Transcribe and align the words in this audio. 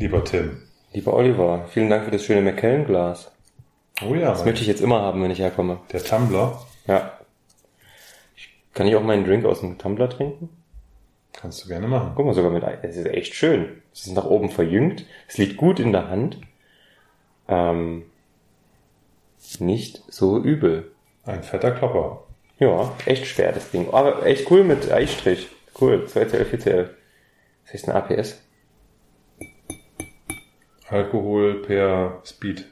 Lieber 0.00 0.24
Tim. 0.24 0.62
Lieber 0.94 1.12
Oliver, 1.12 1.66
vielen 1.68 1.90
Dank 1.90 2.06
für 2.06 2.10
das 2.10 2.24
schöne 2.24 2.40
McKellen-Glas. 2.40 3.30
Oh 4.02 4.14
ja, 4.14 4.30
Das 4.30 4.46
möchte 4.46 4.62
ich 4.62 4.66
jetzt 4.66 4.80
immer 4.80 5.02
haben, 5.02 5.22
wenn 5.22 5.30
ich 5.30 5.40
herkomme. 5.40 5.78
der 5.92 6.02
Tumblr. 6.02 6.58
Ja. 6.86 7.18
Kann 8.72 8.86
ich 8.86 8.96
auch 8.96 9.02
meinen 9.02 9.26
Drink 9.26 9.44
aus 9.44 9.60
dem 9.60 9.76
Tumbler 9.76 10.08
trinken? 10.08 10.48
Kannst 11.34 11.62
du 11.62 11.68
gerne 11.68 11.86
machen. 11.86 12.12
Guck 12.16 12.24
mal, 12.24 12.34
sogar 12.34 12.50
mit, 12.50 12.64
es 12.80 12.96
ist 12.96 13.08
echt 13.08 13.34
schön. 13.34 13.82
Es 13.92 14.06
ist 14.06 14.14
nach 14.14 14.24
oben 14.24 14.48
verjüngt. 14.48 15.04
Es 15.28 15.36
liegt 15.36 15.58
gut 15.58 15.78
in 15.78 15.92
der 15.92 16.08
Hand. 16.08 16.38
Ähm, 17.46 18.04
nicht 19.58 20.02
so 20.08 20.38
übel. 20.42 20.92
Ein 21.26 21.42
fetter 21.42 21.72
Klopper. 21.72 22.22
Ja, 22.58 22.90
echt 23.04 23.26
schwer, 23.26 23.52
das 23.52 23.70
Ding. 23.70 23.92
Aber 23.92 24.24
echt 24.24 24.50
cool 24.50 24.64
mit 24.64 24.90
Eistrich. 24.90 25.48
Cool, 25.78 26.06
2CL, 26.10 26.46
4CL. 26.46 26.88
Was 27.66 27.74
ist 27.74 27.86
denn 27.86 27.94
APS? 27.94 28.40
Alkohol 30.90 31.62
per 31.62 32.20
Speed. 32.24 32.66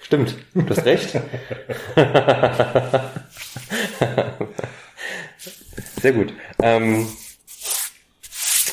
Stimmt, 0.00 0.36
du 0.54 0.68
hast 0.68 0.84
recht. 0.84 1.20
Sehr 6.00 6.12
gut. 6.12 6.32
Ähm, 6.62 7.08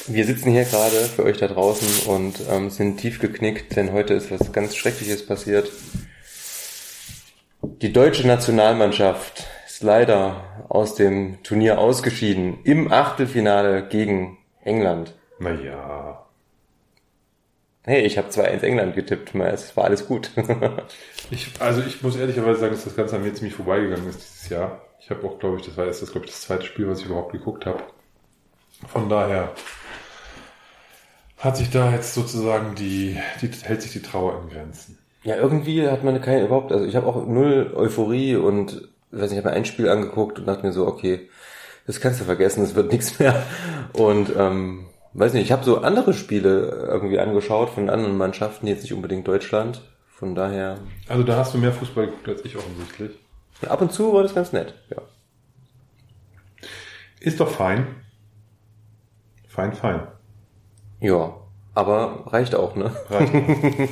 wir 0.07 0.25
sitzen 0.25 0.51
hier 0.51 0.65
gerade 0.65 0.97
für 1.07 1.23
euch 1.23 1.37
da 1.37 1.47
draußen 1.47 2.11
und 2.11 2.35
ähm, 2.49 2.69
sind 2.69 2.97
tief 2.97 3.19
geknickt, 3.19 3.75
denn 3.75 3.93
heute 3.93 4.13
ist 4.13 4.29
was 4.31 4.51
ganz 4.51 4.75
Schreckliches 4.75 5.25
passiert. 5.25 5.71
Die 7.61 7.93
deutsche 7.93 8.27
Nationalmannschaft 8.27 9.47
ist 9.65 9.81
leider 9.81 10.65
aus 10.69 10.95
dem 10.95 11.41
Turnier 11.43 11.79
ausgeschieden 11.79 12.59
im 12.63 12.91
Achtelfinale 12.91 13.87
gegen 13.87 14.37
England. 14.63 15.15
Naja. 15.39 16.25
Hey, 17.83 18.01
ich 18.01 18.17
habe 18.17 18.29
2-1 18.29 18.61
England 18.61 18.95
getippt, 18.95 19.33
es 19.33 19.75
war 19.75 19.85
alles 19.85 20.07
gut. 20.07 20.31
Ich, 21.33 21.49
also 21.59 21.81
ich 21.81 22.01
muss 22.03 22.17
ehrlicherweise 22.17 22.59
sagen, 22.59 22.73
dass 22.73 22.83
das 22.83 22.97
Ganze 22.97 23.15
an 23.15 23.23
mir 23.23 23.33
ziemlich 23.33 23.55
vorbeigegangen 23.55 24.09
ist 24.09 24.19
dieses 24.19 24.49
Jahr. 24.49 24.81
Ich 24.99 25.09
habe 25.09 25.25
auch, 25.25 25.39
glaube 25.39 25.57
ich, 25.57 25.65
das 25.65 25.77
war 25.77 25.85
jetzt 25.85 26.01
das, 26.01 26.11
glaube 26.11 26.25
ich, 26.25 26.31
das 26.33 26.41
zweite 26.41 26.65
Spiel, 26.65 26.89
was 26.89 26.99
ich 26.99 27.05
überhaupt 27.05 27.31
geguckt 27.31 27.65
habe. 27.65 27.81
Von 28.87 29.07
daher 29.07 29.53
hat 31.37 31.55
sich 31.55 31.69
da 31.69 31.89
jetzt 31.91 32.13
sozusagen 32.13 32.75
die, 32.75 33.17
die 33.41 33.49
hält 33.63 33.81
sich 33.81 33.93
die 33.93 34.01
Trauer 34.01 34.41
in 34.43 34.49
Grenzen. 34.49 34.97
Ja, 35.23 35.37
irgendwie 35.37 35.87
hat 35.87 36.03
man 36.03 36.19
keine 36.19 36.45
überhaupt, 36.45 36.73
also 36.73 36.85
ich 36.85 36.97
habe 36.97 37.07
auch 37.07 37.25
null 37.25 37.71
Euphorie 37.73 38.35
und 38.35 38.89
ich 39.11 39.17
weiß 39.17 39.29
nicht, 39.29 39.39
ich 39.39 39.45
habe 39.45 39.51
mir 39.51 39.55
ein 39.55 39.65
Spiel 39.65 39.87
angeguckt 39.87 40.37
und 40.37 40.47
dachte 40.47 40.65
mir 40.65 40.73
so, 40.73 40.85
okay, 40.85 41.29
das 41.87 42.01
kannst 42.01 42.19
du 42.19 42.25
vergessen, 42.25 42.61
das 42.61 42.75
wird 42.75 42.91
nichts 42.91 43.19
mehr. 43.19 43.41
Und 43.93 44.33
ähm, 44.37 44.87
weiß 45.13 45.33
nicht, 45.33 45.43
ich 45.43 45.51
habe 45.51 45.63
so 45.63 45.79
andere 45.79 46.13
Spiele 46.13 46.87
irgendwie 46.89 47.19
angeschaut 47.19 47.69
von 47.69 47.89
anderen 47.89 48.17
Mannschaften, 48.17 48.67
jetzt 48.67 48.83
nicht 48.83 48.93
unbedingt 48.93 49.27
Deutschland. 49.27 49.81
Von 50.07 50.35
daher. 50.35 50.77
Also 51.07 51.23
da 51.23 51.35
hast 51.37 51.53
du 51.53 51.57
mehr 51.57 51.73
Fußball 51.73 52.05
geguckt 52.05 52.29
als 52.29 52.45
ich 52.45 52.55
offensichtlich. 52.55 53.17
Ab 53.67 53.81
und 53.81 53.91
zu 53.91 54.13
war 54.13 54.21
das 54.23 54.35
ganz 54.35 54.53
nett, 54.53 54.75
ja. 54.89 55.01
Ist 57.19 57.39
doch 57.39 57.49
fein. 57.49 57.87
Fein, 59.47 59.73
fein. 59.73 60.07
Ja, 60.99 61.35
aber 61.73 62.23
reicht 62.27 62.55
auch, 62.55 62.75
ne? 62.75 62.95
Reicht. 63.09 63.33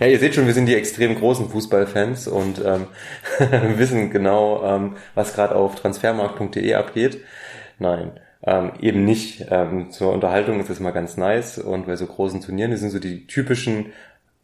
Ja, 0.00 0.06
ihr 0.06 0.18
seht 0.20 0.36
schon, 0.36 0.46
wir 0.46 0.54
sind 0.54 0.66
die 0.66 0.76
extrem 0.76 1.16
großen 1.16 1.48
Fußballfans 1.50 2.28
und 2.28 2.62
ähm, 2.64 2.86
wissen 3.78 4.10
genau, 4.10 4.62
ähm, 4.64 4.96
was 5.16 5.34
gerade 5.34 5.56
auf 5.56 5.74
transfermarkt.de 5.74 6.74
abgeht. 6.74 7.20
Nein, 7.80 8.12
ähm, 8.42 8.72
eben 8.80 9.04
nicht. 9.04 9.46
Ähm, 9.50 9.90
zur 9.90 10.12
Unterhaltung 10.12 10.60
ist 10.60 10.70
es 10.70 10.80
mal 10.80 10.92
ganz 10.92 11.16
nice 11.16 11.58
und 11.58 11.86
bei 11.86 11.96
so 11.96 12.06
großen 12.06 12.40
Turnieren, 12.40 12.70
das 12.70 12.80
sind 12.80 12.90
so 12.90 12.98
die 12.98 13.26
typischen, 13.26 13.86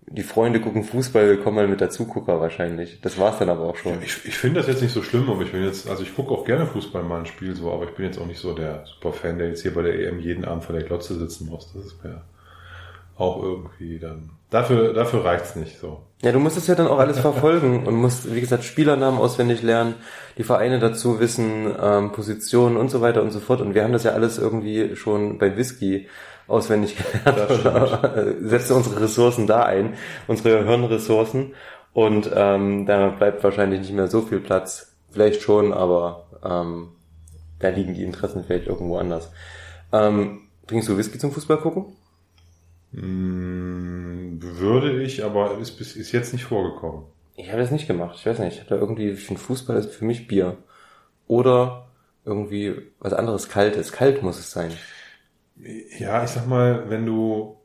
die 0.06 0.23
Freunde 0.23 0.61
gucken 0.61 0.84
Fußball, 0.84 1.39
kommen 1.39 1.56
mal 1.56 1.69
mit 1.69 1.81
der 1.81 1.91
Zugucker 1.91 2.41
wahrscheinlich. 2.41 3.01
Das 3.01 3.19
war's 3.19 3.39
dann 3.39 3.48
aber 3.48 3.62
auch 3.62 3.77
schon. 3.77 4.03
Ich, 4.03 4.25
ich 4.25 4.36
finde 4.36 4.61
das 4.61 4.69
jetzt 4.69 4.83
nicht 4.83 4.92
so 4.92 5.03
schlimm, 5.03 5.31
aber 5.31 5.42
ich 5.42 5.53
bin 5.53 5.64
jetzt, 5.64 5.89
also 5.89 6.02
ich 6.02 6.14
gucke 6.14 6.33
auch 6.33 6.45
gerne 6.45 6.67
Fußball 6.67 7.02
mal 7.02 7.20
ein 7.20 7.27
Spiel 7.27 7.55
so, 7.55 7.73
aber 7.73 7.85
ich 7.85 7.95
bin 7.95 8.07
jetzt 8.07 8.18
auch 8.18 8.27
nicht 8.27 8.41
so 8.41 8.52
der 8.52 8.85
Superfan, 8.86 9.39
der 9.39 9.48
jetzt 9.48 9.63
hier 9.63 9.73
bei 9.73 9.83
der 9.83 9.98
EM 9.98 10.20
jeden 10.20 10.45
Abend 10.45 10.64
vor 10.64 10.74
der 10.74 10.85
Glotze 10.85 11.18
sitzen 11.18 11.47
muss. 11.48 11.73
Das 11.73 11.86
ist 11.86 12.05
mir 12.05 12.23
auch 13.17 13.42
irgendwie 13.42 13.98
dann. 13.98 14.30
Dafür, 14.51 14.92
dafür 14.92 15.25
reicht's 15.25 15.57
nicht 15.57 15.79
so. 15.79 16.01
Ja, 16.23 16.33
du 16.33 16.39
musst 16.39 16.57
es 16.57 16.67
ja 16.67 16.75
dann 16.75 16.86
auch 16.86 16.98
alles 16.98 17.19
verfolgen 17.19 17.86
und 17.86 17.95
musst, 17.95 18.33
wie 18.33 18.41
gesagt, 18.41 18.64
Spielernamen 18.64 19.19
auswendig 19.19 19.63
lernen, 19.63 19.95
die 20.39 20.45
Vereine 20.45 20.79
dazu 20.79 21.20
wissen, 21.20 21.74
ähm, 21.80 22.13
Positionen 22.13 22.77
und 22.77 22.91
so 22.91 23.01
weiter 23.01 23.23
und 23.23 23.30
so 23.30 23.41
fort. 23.41 23.61
Und 23.61 23.74
wir 23.74 23.85
haben 23.85 23.92
das 23.92 24.05
ja 24.05 24.13
alles 24.13 24.39
irgendwie 24.39 24.97
schon 24.97 25.39
bei 25.39 25.57
Whisky 25.57 26.08
auswendig 26.47 26.97
gelernt. 27.24 28.39
Setzen 28.42 28.77
unsere 28.77 29.01
Ressourcen 29.01 29.47
da 29.47 29.63
ein, 29.64 29.95
unsere 30.27 30.64
Hirnressourcen. 30.64 31.55
Und 31.92 32.30
ähm, 32.35 32.86
da 32.86 33.08
bleibt 33.08 33.45
wahrscheinlich 33.45 33.80
nicht 33.80 33.92
mehr 33.92 34.08
so 34.08 34.23
viel 34.23 34.41
Platz. 34.41 34.95
Vielleicht 35.11 35.42
schon, 35.42 35.73
aber 35.73 36.27
ähm, 36.45 36.89
da 37.61 37.69
liegen 37.69 37.95
die 37.95 38.03
Interessen 38.03 38.45
vielleicht 38.45 38.67
irgendwo 38.67 38.98
anders. 38.98 39.30
Ähm, 39.92 40.42
bringst 40.67 40.89
du 40.89 40.97
Whisky 40.98 41.19
zum 41.19 41.30
Fußball 41.30 41.58
gucken? 41.58 41.97
Mm, 42.94 44.38
würde 44.40 45.02
ich, 45.02 45.24
aber 45.24 45.58
ist, 45.58 45.80
ist 45.80 46.12
jetzt 46.12 46.32
nicht 46.32 46.44
vorgekommen. 46.44 47.05
Ich 47.36 47.48
habe 47.48 47.60
das 47.60 47.70
nicht 47.70 47.86
gemacht. 47.86 48.16
Ich 48.18 48.27
weiß 48.27 48.38
nicht. 48.38 48.55
Ich 48.55 48.60
habe 48.60 48.70
da 48.70 48.77
irgendwie, 48.77 49.10
ich 49.10 49.24
finde 49.24 49.40
Fußball 49.40 49.77
ist 49.77 49.92
für 49.92 50.05
mich 50.05 50.28
Bier. 50.28 50.56
Oder 51.27 51.88
irgendwie 52.24 52.74
was 53.00 53.12
anderes 53.12 53.48
Kaltes. 53.48 53.92
Kalt 53.92 54.22
muss 54.22 54.38
es 54.38 54.50
sein. 54.50 54.72
Ja, 55.98 56.22
ich 56.24 56.30
sag 56.30 56.46
mal, 56.46 56.88
wenn 56.88 57.06
du 57.06 57.56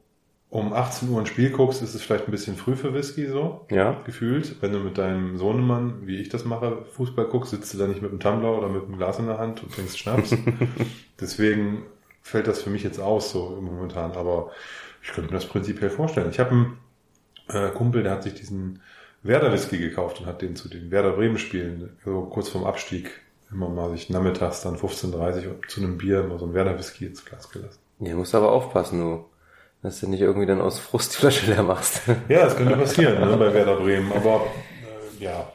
um 0.49 0.73
18 0.73 1.09
Uhr 1.09 1.19
ein 1.19 1.27
Spiel 1.27 1.51
guckst, 1.51 1.83
ist 1.83 1.93
es 1.93 2.01
vielleicht 2.01 2.27
ein 2.27 2.31
bisschen 2.31 2.55
früh 2.55 2.75
für 2.75 2.93
Whisky 2.93 3.27
so. 3.27 3.67
Ja. 3.69 4.01
Gefühlt. 4.05 4.61
Wenn 4.61 4.73
du 4.73 4.79
mit 4.79 4.97
deinem 4.97 5.37
Sohnemann, 5.37 6.07
wie 6.07 6.17
ich 6.17 6.29
das 6.29 6.45
mache, 6.45 6.85
Fußball 6.93 7.25
guckst, 7.25 7.51
sitzt 7.51 7.73
du 7.73 7.77
da 7.77 7.85
nicht 7.85 8.01
mit 8.01 8.09
einem 8.09 8.19
Tumbler 8.19 8.57
oder 8.57 8.69
mit 8.69 8.85
einem 8.85 8.97
Glas 8.97 9.19
in 9.19 9.27
der 9.27 9.37
Hand 9.37 9.61
und 9.61 9.71
trinkst 9.73 9.99
Schnaps. 9.99 10.35
Deswegen 11.21 11.83
fällt 12.23 12.47
das 12.47 12.63
für 12.63 12.71
mich 12.71 12.83
jetzt 12.83 12.99
aus, 12.99 13.31
so 13.31 13.59
momentan. 13.61 14.13
Aber 14.13 14.51
ich 15.01 15.09
könnte 15.09 15.31
mir 15.31 15.39
das 15.39 15.47
prinzipiell 15.47 15.89
vorstellen. 15.89 16.29
Ich 16.29 16.39
habe 16.39 16.51
einen 16.51 16.77
äh, 17.47 17.69
Kumpel, 17.71 18.03
der 18.03 18.13
hat 18.13 18.23
sich 18.23 18.33
diesen 18.33 18.81
Werder 19.23 19.51
Whisky 19.51 19.77
gekauft 19.77 20.19
und 20.19 20.25
hat 20.25 20.41
den 20.41 20.55
zu 20.55 20.69
den 20.69 20.91
Werder 20.91 21.11
Bremen 21.11 21.37
Spielen, 21.37 21.97
so 22.03 22.21
kurz 22.21 22.49
vorm 22.49 22.65
Abstieg, 22.65 23.11
immer 23.51 23.69
mal 23.69 23.89
sich 23.91 24.09
nachmittags 24.09 24.61
dann 24.61 24.77
15.30 24.77 25.47
Uhr 25.47 25.55
zu 25.67 25.81
einem 25.81 25.97
Bier 25.97 26.23
mal 26.23 26.39
so 26.39 26.45
ein 26.45 26.53
Werder 26.53 26.77
Whisky 26.77 27.05
ins 27.05 27.25
Glas 27.25 27.49
gelassen. 27.49 27.79
Ja, 27.99 28.15
musst 28.15 28.35
aber 28.35 28.51
aufpassen, 28.51 28.99
du. 28.99 29.25
Dass 29.81 30.01
du 30.01 30.09
nicht 30.09 30.19
irgendwie 30.19 30.45
dann 30.45 30.59
aus 30.59 30.77
Frust 30.77 31.13
die 31.13 31.17
Flasche 31.17 31.51
leer 31.51 31.63
machst. 31.63 32.01
Ja, 32.27 32.43
das 32.43 32.57
könnte 32.57 32.75
passieren 32.75 33.21
ne, 33.21 33.37
bei 33.37 33.53
Werder 33.53 33.77
Bremen. 33.77 34.11
Aber 34.11 34.45
äh, 35.19 35.23
ja, 35.23 35.49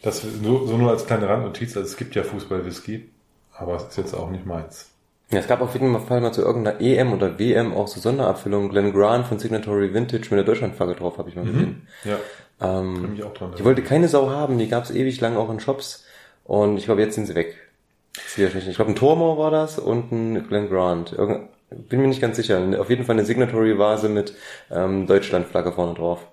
das 0.00 0.22
so, 0.22 0.66
so 0.66 0.76
nur 0.78 0.90
als 0.90 1.06
kleine 1.06 1.28
Randnotiz. 1.28 1.76
Also 1.76 1.86
es 1.88 1.96
gibt 1.98 2.14
ja 2.14 2.22
Fußball-Whisky, 2.22 3.10
aber 3.52 3.76
es 3.76 3.84
ist 3.84 3.98
jetzt 3.98 4.14
auch 4.14 4.30
nicht 4.30 4.46
meins. 4.46 4.90
Ja, 5.30 5.40
es 5.40 5.46
gab 5.46 5.60
auf 5.60 5.74
jeden 5.74 5.98
Fall 6.00 6.20
mal 6.22 6.32
zu 6.32 6.40
irgendeiner 6.42 6.80
EM 6.80 7.12
oder 7.12 7.38
WM 7.38 7.74
auch 7.74 7.86
so 7.86 8.00
Sonderabfüllungen. 8.00 8.70
Glenn 8.70 8.92
Grant 8.92 9.26
von 9.26 9.38
Signatory 9.38 9.92
Vintage 9.92 10.22
mit 10.30 10.32
der 10.38 10.44
Deutschlandflagge 10.44 10.94
drauf, 10.94 11.18
habe 11.18 11.28
ich 11.28 11.36
mal 11.36 11.44
gesehen. 11.44 11.86
Ja, 12.04 12.16
Ähm, 12.60 13.12
mich 13.12 13.22
auch 13.22 13.34
dran 13.34 13.52
die 13.56 13.64
wollte 13.64 13.82
keine 13.82 14.08
Sau 14.08 14.30
haben, 14.30 14.58
die 14.58 14.68
gab 14.68 14.84
es 14.84 14.90
ewig 14.90 15.20
lang 15.20 15.36
auch 15.36 15.50
in 15.50 15.60
Shops. 15.60 16.04
Und 16.44 16.78
ich 16.78 16.86
glaube, 16.86 17.02
jetzt 17.02 17.14
sind 17.14 17.26
sie 17.26 17.34
weg. 17.34 17.56
Ich 18.36 18.76
glaube, 18.76 18.90
ein 18.90 18.96
Tormor 18.96 19.36
war 19.38 19.50
das 19.50 19.78
und 19.78 20.10
ein 20.12 20.48
Glenn 20.48 20.68
Grant. 20.70 21.12
Irgend, 21.12 21.48
bin 21.70 22.00
mir 22.00 22.08
nicht 22.08 22.20
ganz 22.22 22.36
sicher. 22.36 22.60
Auf 22.80 22.88
jeden 22.88 23.04
Fall 23.04 23.14
eine 23.16 23.26
Signatory-Vase 23.26 24.08
mit 24.08 24.34
ähm, 24.70 25.06
Deutschlandflagge 25.06 25.72
vorne 25.72 25.94
drauf. 25.94 26.26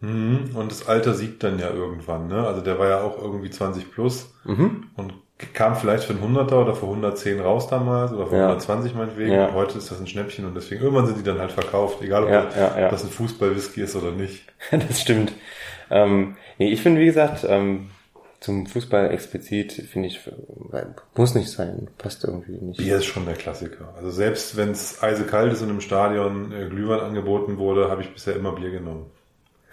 Mhm. 0.00 0.50
Und 0.54 0.70
das 0.72 0.88
Alter 0.88 1.14
siegt 1.14 1.42
dann 1.44 1.58
ja 1.58 1.70
irgendwann. 1.70 2.26
Ne? 2.26 2.46
Also 2.46 2.60
der 2.60 2.78
war 2.78 2.88
ja 2.88 3.02
auch 3.02 3.16
irgendwie 3.20 3.48
20 3.50 3.90
plus 3.92 4.34
Mhm. 4.44 4.88
und 4.96 5.14
kam 5.52 5.74
vielleicht 5.76 6.04
für 6.04 6.12
einen 6.12 6.36
100er 6.36 6.54
oder 6.54 6.74
für 6.74 6.86
110 6.86 7.40
raus 7.40 7.66
damals 7.68 8.12
oder 8.12 8.26
für 8.26 8.36
Ja. 8.36 8.42
120 8.42 8.94
meinetwegen. 8.94 9.32
Ja. 9.32 9.46
Und 9.46 9.54
heute 9.54 9.78
ist 9.78 9.90
das 9.90 10.00
ein 10.00 10.06
Schnäppchen 10.06 10.44
und 10.46 10.54
deswegen 10.54 10.82
irgendwann 10.82 11.06
sind 11.06 11.18
die 11.18 11.24
dann 11.24 11.38
halt 11.40 11.52
verkauft, 11.52 12.02
egal 12.02 12.24
ob 12.24 12.30
Ja, 12.30 12.48
ja, 12.56 12.88
das 12.88 13.02
ein 13.04 13.10
Fußball-Whisky 13.10 13.82
ist 13.82 13.96
oder 13.96 14.12
nicht. 14.12 14.44
das 14.70 15.00
stimmt. 15.00 15.32
Ähm, 15.90 16.36
nee, 16.58 16.70
ich 16.70 16.80
finde, 16.80 17.00
wie 17.00 17.06
gesagt, 17.06 17.44
ähm, 17.48 17.90
zum 18.40 18.66
Fußball 18.66 19.10
explizit 19.10 19.72
finde 19.72 20.08
ich, 20.08 20.20
muss 21.16 21.34
nicht 21.34 21.50
sein. 21.50 21.88
Passt 21.96 22.24
irgendwie 22.24 22.58
nicht. 22.58 22.76
Bier 22.76 22.96
ist 22.96 23.06
schon 23.06 23.24
der 23.24 23.36
Klassiker. 23.36 23.94
Also 23.96 24.10
selbst 24.10 24.56
wenn 24.56 24.70
es 24.70 25.02
eisekalt 25.02 25.52
ist 25.52 25.62
und 25.62 25.70
im 25.70 25.80
Stadion 25.80 26.52
äh, 26.52 26.68
Glühwein 26.68 27.00
angeboten 27.00 27.56
wurde, 27.58 27.90
habe 27.90 28.02
ich 28.02 28.12
bisher 28.12 28.36
immer 28.36 28.52
Bier 28.52 28.70
genommen. 28.70 29.06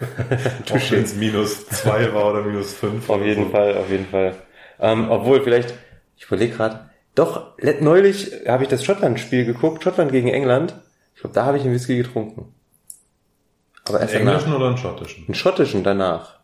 Auch 0.00 0.90
wenn 0.90 1.04
es 1.04 1.14
minus 1.14 1.66
zwei 1.68 2.12
war 2.14 2.30
oder 2.30 2.42
minus 2.42 2.72
fünf. 2.72 3.08
Auf 3.08 3.22
jeden 3.22 3.44
so. 3.44 3.50
Fall, 3.50 3.76
auf 3.76 3.90
jeden 3.90 4.06
Fall. 4.06 4.34
Ähm, 4.82 5.10
obwohl 5.10 5.42
vielleicht, 5.42 5.72
ich 6.18 6.26
überlege 6.26 6.54
gerade, 6.56 6.90
doch, 7.14 7.56
neulich 7.80 8.32
habe 8.46 8.64
ich 8.64 8.68
das 8.68 8.84
Schottland-Spiel 8.84 9.44
geguckt, 9.46 9.82
Schottland 9.84 10.12
gegen 10.12 10.28
England. 10.28 10.74
Ich 11.14 11.20
glaube, 11.22 11.34
da 11.34 11.44
habe 11.46 11.56
ich 11.56 11.62
einen 11.64 11.72
Whisky 11.72 11.96
getrunken. 11.96 12.54
Aber 13.84 13.98
Einen 14.00 14.08
erst 14.08 14.14
danach. 14.14 14.32
englischen 14.34 14.54
oder 14.54 14.66
einen 14.68 14.76
schottischen? 14.76 15.24
Einen 15.26 15.34
schottischen 15.34 15.84
danach. 15.84 16.40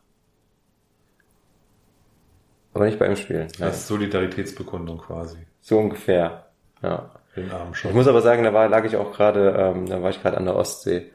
Aber 2.75 2.85
nicht 2.87 2.99
beim 2.99 3.17
Spiel. 3.17 3.49
Das 3.59 3.77
ist 3.79 3.89
Solidaritätsbekundung 3.89 4.99
quasi. 4.99 5.39
so 5.61 5.79
ungefähr. 5.79 6.47
Ja. 6.83 7.11
Den 7.35 7.51
armen 7.51 7.73
Ich 7.73 7.79
Schotten. 7.79 7.97
muss 7.97 8.07
aber 8.07 8.23
sagen, 8.23 8.45
da 8.45 8.53
war, 8.53 8.69
lag 8.69 8.85
ich 8.85 8.97
auch 8.97 9.13
gerade, 9.13 9.51
ähm, 9.59 9.87
da 9.87 10.03
war 10.03 10.11
ich 10.11 10.23
gerade 10.23 10.37
an 10.37 10.45
der 10.45 10.57
Ostsee. 10.57 11.11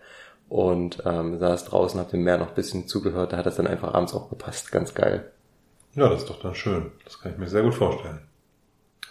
und 0.50 1.02
ähm, 1.06 1.38
saß 1.40 1.66
draußen, 1.66 2.00
hab 2.00 2.10
dem 2.10 2.24
Meer 2.24 2.38
noch 2.38 2.50
ein 2.50 2.56
bisschen 2.56 2.88
zugehört. 2.88 3.34
Da 3.34 3.38
hat 3.38 3.46
das 3.46 3.56
dann 3.56 3.68
einfach 3.68 3.94
abends 3.94 4.14
auch 4.14 4.30
gepasst. 4.30 4.72
Ganz 4.72 4.94
geil. 4.94 5.32
Ja, 5.96 6.10
das 6.10 6.22
ist 6.22 6.30
doch 6.30 6.42
dann 6.42 6.56
schön. 6.56 6.92
Das 7.04 7.20
kann 7.20 7.34
ich 7.34 7.38
mir 7.38 7.48
sehr 7.48 7.62
gut 7.62 7.76
vorstellen. 7.76 8.20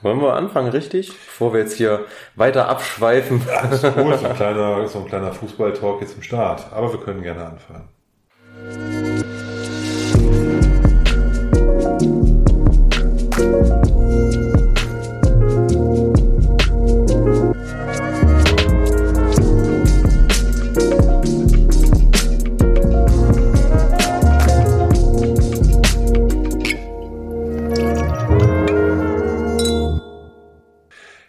Wollen 0.03 0.21
wir 0.21 0.35
anfangen, 0.35 0.69
richtig? 0.69 1.09
Bevor 1.11 1.53
wir 1.53 1.61
jetzt 1.61 1.77
hier 1.77 2.07
weiter 2.35 2.69
abschweifen. 2.69 3.41
Ja, 3.47 3.67
das 3.67 3.85
ist 3.85 3.95
gut, 3.95 4.19
so 4.19 4.27
ein 4.27 4.35
kleiner, 4.37 4.89
so 4.89 4.99
ein 4.99 5.07
kleiner 5.07 5.33
Fußball-Talk 5.33 6.01
jetzt 6.01 6.17
im 6.17 6.23
Start. 6.23 6.73
Aber 6.73 6.93
wir 6.93 7.01
können 7.01 7.23
gerne 7.23 7.47
anfangen. 7.47 7.89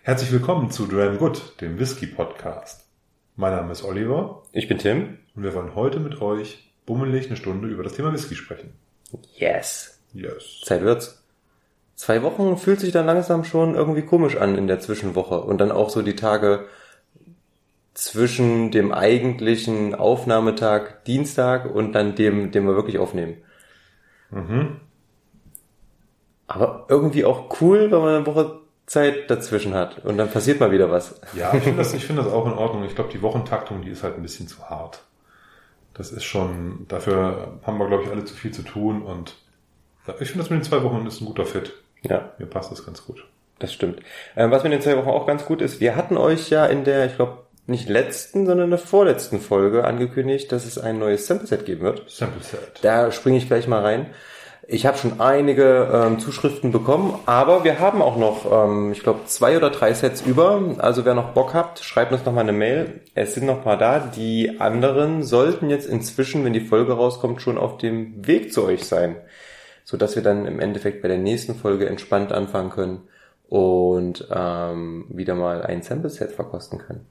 Herzlich 0.06 0.34
willkommen 0.34 0.70
zu 0.70 0.86
Dram 0.86 1.18
Good, 1.18 1.62
dem 1.62 1.80
Whisky 1.80 2.08
Podcast. 2.08 2.90
Mein 3.38 3.56
Name 3.56 3.72
ist 3.72 3.86
Oliver. 3.86 4.44
Ich 4.52 4.68
bin 4.68 4.78
Tim. 4.78 5.20
Und 5.34 5.44
wir 5.44 5.56
wollen 5.56 5.76
heute 5.76 6.02
mit 6.02 6.22
euch 6.22 6.70
bummelig 6.86 7.28
eine 7.28 7.38
Stunde 7.38 7.70
über 7.70 7.84
das 7.84 7.94
Thema 7.94 8.12
Whisky 8.12 8.36
sprechen. 8.36 8.74
Yes. 9.38 10.02
Yes. 10.12 10.60
Zeit 10.66 10.82
wird's. 10.82 11.24
Zwei 11.96 12.22
Wochen 12.22 12.58
fühlt 12.58 12.82
sich 12.82 12.92
dann 12.92 13.06
langsam 13.06 13.46
schon 13.46 13.76
irgendwie 13.76 14.02
komisch 14.02 14.36
an 14.36 14.58
in 14.58 14.68
der 14.68 14.82
Zwischenwoche 14.82 15.40
und 15.40 15.60
dann 15.60 15.72
auch 15.72 15.90
so 15.90 16.02
die 16.02 16.18
Tage 16.18 16.66
zwischen 17.94 18.72
dem 18.72 18.92
eigentlichen 18.92 19.96
Aufnahmetag 19.96 21.06
Dienstag 21.06 21.74
und 21.74 21.94
dann 21.94 22.16
dem, 22.16 22.52
den 22.52 22.68
wir 22.68 22.76
wirklich 22.76 23.00
aufnehmen. 23.00 23.38
Mhm. 24.32 24.82
Aber 26.46 26.88
irgendwie 26.90 27.24
auch 27.24 27.62
cool, 27.62 27.90
wenn 27.90 28.02
man 28.02 28.16
eine 28.16 28.26
Woche 28.26 28.63
Zeit 28.86 29.30
dazwischen 29.30 29.74
hat 29.74 30.04
und 30.04 30.18
dann 30.18 30.30
passiert 30.30 30.60
mal 30.60 30.72
wieder 30.72 30.92
was. 30.92 31.16
Ja, 31.34 31.54
ich 31.54 31.64
finde 31.64 31.78
das, 31.78 31.94
ich 31.94 32.06
finde 32.06 32.24
das 32.24 32.32
auch 32.32 32.46
in 32.46 32.54
Ordnung. 32.54 32.84
Ich 32.84 32.96
glaube, 32.96 33.12
die 33.12 33.22
Wochentaktung, 33.22 33.82
die 33.82 33.90
ist 33.90 34.04
halt 34.04 34.16
ein 34.16 34.22
bisschen 34.22 34.48
zu 34.48 34.70
hart. 34.70 35.04
Das 35.94 36.12
ist 36.12 36.24
schon, 36.24 36.86
dafür 36.88 37.60
haben 37.64 37.78
wir, 37.78 37.88
glaube 37.88 38.04
ich, 38.04 38.10
alle 38.10 38.26
zu 38.26 38.36
viel 38.36 38.52
zu 38.52 38.64
tun 38.64 39.02
und 39.02 39.36
ich 40.20 40.28
finde 40.30 40.40
das 40.40 40.50
mit 40.50 40.60
den 40.60 40.64
zwei 40.64 40.84
Wochen 40.84 41.06
ist 41.06 41.22
ein 41.22 41.26
guter 41.26 41.46
Fit. 41.46 41.74
Ja. 42.02 42.32
Mir 42.38 42.46
passt 42.46 42.72
das 42.72 42.86
ganz 42.86 43.06
gut. 43.06 43.26
Das 43.60 43.72
stimmt. 43.72 44.02
Ähm, 44.36 44.52
was 44.52 44.64
mit 44.64 44.74
den 44.74 44.82
zwei 44.82 44.98
Wochen 44.98 45.10
auch 45.10 45.26
ganz 45.26 45.46
gut 45.46 45.62
ist, 45.62 45.80
wir 45.80 45.96
hatten 45.96 46.18
euch 46.18 46.50
ja 46.50 46.66
in 46.66 46.84
der, 46.84 47.06
ich 47.06 47.16
glaube, 47.16 47.44
nicht 47.66 47.88
letzten, 47.88 48.46
sondern 48.46 48.66
in 48.66 48.72
der 48.72 48.80
vorletzten 48.80 49.40
Folge 49.40 49.86
angekündigt, 49.86 50.52
dass 50.52 50.66
es 50.66 50.78
ein 50.78 51.00
neues 51.00 51.28
Sample 51.28 51.48
Set 51.48 51.66
geben 51.66 51.82
wird. 51.82 52.10
Sample 52.10 52.44
Set. 52.44 52.80
Da 52.82 53.12
springe 53.12 53.38
ich 53.38 53.48
gleich 53.48 53.68
mal 53.68 53.82
rein. 53.82 54.08
Ich 54.68 54.86
habe 54.86 54.98
schon 54.98 55.20
einige 55.20 55.90
ähm, 55.92 56.20
Zuschriften 56.20 56.72
bekommen, 56.72 57.20
aber 57.26 57.66
wir 57.66 57.80
haben 57.80 58.02
auch 58.02 58.16
noch, 58.16 58.50
ähm, 58.50 58.94
ich 58.94 59.04
glaube, 59.04 59.26
zwei 59.26 59.58
oder 59.58 59.70
drei 59.70 59.94
Sets 59.94 60.22
über. 60.22 60.62
Also 60.78 61.04
wer 61.04 61.16
noch 61.16 61.32
Bock 61.34 61.54
habt, 61.54 61.80
schreibt 61.80 62.14
uns 62.14 62.24
noch 62.26 62.34
mal 62.34 62.42
eine 62.42 62.54
Mail. 62.54 63.02
Es 63.14 63.34
sind 63.34 63.46
noch 63.46 63.66
mal 63.66 63.78
da. 63.78 64.00
Die 64.00 64.62
anderen 64.62 65.24
sollten 65.24 65.70
jetzt 65.70 65.88
inzwischen, 65.88 66.46
wenn 66.46 66.54
die 66.54 66.62
Folge 66.62 66.94
rauskommt, 66.94 67.42
schon 67.42 67.58
auf 67.58 67.78
dem 67.78 68.26
Weg 68.26 68.54
zu 68.54 68.64
euch 68.64 68.86
sein, 68.86 69.18
so 69.84 69.98
dass 69.98 70.16
wir 70.16 70.24
dann 70.24 70.46
im 70.46 70.62
Endeffekt 70.62 71.02
bei 71.02 71.10
der 71.10 71.18
nächsten 71.18 71.56
Folge 71.56 71.90
entspannt 71.90 72.32
anfangen 72.32 72.70
können 72.70 73.02
und 73.50 74.28
ähm, 74.34 75.06
wieder 75.10 75.36
mal 75.36 75.62
ein 75.62 75.82
Sample 75.82 76.10
Set 76.10 76.32
verkosten 76.32 76.80
können. 76.80 77.06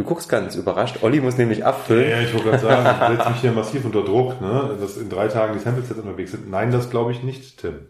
Du 0.00 0.06
guckst 0.06 0.30
ganz 0.30 0.56
überrascht. 0.56 1.02
Olli 1.02 1.20
muss 1.20 1.36
nämlich 1.36 1.62
abfüllen. 1.62 2.08
Ja, 2.08 2.20
ich 2.22 2.32
wollte 2.32 2.48
gerade 2.48 2.62
sagen, 2.62 3.12
ich 3.12 3.18
setze 3.18 3.30
mich 3.32 3.40
hier 3.42 3.52
massiv 3.52 3.84
unter 3.84 4.02
Druck, 4.02 4.40
ne? 4.40 4.74
dass 4.80 4.96
in 4.96 5.10
drei 5.10 5.28
Tagen 5.28 5.52
die 5.52 5.58
Sample-Sets 5.58 6.00
unterwegs 6.00 6.30
sind. 6.30 6.50
Nein, 6.50 6.70
das 6.70 6.88
glaube 6.88 7.12
ich 7.12 7.22
nicht, 7.22 7.60
Tim. 7.60 7.80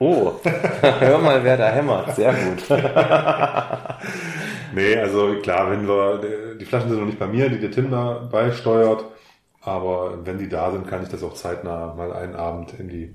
Oh, 0.00 0.32
hör 0.98 1.18
mal, 1.18 1.44
wer 1.44 1.56
da 1.56 1.68
hämmert. 1.68 2.16
Sehr 2.16 2.34
gut. 2.34 2.64
nee, 4.74 4.96
also 4.96 5.36
klar, 5.42 5.70
wenn 5.70 5.86
wir, 5.86 6.56
die 6.58 6.64
Flaschen 6.64 6.90
sind 6.90 6.98
noch 6.98 7.06
nicht 7.06 7.20
bei 7.20 7.28
mir, 7.28 7.48
die 7.48 7.60
der 7.60 7.70
Tim 7.70 7.92
da 7.92 8.28
beisteuert. 8.28 9.04
Aber 9.60 10.26
wenn 10.26 10.38
die 10.38 10.48
da 10.48 10.72
sind, 10.72 10.88
kann 10.88 11.04
ich 11.04 11.08
das 11.08 11.22
auch 11.22 11.34
zeitnah 11.34 11.94
mal 11.94 12.12
einen 12.12 12.34
Abend 12.34 12.74
in 12.80 12.88
die 12.88 13.14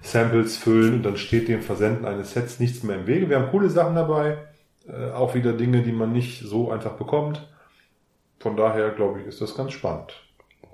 Samples 0.00 0.56
füllen 0.56 0.94
und 0.94 1.02
dann 1.02 1.16
steht 1.16 1.48
dem 1.48 1.60
Versenden 1.60 2.04
eines 2.04 2.34
Sets 2.34 2.60
nichts 2.60 2.84
mehr 2.84 2.98
im 2.98 3.08
Wege. 3.08 3.28
Wir 3.28 3.40
haben 3.40 3.50
coole 3.50 3.68
Sachen 3.68 3.96
dabei. 3.96 4.36
Äh, 4.88 5.10
auch 5.12 5.34
wieder 5.34 5.52
Dinge, 5.52 5.82
die 5.82 5.92
man 5.92 6.12
nicht 6.12 6.42
so 6.42 6.70
einfach 6.70 6.92
bekommt. 6.92 7.48
Von 8.38 8.56
daher 8.56 8.90
glaube 8.90 9.20
ich, 9.20 9.26
ist 9.26 9.40
das 9.40 9.54
ganz 9.54 9.72
spannend. 9.72 10.12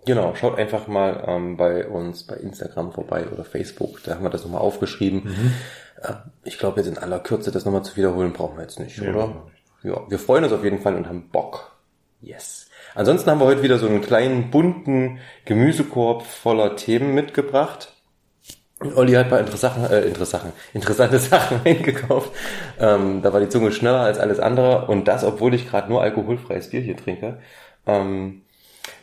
Genau, 0.06 0.34
schaut 0.34 0.56
einfach 0.56 0.86
mal 0.86 1.24
ähm, 1.26 1.56
bei 1.56 1.86
uns 1.86 2.26
bei 2.26 2.36
Instagram 2.36 2.92
vorbei 2.92 3.26
oder 3.28 3.44
Facebook. 3.44 4.02
Da 4.04 4.14
haben 4.14 4.22
wir 4.22 4.30
das 4.30 4.44
nochmal 4.44 4.62
aufgeschrieben. 4.62 5.24
Mhm. 5.24 5.52
Äh, 6.02 6.14
ich 6.44 6.58
glaube, 6.58 6.80
jetzt 6.80 6.88
in 6.88 6.98
aller 6.98 7.18
Kürze 7.18 7.50
das 7.50 7.64
nochmal 7.64 7.84
zu 7.84 7.96
wiederholen, 7.96 8.32
brauchen 8.32 8.56
wir 8.56 8.62
jetzt 8.62 8.80
nicht, 8.80 9.00
nee, 9.00 9.08
oder? 9.08 9.26
Nicht. 9.26 9.38
Ja, 9.82 10.00
wir 10.08 10.18
freuen 10.18 10.44
uns 10.44 10.52
auf 10.52 10.64
jeden 10.64 10.80
Fall 10.80 10.94
und 10.94 11.06
haben 11.06 11.28
Bock. 11.30 11.76
Yes. 12.20 12.68
Ansonsten 12.94 13.30
haben 13.30 13.40
wir 13.40 13.46
heute 13.46 13.62
wieder 13.62 13.78
so 13.78 13.86
einen 13.86 14.00
kleinen 14.00 14.50
bunten 14.50 15.18
Gemüsekorb 15.44 16.22
voller 16.24 16.74
Themen 16.76 17.14
mitgebracht. 17.14 17.94
Olli 18.80 19.12
hat 19.14 19.24
ein 19.24 19.30
paar 19.30 19.40
interessante, 19.40 19.92
äh, 19.92 20.06
interessante, 20.06 20.52
interessante 20.72 21.18
Sachen 21.18 21.60
eingekauft. 21.64 22.30
Ähm, 22.78 23.22
da 23.22 23.32
war 23.32 23.40
die 23.40 23.48
Zunge 23.48 23.72
schneller 23.72 24.00
als 24.00 24.18
alles 24.18 24.38
andere 24.38 24.86
und 24.86 25.08
das, 25.08 25.24
obwohl 25.24 25.54
ich 25.54 25.68
gerade 25.68 25.88
nur 25.88 26.02
alkoholfreies 26.02 26.70
Bier 26.70 26.80
hier 26.80 26.96
trinke. 26.96 27.38
Ähm, 27.86 28.42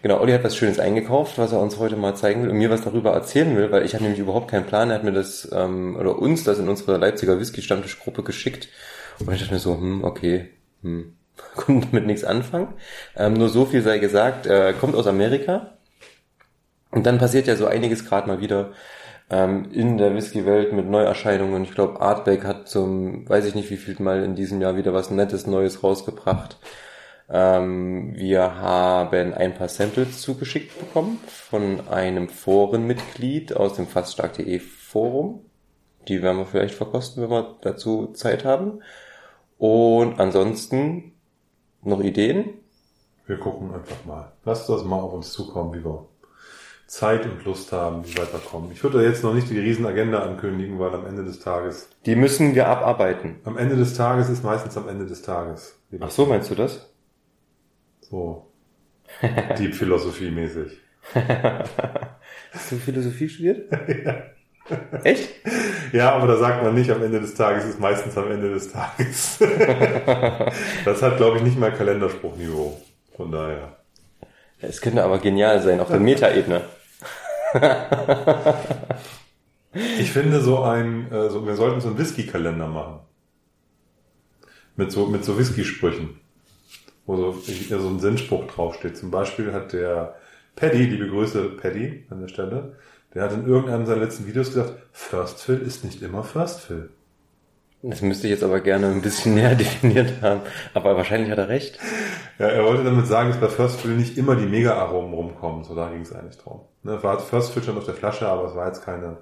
genau, 0.01 0.21
Olli 0.21 0.31
hat 0.31 0.45
was 0.45 0.55
Schönes 0.55 0.79
eingekauft, 0.79 1.37
was 1.37 1.51
er 1.51 1.59
uns 1.59 1.77
heute 1.77 1.97
mal 1.97 2.15
zeigen 2.15 2.43
will 2.43 2.51
und 2.51 2.57
mir 2.57 2.69
was 2.69 2.83
darüber 2.83 3.11
erzählen 3.11 3.55
will, 3.57 3.69
weil 3.71 3.83
ich 3.83 3.93
habe 3.93 4.03
nämlich 4.03 4.19
überhaupt 4.21 4.49
keinen 4.49 4.65
Plan. 4.65 4.89
Er 4.89 4.95
hat 4.95 5.03
mir 5.03 5.11
das 5.11 5.49
ähm, 5.51 5.97
oder 5.97 6.19
uns 6.19 6.45
das 6.45 6.57
in 6.59 6.69
unsere 6.69 6.97
Leipziger 6.97 7.37
Whisky-Stammtischgruppe 7.37 8.23
geschickt 8.23 8.69
und 9.19 9.33
ich 9.33 9.41
dachte 9.41 9.53
mir 9.53 9.59
so, 9.59 9.73
hm, 9.73 10.05
okay, 10.05 10.51
hm, 10.83 11.15
konnte 11.55 11.87
damit 11.87 12.05
nichts 12.05 12.23
anfangen. 12.23 12.69
Ähm, 13.17 13.33
nur 13.33 13.49
so 13.49 13.65
viel 13.65 13.81
sei 13.81 13.97
gesagt, 13.97 14.47
äh, 14.47 14.73
kommt 14.79 14.95
aus 14.95 15.07
Amerika 15.07 15.73
und 16.91 17.05
dann 17.05 17.17
passiert 17.17 17.47
ja 17.47 17.57
so 17.57 17.67
einiges 17.67 18.05
gerade 18.05 18.27
mal 18.27 18.39
wieder 18.39 18.71
ähm, 19.29 19.71
in 19.71 19.97
der 19.97 20.13
Whisky-Welt 20.13 20.73
mit 20.73 20.87
Neuerscheinungen. 20.87 21.63
Ich 21.63 21.71
glaube, 21.71 22.01
Artback 22.01 22.43
hat 22.43 22.67
zum, 22.67 23.27
weiß 23.27 23.45
ich 23.45 23.55
nicht 23.55 23.69
wie 23.69 23.77
viel 23.77 23.95
Mal 23.99 24.23
in 24.23 24.35
diesem 24.35 24.61
Jahr 24.61 24.75
wieder 24.77 24.93
was 24.93 25.11
Nettes 25.11 25.47
Neues 25.47 25.83
rausgebracht. 25.83 26.57
Ähm, 27.27 28.13
wir 28.15 28.55
haben 28.55 29.33
ein 29.33 29.55
paar 29.55 29.67
Samples 29.69 30.21
zugeschickt 30.21 30.77
bekommen 30.79 31.19
von 31.27 31.87
einem 31.87 32.29
Forenmitglied 32.29 33.55
aus 33.55 33.73
dem 33.73 33.87
faststark.de 33.87 34.59
Forum. 34.59 35.41
Die 36.07 36.21
werden 36.21 36.37
wir 36.37 36.45
vielleicht 36.45 36.75
verkosten, 36.75 37.23
wenn 37.23 37.31
wir 37.31 37.57
dazu 37.61 38.11
Zeit 38.13 38.45
haben. 38.45 38.81
Und 39.57 40.19
ansonsten 40.19 41.13
noch 41.81 42.01
Ideen? 42.01 42.53
Wir 43.25 43.39
gucken 43.39 43.73
einfach 43.73 44.05
mal. 44.05 44.31
Lasst 44.43 44.69
das 44.69 44.83
mal 44.83 44.99
auf 44.99 45.13
uns 45.13 45.31
zukommen, 45.31 45.73
wie 45.73 45.83
wir 45.83 46.05
Zeit 46.87 47.25
und 47.25 47.43
Lust 47.45 47.71
haben, 47.71 48.05
wie 48.05 48.17
weiterkommen. 48.17 48.71
Ich 48.71 48.83
würde 48.83 49.03
jetzt 49.03 49.23
noch 49.23 49.33
nicht 49.33 49.49
die 49.49 49.59
Riesenagenda 49.59 50.19
ankündigen, 50.19 50.79
weil 50.79 50.93
am 50.93 51.05
Ende 51.05 51.23
des 51.23 51.39
Tages. 51.39 51.89
Die 52.05 52.15
müssen 52.15 52.53
wir 52.53 52.67
abarbeiten. 52.67 53.37
Am 53.43 53.57
Ende 53.57 53.75
des 53.75 53.95
Tages 53.95 54.29
ist 54.29 54.43
meistens 54.43 54.77
am 54.77 54.87
Ende 54.87 55.05
des 55.05 55.21
Tages. 55.23 55.79
Ach 55.99 56.11
so, 56.11 56.25
meinst 56.25 56.51
du 56.51 56.55
das? 56.55 56.93
So. 58.01 58.51
Deep 59.57 59.73
Philosophie 59.73 60.29
mäßig. 60.29 60.77
Hast 61.13 62.71
du 62.71 62.75
Philosophie 62.77 63.29
studiert? 63.29 63.71
ja. 64.05 64.23
Echt? 65.03 65.29
Ja, 65.91 66.11
aber 66.13 66.27
da 66.27 66.37
sagt 66.37 66.63
man 66.63 66.73
nicht, 66.73 66.89
am 66.89 67.03
Ende 67.03 67.19
des 67.19 67.35
Tages 67.35 67.65
ist 67.65 67.79
meistens 67.79 68.17
am 68.17 68.31
Ende 68.31 68.51
des 68.51 68.71
Tages. 68.71 69.37
das 70.85 71.01
hat, 71.03 71.17
glaube 71.17 71.37
ich, 71.37 71.43
nicht 71.43 71.59
mal 71.59 71.71
Kalenderspruchniveau. 71.71 72.81
Von 73.15 73.31
daher. 73.31 73.77
Es 74.59 74.81
könnte 74.81 75.03
aber 75.03 75.19
genial 75.19 75.61
sein, 75.61 75.79
auf 75.79 75.89
der 75.89 75.99
Metaebene. 75.99 76.61
Ich 79.73 80.11
finde 80.11 80.41
so 80.41 80.61
ein, 80.61 81.07
äh, 81.11 81.45
wir 81.45 81.55
sollten 81.55 81.81
so 81.81 81.87
einen 81.89 81.97
Whisky-Kalender 81.97 82.67
machen. 82.67 82.99
Mit 84.75 84.91
so, 84.91 85.07
mit 85.07 85.23
so 85.23 85.37
Whisky-Sprüchen. 85.37 86.19
Wo 87.05 87.15
so, 87.15 87.31
so 87.31 87.87
ein 87.87 87.99
Sinnspruch 87.99 88.47
draufsteht. 88.47 88.97
Zum 88.97 89.11
Beispiel 89.11 89.53
hat 89.53 89.73
der 89.73 90.15
Paddy, 90.55 90.85
liebe 90.85 91.07
Grüße 91.07 91.49
Paddy 91.49 92.05
an 92.09 92.21
der 92.21 92.27
Stelle, 92.27 92.77
der 93.13 93.23
hat 93.23 93.33
in 93.33 93.47
irgendeinem 93.47 93.85
seiner 93.85 94.01
letzten 94.01 94.27
Videos 94.27 94.49
gesagt, 94.49 94.73
First 94.91 95.41
Fill 95.41 95.59
ist 95.59 95.85
nicht 95.85 96.01
immer 96.01 96.23
First 96.23 96.61
Fill. 96.61 96.89
Das 97.87 98.01
müsste 98.01 98.27
ich 98.27 98.31
jetzt 98.31 98.43
aber 98.43 98.61
gerne 98.61 98.87
ein 98.87 99.01
bisschen 99.01 99.35
näher 99.35 99.55
definiert 99.55 100.21
haben. 100.21 100.41
Aber 100.73 100.95
wahrscheinlich 100.97 101.29
hat 101.29 101.37
er 101.37 101.49
recht. 101.49 101.77
Ja, 102.39 102.47
er 102.47 102.65
wollte 102.65 102.83
damit 102.83 103.05
sagen, 103.05 103.29
dass 103.29 103.39
bei 103.39 103.47
First 103.47 103.79
Fill 103.81 103.91
nicht 103.91 104.17
immer 104.17 104.35
die 104.35 104.47
Mega-Aromen 104.47 105.13
rumkommen. 105.13 105.63
So 105.63 105.75
da 105.75 105.89
ging 105.89 106.01
es 106.01 106.11
eigentlich 106.11 106.37
drum. 106.37 106.61
Ne, 106.83 107.01
war 107.03 107.19
First 107.19 107.51
Fill 107.51 107.63
schon 107.63 107.77
auf 107.77 107.85
der 107.85 107.93
Flasche, 107.93 108.27
aber 108.27 108.49
es 108.49 108.55
war 108.55 108.67
jetzt 108.67 108.83
keine 108.83 109.17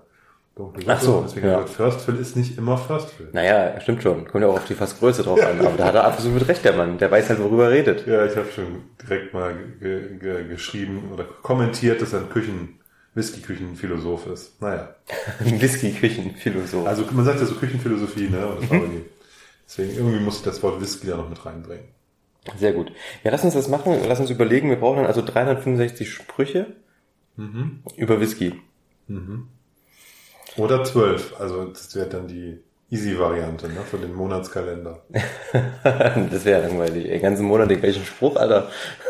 dunkle 0.56 0.84
Ach 0.88 1.02
so, 1.02 1.24
Deswegen 1.26 1.48
ja. 1.48 1.66
First 1.66 2.02
Fill 2.02 2.16
ist 2.16 2.38
nicht 2.38 2.58
immer 2.58 2.78
First 2.78 3.10
Fill. 3.12 3.30
Naja, 3.34 3.80
stimmt 3.82 4.02
schon. 4.02 4.26
Kommt 4.28 4.44
ja 4.44 4.50
auch 4.50 4.56
auf 4.56 4.66
die 4.66 4.76
Fassgröße 4.76 5.24
drauf 5.24 5.42
an. 5.44 5.60
Aber 5.60 5.78
da 5.78 5.86
hat 5.86 5.96
er 5.96 6.06
absolut 6.06 6.48
recht, 6.48 6.64
der 6.64 6.74
Mann. 6.74 6.98
Der 6.98 7.12
weiß 7.12 7.30
halt, 7.30 7.40
worüber 7.40 7.66
er 7.66 7.72
redet. 7.72 8.08
Ja, 8.08 8.26
ich 8.26 8.36
habe 8.36 8.48
schon 8.54 8.84
direkt 9.02 9.34
mal 9.34 9.54
ge 9.80 10.18
ge 10.20 10.48
geschrieben 10.48 11.12
oder 11.14 11.26
kommentiert, 11.42 12.02
dass 12.02 12.14
er 12.14 12.20
ein 12.20 12.30
Küchen, 12.30 12.80
Whisky-Küchenphilosoph 13.16 14.28
ist. 14.28 14.62
Naja. 14.62 14.96
Whisky-Küchenphilosoph. 15.40 16.88
Also 16.88 17.06
man 17.12 17.26
sagt 17.26 17.40
ja 17.40 17.46
so 17.46 17.56
Küchenphilosophie, 17.56 18.30
ne? 18.30 18.48
Und 18.48 18.62
das 18.62 18.70
war 18.70 18.78
irgendwie, 18.78 19.06
deswegen 19.66 19.96
irgendwie 19.96 20.20
muss 20.20 20.38
ich 20.38 20.44
das 20.44 20.62
Wort 20.64 20.82
Whisky 20.82 21.08
da 21.08 21.18
noch 21.18 21.30
mit 21.30 21.46
reinbringen. 21.46 21.86
Sehr 22.58 22.74
gut. 22.74 22.92
Ja, 23.24 23.32
lass 23.32 23.44
uns 23.44 23.54
das 23.54 23.70
machen. 23.70 23.96
Lass 24.08 24.20
uns 24.20 24.30
überlegen. 24.30 24.70
Wir 24.70 24.76
brauchen 24.78 24.98
dann 24.98 25.06
also 25.06 25.22
365 25.22 26.12
Sprüche 26.12 26.76
über 27.96 28.20
Whisky. 28.20 28.54
Oder 30.58 30.84
zwölf, 30.84 31.40
also 31.40 31.66
das 31.66 31.96
wäre 31.96 32.08
dann 32.10 32.28
die 32.28 32.60
Easy-Variante, 32.94 33.70
ne? 33.70 33.82
Für 33.90 33.98
den 33.98 34.14
Monatskalender. 34.14 35.02
das 36.32 36.46
wäre 36.46 36.68
langweilig. 36.68 37.06
Den 37.06 37.22
ganzen 37.24 37.48
Monat 37.48 37.72
den 37.72 37.82
gleichen 37.82 38.06
Spruch, 38.06 38.36
Alter. 38.36 38.70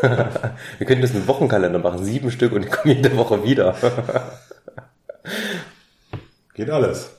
Wir 0.78 0.86
könnten 0.86 1.02
das 1.02 1.12
mit 1.12 1.28
Wochenkalender 1.28 1.78
machen. 1.78 2.02
Sieben 2.02 2.30
Stück 2.30 2.52
und 2.52 2.64
die 2.64 2.70
kommen 2.70 2.96
jede 2.96 3.14
Woche 3.18 3.44
wieder. 3.44 3.76
Geht 6.54 6.70
alles. 6.70 7.10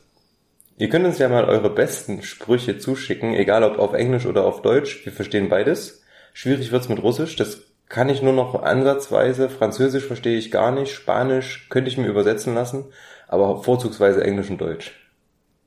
Ihr 0.78 0.90
könnt 0.90 1.06
uns 1.06 1.20
ja 1.20 1.30
mal 1.30 1.46
eure 1.46 1.70
besten 1.70 2.24
Sprüche 2.24 2.80
zuschicken, 2.80 3.36
egal 3.36 3.64
ob 3.64 3.78
auf 3.78 3.94
Englisch 3.94 4.26
oder 4.26 4.46
auf 4.46 4.64
Deutsch. 4.64 5.06
Wir 5.06 5.14
verstehen 5.14 5.50
beides. 5.50 6.02
Schwierig 6.34 6.72
wird's 6.72 6.90
mit 6.90 7.04
Russisch. 7.04 7.36
Das 7.36 7.60
kann 7.90 8.10
ich 8.10 8.24
nur 8.24 8.34
noch 8.34 8.64
ansatzweise. 8.64 9.50
Französisch 9.50 10.06
verstehe 10.06 10.40
ich 10.40 10.50
gar 10.50 10.72
nicht. 10.72 10.92
Spanisch 10.92 11.68
könnte 11.70 11.92
ich 11.92 12.00
mir 12.00 12.08
übersetzen 12.08 12.56
lassen. 12.56 12.86
Aber 13.28 13.62
vorzugsweise 13.62 14.24
Englisch 14.24 14.50
und 14.50 14.60
Deutsch. 14.60 15.05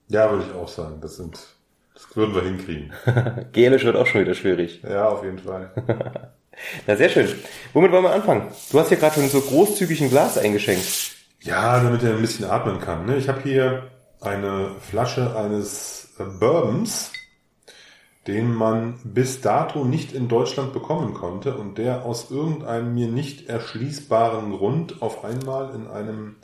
Ja, 0.09 0.31
würde 0.31 0.45
ich 0.49 0.55
auch 0.55 0.69
sagen. 0.69 1.00
Das 1.00 1.17
sind, 1.17 1.38
das 1.95 2.17
würden 2.17 2.35
wir 2.35 2.43
hinkriegen. 2.43 2.93
Gälisch 3.53 3.85
wird 3.85 3.97
auch 3.97 4.07
schon 4.07 4.23
wieder 4.23 4.35
schwierig. 4.35 4.83
Ja, 4.83 5.09
auf 5.09 5.23
jeden 5.23 5.38
Fall. 5.38 5.71
Na, 6.87 6.97
sehr 6.97 7.09
schön. 7.09 7.29
Womit 7.73 7.93
wollen 7.93 8.05
wir 8.05 8.12
anfangen? 8.12 8.49
Du 8.73 8.81
hast 8.81 8.88
hier 8.88 8.97
gerade 8.97 9.15
schon 9.15 9.29
so 9.29 9.41
großzügig 9.41 10.00
ein 10.03 10.11
Glas 10.11 10.38
eingeschenkt. 10.38 11.17
Ja, 11.43 11.81
damit 11.81 12.03
er 12.03 12.15
ein 12.15 12.21
bisschen 12.21 12.47
atmen 12.47 12.81
kann. 12.81 13.07
Ne? 13.07 13.17
Ich 13.17 13.29
habe 13.29 13.43
hier 13.43 13.91
eine 14.21 14.73
Flasche 14.81 15.37
eines 15.37 16.15
äh, 16.19 16.25
Bourbons, 16.25 17.12
den 18.27 18.53
man 18.53 18.99
bis 19.05 19.41
dato 19.41 19.85
nicht 19.85 20.12
in 20.12 20.29
Deutschland 20.29 20.73
bekommen 20.73 21.15
konnte 21.15 21.57
und 21.57 21.79
der 21.79 22.05
aus 22.05 22.31
irgendeinem 22.31 22.95
mir 22.95 23.09
nicht 23.09 23.49
erschließbaren 23.49 24.50
Grund 24.50 25.00
auf 25.00 25.25
einmal 25.25 25.75
in 25.75 25.87
einem 25.87 26.37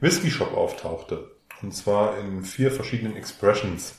Whisky-Shop 0.00 0.56
auftauchte. 0.56 1.30
Und 1.62 1.74
zwar 1.74 2.18
in 2.18 2.44
vier 2.44 2.70
verschiedenen 2.70 3.16
Expressions. 3.16 3.96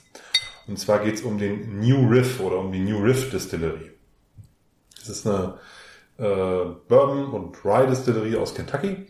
Und 0.67 0.77
zwar 0.77 0.99
geht's 0.99 1.21
um 1.21 1.37
den 1.37 1.79
New 1.79 2.07
Riff 2.07 2.39
oder 2.39 2.59
um 2.59 2.71
die 2.71 2.79
New 2.79 2.99
Riff 2.99 3.31
Distillery. 3.31 3.91
Es 5.01 5.09
ist 5.09 5.27
eine 5.27 5.55
äh, 6.17 6.65
Bourbon- 6.87 7.31
und 7.31 7.65
Rye-Distillerie 7.65 8.37
aus 8.37 8.53
Kentucky, 8.53 9.07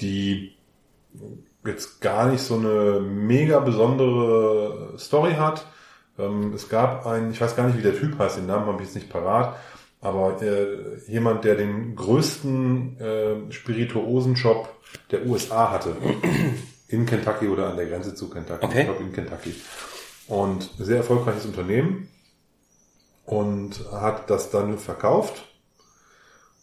die 0.00 0.56
jetzt 1.64 2.00
gar 2.00 2.30
nicht 2.30 2.42
so 2.42 2.54
eine 2.54 3.00
mega 3.00 3.60
besondere 3.60 4.94
Story 4.98 5.34
hat. 5.34 5.66
Ähm, 6.18 6.52
es 6.54 6.68
gab 6.68 7.06
einen, 7.06 7.32
ich 7.32 7.40
weiß 7.40 7.56
gar 7.56 7.66
nicht, 7.66 7.78
wie 7.78 7.82
der 7.82 7.96
Typ 7.96 8.18
heißt, 8.18 8.38
den 8.38 8.46
Namen 8.46 8.66
habe 8.66 8.82
ich 8.82 8.88
jetzt 8.88 8.94
nicht 8.94 9.10
parat, 9.10 9.56
aber 10.00 10.40
äh, 10.42 10.98
jemand, 11.08 11.44
der 11.44 11.56
den 11.56 11.96
größten 11.96 13.00
äh, 13.00 13.52
Spirituosen-Shop 13.52 14.68
der 15.10 15.26
USA 15.26 15.70
hatte. 15.70 15.96
In 16.88 17.06
Kentucky 17.06 17.48
oder 17.48 17.68
an 17.68 17.76
der 17.76 17.86
Grenze 17.86 18.14
zu 18.14 18.28
Kentucky. 18.28 18.64
Okay. 18.64 18.80
Ich 18.80 18.84
glaube 18.86 19.02
in 19.02 19.12
Kentucky. 19.12 19.54
Und 20.26 20.70
sehr 20.78 20.98
erfolgreiches 20.98 21.46
Unternehmen. 21.46 22.08
Und 23.24 23.84
hat 23.92 24.30
das 24.30 24.50
dann 24.50 24.78
verkauft 24.78 25.44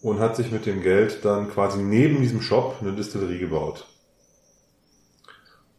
und 0.02 0.20
hat 0.20 0.36
sich 0.36 0.52
mit 0.52 0.66
dem 0.66 0.82
Geld 0.82 1.26
dann 1.26 1.50
quasi 1.50 1.82
neben 1.82 2.22
diesem 2.22 2.42
Shop 2.42 2.78
eine 2.82 2.94
Distillerie 2.94 3.40
gebaut. 3.40 3.88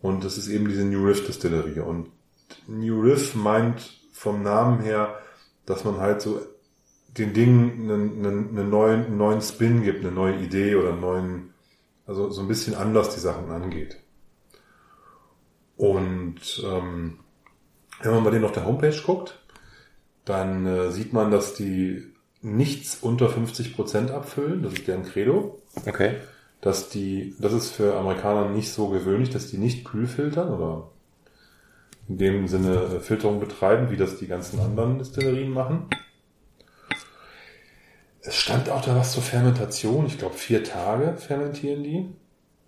Und 0.00 0.24
das 0.24 0.38
ist 0.38 0.48
eben 0.48 0.68
diese 0.68 0.84
New 0.84 1.04
Riff 1.04 1.26
Distillerie. 1.26 1.80
Und 1.80 2.10
New 2.66 3.00
Riff 3.02 3.34
meint 3.34 4.00
vom 4.12 4.42
Namen 4.42 4.80
her, 4.80 5.18
dass 5.64 5.84
man 5.84 5.98
halt 5.98 6.22
so 6.22 6.40
den 7.18 7.32
Dingen 7.34 7.90
einen, 7.90 8.24
einen, 8.24 8.48
einen, 8.50 8.70
neuen, 8.70 9.06
einen 9.06 9.16
neuen 9.16 9.40
Spin 9.40 9.82
gibt, 9.82 10.04
eine 10.04 10.12
neue 10.12 10.36
Idee 10.36 10.76
oder 10.76 10.90
einen 10.90 11.00
neuen, 11.00 11.54
also 12.06 12.30
so 12.30 12.40
ein 12.42 12.48
bisschen 12.48 12.74
anders 12.74 13.14
die 13.14 13.20
Sachen 13.20 13.50
angeht. 13.50 13.96
Und 15.76 16.62
ähm, 16.64 17.18
wenn 18.02 18.12
man 18.12 18.24
bei 18.24 18.30
denen 18.30 18.44
auf 18.44 18.52
der 18.52 18.64
Homepage 18.66 18.96
guckt, 19.04 19.38
dann 20.24 20.66
äh, 20.66 20.90
sieht 20.90 21.12
man, 21.12 21.30
dass 21.30 21.54
die 21.54 22.12
nichts 22.42 22.98
unter 23.00 23.28
50% 23.28 24.10
abfüllen, 24.10 24.62
das 24.62 24.74
ist 24.74 24.86
deren 24.86 25.04
Credo 25.04 25.62
Okay. 25.86 26.16
dass 26.60 26.88
die, 26.88 27.34
das 27.38 27.52
ist 27.52 27.70
für 27.70 27.96
Amerikaner 27.96 28.48
nicht 28.48 28.72
so 28.72 28.88
gewöhnlich, 28.88 29.30
dass 29.30 29.48
die 29.48 29.58
nicht 29.58 29.84
kühl 29.84 30.06
filtern 30.06 30.48
oder 30.50 30.90
in 32.08 32.18
dem 32.18 32.48
Sinne 32.48 32.74
äh, 32.74 33.00
Filterung 33.00 33.40
betreiben, 33.40 33.90
wie 33.90 33.96
das 33.96 34.18
die 34.18 34.26
ganzen 34.28 34.60
anderen 34.60 34.98
Distillerien 34.98 35.50
machen. 35.50 35.88
Es 38.20 38.36
stand 38.36 38.70
auch 38.70 38.80
da 38.80 38.96
was 38.96 39.12
zur 39.12 39.22
Fermentation. 39.22 40.06
Ich 40.06 40.18
glaube, 40.18 40.34
vier 40.34 40.64
Tage 40.64 41.16
fermentieren 41.16 41.82
die. 41.84 42.08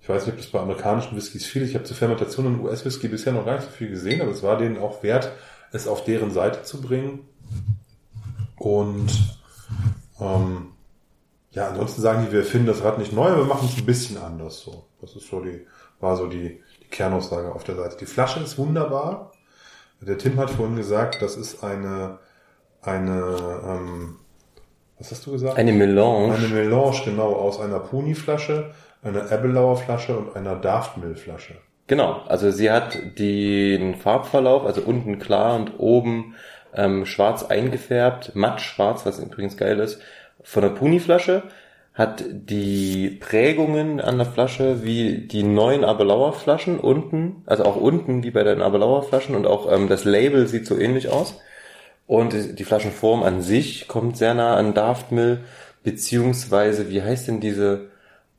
Ich 0.08 0.14
weiß 0.14 0.24
nicht, 0.24 0.36
ob 0.36 0.40
das 0.40 0.50
bei 0.50 0.60
amerikanischen 0.60 1.14
Whiskys 1.18 1.44
viel. 1.44 1.64
Ich 1.64 1.74
habe 1.74 1.84
zur 1.84 1.94
Fermentation 1.94 2.46
in 2.46 2.60
US-Whisky 2.60 3.08
bisher 3.08 3.34
noch 3.34 3.44
gar 3.44 3.56
nicht 3.56 3.66
so 3.66 3.70
viel 3.70 3.90
gesehen, 3.90 4.22
aber 4.22 4.30
es 4.30 4.42
war 4.42 4.56
denen 4.56 4.78
auch 4.78 5.02
wert, 5.02 5.30
es 5.70 5.86
auf 5.86 6.02
deren 6.02 6.30
Seite 6.30 6.62
zu 6.62 6.80
bringen. 6.80 7.28
Und 8.56 9.10
ähm, 10.18 10.68
ja, 11.50 11.68
ansonsten 11.68 12.00
sagen 12.00 12.24
die, 12.24 12.32
wir 12.32 12.42
finden 12.42 12.68
das 12.68 12.82
Rad 12.82 12.98
nicht 12.98 13.12
neu, 13.12 13.26
aber 13.26 13.42
wir 13.42 13.54
machen 13.54 13.68
es 13.70 13.76
ein 13.76 13.84
bisschen 13.84 14.16
anders. 14.16 14.60
So, 14.60 14.86
das 15.02 15.14
ist 15.14 15.28
so 15.28 15.40
die, 15.40 15.66
war 16.00 16.16
so 16.16 16.26
die, 16.26 16.58
die 16.80 16.88
Kernaussage 16.88 17.52
auf 17.52 17.64
der 17.64 17.76
Seite. 17.76 17.98
Die 17.98 18.06
Flasche 18.06 18.40
ist 18.40 18.56
wunderbar. 18.56 19.32
Der 20.00 20.16
Tim 20.16 20.38
hat 20.38 20.48
vorhin 20.48 20.76
gesagt, 20.76 21.20
das 21.20 21.36
ist 21.36 21.62
eine, 21.62 22.18
eine, 22.80 23.60
ähm, 23.62 24.16
was 24.98 25.10
hast 25.10 25.26
du 25.26 25.32
gesagt? 25.32 25.58
Eine 25.58 25.72
Melange. 25.72 26.34
Eine 26.34 26.48
Melange, 26.48 27.02
genau, 27.04 27.34
aus 27.34 27.60
einer 27.60 27.78
Puni-Flasche, 27.78 28.72
einer 29.02 29.30
Abbelauer 29.30 29.76
Flasche 29.76 30.16
und 30.16 30.36
einer 30.36 30.56
Daftmill-Flasche. 30.56 31.54
Genau, 31.86 32.22
also 32.26 32.50
sie 32.50 32.70
hat 32.70 33.18
den 33.18 33.94
Farbverlauf, 33.94 34.66
also 34.66 34.82
unten 34.82 35.18
klar 35.18 35.56
und 35.56 35.78
oben 35.78 36.34
ähm, 36.74 37.06
schwarz 37.06 37.44
eingefärbt, 37.44 38.34
matt 38.34 38.60
schwarz, 38.60 39.06
was 39.06 39.18
übrigens 39.18 39.56
geil 39.56 39.78
ist, 39.78 40.00
von 40.42 40.62
der 40.62 40.70
Puni-Flasche, 40.70 41.44
hat 41.94 42.24
die 42.28 43.18
Prägungen 43.20 44.00
an 44.00 44.18
der 44.18 44.26
Flasche 44.26 44.84
wie 44.84 45.26
die 45.26 45.42
neuen 45.42 45.82
Abelauer 45.82 46.32
Flaschen 46.32 46.78
unten, 46.78 47.42
also 47.46 47.64
auch 47.64 47.74
unten 47.76 48.22
wie 48.22 48.30
bei 48.30 48.44
den 48.44 48.62
Abelauer 48.62 49.02
Flaschen 49.02 49.34
und 49.34 49.46
auch 49.46 49.72
ähm, 49.72 49.88
das 49.88 50.04
Label 50.04 50.46
sieht 50.46 50.66
so 50.66 50.78
ähnlich 50.78 51.08
aus. 51.08 51.40
Und 52.06 52.58
die 52.58 52.64
Flaschenform 52.64 53.22
an 53.22 53.42
sich 53.42 53.88
kommt 53.88 54.16
sehr 54.16 54.32
nah 54.34 54.56
an 54.56 54.74
Daftmill, 54.74 55.40
beziehungsweise, 55.82 56.88
wie 56.88 57.02
heißt 57.02 57.28
denn 57.28 57.40
diese 57.40 57.88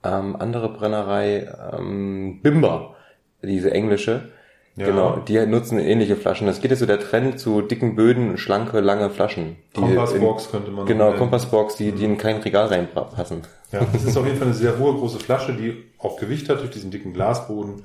ähm, 0.04 0.36
andere 0.38 0.70
Brennerei, 0.70 1.48
ähm, 1.74 2.40
Bimber, 2.42 2.96
diese 3.42 3.72
englische. 3.72 4.30
Ja. 4.76 4.86
Genau, 4.86 5.18
die 5.18 5.46
nutzen 5.46 5.78
ähnliche 5.78 6.16
Flaschen. 6.16 6.48
Das 6.48 6.62
geht 6.62 6.72
jetzt 6.72 6.80
so 6.80 6.86
der 6.86 7.02
Trend 7.02 7.38
zu 7.38 7.62
dicken 7.62 7.96
Böden, 7.96 8.38
schlanke, 8.38 8.80
lange 8.80 9.10
Flaschen. 9.10 9.58
Kompassbox 9.74 10.52
könnte 10.52 10.72
man 10.72 10.86
Genau. 10.86 11.12
Kompassbox, 11.14 11.76
die, 11.76 11.92
die 11.92 12.06
in 12.06 12.18
kein 12.18 12.38
Regal 12.38 12.68
reinpassen. 12.68 13.42
Ja, 13.74 13.86
das 13.92 14.06
ist 14.06 14.16
auf 14.16 14.26
jeden 14.26 14.38
Fall 14.38 14.48
eine 14.48 14.56
sehr 14.56 14.80
hohe 14.80 14.94
große 14.94 15.20
Flasche, 15.20 15.54
die 15.54 15.84
auch 15.98 16.18
Gewicht 16.18 16.48
hat 16.48 16.62
durch 16.62 16.70
diesen 16.70 16.92
dicken 16.92 17.14
Glasboden, 17.14 17.84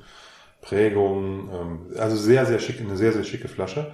Prägung, 0.60 1.48
ähm, 1.52 1.78
also 1.98 2.16
sehr, 2.16 2.46
sehr 2.46 2.60
schick, 2.60 2.80
eine 2.80 2.96
sehr, 2.96 3.12
sehr 3.12 3.24
schicke 3.24 3.48
Flasche. 3.48 3.92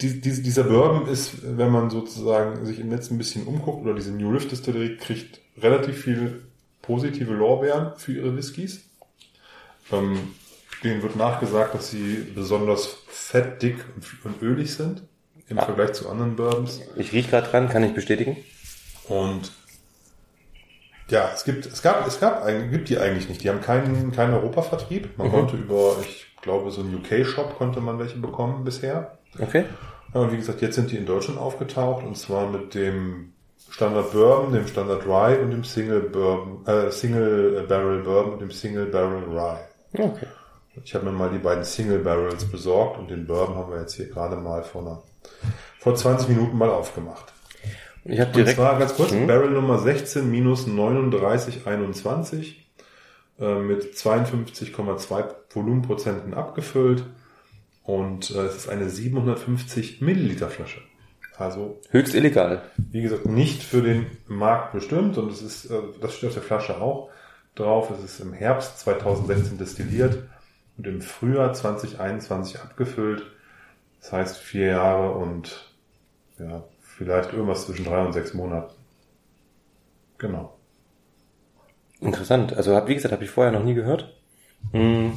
Die, 0.00 0.20
diese, 0.20 0.42
dieser 0.42 0.64
Bourbon 0.64 1.08
ist, 1.08 1.58
wenn 1.58 1.70
man 1.70 1.90
sozusagen 1.90 2.64
sich 2.64 2.78
im 2.78 2.90
Netz 2.90 3.10
ein 3.10 3.18
bisschen 3.18 3.44
umguckt, 3.46 3.84
oder 3.84 3.94
diese 3.94 4.12
New 4.12 4.30
Riff 4.30 4.46
Distillery 4.46 4.96
kriegt 4.98 5.40
relativ 5.62 6.02
viel 6.02 6.42
positive 6.82 7.32
Lorbeeren 7.32 7.92
für 7.96 8.12
ihre 8.12 8.36
Whiskys. 8.36 8.82
Ähm, 9.92 10.34
denen 10.84 11.02
wird 11.02 11.16
nachgesagt, 11.16 11.74
dass 11.74 11.90
sie 11.90 12.26
besonders 12.34 12.96
fett, 13.08 13.62
dick 13.62 13.76
und, 14.24 14.42
ölig 14.42 14.74
sind 14.74 15.02
im 15.48 15.58
Ah. 15.58 15.64
Vergleich 15.64 15.92
zu 15.92 16.08
anderen 16.08 16.36
Bourbons. 16.36 16.80
Ich 16.96 17.12
riech 17.12 17.30
gerade 17.30 17.48
dran, 17.48 17.68
kann 17.68 17.82
ich 17.84 17.94
bestätigen. 17.94 18.36
Und 19.08 19.52
ja, 21.08 21.30
es 21.32 21.44
gibt, 21.44 21.66
es 21.66 21.82
gab, 21.82 22.06
es 22.06 22.18
gab, 22.18 22.44
gibt 22.70 22.88
die 22.88 22.98
eigentlich 22.98 23.28
nicht. 23.28 23.42
Die 23.44 23.48
haben 23.48 23.60
keinen, 23.60 24.10
keinen 24.12 24.34
Europavertrieb. 24.34 25.16
Man 25.16 25.28
Mhm. 25.28 25.32
konnte 25.32 25.56
über, 25.56 25.96
ich 26.02 26.26
glaube, 26.42 26.70
so 26.72 26.80
einen 26.80 26.96
UK-Shop 26.96 27.56
konnte 27.56 27.80
man 27.80 27.98
welche 27.98 28.18
bekommen 28.18 28.64
bisher. 28.64 29.16
Okay. 29.38 29.64
Ja, 30.12 30.20
und 30.20 30.32
wie 30.32 30.36
gesagt, 30.36 30.62
jetzt 30.62 30.74
sind 30.74 30.90
die 30.90 30.96
in 30.96 31.06
Deutschland 31.06 31.38
aufgetaucht 31.38 32.04
und 32.04 32.16
zwar 32.16 32.48
mit 32.50 32.74
dem 32.74 33.32
Standard 33.70 34.12
Bourbon, 34.12 34.52
dem 34.52 34.66
Standard 34.66 35.06
Rye 35.06 35.38
und 35.42 35.50
dem 35.50 35.64
Single 35.64 36.00
Bourbon, 36.00 36.64
äh, 36.66 36.90
Single 36.90 37.64
Barrel 37.68 38.02
Bourbon 38.02 38.34
und 38.34 38.40
dem 38.40 38.50
Single 38.50 38.86
Barrel 38.86 39.24
Rye. 39.24 39.58
Okay. 39.98 40.26
Ich 40.84 40.94
habe 40.94 41.06
mir 41.06 41.12
mal 41.12 41.30
die 41.30 41.38
beiden 41.38 41.64
Single 41.64 42.00
Barrels 42.00 42.44
besorgt 42.44 42.98
und 42.98 43.10
den 43.10 43.26
Bourbon 43.26 43.56
haben 43.56 43.72
wir 43.72 43.80
jetzt 43.80 43.94
hier 43.94 44.08
gerade 44.08 44.36
mal 44.36 44.62
vor, 44.62 44.82
einer, 44.82 45.02
vor 45.78 45.94
20 45.94 46.28
Minuten 46.28 46.56
mal 46.58 46.68
aufgemacht. 46.70 47.32
Ich 48.04 48.20
habe 48.20 48.28
Und 48.30 48.36
direkt. 48.36 48.56
zwar 48.56 48.78
ganz 48.78 48.94
kurz, 48.94 49.10
Hm. 49.10 49.26
Barrel 49.26 49.50
Nummer 49.50 49.78
16 49.78 50.30
minus 50.30 50.66
3921 50.66 52.66
äh, 53.40 53.54
mit 53.58 53.94
52,2 53.94 55.24
Volumenprozenten 55.50 56.34
abgefüllt 56.34 57.04
und 57.82 58.30
äh, 58.30 58.40
es 58.40 58.56
ist 58.56 58.68
eine 58.68 58.88
750 58.90 60.02
Milliliter 60.02 60.48
Flasche. 60.48 60.80
Also 61.38 61.80
Höchst 61.90 62.14
illegal. 62.14 62.62
wie 62.76 63.02
gesagt, 63.02 63.26
nicht 63.26 63.62
für 63.62 63.82
den 63.82 64.06
Markt 64.26 64.72
bestimmt 64.72 65.18
und 65.18 65.30
es 65.30 65.42
ist, 65.42 65.66
äh, 65.66 65.80
das 66.00 66.14
steht 66.14 66.28
auf 66.28 66.34
der 66.34 66.42
Flasche 66.42 66.80
auch 66.80 67.10
drauf. 67.54 67.90
Es 67.90 68.02
ist 68.02 68.20
im 68.20 68.32
Herbst 68.32 68.78
2016 68.80 69.58
destilliert 69.58 70.22
und 70.78 70.86
im 70.86 71.00
Frühjahr 71.02 71.52
2021 71.52 72.60
abgefüllt. 72.60 73.26
Das 74.00 74.12
heißt 74.12 74.38
vier 74.38 74.66
Jahre 74.66 75.12
und 75.12 75.72
ja, 76.38 76.64
vielleicht 76.80 77.32
irgendwas 77.32 77.66
zwischen 77.66 77.84
drei 77.84 78.04
und 78.04 78.12
sechs 78.12 78.34
Monaten. 78.34 78.72
Genau. 80.18 80.56
Interessant. 82.00 82.54
Also 82.54 82.74
hab, 82.74 82.88
wie 82.88 82.94
gesagt, 82.94 83.12
habe 83.12 83.24
ich 83.24 83.30
vorher 83.30 83.52
noch 83.52 83.64
nie 83.64 83.74
gehört. 83.74 84.14
Hm. 84.72 85.12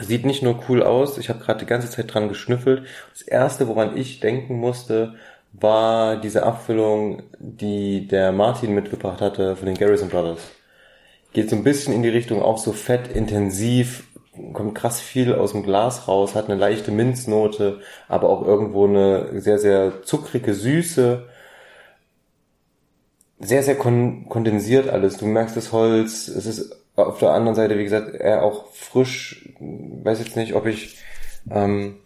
Sieht 0.00 0.24
nicht 0.24 0.42
nur 0.42 0.64
cool 0.68 0.82
aus, 0.82 1.18
ich 1.18 1.28
habe 1.28 1.40
gerade 1.40 1.60
die 1.60 1.66
ganze 1.66 1.90
Zeit 1.90 2.12
dran 2.12 2.28
geschnüffelt. 2.28 2.86
Das 3.12 3.22
erste, 3.22 3.68
woran 3.68 3.96
ich 3.96 4.20
denken 4.20 4.56
musste, 4.56 5.14
war 5.52 6.16
diese 6.16 6.44
Abfüllung, 6.44 7.24
die 7.38 8.08
der 8.08 8.32
Martin 8.32 8.74
mitgebracht 8.74 9.20
hatte 9.20 9.54
von 9.54 9.66
den 9.66 9.76
Garrison 9.76 10.08
Brothers. 10.08 10.40
Geht 11.34 11.50
so 11.50 11.56
ein 11.56 11.64
bisschen 11.64 11.92
in 11.94 12.02
die 12.02 12.08
Richtung 12.08 12.42
auch 12.42 12.58
so 12.58 12.72
fettintensiv, 12.72 14.04
kommt 14.54 14.74
krass 14.74 15.00
viel 15.00 15.34
aus 15.34 15.52
dem 15.52 15.62
Glas 15.62 16.08
raus, 16.08 16.34
hat 16.34 16.46
eine 16.48 16.58
leichte 16.58 16.90
Minznote, 16.90 17.80
aber 18.08 18.30
auch 18.30 18.46
irgendwo 18.46 18.86
eine 18.86 19.40
sehr, 19.40 19.58
sehr 19.58 20.02
zuckrige 20.04 20.54
Süße 20.54 21.26
sehr, 23.42 23.62
sehr 23.62 23.76
kon 23.76 24.28
kondensiert 24.28 24.88
alles. 24.88 25.18
Du 25.18 25.26
merkst 25.26 25.56
das 25.56 25.72
Holz, 25.72 26.28
es 26.28 26.46
ist 26.46 26.76
auf 26.96 27.18
der 27.18 27.30
anderen 27.30 27.54
Seite, 27.54 27.78
wie 27.78 27.84
gesagt, 27.84 28.14
eher 28.14 28.42
auch 28.42 28.72
frisch. 28.72 29.48
Weiß 29.58 30.18
jetzt 30.18 30.36
nicht, 30.36 30.54
ob 30.54 30.66
ich 30.66 30.98
ähm, 31.50 31.96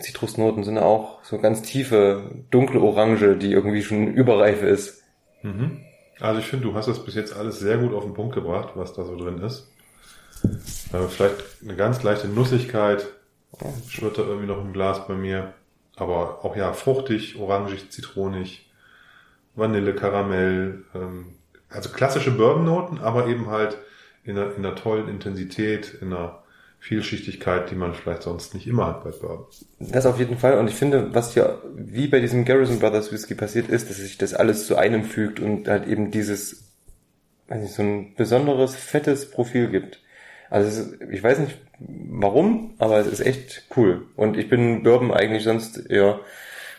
Zitrusnoten 0.00 0.64
sind 0.64 0.78
auch 0.78 1.24
so 1.24 1.38
ganz 1.38 1.62
tiefe, 1.62 2.30
dunkle 2.50 2.80
Orange, 2.80 3.36
die 3.36 3.52
irgendwie 3.52 3.82
schon 3.82 4.14
überreif 4.14 4.62
ist. 4.62 5.02
Mhm. 5.42 5.84
Also 6.20 6.40
ich 6.40 6.46
finde, 6.46 6.66
du 6.66 6.74
hast 6.74 6.88
das 6.88 7.04
bis 7.04 7.14
jetzt 7.14 7.36
alles 7.36 7.58
sehr 7.58 7.78
gut 7.78 7.94
auf 7.94 8.04
den 8.04 8.14
Punkt 8.14 8.34
gebracht, 8.34 8.70
was 8.74 8.92
da 8.92 9.04
so 9.04 9.16
drin 9.16 9.40
ist. 9.42 9.70
Äh, 10.92 11.06
vielleicht 11.08 11.36
eine 11.62 11.76
ganz 11.76 12.02
leichte 12.02 12.28
Nussigkeit 12.28 13.06
schwirrt 13.88 14.18
da 14.18 14.22
irgendwie 14.22 14.46
noch 14.46 14.60
im 14.60 14.72
Glas 14.72 15.06
bei 15.06 15.14
mir. 15.14 15.54
Aber 15.96 16.44
auch 16.44 16.54
ja, 16.54 16.72
fruchtig, 16.72 17.38
orangig, 17.38 17.90
zitronig, 17.90 18.70
Vanille, 19.56 19.94
Karamell. 19.94 20.84
Ähm, 20.94 21.37
also 21.70 21.90
klassische 21.90 22.30
Bourbon-Noten, 22.30 22.98
aber 22.98 23.26
eben 23.26 23.48
halt 23.48 23.78
in 24.24 24.38
einer, 24.38 24.54
in 24.54 24.64
einer 24.64 24.74
tollen 24.74 25.08
Intensität, 25.08 25.94
in 26.00 26.12
einer 26.12 26.42
Vielschichtigkeit, 26.80 27.70
die 27.70 27.74
man 27.74 27.92
vielleicht 27.94 28.22
sonst 28.22 28.54
nicht 28.54 28.66
immer 28.66 28.86
hat 28.86 29.04
bei 29.04 29.10
Bourbon. 29.10 29.46
Das 29.80 30.06
auf 30.06 30.18
jeden 30.18 30.38
Fall. 30.38 30.58
Und 30.58 30.68
ich 30.68 30.74
finde, 30.74 31.14
was 31.14 31.34
ja 31.34 31.58
wie 31.74 32.06
bei 32.06 32.20
diesem 32.20 32.44
Garrison 32.44 32.78
Brothers 32.78 33.12
Whisky 33.12 33.34
passiert 33.34 33.68
ist, 33.68 33.90
dass 33.90 33.96
sich 33.96 34.16
das 34.16 34.34
alles 34.34 34.66
zu 34.66 34.76
einem 34.76 35.04
fügt 35.04 35.40
und 35.40 35.68
halt 35.68 35.86
eben 35.86 36.10
dieses, 36.10 36.72
weiß 37.48 37.62
nicht, 37.62 37.74
so 37.74 37.82
ein 37.82 38.14
besonderes, 38.14 38.76
fettes 38.76 39.30
Profil 39.30 39.68
gibt. 39.68 40.00
Also 40.50 40.68
ist, 40.68 41.00
ich 41.10 41.22
weiß 41.22 41.40
nicht 41.40 41.58
warum, 41.78 42.74
aber 42.78 42.98
es 42.98 43.06
ist 43.06 43.20
echt 43.20 43.66
cool. 43.76 44.06
Und 44.16 44.36
ich 44.36 44.48
bin 44.48 44.82
Bourbon 44.82 45.12
eigentlich 45.12 45.44
sonst 45.44 45.90
eher, 45.90 46.20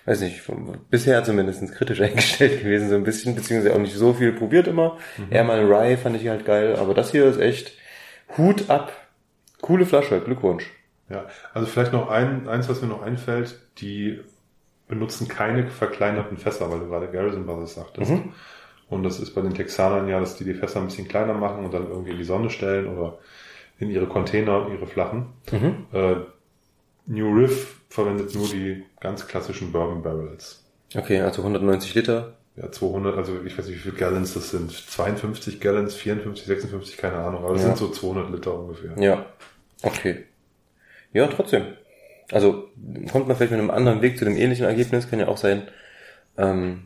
weiß 0.05 0.21
nicht, 0.21 0.41
bisher 0.89 1.23
zumindest 1.23 1.71
kritisch 1.73 2.01
eingestellt 2.01 2.61
gewesen, 2.61 2.89
so 2.89 2.95
ein 2.95 3.03
bisschen, 3.03 3.35
beziehungsweise 3.35 3.75
auch 3.75 3.79
nicht 3.79 3.95
so 3.95 4.13
viel 4.13 4.33
probiert 4.33 4.67
immer. 4.67 4.97
Eher 5.29 5.43
mal 5.43 5.63
Rye 5.63 5.97
fand 5.97 6.15
ich 6.15 6.27
halt 6.27 6.45
geil, 6.45 6.75
aber 6.75 6.93
das 6.93 7.11
hier 7.11 7.25
ist 7.25 7.39
echt 7.39 7.73
Hut 8.37 8.69
ab. 8.69 8.91
Coole 9.61 9.85
Flasche, 9.85 10.19
Glückwunsch. 10.21 10.71
Ja, 11.09 11.25
also 11.53 11.67
vielleicht 11.67 11.91
noch 11.91 12.09
ein, 12.09 12.47
eins, 12.47 12.69
was 12.69 12.81
mir 12.81 12.87
noch 12.87 13.01
einfällt, 13.01 13.59
die 13.79 14.19
benutzen 14.87 15.27
keine 15.27 15.67
verkleinerten 15.67 16.37
Fässer, 16.37 16.71
weil 16.71 16.79
du 16.79 16.87
gerade 16.87 17.07
Garrison 17.09 17.45
Brothers 17.45 17.75
sagtest. 17.75 18.11
Mhm. 18.11 18.33
Und 18.89 19.03
das 19.03 19.19
ist 19.19 19.35
bei 19.35 19.41
den 19.41 19.53
Texanern 19.53 20.07
ja, 20.07 20.19
dass 20.19 20.35
die 20.35 20.43
die 20.43 20.55
Fässer 20.55 20.79
ein 20.79 20.87
bisschen 20.87 21.07
kleiner 21.07 21.35
machen 21.35 21.63
und 21.63 21.73
dann 21.73 21.87
irgendwie 21.87 22.11
in 22.11 22.17
die 22.17 22.23
Sonne 22.23 22.49
stellen 22.49 22.87
oder 22.87 23.19
in 23.77 23.89
ihre 23.89 24.07
Container, 24.07 24.67
ihre 24.71 24.87
flachen. 24.87 25.27
Mhm. 25.51 25.85
Äh, 25.93 26.15
New 27.05 27.33
Riff 27.33 27.78
verwendet 27.89 28.33
nur 28.35 28.47
die 28.47 28.83
ganz 28.99 29.27
klassischen 29.27 29.71
Bourbon 29.71 30.01
Barrels. 30.01 30.63
Okay, 30.95 31.21
also 31.21 31.41
190 31.41 31.95
Liter. 31.95 32.35
Ja, 32.55 32.71
200, 32.71 33.17
also 33.17 33.41
ich 33.45 33.57
weiß 33.57 33.67
nicht, 33.67 33.75
wie 33.77 33.79
viele 33.79 33.95
Gallons 33.95 34.33
das 34.33 34.51
sind. 34.51 34.71
52 34.71 35.59
Gallons, 35.61 35.95
54, 35.95 36.45
56, 36.45 36.97
keine 36.97 37.15
Ahnung, 37.17 37.43
aber 37.43 37.53
das 37.53 37.61
Ja. 37.63 37.67
sind 37.69 37.77
so 37.77 37.89
200 37.89 38.31
Liter 38.31 38.53
ungefähr. 38.59 38.91
Ja. 39.01 39.25
Okay. 39.81 40.25
Ja, 41.13 41.27
trotzdem. 41.27 41.63
Also 42.31 42.69
kommt 43.11 43.27
man 43.27 43.35
vielleicht 43.37 43.51
mit 43.51 43.59
einem 43.59 43.71
anderen 43.71 44.01
Weg 44.01 44.17
zu 44.19 44.25
dem 44.25 44.35
ähnlichen 44.37 44.65
Ergebnis, 44.65 45.09
kann 45.09 45.19
ja 45.19 45.27
auch 45.27 45.37
sein. 45.37 45.67
Ähm, 46.37 46.83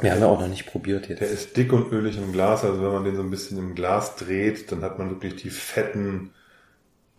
wir 0.00 0.12
haben 0.12 0.20
ja 0.20 0.28
auch 0.28 0.40
noch 0.40 0.48
nicht 0.48 0.66
probiert 0.66 1.08
jetzt. 1.08 1.20
Der 1.20 1.28
ist 1.28 1.56
dick 1.56 1.72
und 1.72 1.92
ölig 1.92 2.16
im 2.16 2.32
Glas, 2.32 2.64
also 2.64 2.80
wenn 2.82 2.92
man 2.92 3.04
den 3.04 3.16
so 3.16 3.22
ein 3.22 3.30
bisschen 3.30 3.58
im 3.58 3.74
Glas 3.74 4.16
dreht, 4.16 4.70
dann 4.72 4.82
hat 4.82 4.98
man 4.98 5.10
wirklich 5.10 5.36
die 5.36 5.50
fetten 5.50 6.30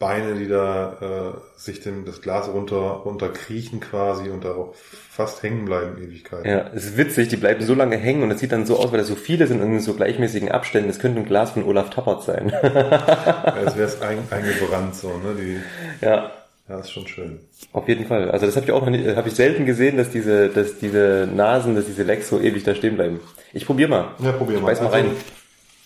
Beine, 0.01 0.33
die 0.33 0.47
da 0.49 0.97
äh, 1.37 1.59
sich 1.59 1.79
dem, 1.79 2.03
das 2.03 2.21
Glas 2.21 2.49
runter, 2.49 2.75
runter 2.75 3.29
kriechen 3.29 3.79
quasi 3.79 4.29
und 4.29 4.43
da 4.43 4.49
auch 4.51 4.73
fast 4.75 5.41
hängen 5.43 5.63
bleiben 5.63 5.97
Ewigkeiten. 6.03 6.49
Ja, 6.49 6.65
es 6.75 6.85
ist 6.85 6.97
witzig, 6.97 7.29
die 7.29 7.37
bleiben 7.37 7.63
so 7.63 7.73
lange 7.75 7.95
hängen 7.95 8.23
und 8.23 8.31
es 8.31 8.39
sieht 8.39 8.51
dann 8.51 8.65
so 8.65 8.77
aus, 8.77 8.91
weil 8.91 8.97
da 8.97 9.05
so 9.05 9.15
viele 9.15 9.47
sind 9.47 9.61
in 9.61 9.79
so 9.79 9.93
gleichmäßigen 9.93 10.51
Abständen. 10.51 10.89
Das 10.89 10.99
könnte 10.99 11.19
ein 11.21 11.25
Glas 11.25 11.51
von 11.51 11.63
Olaf 11.63 11.91
Tappert 11.91 12.23
sein. 12.23 12.51
Als 12.53 13.77
wäre 13.77 13.87
es 13.87 14.01
ein, 14.01 14.17
eingebrannt 14.29 14.95
so, 14.95 15.09
ne? 15.09 15.35
Die, 15.39 15.59
ja, 16.05 16.31
ja, 16.67 16.79
ist 16.79 16.91
schon 16.91 17.07
schön. 17.07 17.39
auf 17.71 17.87
jeden 17.87 18.05
Fall. 18.07 18.31
Also 18.31 18.45
das 18.47 18.55
habe 18.55 18.65
ich 18.65 18.71
auch 18.71 18.81
noch 18.81 18.89
nicht, 18.89 19.15
habe 19.15 19.27
ich 19.29 19.35
selten 19.35 19.65
gesehen, 19.65 19.97
dass 19.97 20.09
diese, 20.09 20.49
dass 20.49 20.79
diese 20.79 21.29
Nasen, 21.33 21.75
dass 21.75 21.85
diese 21.85 22.03
Lecks 22.03 22.27
so 22.29 22.39
ewig 22.39 22.63
da 22.63 22.73
stehen 22.75 22.97
beiben. 22.97 23.19
Ich 23.53 23.65
probier 23.65 23.87
mal. 23.87 24.09
Ja, 24.19 24.31
probier 24.31 24.55
Ich 24.55 24.61
mal. 24.61 24.67
beiß 24.69 24.81
mal 24.81 24.87
Also, 24.87 24.97
rein. 24.97 25.15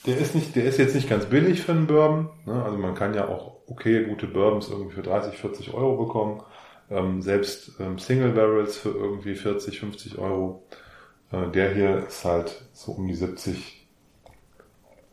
Der 0.05 0.17
ist 0.17 0.35
nicht, 0.35 0.55
der 0.55 0.65
ist 0.65 0.77
jetzt 0.77 0.95
nicht 0.95 1.09
ganz 1.09 1.25
billig 1.25 1.61
für 1.61 1.71
einen 1.71 1.87
Bourbon. 1.87 2.29
Ne? 2.45 2.63
Also 2.63 2.77
man 2.77 2.95
kann 2.95 3.13
ja 3.13 3.27
auch 3.27 3.57
okay 3.67 4.03
gute 4.03 4.27
Bourbons 4.27 4.69
irgendwie 4.69 4.95
für 4.95 5.01
30, 5.01 5.37
40 5.37 5.73
Euro 5.73 6.05
bekommen. 6.05 6.43
Ähm, 6.89 7.21
selbst 7.21 7.71
ähm, 7.79 7.97
Single 7.97 8.31
Barrels 8.31 8.77
für 8.77 8.89
irgendwie 8.89 9.35
40, 9.35 9.79
50 9.79 10.17
Euro. 10.19 10.63
Äh, 11.31 11.49
der 11.51 11.73
hier 11.73 12.05
ist 12.07 12.23
halt 12.23 12.63
so 12.73 12.91
um 12.91 13.07
die 13.07 13.15
70 13.15 13.87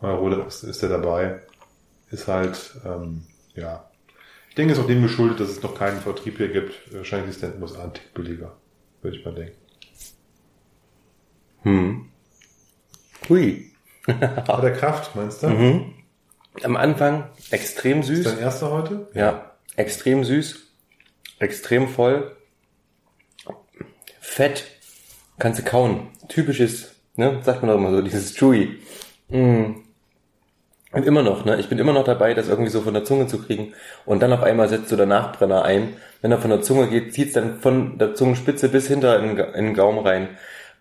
Euro 0.02 0.28
ist, 0.46 0.64
ist 0.64 0.83
der 0.83 0.90
dabei. 0.90 1.40
Ist 2.11 2.28
halt, 2.28 2.74
ähm, 2.85 3.22
ja. 3.55 3.88
Ich 4.50 4.55
denke, 4.57 4.72
es 4.72 4.78
ist 4.78 4.85
auch 4.85 4.88
dem 4.88 5.02
geschuldet, 5.02 5.40
dass 5.40 5.48
es 5.48 5.62
noch 5.62 5.74
keinen 5.74 6.00
Vertrieb 6.00 6.37
hier 6.37 6.48
gibt. 6.48 6.92
Wahrscheinlich 6.92 7.31
ist 7.31 7.42
der 7.42 7.55
in 7.55 7.61
den 7.61 7.76
ein 7.76 7.94
Tick 7.94 8.12
billiger. 8.12 8.55
Würde 9.00 9.16
ich 9.16 9.24
mal 9.24 9.35
denken. 9.35 9.57
Hm. 11.62 12.09
Hui. 13.28 13.72
Hat 14.09 14.62
der 14.62 14.73
Kraft, 14.73 15.15
meinst 15.15 15.43
du? 15.43 15.49
Mhm. 15.49 15.95
Am 16.62 16.77
Anfang 16.77 17.31
extrem 17.51 18.01
Ist 18.01 18.09
süß. 18.09 18.25
dein 18.25 18.38
erster 18.38 18.71
heute? 18.71 19.09
Ja, 19.15 19.53
extrem 19.77 20.25
süß, 20.25 20.61
extrem 21.38 21.88
voll, 21.88 22.37
fett, 24.21 24.65
kannst 25.38 25.61
du 25.61 25.65
kauen. 25.65 26.09
Typisches, 26.29 26.95
ne, 27.17 27.41
sagt 27.43 27.62
man 27.62 27.71
doch 27.71 27.79
immer 27.79 27.91
so, 27.91 28.03
dieses 28.03 28.35
Chewy. 28.35 28.79
Mm. 29.29 29.77
Und 30.93 31.07
immer 31.07 31.23
noch, 31.23 31.47
ne, 31.47 31.59
ich 31.59 31.69
bin 31.69 31.79
immer 31.79 31.95
noch 31.95 32.05
dabei, 32.05 32.35
das 32.35 32.49
irgendwie 32.49 32.71
so 32.71 32.83
von 32.83 32.93
der 32.93 33.05
Zunge 33.05 33.27
zu 33.27 33.38
kriegen. 33.38 33.73
Und 34.05 34.23
dann 34.23 34.33
auf 34.33 34.43
einmal 34.43 34.69
setzt 34.69 34.93
du 34.93 34.97
der 34.97 35.07
Nachbrenner 35.07 35.65
ein. 35.65 35.97
Wenn 36.21 36.33
er 36.33 36.38
von 36.38 36.51
der 36.51 36.61
Zunge 36.61 36.88
geht, 36.88 37.15
zieht's 37.15 37.33
dann 37.33 37.61
von 37.61 37.97
der 37.97 38.15
Zungenspitze 38.15 38.69
bis 38.69 38.88
hinter 38.88 39.19
in, 39.19 39.38
in 39.38 39.65
den 39.65 39.75
Gaumen 39.75 40.07
rein. 40.07 40.29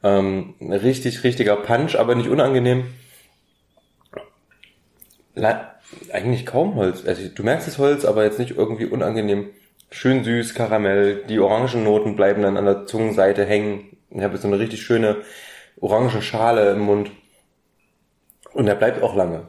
Ähm, 0.03 0.55
richtig, 0.59 1.23
richtiger 1.23 1.55
Punch, 1.55 1.95
aber 1.95 2.15
nicht 2.15 2.29
unangenehm. 2.29 2.85
Eigentlich 5.35 6.45
kaum 6.45 6.75
Holz. 6.75 7.05
Also 7.05 7.27
du 7.27 7.43
merkst 7.43 7.67
das 7.67 7.77
Holz, 7.77 8.05
aber 8.05 8.23
jetzt 8.23 8.39
nicht 8.39 8.57
irgendwie 8.57 8.85
unangenehm. 8.85 9.49
Schön 9.89 10.23
süß, 10.23 10.53
Karamell. 10.53 11.23
Die 11.27 11.39
Orangennoten 11.39 12.15
bleiben 12.15 12.41
dann 12.41 12.57
an 12.57 12.65
der 12.65 12.85
Zungenseite 12.85 13.45
hängen. 13.45 13.97
Ich 14.09 14.21
habe 14.21 14.33
jetzt 14.33 14.41
so 14.41 14.47
eine 14.47 14.59
richtig 14.59 14.81
schöne 14.81 15.17
orange 15.79 16.21
Schale 16.21 16.71
im 16.71 16.79
Mund. 16.79 17.11
Und 18.53 18.67
er 18.67 18.75
bleibt 18.75 19.01
auch 19.01 19.15
lange. 19.15 19.47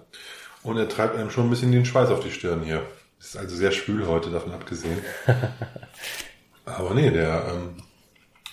Und 0.62 0.78
er 0.78 0.88
treibt 0.88 1.16
einem 1.16 1.30
schon 1.30 1.46
ein 1.46 1.50
bisschen 1.50 1.72
den 1.72 1.84
Schweiß 1.84 2.10
auf 2.10 2.20
die 2.20 2.30
Stirn 2.30 2.62
hier. 2.62 2.82
Ist 3.18 3.36
also 3.36 3.54
sehr 3.54 3.72
schwül 3.72 4.06
heute, 4.06 4.30
davon 4.30 4.52
abgesehen. 4.52 4.98
Aber 6.64 6.94
nee, 6.94 7.10
der 7.10 7.44
ähm, 7.50 7.76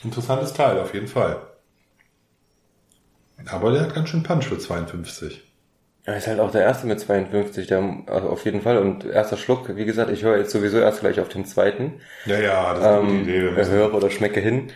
interessantes 0.04 0.54
Teil 0.54 0.80
auf 0.80 0.94
jeden 0.94 1.08
Fall. 1.08 1.42
Aber 3.46 3.72
der 3.72 3.84
hat 3.84 3.96
ganz 3.96 4.10
schön 4.10 4.24
Punch 4.24 4.46
für 4.46 4.60
52. 4.60 5.49
Er 6.10 6.18
ist 6.18 6.26
halt 6.26 6.40
auch 6.40 6.50
der 6.50 6.64
erste 6.64 6.88
mit 6.88 7.00
52, 7.00 7.68
der 7.68 7.84
also 8.08 8.30
auf 8.30 8.44
jeden 8.44 8.62
Fall. 8.62 8.80
Und 8.80 9.06
erster 9.06 9.38
Schluck, 9.38 9.76
wie 9.76 9.86
gesagt, 9.86 10.10
ich 10.10 10.24
höre 10.24 10.40
jetzt 10.40 10.50
sowieso 10.50 10.80
erst 10.80 11.02
gleich 11.02 11.20
auf 11.20 11.30
den 11.30 11.46
zweiten. 11.46 12.02
Ja, 12.26 12.40
ja, 12.40 12.74
das 12.74 12.80
ist 12.80 12.86
eine 12.88 12.98
Ähm, 12.98 13.20
gute 13.20 13.32
Idee. 13.32 13.66
Höre 13.70 13.94
oder 13.94 14.10
schmecke 14.10 14.40
hin. 14.40 14.72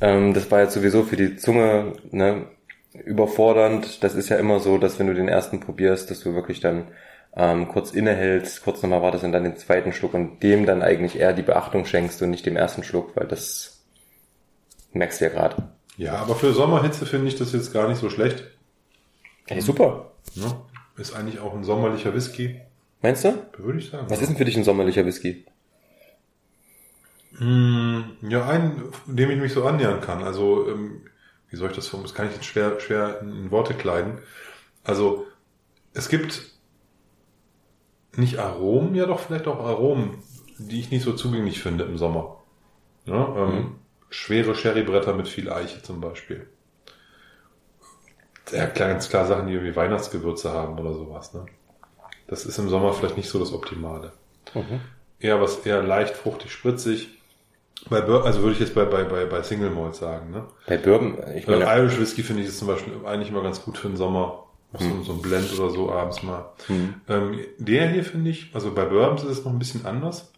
Ähm, 0.00 0.34
das 0.34 0.50
war 0.50 0.60
jetzt 0.60 0.74
sowieso 0.74 1.04
für 1.04 1.14
die 1.14 1.36
Zunge 1.36 1.92
ne, 2.10 2.46
überfordernd. 2.94 4.02
Das 4.02 4.16
ist 4.16 4.28
ja 4.28 4.38
immer 4.38 4.58
so, 4.58 4.76
dass 4.76 4.98
wenn 4.98 5.06
du 5.06 5.14
den 5.14 5.28
ersten 5.28 5.60
probierst, 5.60 6.10
dass 6.10 6.18
du 6.18 6.34
wirklich 6.34 6.58
dann 6.58 6.88
ähm, 7.36 7.68
kurz 7.68 7.92
innehältst, 7.92 8.64
kurz 8.64 8.82
nochmal 8.82 9.02
wartest 9.02 9.22
und 9.22 9.30
dann 9.30 9.44
den 9.44 9.56
zweiten 9.56 9.92
Schluck 9.92 10.14
und 10.14 10.42
dem 10.42 10.66
dann 10.66 10.82
eigentlich 10.82 11.16
eher 11.16 11.32
die 11.32 11.42
Beachtung 11.42 11.84
schenkst 11.84 12.20
und 12.22 12.30
nicht 12.30 12.44
dem 12.44 12.56
ersten 12.56 12.82
Schluck, 12.82 13.14
weil 13.14 13.28
das 13.28 13.84
merkst 14.94 15.20
du 15.20 15.26
ja 15.26 15.30
gerade. 15.30 15.68
Ja, 15.96 16.16
aber 16.16 16.34
für 16.34 16.52
Sommerhitze 16.52 17.06
finde 17.06 17.28
ich 17.28 17.36
das 17.36 17.52
jetzt 17.52 17.72
gar 17.72 17.86
nicht 17.86 18.00
so 18.00 18.10
schlecht. 18.10 18.42
Hey, 19.46 19.60
super. 19.60 20.10
Ne? 20.34 20.52
Ist 20.96 21.14
eigentlich 21.14 21.40
auch 21.40 21.54
ein 21.54 21.64
sommerlicher 21.64 22.14
Whisky, 22.14 22.60
Meinst 23.00 23.24
du? 23.24 23.34
würde 23.58 23.78
ich 23.78 23.90
sagen. 23.90 24.08
Was 24.08 24.20
ist 24.20 24.28
denn 24.28 24.36
für 24.36 24.44
dich 24.44 24.56
ein 24.56 24.64
sommerlicher 24.64 25.04
Whisky? 25.04 25.44
Hm, 27.38 28.04
ja, 28.22 28.46
einen, 28.46 28.82
dem 29.06 29.30
ich 29.30 29.38
mich 29.38 29.52
so 29.52 29.64
annähern 29.64 30.00
kann. 30.00 30.22
Also, 30.22 30.68
ähm, 30.68 31.02
wie 31.50 31.56
soll 31.56 31.70
ich 31.70 31.76
das 31.76 31.88
formulieren? 31.88 32.08
Das 32.12 32.16
kann 32.16 32.28
ich 32.28 32.34
jetzt 32.34 32.44
schwer, 32.44 32.78
schwer 32.78 33.20
in 33.22 33.50
Worte 33.50 33.74
kleiden. 33.74 34.18
Also, 34.84 35.26
es 35.94 36.08
gibt 36.08 36.42
nicht 38.16 38.38
Aromen, 38.38 38.94
ja 38.94 39.06
doch 39.06 39.20
vielleicht 39.20 39.46
auch 39.46 39.60
Aromen, 39.60 40.22
die 40.58 40.78
ich 40.80 40.90
nicht 40.90 41.02
so 41.02 41.12
zugänglich 41.14 41.60
finde 41.60 41.84
im 41.84 41.96
Sommer. 41.98 42.36
Ja, 43.06 43.34
ähm, 43.36 43.76
Schwere 44.10 44.54
Sherrybretter 44.54 45.14
mit 45.14 45.26
viel 45.26 45.50
Eiche 45.50 45.82
zum 45.82 46.00
Beispiel. 46.00 46.46
Ja, 48.52 48.66
klar, 48.66 48.88
ganz 48.90 49.08
klar 49.08 49.26
Sachen, 49.26 49.46
die 49.46 49.54
irgendwie 49.54 49.74
Weihnachtsgewürze 49.76 50.52
haben 50.52 50.78
oder 50.78 50.92
sowas. 50.94 51.34
Ne? 51.34 51.46
Das 52.26 52.46
ist 52.46 52.58
im 52.58 52.68
Sommer 52.68 52.92
vielleicht 52.92 53.16
nicht 53.16 53.28
so 53.28 53.38
das 53.38 53.52
Optimale 53.52 54.12
eher 55.22 55.40
was 55.40 55.58
eher 55.64 55.82
leicht 55.82 56.16
fruchtig 56.16 56.52
spritzig. 56.52 57.08
Bei 57.88 58.00
Bur 58.00 58.24
also 58.24 58.40
würde 58.42 58.52
ich 58.52 58.60
jetzt 58.60 58.74
bei, 58.74 58.84
bei, 58.84 59.04
bei, 59.04 59.24
bei 59.24 59.42
Single 59.42 59.70
Malt 59.70 59.96
sagen, 59.96 60.30
ne? 60.30 60.44
Bei 60.66 60.76
Bourbon, 60.76 61.18
ich 61.34 61.48
Äh, 61.48 61.58
meine, 61.58 61.64
Irish 61.64 61.98
Whisky 61.98 62.22
finde 62.22 62.42
ich 62.42 62.48
ist 62.48 62.58
zum 62.58 62.68
Beispiel 62.68 62.92
eigentlich 63.04 63.30
immer 63.30 63.42
ganz 63.42 63.62
gut 63.62 63.78
für 63.78 63.88
den 63.88 63.96
Sommer. 63.96 64.44
So, 64.78 65.02
so 65.02 65.12
ein 65.12 65.20
Blend 65.20 65.52
oder 65.58 65.68
so 65.68 65.92
abends 65.92 66.22
mal. 66.22 66.46
Ähm, 67.06 67.40
der 67.58 67.88
hier 67.90 68.04
finde 68.04 68.30
ich, 68.30 68.50
also 68.54 68.72
bei 68.72 68.86
Bourbons 68.86 69.22
ist 69.22 69.38
es 69.38 69.44
noch 69.44 69.52
ein 69.52 69.58
bisschen 69.58 69.84
anders, 69.84 70.32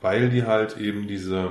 weil 0.00 0.30
die 0.30 0.44
halt 0.44 0.76
eben 0.76 1.08
diese, 1.08 1.50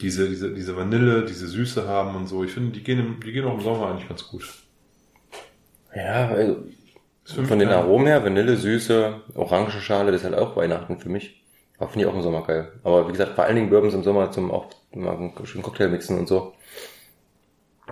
diese, 0.00 0.28
diese, 0.28 0.54
diese 0.54 0.76
Vanille, 0.76 1.24
diese 1.24 1.46
Süße 1.46 1.86
haben 1.88 2.16
und 2.16 2.26
so. 2.26 2.44
Ich 2.44 2.52
finde, 2.52 2.72
die 2.72 2.82
gehen, 2.82 2.98
im, 2.98 3.20
die 3.20 3.32
gehen 3.32 3.44
auch 3.44 3.54
im 3.54 3.60
Sommer 3.60 3.88
eigentlich 3.88 4.08
ganz 4.08 4.26
gut. 4.28 4.48
ja, 5.94 6.28
also 6.28 6.64
von 7.46 7.58
den 7.58 7.68
Aromen 7.68 8.06
her, 8.06 8.24
Vanille, 8.24 8.56
Süße, 8.56 9.20
orange 9.34 9.80
Schale, 9.80 10.12
das 10.12 10.22
ist 10.22 10.24
halt 10.24 10.38
auch 10.38 10.56
Weihnachten 10.56 10.98
für 10.98 11.10
mich. 11.10 11.44
Aber 11.78 11.90
finde 11.90 12.06
ich 12.06 12.10
auch 12.10 12.16
im 12.16 12.22
Sommer 12.22 12.42
geil. 12.44 12.72
Aber 12.82 13.06
wie 13.06 13.12
gesagt, 13.12 13.34
vor 13.34 13.44
allen 13.44 13.56
Dingen 13.56 13.70
Bourbons 13.70 13.94
im 13.94 14.02
Sommer 14.02 14.30
zum 14.30 14.50
auch 14.50 14.70
mal 14.92 15.16
einen 15.16 15.46
schönen 15.46 15.62
Cocktail 15.62 15.88
mixen 15.88 16.18
und 16.18 16.26
so. 16.26 16.54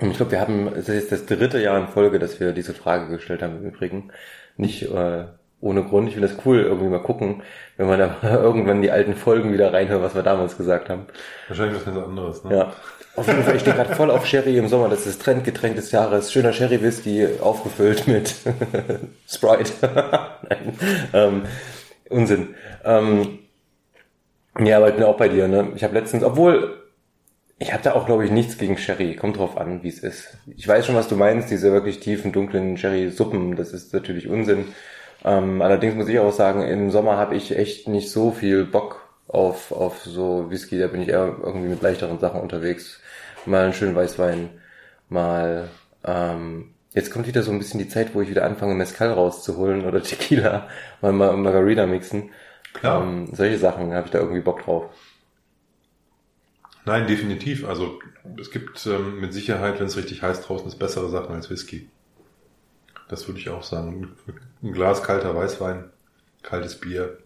Und 0.01 0.11
ich 0.11 0.17
glaube, 0.17 0.33
wir 0.33 0.41
haben, 0.41 0.69
es 0.69 0.89
ist 0.89 1.11
jetzt 1.11 1.13
das 1.13 1.27
dritte 1.27 1.61
Jahr 1.61 1.79
in 1.79 1.89
Folge, 1.89 2.19
dass 2.19 2.41
wir 2.41 2.53
diese 2.53 2.75
Frage 2.75 3.09
gestellt 3.09 3.43
haben 3.43 3.59
im 3.59 3.67
Übrigen. 3.67 4.11
Nicht 4.57 4.83
äh, 4.83 5.27
ohne 5.67 5.83
Grund. 5.83 6.09
Ich 6.09 6.15
finde 6.15 6.29
das 6.29 6.39
cool, 6.45 6.61
irgendwie 6.61 6.89
mal 6.89 7.03
gucken, 7.03 7.43
wenn 7.77 7.87
man 7.87 7.99
da 7.99 8.17
irgendwann 8.23 8.83
die 8.83 8.91
alten 8.91 9.15
Folgen 9.15 9.53
wieder 9.53 9.73
reinhört, 9.73 10.03
was 10.03 10.15
wir 10.15 10.23
damals 10.23 10.57
gesagt 10.57 10.89
haben. 10.89 11.07
Wahrscheinlich 11.49 11.77
was 11.77 11.85
ganz 11.85 11.99
anderes, 11.99 12.45
ne? 12.45 12.57
Ja. 12.57 12.73
Auf 13.17 13.27
jeden 13.29 13.43
Fall, 13.45 13.57
ich 13.57 13.63
stehe 13.63 13.75
gerade 13.75 13.95
voll 13.95 14.11
auf 14.11 14.27
Sherry 14.27 14.59
im 14.59 14.69
Sommer. 14.69 14.91
Das 14.91 15.01
ist 15.01 15.07
das 15.07 15.19
Trendgetränk 15.19 15.75
des 15.75 15.91
Jahres. 15.91 16.31
Schöner 16.31 16.53
Sherry-Whisky, 16.53 17.41
aufgefüllt 17.41 18.07
mit 18.07 18.35
Sprite. 19.27 19.73
Nein, 20.51 20.79
ähm, 21.15 21.43
Unsinn. 22.11 22.55
Ähm, 22.85 23.39
ja, 24.59 24.77
aber 24.77 24.91
ich 24.91 24.97
bin 24.97 25.05
auch 25.05 25.17
bei 25.17 25.29
dir. 25.29 25.49
Ne? 25.49 25.69
Ich 25.75 25.83
habe 25.83 25.95
letztens, 25.95 26.25
obwohl 26.25 26.77
ich 27.59 27.73
habe 27.73 27.83
da 27.83 27.95
auch, 27.95 28.05
glaube 28.05 28.27
ich, 28.27 28.31
nichts 28.31 28.59
gegen 28.59 28.77
Sherry. 28.77 29.17
Kommt 29.17 29.39
drauf 29.39 29.57
an, 29.57 29.83
wie 29.83 29.89
es 29.89 30.01
ist. 30.01 30.37
Ich 30.55 30.69
weiß 30.69 30.85
schon, 30.85 30.95
was 30.95 31.09
du 31.09 31.17
meinst. 31.17 31.51
Diese 31.51 31.73
wirklich 31.73 32.01
tiefen, 32.01 32.33
dunklen 32.33 32.77
Sherry-Suppen, 32.77 33.57
das 33.57 33.73
ist 33.73 33.95
natürlich 33.95 34.29
Unsinn. 34.29 34.67
Ähm, 35.27 35.61
allerdings 35.61 35.95
muss 35.95 36.09
ich 36.09 36.19
auch 36.19 36.33
sagen, 36.33 36.63
im 36.63 36.91
Sommer 36.91 37.19
habe 37.19 37.35
ich 37.35 37.57
echt 37.57 37.89
nicht 37.89 38.11
so 38.11 38.31
viel 38.31 38.65
Bock 38.65 39.09
auf, 39.29 39.73
auf 39.73 40.03
so 40.05 40.51
Whisky. 40.51 40.79
Da 40.79 40.87
bin 40.87 41.03
ich 41.03 41.09
eher 41.09 41.37
irgendwie 41.43 41.69
mit 41.69 41.83
leichteren 41.83 42.19
Sachen 42.19 42.41
unterwegs. 42.41 43.01
Mal 43.45 43.65
einen 43.65 43.75
schönen 43.75 43.95
Weißwein, 43.95 44.51
mal 45.09 45.69
ähm, 46.05 46.73
Jetzt 46.97 47.11
kommt 47.11 47.27
wieder 47.27 47.43
so 47.43 47.51
ein 47.51 47.59
bisschen 47.59 47.79
die 47.79 47.91
Zeit, 47.91 48.15
wo 48.15 48.23
ich 48.23 48.31
wieder 48.31 48.47
anfange, 48.47 48.75
Mezcal 48.75 49.13
rauszuholen 49.13 49.85
oder 49.85 50.03
Tequila, 50.03 50.67
mal 51.03 51.13
mal 51.13 51.37
Margarita 51.37 51.87
mixen. 51.87 52.31
Klar. 52.73 53.03
Ähm, 53.03 53.29
solche 53.33 53.59
Sachen 53.59 53.93
habe 53.93 54.07
ich 54.07 54.13
da 54.13 54.19
irgendwie 54.19 54.41
Bock 54.41 54.63
drauf. 54.63 54.87
Nein, 56.87 57.07
definitiv. 57.07 57.69
Also 57.69 57.99
es 58.41 58.51
gibt 58.51 58.87
ähm, 58.87 59.21
mit 59.21 59.35
Sicherheit, 59.35 59.79
wenn 59.79 59.89
es 59.89 59.99
richtig 59.99 60.23
heiß 60.23 60.41
draußen 60.41 60.69
ist, 60.69 60.79
bessere 60.79 61.11
Sachen 61.11 61.35
als 61.35 61.51
Whisky. 61.51 61.87
Das 63.09 63.27
würde 63.29 63.39
ich 63.41 63.49
auch 63.51 63.63
sagen. 63.63 64.17
Ein 64.63 64.73
Glas 64.73 65.03
kalter 65.03 65.35
Weißwein, 65.35 65.91
kaltes 66.43 66.81
Bier. 66.81 67.19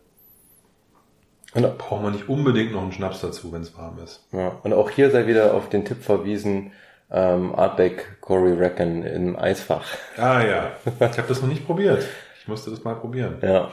Und, 1.54 1.62
Da 1.62 1.74
braucht 1.76 2.02
man 2.02 2.12
nicht 2.12 2.28
unbedingt 2.28 2.72
noch 2.72 2.82
einen 2.82 2.92
Schnaps 2.92 3.20
dazu, 3.20 3.52
wenn 3.52 3.62
es 3.62 3.76
warm 3.76 3.98
ist. 3.98 4.26
ja, 4.32 4.48
und 4.62 4.72
auch 4.72 4.90
hier 4.90 5.10
sei 5.10 5.26
wieder 5.26 5.54
auf 5.54 5.68
den 5.68 5.84
Tipp 5.84 6.02
verwiesen, 6.02 6.72
ähm, 7.10 7.54
Artback 7.54 8.20
Cory 8.20 8.52
Reckon 8.52 9.02
im 9.02 9.36
Eisfach. 9.36 9.84
Ah 10.16 10.44
ja, 10.44 10.72
ich 10.84 11.18
habe 11.18 11.28
das 11.28 11.40
noch 11.40 11.48
nicht 11.48 11.66
probiert. 11.66 12.06
Ich 12.40 12.46
musste 12.46 12.70
das 12.70 12.84
mal 12.84 12.94
probieren. 12.94 13.38
Ja. 13.42 13.70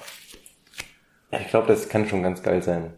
Ich 1.32 1.50
glaube, 1.50 1.68
das 1.68 1.88
kann 1.90 2.08
schon 2.08 2.24
ganz 2.24 2.42
geil 2.42 2.64
sein. 2.64 2.94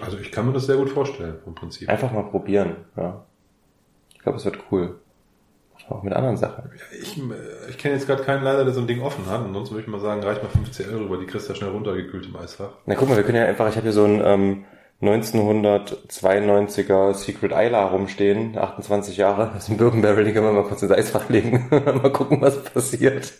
Also 0.00 0.18
ich 0.18 0.30
kann 0.30 0.46
mir 0.46 0.52
das 0.52 0.66
sehr 0.66 0.76
gut 0.76 0.90
vorstellen, 0.90 1.38
vom 1.44 1.54
Prinzip. 1.54 1.88
Einfach 1.88 2.12
mal 2.12 2.24
probieren, 2.24 2.76
ja. 2.96 3.24
Ich 4.12 4.18
glaube, 4.18 4.36
es 4.38 4.44
wird 4.44 4.58
cool. 4.70 5.00
Auch 5.88 6.02
mit 6.02 6.12
anderen 6.12 6.36
Sachen. 6.36 6.70
Ich, 7.00 7.16
äh, 7.18 7.70
ich 7.70 7.78
kenne 7.78 7.94
jetzt 7.94 8.06
gerade 8.06 8.22
keinen 8.22 8.44
leider, 8.44 8.64
der 8.64 8.74
so 8.74 8.80
ein 8.80 8.86
Ding 8.86 9.00
offen 9.02 9.26
hat. 9.26 9.40
Ansonsten 9.40 9.74
würde 9.74 9.82
ich 9.84 9.88
mal 9.88 10.00
sagen, 10.00 10.22
reicht 10.22 10.42
mal 10.42 10.50
50 10.50 10.88
Euro 10.88 11.04
rüber, 11.04 11.16
die 11.18 11.26
kriegst 11.26 11.48
du 11.48 11.52
ja 11.52 11.56
schnell 11.58 11.70
runtergekühlt 11.70 12.26
im 12.26 12.36
Eisfach. 12.36 12.70
Na 12.86 12.94
guck 12.94 13.08
mal, 13.08 13.16
wir 13.16 13.24
können 13.24 13.38
ja 13.38 13.46
einfach, 13.46 13.68
ich 13.68 13.76
habe 13.76 13.84
hier 13.84 13.92
so 13.92 14.04
ein 14.04 14.20
ähm, 14.24 14.64
1992er 15.02 17.14
Secret 17.14 17.52
Isla 17.52 17.86
rumstehen, 17.86 18.58
28 18.58 19.16
Jahre, 19.16 19.50
das 19.54 19.64
ist 19.64 19.70
ein 19.70 19.76
Birkenbarrel, 19.76 20.24
den 20.24 20.34
können 20.34 20.46
wir 20.46 20.52
mal 20.52 20.64
kurz 20.68 20.82
ins 20.82 20.92
Eisfach 20.92 21.28
legen, 21.28 21.66
mal 21.70 22.12
gucken, 22.12 22.40
was 22.40 22.62
passiert. 22.64 23.32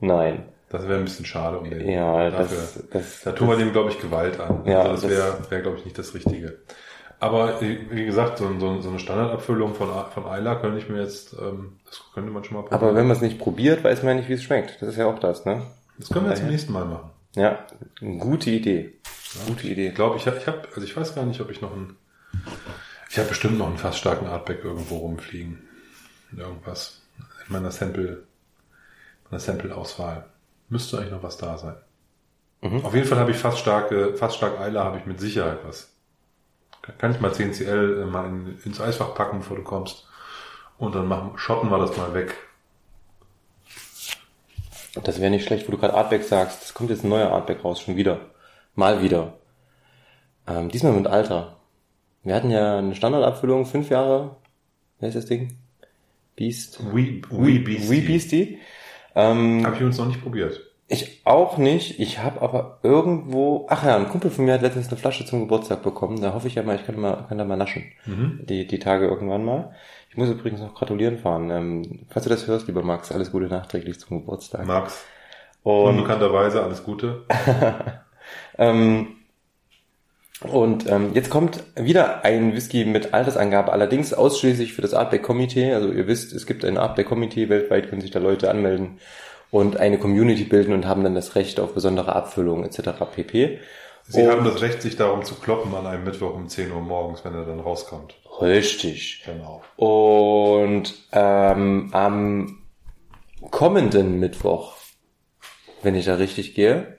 Nein. 0.00 0.44
Das 0.68 0.88
wäre 0.88 0.98
ein 0.98 1.04
bisschen 1.04 1.26
schade 1.26 1.58
um 1.58 1.68
den. 1.68 1.86
Ja, 1.88 2.30
dafür. 2.30 2.56
das, 2.56 2.82
das, 2.90 3.20
Da 3.22 3.32
tun 3.32 3.48
wir 3.48 3.56
dem, 3.56 3.72
glaube 3.72 3.90
ich, 3.90 4.00
Gewalt 4.00 4.40
an. 4.40 4.62
Ja, 4.64 4.80
also 4.82 4.92
das 4.92 5.00
das- 5.02 5.10
wäre, 5.10 5.38
wär, 5.50 5.60
glaube 5.60 5.76
ich, 5.78 5.84
nicht 5.84 5.98
das 5.98 6.14
Richtige. 6.14 6.58
Aber 7.22 7.62
äh, 7.62 7.78
wie 7.90 8.04
gesagt, 8.04 8.38
so, 8.38 8.58
so, 8.58 8.80
so 8.80 8.88
eine 8.88 8.98
Standardabfüllung 8.98 9.74
von, 9.76 9.88
von 10.12 10.26
Eila 10.26 10.56
könnte 10.56 10.78
ich 10.78 10.88
mir 10.88 11.00
jetzt, 11.00 11.34
ähm, 11.40 11.78
das 11.86 12.02
könnte 12.14 12.32
man 12.32 12.42
schon 12.42 12.56
mal 12.56 12.62
probieren. 12.64 12.82
aber 12.82 12.96
wenn 12.96 13.06
man 13.06 13.14
es 13.16 13.22
nicht 13.22 13.38
probiert, 13.38 13.84
weiß 13.84 14.02
man 14.02 14.08
ja 14.08 14.14
nicht, 14.16 14.28
wie 14.28 14.32
es 14.32 14.42
schmeckt. 14.42 14.82
Das 14.82 14.88
ist 14.88 14.96
ja 14.96 15.06
auch 15.06 15.20
das, 15.20 15.44
ne? 15.44 15.62
das 15.98 16.08
können 16.08 16.24
wir 16.26 16.34
zum 16.34 16.40
daher- 16.46 16.50
nächsten 16.50 16.72
Mal 16.72 16.84
machen. 16.84 17.10
Ja, 17.36 17.64
eine 18.00 18.18
gute 18.18 18.50
Idee. 18.50 18.94
Gute 19.46 19.68
Idee. 19.68 19.88
Ich 19.90 19.94
glaube, 19.94 20.16
ich 20.16 20.26
habe, 20.26 20.36
ich 20.36 20.46
hab, 20.48 20.66
also 20.66 20.82
ich 20.82 20.96
weiß 20.96 21.14
gar 21.14 21.24
nicht, 21.24 21.40
ob 21.40 21.48
ich 21.50 21.60
noch 21.62 21.72
einen, 21.72 21.96
ich 23.08 23.18
habe 23.18 23.28
bestimmt 23.28 23.56
noch 23.56 23.68
einen 23.68 23.78
fast 23.78 23.98
starken 23.98 24.26
Artback 24.26 24.64
irgendwo 24.64 24.96
rumfliegen. 24.96 25.62
Irgendwas. 26.36 27.02
In 27.46 27.52
meiner 27.52 27.70
Sample, 27.70 28.24
meiner 29.30 29.38
Sample-Auswahl. 29.40 30.24
Müsste 30.70 30.98
eigentlich 30.98 31.12
noch 31.12 31.22
was 31.22 31.36
da 31.36 31.56
sein. 31.56 31.76
Mhm. 32.62 32.84
Auf 32.84 32.94
jeden 32.96 33.06
Fall 33.06 33.18
habe 33.20 33.30
ich 33.30 33.36
fast 33.36 33.58
starke, 33.58 34.16
fast 34.16 34.36
stark 34.38 34.58
Eiler 34.58 34.82
habe 34.82 34.98
ich 34.98 35.06
mit 35.06 35.20
Sicherheit 35.20 35.58
was. 35.64 35.91
Kann- 36.98 37.12
ich 37.12 37.20
mal 37.20 37.32
10 37.32 37.52
CL 37.52 38.02
äh, 38.02 38.06
mal 38.06 38.26
in, 38.26 38.58
ins 38.64 38.80
Eisfach 38.80 39.14
packen, 39.14 39.38
bevor 39.38 39.56
du 39.56 39.62
kommst. 39.62 40.06
Und 40.78 40.94
dann 40.94 41.06
machen, 41.06 41.32
schotten 41.36 41.70
wir 41.70 41.78
das 41.78 41.96
mal 41.96 42.12
weg. 42.14 42.34
Das 45.04 45.20
wäre 45.20 45.30
nicht 45.30 45.46
schlecht, 45.46 45.66
wo 45.66 45.72
du 45.72 45.78
gerade 45.78 45.94
Artback 45.94 46.22
sagst. 46.24 46.62
Es 46.64 46.74
kommt 46.74 46.90
jetzt 46.90 47.04
ein 47.04 47.08
neuer 47.08 47.30
Artback 47.30 47.64
raus, 47.64 47.80
schon 47.80 47.96
wieder. 47.96 48.20
Mal 48.74 49.02
wieder. 49.02 49.34
Ähm, 50.46 50.68
diesmal 50.68 50.92
mit 50.92 51.06
Alter. 51.06 51.56
Wir 52.24 52.34
hatten 52.34 52.50
ja 52.50 52.78
eine 52.78 52.94
Standardabfüllung, 52.94 53.64
fünf 53.64 53.90
Jahre. 53.90 54.36
Wer 54.98 55.08
ist 55.08 55.14
das 55.14 55.26
Ding? 55.26 55.56
Beast. 56.36 56.80
Wee, 56.94 57.22
Wee 57.30 57.58
Beastie. 57.58 57.90
Wee 57.90 58.00
Beastie. 58.00 58.58
Ähm, 59.14 59.64
Habe 59.64 59.76
ich 59.76 59.82
uns 59.82 59.98
noch 59.98 60.06
nicht 60.06 60.22
probiert. 60.22 60.60
Ich 60.88 61.22
auch 61.24 61.56
nicht. 61.58 61.98
Ich 62.00 62.18
habe 62.18 62.42
aber 62.42 62.78
irgendwo. 62.82 63.66
Ach 63.70 63.84
ja, 63.84 63.96
ein 63.96 64.08
Kumpel 64.08 64.30
von 64.30 64.44
mir 64.44 64.54
hat 64.54 64.62
letztens 64.62 64.88
eine 64.88 64.96
Flasche 64.98 65.24
zum 65.24 65.40
Geburtstag 65.40 65.82
bekommen. 65.82 66.20
Da 66.20 66.34
hoffe 66.34 66.48
ich 66.48 66.54
ja 66.56 66.62
mal, 66.62 66.76
ich 66.76 66.84
kann 66.86 67.00
mal, 67.00 67.24
kann 67.28 67.38
da 67.38 67.44
mal 67.44 67.56
naschen. 67.56 67.84
Die, 68.06 68.66
die 68.66 68.78
Tage 68.78 69.06
irgendwann 69.06 69.44
mal. 69.44 69.74
Ich 70.10 70.16
muss 70.16 70.28
übrigens 70.28 70.60
noch 70.60 70.74
gratulieren 70.74 71.18
fahren. 71.18 71.50
Ähm, 71.50 72.06
falls 72.10 72.24
du 72.24 72.30
das 72.30 72.46
hörst, 72.46 72.66
lieber 72.66 72.82
Max, 72.82 73.10
alles 73.10 73.32
Gute 73.32 73.46
nachträglich 73.46 73.98
zum 74.00 74.18
Geburtstag. 74.20 74.66
Max, 74.66 75.04
Und 75.62 75.88
unbekannterweise 75.96 76.62
alles 76.62 76.84
Gute. 76.84 77.22
Ähm, 78.58 79.16
Und 80.48 80.88
ähm, 80.88 81.10
jetzt 81.14 81.30
kommt 81.30 81.62
wieder 81.76 82.24
ein 82.24 82.54
Whisky 82.54 82.84
mit 82.84 83.14
Altersangabe, 83.14 83.72
allerdings 83.72 84.12
ausschließlich 84.12 84.72
für 84.72 84.82
das 84.82 84.92
Artback-Komitee. 84.94 85.72
Also 85.74 85.92
ihr 85.92 86.06
wisst, 86.08 86.32
es 86.32 86.46
gibt 86.46 86.64
ein 86.64 86.78
Artback-Komitee, 86.78 87.48
weltweit 87.48 87.88
können 87.88 88.00
sich 88.00 88.10
da 88.10 88.18
Leute 88.18 88.50
anmelden 88.50 88.98
und 89.52 89.76
eine 89.76 89.98
Community 89.98 90.44
bilden 90.44 90.72
und 90.72 90.86
haben 90.86 91.04
dann 91.04 91.14
das 91.14 91.36
Recht 91.36 91.60
auf 91.60 91.74
besondere 91.74 92.16
Abfüllungen 92.16 92.64
etc. 92.64 93.04
pp. 93.14 93.60
Sie 94.04 94.22
und 94.22 94.30
haben 94.30 94.44
das 94.44 94.62
Recht, 94.62 94.80
sich 94.80 94.96
darum 94.96 95.24
zu 95.24 95.34
kloppen 95.34 95.74
an 95.74 95.86
einem 95.86 96.04
Mittwoch 96.04 96.34
um 96.34 96.48
10 96.48 96.72
Uhr 96.72 96.80
morgens, 96.80 97.22
wenn 97.24 97.34
er 97.34 97.44
dann 97.44 97.60
rauskommt. 97.60 98.14
Richtig. 98.40 99.22
Genau. 99.26 99.62
Und 99.76 100.94
ähm, 101.12 101.90
am 101.92 102.62
kommenden 103.50 104.18
Mittwoch, 104.18 104.74
wenn 105.82 105.94
ich 105.94 106.06
da 106.06 106.14
richtig 106.14 106.54
gehe, 106.54 106.98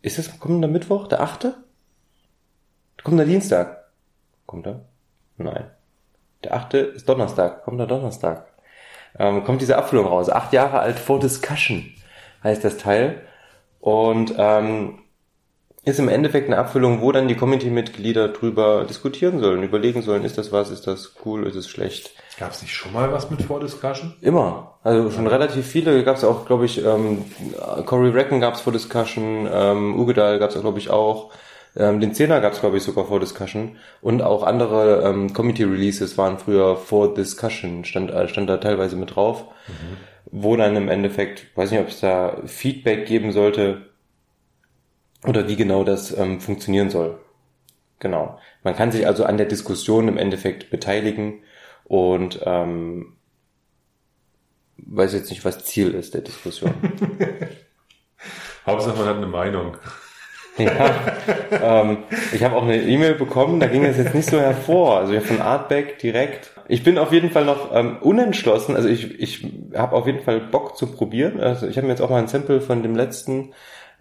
ist 0.00 0.18
das 0.18 0.40
kommender 0.40 0.68
Mittwoch, 0.68 1.08
der 1.08 1.20
achte? 1.20 1.62
Kommt 3.04 3.18
der 3.18 3.26
Dienstag? 3.26 3.90
Kommt 4.46 4.66
er? 4.66 4.86
Nein. 5.36 5.70
Der 6.42 6.54
achte 6.54 6.78
ist 6.78 7.06
Donnerstag. 7.06 7.64
Kommt 7.64 7.78
der 7.78 7.86
Donnerstag? 7.86 8.49
Ähm, 9.18 9.44
kommt 9.44 9.60
diese 9.60 9.76
Abfüllung 9.76 10.06
raus. 10.06 10.30
Acht 10.30 10.52
Jahre 10.52 10.80
alt 10.80 10.98
for 10.98 11.18
Discussion 11.18 11.92
heißt 12.42 12.64
das 12.64 12.78
Teil. 12.78 13.22
Und 13.80 14.34
ähm, 14.36 15.00
ist 15.84 15.98
im 15.98 16.08
Endeffekt 16.08 16.46
eine 16.46 16.58
Abfüllung, 16.58 17.00
wo 17.00 17.10
dann 17.10 17.28
die 17.28 17.36
Committee-Mitglieder 17.36 18.28
drüber 18.28 18.84
diskutieren 18.84 19.40
sollen, 19.40 19.62
überlegen 19.62 20.02
sollen, 20.02 20.24
ist 20.24 20.36
das 20.36 20.52
was, 20.52 20.70
ist 20.70 20.86
das 20.86 21.14
cool, 21.24 21.46
ist 21.46 21.56
es 21.56 21.68
schlecht. 21.68 22.10
Gab 22.38 22.50
es 22.50 22.60
nicht 22.60 22.74
schon 22.74 22.92
mal 22.92 23.10
was 23.12 23.30
mit 23.30 23.42
Vordiscussion? 23.42 24.14
Immer. 24.20 24.78
Also 24.82 25.10
schon 25.10 25.26
relativ 25.26 25.66
viele. 25.66 26.04
Gab 26.04 26.16
es 26.16 26.24
auch, 26.24 26.46
glaube 26.46 26.66
ich, 26.66 26.84
ähm, 26.84 27.24
Cory 27.86 28.10
Reckon 28.10 28.40
gab 28.40 28.54
es 28.54 28.60
vor 28.60 28.72
Discussion, 28.72 29.48
ähm, 29.50 29.98
Ugedal 29.98 30.38
gab 30.38 30.50
es, 30.50 30.60
glaube 30.60 30.78
ich, 30.78 30.90
auch. 30.90 31.32
Ähm, 31.76 32.00
den 32.00 32.14
Zehner 32.14 32.40
gab 32.40 32.52
es, 32.52 32.60
glaube 32.60 32.76
ich, 32.76 32.82
sogar 32.82 33.06
vor 33.06 33.20
Discussion. 33.20 33.76
Und 34.00 34.22
auch 34.22 34.42
andere 34.42 35.02
ähm, 35.04 35.32
Committee-Releases 35.32 36.18
waren 36.18 36.38
früher 36.38 36.76
vor 36.76 37.14
Discussion, 37.14 37.84
stand, 37.84 38.10
äh, 38.10 38.28
stand 38.28 38.50
da 38.50 38.56
teilweise 38.56 38.96
mit 38.96 39.14
drauf. 39.14 39.44
Mhm. 39.68 39.96
Wo 40.32 40.56
dann 40.56 40.76
im 40.76 40.88
Endeffekt, 40.88 41.46
weiß 41.56 41.70
nicht, 41.70 41.80
ob 41.80 41.88
es 41.88 42.00
da 42.00 42.38
Feedback 42.46 43.06
geben 43.06 43.32
sollte 43.32 43.86
oder 45.26 45.48
wie 45.48 45.56
genau 45.56 45.84
das 45.84 46.16
ähm, 46.16 46.40
funktionieren 46.40 46.90
soll. 46.90 47.18
Genau. 47.98 48.38
Man 48.62 48.74
kann 48.74 48.92
sich 48.92 49.06
also 49.06 49.24
an 49.24 49.36
der 49.36 49.46
Diskussion 49.46 50.08
im 50.08 50.16
Endeffekt 50.16 50.70
beteiligen 50.70 51.42
und 51.84 52.40
ähm, 52.44 53.16
weiß 54.78 55.12
jetzt 55.12 55.30
nicht, 55.30 55.44
was 55.44 55.64
Ziel 55.64 55.94
ist 55.94 56.14
der 56.14 56.22
Diskussion. 56.22 56.74
Hauptsache 58.66 58.96
man 58.96 59.06
hat 59.06 59.16
eine 59.16 59.26
Meinung. 59.26 59.76
Ja, 60.64 61.82
ähm, 61.82 61.98
ich 62.32 62.42
habe 62.44 62.56
auch 62.56 62.62
eine 62.62 62.80
E-Mail 62.82 63.14
bekommen, 63.14 63.60
da 63.60 63.66
ging 63.66 63.84
es 63.84 63.96
jetzt 63.96 64.14
nicht 64.14 64.28
so 64.28 64.38
hervor. 64.38 64.98
Also 64.98 65.12
ja, 65.12 65.20
von 65.20 65.40
Artback 65.40 65.98
direkt. 65.98 66.50
Ich 66.68 66.82
bin 66.84 66.98
auf 66.98 67.12
jeden 67.12 67.30
Fall 67.30 67.44
noch 67.44 67.74
ähm, 67.74 67.98
unentschlossen. 68.00 68.76
Also 68.76 68.88
ich, 68.88 69.20
ich 69.20 69.46
habe 69.74 69.96
auf 69.96 70.06
jeden 70.06 70.20
Fall 70.20 70.40
Bock 70.40 70.76
zu 70.76 70.86
probieren. 70.86 71.40
Also 71.40 71.66
ich 71.66 71.76
habe 71.76 71.86
mir 71.86 71.92
jetzt 71.92 72.02
auch 72.02 72.10
mal 72.10 72.18
ein 72.18 72.28
Sample 72.28 72.60
von 72.60 72.82
dem 72.82 72.94
letzten 72.94 73.52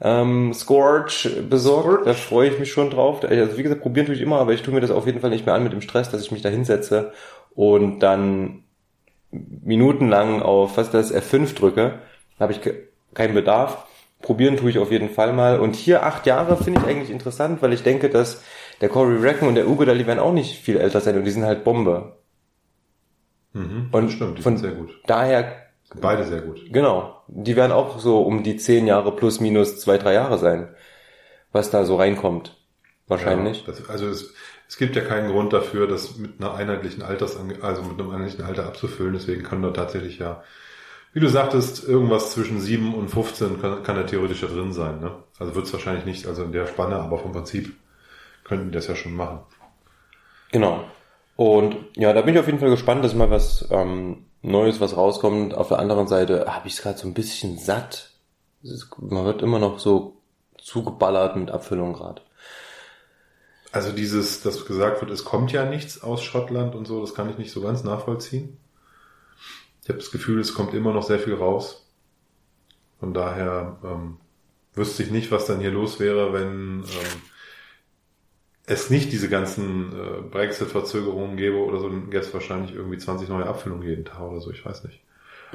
ähm, 0.02 0.54
Scorch 0.54 1.30
besorgt. 1.50 1.86
Scorch. 1.88 2.06
Da 2.06 2.14
freue 2.14 2.50
ich 2.50 2.60
mich 2.60 2.72
schon 2.72 2.90
drauf. 2.90 3.24
Also 3.24 3.58
wie 3.58 3.64
gesagt, 3.64 3.82
probieren 3.82 4.06
tue 4.06 4.16
ich 4.16 4.22
immer, 4.22 4.40
aber 4.40 4.54
ich 4.54 4.62
tue 4.62 4.74
mir 4.74 4.82
das 4.82 4.92
auf 4.92 5.06
jeden 5.06 5.20
Fall 5.20 5.30
nicht 5.30 5.46
mehr 5.46 5.56
an 5.56 5.64
mit 5.64 5.74
dem 5.74 5.82
Stress, 5.82 6.10
dass 6.10 6.22
ich 6.22 6.32
mich 6.32 6.42
da 6.42 6.50
hinsetze 6.50 7.12
und 7.56 8.00
dann 8.00 8.64
minutenlang 9.32 10.42
auf 10.42 10.78
was 10.78 10.92
das 10.92 11.14
F5 11.14 11.56
drücke, 11.56 12.00
habe 12.40 12.54
ich 12.54 12.62
keinen 13.14 13.34
Bedarf. 13.34 13.86
Probieren 14.22 14.58
tue 14.58 14.70
ich 14.70 14.80
auf 14.80 14.92
jeden 14.92 15.10
Fall 15.10 15.34
mal. 15.34 15.60
Und 15.60 15.76
hier 15.76 16.04
acht 16.04 16.26
Jahre 16.26 16.58
finde 16.58 16.82
ich 16.82 16.88
eigentlich 16.88 17.10
interessant, 17.10 17.62
weil 17.62 17.74
ich 17.74 17.84
denke, 17.84 18.10
dass 18.10 18.44
der 18.82 18.90
Corey 18.90 19.18
Reckon 19.18 19.48
und 19.48 19.56
der 19.56 19.68
Ugo, 19.68 19.86
die 19.86 20.08
werden 20.08 20.20
auch 20.20 20.34
nicht 20.34 20.60
viel 20.60 20.78
älter 20.78 21.00
sein 21.02 21.18
und 21.18 21.24
die 21.24 21.32
sind 21.32 21.46
halt 21.46 21.64
Bombe. 21.64 22.18
Mhm, 23.54 23.90
und 23.92 24.10
stimmt, 24.12 24.38
die 24.38 24.42
von 24.42 24.58
sind 24.58 24.70
sehr 24.70 24.78
gut. 24.78 24.92
Daher. 25.08 25.56
Beide 26.00 26.24
sehr 26.24 26.42
gut. 26.42 26.62
Genau. 26.72 27.24
Die 27.28 27.56
werden 27.56 27.72
auch 27.72 27.98
so 27.98 28.22
um 28.22 28.44
die 28.44 28.58
zehn 28.58 28.86
Jahre 28.86 29.16
plus 29.16 29.40
minus 29.40 29.80
zwei, 29.80 29.98
drei 29.98 30.14
Jahre 30.14 30.38
sein. 30.38 30.70
Was 31.52 31.72
da 31.72 31.84
so 31.84 31.96
reinkommt. 31.96 32.56
Wahrscheinlich. 33.08 33.66
Ja, 33.66 33.74
das, 33.74 33.90
also 33.90 34.08
es, 34.08 34.36
es 34.68 34.78
gibt 34.78 34.96
ja 34.96 35.02
keinen 35.02 35.32
Grund 35.32 35.52
dafür, 35.52 35.88
das 35.88 36.18
mit 36.18 36.40
einer 36.40 36.54
einheitlichen 36.54 37.02
Alters, 37.02 37.38
also 37.62 37.82
mit 37.82 38.00
einem 38.00 38.12
einheitlichen 38.12 38.46
Alter 38.46 38.68
abzufüllen. 38.68 39.14
Deswegen 39.14 39.42
kann 39.42 39.64
da 39.64 39.72
tatsächlich 39.72 40.20
ja, 40.20 40.44
wie 41.14 41.20
du 41.20 41.28
sagtest, 41.28 41.88
irgendwas 41.88 42.32
zwischen 42.32 42.60
7 42.60 42.94
und 42.94 43.10
15 43.10 43.62
kann, 43.62 43.84
kann 43.84 43.96
da 43.96 44.04
theoretisch 44.04 44.42
drin 44.42 44.74
sein. 44.74 45.00
Ne? 45.00 45.12
Also 45.40 45.56
wird 45.56 45.66
es 45.66 45.74
wahrscheinlich 45.74 46.06
nicht, 46.06 46.28
also 46.28 46.44
in 46.44 46.52
der 46.52 46.68
Spanne, 46.68 46.98
aber 46.98 47.18
vom 47.18 47.32
Prinzip 47.32 47.76
könnten 48.44 48.66
die 48.66 48.72
das 48.72 48.88
ja 48.88 48.96
schon 48.96 49.16
machen. 49.16 49.40
Genau. 50.52 50.84
Und 51.36 51.78
ja, 51.96 52.14
da 52.14 52.22
bin 52.22 52.34
ich 52.34 52.40
auf 52.40 52.48
jeden 52.48 52.60
Fall 52.60 52.70
gespannt, 52.70 53.04
dass 53.04 53.14
mal 53.14 53.32
was 53.32 53.68
ähm, 53.72 54.26
Neues, 54.42 54.80
was 54.80 54.98
rauskommt. 54.98 55.54
Auf 55.54 55.70
der 55.70 55.80
anderen 55.80 56.08
Seite 56.08 56.46
habe 56.48 56.68
ich 56.68 56.74
es 56.74 56.82
gerade 56.82 56.98
so 56.98 57.08
ein 57.08 57.14
bisschen 57.14 57.58
satt. 57.58 58.12
Ist, 58.62 58.90
man 59.00 59.26
wird 59.26 59.42
immer 59.42 59.60
noch 59.60 59.80
so 59.80 60.18
zugeballert 60.58 61.36
mit 61.36 61.50
Abfüllung 61.50 61.94
gerade. 61.94 62.22
Also 63.72 63.92
dieses, 63.92 64.42
dass 64.42 64.66
gesagt 64.66 65.02
wird, 65.02 65.12
es 65.12 65.24
kommt 65.24 65.52
ja 65.52 65.66
nichts 65.66 66.02
aus 66.02 66.24
Schottland 66.24 66.76
und 66.76 66.86
so, 66.86 67.02
das 67.02 67.14
kann 67.14 67.30
ich 67.30 67.38
nicht 67.38 67.52
so 67.52 67.62
ganz 67.62 67.84
nachvollziehen. 67.84 68.58
Ich 69.90 69.92
habe 69.92 70.02
das 70.02 70.12
Gefühl, 70.12 70.40
es 70.40 70.54
kommt 70.54 70.76
immer 70.76 70.94
noch 70.94 71.02
sehr 71.02 71.18
viel 71.18 71.34
raus. 71.34 71.90
Von 73.00 73.12
daher 73.12 73.80
ähm, 73.84 74.18
wüsste 74.76 75.02
ich 75.02 75.10
nicht, 75.10 75.32
was 75.32 75.48
dann 75.48 75.62
hier 75.62 75.72
los 75.72 76.00
wäre, 76.00 76.32
wenn 76.32 76.84
ähm, 76.84 77.22
es 78.68 78.92
nicht 78.92 79.12
diese 79.12 79.30
ganzen 79.30 79.92
äh, 79.92 80.22
Brexit-Verzögerungen 80.30 81.38
gäbe 81.38 81.58
oder 81.58 81.80
so, 81.80 81.90
dann 81.90 82.12
gäbe 82.12 82.24
es 82.24 82.32
wahrscheinlich 82.36 82.76
irgendwie 82.76 83.00
20 83.00 83.30
neue 83.30 83.48
Abfüllungen 83.48 83.82
jeden 83.82 84.06
Tag 84.06 84.22
oder 84.22 84.42
so, 84.42 84.52
ich 84.52 84.64
weiß 84.64 84.84
nicht. 84.84 85.02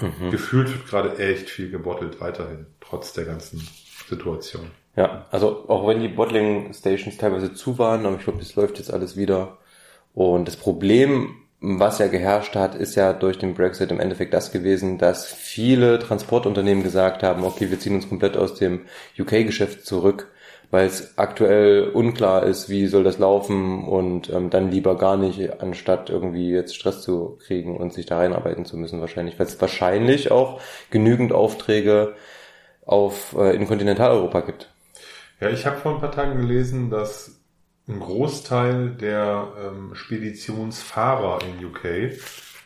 Mhm. 0.01 0.33
Gefühlt 0.33 0.69
wird 0.69 0.89
gerade 0.89 1.17
echt 1.19 1.49
viel 1.49 1.71
gebottelt 1.71 2.21
weiterhin, 2.21 2.67
trotz 2.81 3.13
der 3.13 3.27
ganzen 3.27 3.65
Situation. 4.09 4.69
Ja, 4.97 5.27
also 5.31 5.69
auch 5.69 5.87
wenn 5.87 6.01
die 6.01 6.09
Bottling 6.09 6.75
Stations 6.75 7.17
teilweise 7.19 7.55
zu 7.55 7.79
waren, 7.79 8.05
aber 8.05 8.17
ich 8.17 8.25
glaube, 8.25 8.41
das 8.41 8.57
läuft 8.57 8.79
jetzt 8.79 8.93
alles 8.93 9.17
wieder. 9.17 9.59
Und 10.13 10.49
das 10.49 10.57
Problem, 10.57 11.37
was 11.67 11.99
ja 11.99 12.09
geherrscht 12.09 12.57
hat, 12.57 12.75
ist 12.75 12.95
ja 12.95 13.15
durch 13.15 13.39
den 13.39 13.55
Brexit 13.55 13.91
im 13.91 13.99
Endeffekt 13.99 14.35
das 14.35 14.53
gewesen, 14.53 14.99
dass 14.99 15.25
viele 15.25 15.99
Transportunternehmen 15.99 16.85
gesagt 16.85 17.23
haben, 17.23 17.43
okay, 17.43 17.71
wir 17.71 17.81
ziehen 17.81 17.95
uns 17.95 18.09
komplett 18.09 18.37
aus 18.37 18.55
dem 18.55 18.83
UK-Geschäft 19.19 19.87
zurück, 19.87 20.31
weil 20.71 20.87
es 20.87 21.17
aktuell 21.17 21.89
unklar 21.89 22.43
ist, 22.43 22.69
wie 22.69 22.87
soll 22.87 23.03
das 23.03 23.19
laufen 23.19 23.85
und 23.85 24.29
ähm, 24.29 24.51
dann 24.51 24.71
lieber 24.71 24.99
gar 24.99 25.17
nicht, 25.17 25.63
anstatt 25.63 26.11
irgendwie 26.11 26.51
jetzt 26.51 26.77
Stress 26.77 27.01
zu 27.01 27.39
kriegen 27.47 27.79
und 27.79 27.95
sich 27.95 28.05
da 28.05 28.19
reinarbeiten 28.19 28.67
zu 28.67 28.77
müssen 28.77 29.01
wahrscheinlich, 29.01 29.39
weil 29.39 29.47
es 29.47 29.59
wahrscheinlich 29.59 30.31
auch 30.31 30.61
genügend 30.91 31.33
Aufträge 31.33 32.15
auf 32.85 33.35
äh, 33.39 33.57
in 33.57 33.67
Kontinentaleuropa 33.67 34.43
gibt. 34.43 34.71
Ja, 35.41 35.49
ich 35.49 35.65
habe 35.65 35.79
vor 35.79 35.95
ein 35.95 36.01
paar 36.01 36.13
Tagen 36.13 36.39
gelesen, 36.39 36.91
dass 36.91 37.34
ein 37.87 38.01
Großteil 38.01 38.91
der 38.91 39.53
ähm, 39.63 39.95
Speditionsfahrer 39.95 41.41
in 41.43 41.65
UK 41.67 42.19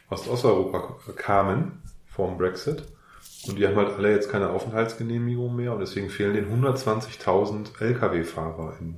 aus 0.08 0.28
Osteuropa 0.28 0.98
kamen 1.16 1.82
vom 2.06 2.38
Brexit. 2.38 2.84
Und 3.46 3.58
die 3.58 3.66
haben 3.66 3.76
halt 3.76 3.90
alle 3.90 4.12
jetzt 4.12 4.30
keine 4.30 4.50
Aufenthaltsgenehmigung 4.50 5.54
mehr 5.54 5.72
und 5.72 5.80
deswegen 5.80 6.10
fehlen 6.10 6.34
den 6.34 6.64
120.000 6.64 7.80
Lkw-Fahrer 7.80 8.76
in, 8.80 8.96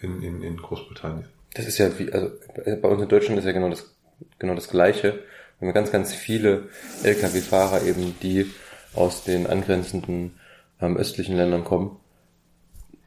in, 0.00 0.22
in, 0.22 0.42
in 0.42 0.56
Großbritannien. 0.56 1.28
Das 1.54 1.66
ist 1.66 1.78
ja 1.78 1.98
wie, 1.98 2.12
also 2.12 2.30
bei 2.64 2.88
uns 2.88 3.02
in 3.02 3.08
Deutschland 3.08 3.38
ist 3.38 3.44
ja 3.44 3.52
genau 3.52 3.68
das, 3.68 3.94
genau 4.38 4.54
das 4.54 4.68
Gleiche. 4.68 5.20
Wir 5.58 5.68
haben 5.68 5.74
ganz, 5.74 5.92
ganz 5.92 6.12
viele 6.12 6.68
Lkw-Fahrer 7.02 7.82
eben, 7.82 8.16
die 8.22 8.50
aus 8.94 9.24
den 9.24 9.46
angrenzenden 9.46 10.38
ähm, 10.80 10.96
östlichen 10.96 11.36
Ländern 11.36 11.64
kommen 11.64 11.96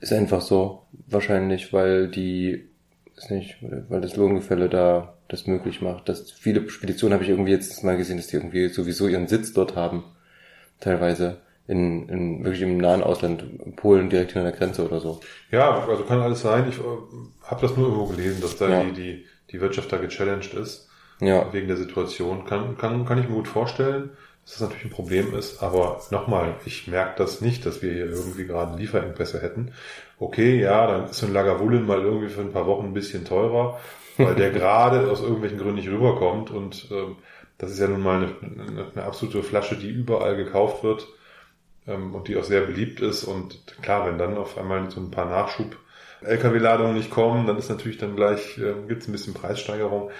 ist 0.05 0.13
einfach 0.13 0.41
so. 0.41 0.83
Wahrscheinlich, 1.07 1.73
weil 1.73 2.07
die, 2.07 2.67
ist 3.15 3.31
nicht, 3.31 3.57
weil 3.89 4.01
das 4.01 4.15
Lohngefälle 4.15 4.69
da 4.69 5.15
das 5.27 5.47
möglich 5.47 5.81
macht. 5.81 6.07
Dass 6.09 6.31
viele 6.31 6.69
Speditionen 6.69 7.13
habe 7.13 7.23
ich 7.23 7.29
irgendwie 7.29 7.51
jetzt 7.51 7.83
mal 7.83 7.97
gesehen, 7.97 8.17
dass 8.17 8.27
die 8.27 8.37
irgendwie 8.37 8.69
sowieso 8.69 9.07
ihren 9.07 9.27
Sitz 9.27 9.53
dort 9.53 9.75
haben. 9.75 10.03
Teilweise. 10.79 11.41
In, 11.67 12.07
in 12.09 12.43
wirklich 12.43 12.61
im 12.61 12.77
nahen 12.77 13.01
Ausland, 13.01 13.75
Polen 13.75 14.11
direkt 14.11 14.33
hinter 14.33 14.51
der 14.51 14.57
Grenze 14.57 14.85
oder 14.85 14.99
so. 14.99 15.19
Ja, 15.49 15.83
also 15.83 16.03
kann 16.03 16.19
alles 16.19 16.41
sein. 16.41 16.69
Ich 16.69 16.77
äh, 16.77 16.83
habe 17.41 17.61
das 17.61 17.75
nur 17.75 17.87
irgendwo 17.87 18.05
gelesen, 18.05 18.39
dass 18.39 18.55
da 18.57 18.69
ja. 18.69 18.83
die, 18.83 18.91
die, 18.91 19.25
die 19.49 19.61
Wirtschaft 19.61 19.91
da 19.91 19.97
gechallenged 19.97 20.53
ist. 20.53 20.87
Ja. 21.19 21.51
Wegen 21.51 21.67
der 21.67 21.77
Situation. 21.77 22.45
Kann, 22.45 22.77
kann, 22.77 23.05
kann 23.05 23.17
ich 23.17 23.27
mir 23.27 23.33
gut 23.33 23.47
vorstellen 23.47 24.11
dass 24.45 24.53
das 24.53 24.61
natürlich 24.61 24.85
ein 24.85 24.91
Problem 24.91 25.33
ist. 25.33 25.63
Aber 25.63 26.01
nochmal, 26.11 26.55
ich 26.65 26.87
merke 26.87 27.15
das 27.17 27.41
nicht, 27.41 27.65
dass 27.65 27.81
wir 27.81 27.91
hier 27.91 28.05
irgendwie 28.05 28.45
gerade 28.45 28.77
Lieferengpässe 28.77 29.41
hätten. 29.41 29.73
Okay, 30.19 30.61
ja, 30.61 30.85
dann 30.85 31.05
ist 31.05 31.17
so 31.17 31.25
ein 31.25 31.33
Lagavulin 31.33 31.85
mal 31.85 32.01
irgendwie 32.01 32.29
für 32.29 32.41
ein 32.41 32.53
paar 32.53 32.67
Wochen 32.67 32.85
ein 32.85 32.93
bisschen 32.93 33.25
teurer, 33.25 33.79
weil 34.17 34.35
der 34.35 34.51
gerade 34.51 35.09
aus 35.09 35.21
irgendwelchen 35.21 35.57
Gründen 35.57 35.77
nicht 35.77 35.89
rüberkommt. 35.89 36.51
Und 36.51 36.87
ähm, 36.91 37.15
das 37.57 37.71
ist 37.71 37.79
ja 37.79 37.87
nun 37.87 38.03
mal 38.03 38.17
eine, 38.41 38.87
eine, 38.93 39.03
absolute 39.03 39.41
Flasche, 39.41 39.77
die 39.77 39.89
überall 39.89 40.35
gekauft 40.35 40.83
wird 40.83 41.07
ähm, 41.87 42.13
und 42.13 42.27
die 42.27 42.37
auch 42.37 42.43
sehr 42.43 42.61
beliebt 42.61 42.99
ist. 42.99 43.23
Und 43.23 43.65
klar, 43.81 44.05
wenn 44.05 44.19
dann 44.19 44.37
auf 44.37 44.59
einmal 44.59 44.91
so 44.91 45.01
ein 45.01 45.09
paar 45.09 45.25
Nachschub 45.25 45.75
LKW-Ladungen 46.21 46.93
nicht 46.93 47.09
kommen, 47.09 47.47
dann 47.47 47.57
ist 47.57 47.69
natürlich 47.69 47.97
dann 47.97 48.15
gleich, 48.15 48.59
äh, 48.59 48.73
gibt 48.87 49.01
es 49.01 49.07
ein 49.07 49.11
bisschen 49.11 49.33
Preissteigerung. 49.33 50.11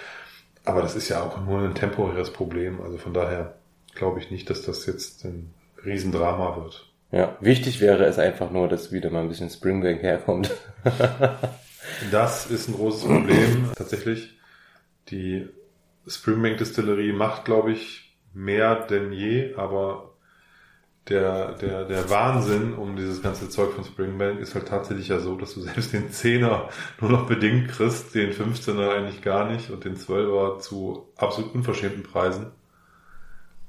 Aber 0.64 0.82
das 0.82 0.96
ist 0.96 1.08
ja 1.08 1.22
auch 1.22 1.40
nur 1.40 1.60
ein 1.60 1.76
temporäres 1.76 2.32
Problem. 2.32 2.80
Also 2.82 2.98
von 2.98 3.14
daher 3.14 3.55
glaube 3.96 4.20
ich 4.20 4.30
nicht, 4.30 4.48
dass 4.50 4.62
das 4.62 4.86
jetzt 4.86 5.24
ein 5.24 5.52
Riesendrama 5.84 6.56
wird. 6.56 6.86
Ja, 7.12 7.36
wichtig 7.40 7.80
wäre 7.80 8.04
es 8.04 8.18
einfach 8.18 8.50
nur, 8.50 8.68
dass 8.68 8.92
wieder 8.92 9.10
mal 9.10 9.22
ein 9.22 9.28
bisschen 9.28 9.50
Springbank 9.50 10.02
herkommt. 10.02 10.50
das 12.10 12.46
ist 12.46 12.68
ein 12.68 12.74
großes 12.74 13.04
Problem. 13.04 13.70
Tatsächlich, 13.76 14.34
die 15.08 15.48
Springbank 16.06 16.58
Distillerie 16.58 17.12
macht, 17.12 17.44
glaube 17.44 17.72
ich, 17.72 18.16
mehr 18.34 18.74
denn 18.86 19.12
je, 19.12 19.54
aber 19.54 20.12
der, 21.08 21.52
der, 21.52 21.84
der 21.84 22.10
Wahnsinn 22.10 22.74
um 22.74 22.96
dieses 22.96 23.22
ganze 23.22 23.48
Zeug 23.48 23.72
von 23.72 23.84
Springbank 23.84 24.40
ist 24.40 24.54
halt 24.54 24.66
tatsächlich 24.66 25.08
ja 25.08 25.20
so, 25.20 25.36
dass 25.36 25.54
du 25.54 25.60
selbst 25.60 25.92
den 25.92 26.10
Zehner 26.10 26.68
nur 27.00 27.10
noch 27.10 27.26
bedingt 27.26 27.68
kriegst, 27.68 28.14
den 28.14 28.32
15er 28.32 28.90
eigentlich 28.90 29.22
gar 29.22 29.50
nicht 29.50 29.70
und 29.70 29.84
den 29.84 29.96
12er 29.96 30.58
zu 30.58 31.08
absolut 31.16 31.54
unverschämten 31.54 32.02
Preisen. 32.02 32.46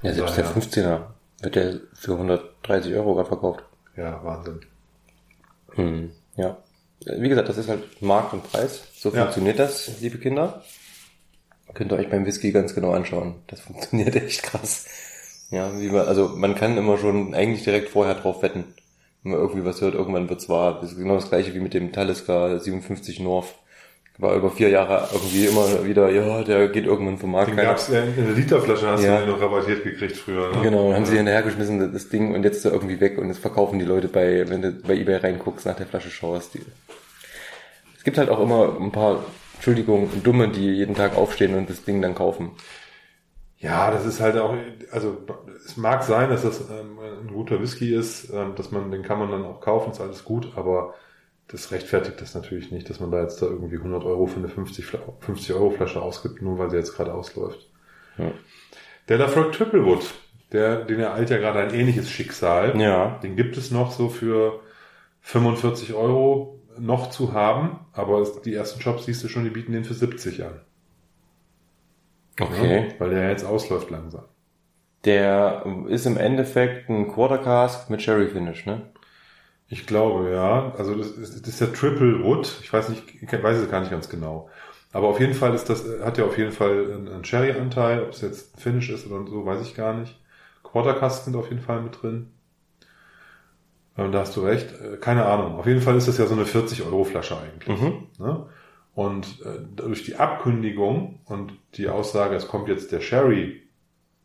Ja, 0.01 0.13
selbst 0.13 0.37
der 0.37 0.45
15er 0.45 1.01
wird 1.41 1.55
der 1.55 1.79
für 1.93 2.13
130 2.13 2.93
Euro 2.93 3.15
gerade 3.15 3.27
verkauft. 3.27 3.63
Ja, 3.95 4.23
Wahnsinn. 4.23 4.61
Hm, 5.73 6.11
ja. 6.35 6.57
Wie 7.05 7.29
gesagt, 7.29 7.49
das 7.49 7.57
ist 7.57 7.69
halt 7.69 8.01
Markt 8.01 8.33
und 8.33 8.43
Preis. 8.43 8.83
So 8.95 9.09
ja. 9.09 9.21
funktioniert 9.21 9.59
das, 9.59 9.99
liebe 10.01 10.17
Kinder. 10.17 10.63
Könnt 11.73 11.91
ihr 11.91 11.97
euch 11.97 12.09
beim 12.09 12.25
Whisky 12.25 12.51
ganz 12.51 12.73
genau 12.73 12.91
anschauen. 12.91 13.35
Das 13.47 13.59
funktioniert 13.61 14.15
echt 14.15 14.43
krass. 14.43 14.85
Ja, 15.49 15.79
wie 15.79 15.89
man, 15.89 16.07
also 16.07 16.29
man 16.29 16.55
kann 16.55 16.77
immer 16.77 16.97
schon 16.97 17.33
eigentlich 17.33 17.63
direkt 17.63 17.89
vorher 17.89 18.15
drauf 18.15 18.41
wetten. 18.41 18.65
Wenn 19.23 19.31
man 19.31 19.41
irgendwie 19.41 19.65
was 19.65 19.81
hört, 19.81 19.95
irgendwann 19.95 20.29
wird's 20.29 20.49
wahr. 20.49 20.79
Das 20.81 20.91
ist 20.91 20.97
genau 20.97 21.15
das 21.15 21.29
gleiche 21.29 21.53
wie 21.53 21.59
mit 21.59 21.73
dem 21.73 21.91
Talisker 21.91 22.59
57 22.59 23.19
North. 23.19 23.55
War 24.19 24.35
über 24.35 24.49
vier 24.49 24.69
Jahre 24.69 25.09
irgendwie 25.13 25.45
immer 25.45 25.85
wieder, 25.85 26.09
ja, 26.09 26.41
der 26.43 26.69
geht 26.69 26.85
irgendwann 26.85 27.19
vom 27.19 27.31
Markt. 27.31 27.49
Den 27.49 27.57
gab's 27.57 27.87
ja 27.87 28.01
in 28.01 28.15
der 28.15 28.33
Literflasche, 28.33 28.87
hast 28.87 29.03
ja. 29.03 29.19
du 29.19 29.25
den 29.25 29.35
noch 29.35 29.41
rabattiert 29.41 29.83
gekriegt 29.83 30.17
früher. 30.17 30.55
Ne? 30.55 30.63
Genau, 30.63 30.91
haben 30.91 31.03
ja. 31.03 31.05
sie 31.05 31.17
hinterhergeschmissen, 31.17 31.93
das 31.93 32.09
Ding, 32.09 32.33
und 32.33 32.43
jetzt 32.43 32.57
ist 32.57 32.65
er 32.65 32.73
irgendwie 32.73 32.99
weg 32.99 33.19
und 33.19 33.29
das 33.29 33.37
verkaufen 33.37 33.77
die 33.77 33.85
Leute 33.85 34.07
bei, 34.07 34.49
wenn 34.49 34.63
du 34.63 34.71
bei 34.71 34.95
Ebay 34.95 35.17
reinguckst, 35.17 35.67
nach 35.67 35.75
der 35.75 35.85
Flasche 35.85 36.09
schaust. 36.09 36.55
Die. 36.55 36.61
Es 37.95 38.03
gibt 38.03 38.17
halt 38.17 38.29
auch 38.29 38.39
immer 38.39 38.75
ein 38.79 38.91
paar, 38.91 39.23
Entschuldigung, 39.55 40.09
Dumme, 40.23 40.49
die 40.49 40.71
jeden 40.71 40.95
Tag 40.95 41.15
aufstehen 41.15 41.53
und 41.53 41.69
das 41.69 41.83
Ding 41.83 42.01
dann 42.01 42.15
kaufen. 42.15 42.53
Ja, 43.59 43.91
das 43.91 44.05
ist 44.05 44.19
halt 44.19 44.37
auch, 44.37 44.55
also 44.91 45.17
es 45.63 45.77
mag 45.77 46.03
sein, 46.03 46.29
dass 46.29 46.43
das 46.43 46.61
ähm, 46.61 46.97
ein 47.23 47.33
guter 47.33 47.61
Whisky 47.61 47.93
ist, 47.93 48.31
ähm, 48.31 48.53
dass 48.55 48.71
man, 48.71 48.89
den 48.89 49.03
kann 49.03 49.19
man 49.19 49.29
dann 49.29 49.45
auch 49.45 49.61
kaufen, 49.61 49.91
ist 49.91 50.01
alles 50.01 50.23
gut, 50.23 50.53
aber 50.55 50.93
das 51.47 51.71
rechtfertigt 51.71 52.19
das 52.19 52.35
natürlich 52.35 52.71
nicht, 52.71 52.89
dass 52.89 52.99
man 52.99 53.11
da 53.11 53.21
jetzt 53.21 53.41
da 53.41 53.45
irgendwie 53.45 53.77
100 53.77 54.03
Euro 54.03 54.25
für 54.27 54.39
eine 54.39 54.49
50, 54.49 54.85
50 55.19 55.53
Euro 55.53 55.69
Flasche 55.71 56.01
ausgibt, 56.01 56.41
nur 56.41 56.57
weil 56.59 56.69
sie 56.69 56.77
jetzt 56.77 56.95
gerade 56.95 57.13
ausläuft. 57.13 57.69
Ja. 58.17 58.31
Der 59.07 59.17
Lafroig 59.17 59.53
Triplewood, 59.53 60.03
der, 60.51 60.83
den 60.83 60.99
ereilt 60.99 61.29
ja 61.29 61.37
gerade 61.37 61.59
ein 61.59 61.73
ähnliches 61.73 62.09
Schicksal. 62.09 62.79
Ja. 62.79 63.19
Den 63.23 63.35
gibt 63.37 63.55
es 63.57 63.71
noch 63.71 63.91
so 63.91 64.09
für 64.09 64.59
45 65.21 65.93
Euro 65.93 66.59
noch 66.77 67.09
zu 67.09 67.33
haben, 67.33 67.79
aber 67.93 68.25
die 68.43 68.53
ersten 68.53 68.81
Shops 68.81 69.05
siehst 69.05 69.23
du 69.23 69.29
schon, 69.29 69.45
die 69.45 69.49
bieten 69.49 69.71
den 69.71 69.85
für 69.85 69.93
70 69.93 70.43
an. 70.43 70.61
Okay. 72.39 72.87
Ja, 72.89 72.99
weil 72.99 73.09
der 73.11 73.29
jetzt 73.29 73.45
ausläuft 73.45 73.89
langsam. 73.89 74.25
Der 75.05 75.65
ist 75.87 76.05
im 76.05 76.17
Endeffekt 76.17 76.89
ein 76.89 77.07
Quarter 77.07 77.39
Cask 77.39 77.89
mit 77.89 78.01
Cherry 78.01 78.27
Finish, 78.27 78.65
ne? 78.65 78.81
Ich 79.69 79.85
glaube, 79.85 80.31
ja. 80.31 80.73
Also 80.77 80.95
das 80.95 81.11
ist, 81.11 81.41
das 81.41 81.47
ist 81.47 81.61
der 81.61 81.73
Triple 81.73 82.23
Wood. 82.23 82.59
Ich 82.61 82.71
weiß 82.71 82.89
nicht, 82.89 83.03
ich 83.21 83.31
weiß 83.31 83.57
es 83.57 83.69
gar 83.69 83.81
nicht 83.81 83.91
ganz 83.91 84.09
genau. 84.09 84.49
Aber 84.93 85.07
auf 85.07 85.19
jeden 85.19 85.33
Fall 85.33 85.53
ist 85.53 85.69
das, 85.69 85.85
hat 86.03 86.17
ja 86.17 86.25
auf 86.25 86.37
jeden 86.37 86.51
Fall 86.51 86.93
einen 86.93 87.23
Cherry-Anteil. 87.23 88.03
Ob 88.03 88.11
es 88.11 88.21
jetzt 88.21 88.59
Finish 88.59 88.89
ist 88.89 89.07
oder 89.07 89.29
so, 89.29 89.45
weiß 89.45 89.61
ich 89.61 89.75
gar 89.75 89.93
nicht. 89.93 90.19
Quarter 90.63 90.93
Cask 90.93 91.25
sind 91.25 91.35
auf 91.35 91.49
jeden 91.49 91.61
Fall 91.61 91.81
mit 91.81 92.01
drin. 92.01 92.31
Und 93.97 94.11
da 94.11 94.19
hast 94.19 94.35
du 94.35 94.41
recht. 94.41 94.73
Äh, 94.79 94.97
keine 94.97 95.25
Ahnung. 95.25 95.55
Auf 95.55 95.65
jeden 95.65 95.81
Fall 95.81 95.97
ist 95.97 96.07
das 96.07 96.17
ja 96.17 96.27
so 96.27 96.35
eine 96.35 96.45
40 96.45 96.83
Euro 96.83 97.03
Flasche 97.03 97.37
eigentlich. 97.37 97.81
Mhm. 97.81 98.07
Ne? 98.19 98.45
Und 98.95 99.41
äh, 99.41 99.59
durch 99.75 100.03
die 100.03 100.15
Abkündigung 100.15 101.19
und 101.25 101.53
die 101.75 101.89
Aussage, 101.89 102.35
es 102.35 102.47
kommt 102.47 102.67
jetzt 102.69 102.91
der 102.91 103.01
Sherry 103.01 103.61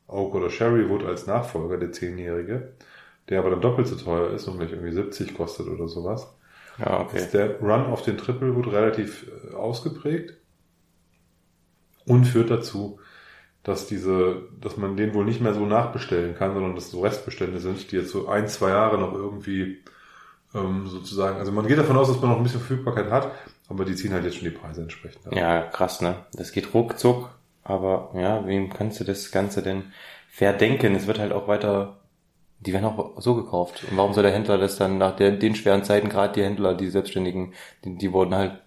Oak 0.06 0.34
oder 0.34 0.50
Sherry 0.50 0.88
Wood 0.88 1.04
als 1.04 1.26
Nachfolger, 1.26 1.78
der 1.78 1.92
Zehnjährige, 1.92 2.74
der 3.32 3.40
aber 3.40 3.50
dann 3.50 3.62
doppelt 3.62 3.88
so 3.88 3.96
teuer 3.96 4.30
ist 4.30 4.46
und 4.46 4.58
gleich 4.58 4.70
irgendwie 4.70 4.92
70 4.92 5.34
kostet 5.34 5.66
oder 5.66 5.88
sowas, 5.88 6.36
ja, 6.78 7.00
okay. 7.00 7.16
ist 7.16 7.32
der 7.32 7.58
Run 7.60 7.86
auf 7.86 8.02
den 8.02 8.18
Triple 8.18 8.54
Wood 8.54 8.68
relativ 8.68 9.26
äh, 9.50 9.54
ausgeprägt 9.54 10.34
und 12.06 12.26
führt 12.26 12.50
dazu, 12.50 12.98
dass 13.62 13.86
diese, 13.86 14.42
dass 14.60 14.76
man 14.76 14.96
den 14.96 15.14
wohl 15.14 15.24
nicht 15.24 15.40
mehr 15.40 15.54
so 15.54 15.64
nachbestellen 15.64 16.34
kann, 16.36 16.52
sondern 16.52 16.74
dass 16.74 16.90
so 16.90 17.00
Restbestände 17.00 17.58
sind, 17.58 17.90
die 17.90 17.96
jetzt 17.96 18.10
so 18.10 18.28
ein, 18.28 18.48
zwei 18.48 18.70
Jahre 18.70 18.98
noch 18.98 19.14
irgendwie 19.14 19.78
ähm, 20.54 20.86
sozusagen, 20.88 21.38
also 21.38 21.52
man 21.52 21.66
geht 21.66 21.78
davon 21.78 21.96
aus, 21.96 22.08
dass 22.08 22.20
man 22.20 22.30
noch 22.30 22.36
ein 22.36 22.42
bisschen 22.42 22.60
Verfügbarkeit 22.60 23.10
hat, 23.10 23.30
aber 23.68 23.86
die 23.86 23.94
ziehen 23.94 24.12
halt 24.12 24.24
jetzt 24.24 24.36
schon 24.36 24.44
die 24.44 24.50
Preise 24.50 24.82
entsprechend 24.82 25.26
ab. 25.26 25.34
Ja, 25.34 25.62
krass, 25.62 26.02
ne? 26.02 26.16
Das 26.34 26.52
geht 26.52 26.74
ruckzuck, 26.74 27.30
aber 27.64 28.10
ja, 28.14 28.46
wem 28.46 28.68
kannst 28.68 29.00
du 29.00 29.04
das 29.04 29.30
Ganze 29.30 29.62
denn 29.62 29.84
verdenken? 30.28 30.94
Es 30.94 31.06
wird 31.06 31.18
halt 31.18 31.32
auch 31.32 31.48
weiter, 31.48 32.01
die 32.66 32.72
werden 32.72 32.84
auch 32.84 33.20
so 33.20 33.34
gekauft. 33.34 33.84
Und 33.90 33.96
warum 33.96 34.12
soll 34.12 34.22
der 34.22 34.32
Händler 34.32 34.58
das 34.58 34.76
dann 34.76 34.98
nach 34.98 35.16
der, 35.16 35.32
den 35.32 35.54
schweren 35.54 35.84
Zeiten, 35.84 36.08
gerade 36.08 36.34
die 36.34 36.44
Händler, 36.44 36.74
die 36.74 36.88
Selbstständigen, 36.88 37.54
die, 37.84 37.96
die 37.96 38.12
wurden 38.12 38.34
halt 38.34 38.60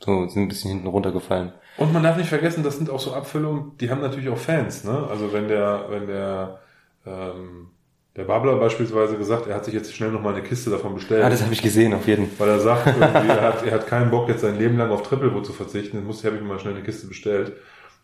so, 0.00 0.28
sind 0.28 0.42
ein 0.42 0.48
bisschen 0.48 0.70
hinten 0.70 0.86
runtergefallen. 0.86 1.52
Und 1.76 1.92
man 1.92 2.02
darf 2.02 2.16
nicht 2.16 2.28
vergessen, 2.28 2.64
das 2.64 2.76
sind 2.76 2.90
auch 2.90 3.00
so 3.00 3.12
Abfüllungen, 3.12 3.72
die 3.80 3.90
haben 3.90 4.00
natürlich 4.00 4.28
auch 4.28 4.38
Fans, 4.38 4.84
ne? 4.84 5.06
Also 5.08 5.32
wenn 5.32 5.48
der, 5.48 5.86
wenn 5.88 6.06
der, 6.06 6.60
ähm, 7.06 7.68
der 8.16 8.24
Babler 8.24 8.56
beispielsweise 8.56 9.16
gesagt, 9.16 9.46
er 9.46 9.54
hat 9.54 9.64
sich 9.64 9.74
jetzt 9.74 9.94
schnell 9.94 10.10
nochmal 10.10 10.34
eine 10.34 10.42
Kiste 10.42 10.70
davon 10.70 10.94
bestellt. 10.94 11.22
Ah, 11.22 11.30
das 11.30 11.42
habe 11.42 11.52
ich 11.52 11.62
gesehen, 11.62 11.94
auf 11.94 12.06
jeden 12.08 12.28
Fall. 12.28 12.48
Weil 12.48 12.54
er 12.54 12.60
sagt, 12.60 12.86
er, 13.00 13.42
hat, 13.42 13.64
er 13.64 13.72
hat 13.72 13.86
keinen 13.86 14.10
Bock, 14.10 14.28
jetzt 14.28 14.40
sein 14.40 14.58
Leben 14.58 14.76
lang 14.76 14.90
auf 14.90 15.02
Triple 15.02 15.40
zu 15.42 15.52
verzichten. 15.52 15.98
Jetzt 15.98 16.06
muss 16.06 16.24
habe 16.24 16.34
ich 16.34 16.42
mir 16.42 16.48
mal 16.48 16.58
schnell 16.58 16.74
eine 16.74 16.82
Kiste 16.82 17.06
bestellt. 17.06 17.52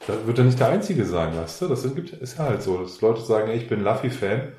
Da 0.06 0.14
wird 0.24 0.38
er 0.38 0.44
nicht 0.44 0.60
der 0.60 0.68
Einzige 0.68 1.04
sein, 1.04 1.36
weißt 1.36 1.62
du? 1.62 1.68
Das 1.68 1.82
sind, 1.82 1.98
ist 2.12 2.38
ja 2.38 2.44
halt 2.44 2.62
so, 2.62 2.78
dass 2.78 3.00
Leute 3.00 3.22
sagen, 3.22 3.48
ey, 3.48 3.56
ich 3.56 3.68
bin 3.68 3.82
Luffy-Fan 3.82 4.52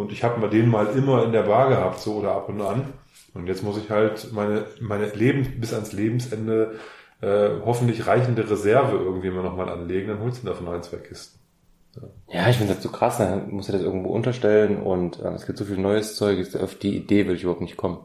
und 0.00 0.12
ich 0.12 0.24
habe 0.24 0.40
mal 0.40 0.50
den 0.50 0.68
mal 0.68 0.86
immer 0.96 1.24
in 1.24 1.32
der 1.32 1.42
Bar 1.42 1.68
gehabt, 1.68 2.00
so 2.00 2.14
oder 2.14 2.32
ab 2.32 2.48
und 2.48 2.60
an. 2.62 2.92
Und 3.34 3.46
jetzt 3.46 3.62
muss 3.62 3.76
ich 3.76 3.90
halt 3.90 4.32
meine, 4.32 4.64
meine 4.80 5.06
Leben 5.10 5.60
bis 5.60 5.72
ans 5.72 5.92
Lebensende 5.92 6.76
äh, 7.20 7.50
hoffentlich 7.64 8.06
reichende 8.06 8.48
Reserve 8.48 8.96
irgendwie 8.96 9.30
mal 9.30 9.42
nochmal 9.42 9.68
anlegen, 9.68 10.08
dann 10.08 10.20
holst 10.20 10.42
du 10.42 10.46
davon 10.46 10.68
ein, 10.68 10.82
zwei 10.82 10.96
Kisten. 10.96 11.38
Ja, 12.28 12.48
ich 12.48 12.56
finde 12.56 12.74
das 12.74 12.82
so 12.82 12.88
krass, 12.88 13.18
dann 13.18 13.50
muss 13.50 13.68
er 13.68 13.72
das 13.72 13.82
irgendwo 13.82 14.10
unterstellen 14.10 14.80
und 14.80 15.20
äh, 15.20 15.28
es 15.34 15.46
gibt 15.46 15.58
so 15.58 15.64
viel 15.64 15.76
neues 15.76 16.16
Zeug, 16.16 16.54
auf 16.56 16.76
die 16.76 16.96
Idee 16.96 17.26
will 17.26 17.34
ich 17.34 17.42
überhaupt 17.42 17.60
nicht 17.60 17.76
kommen. 17.76 17.98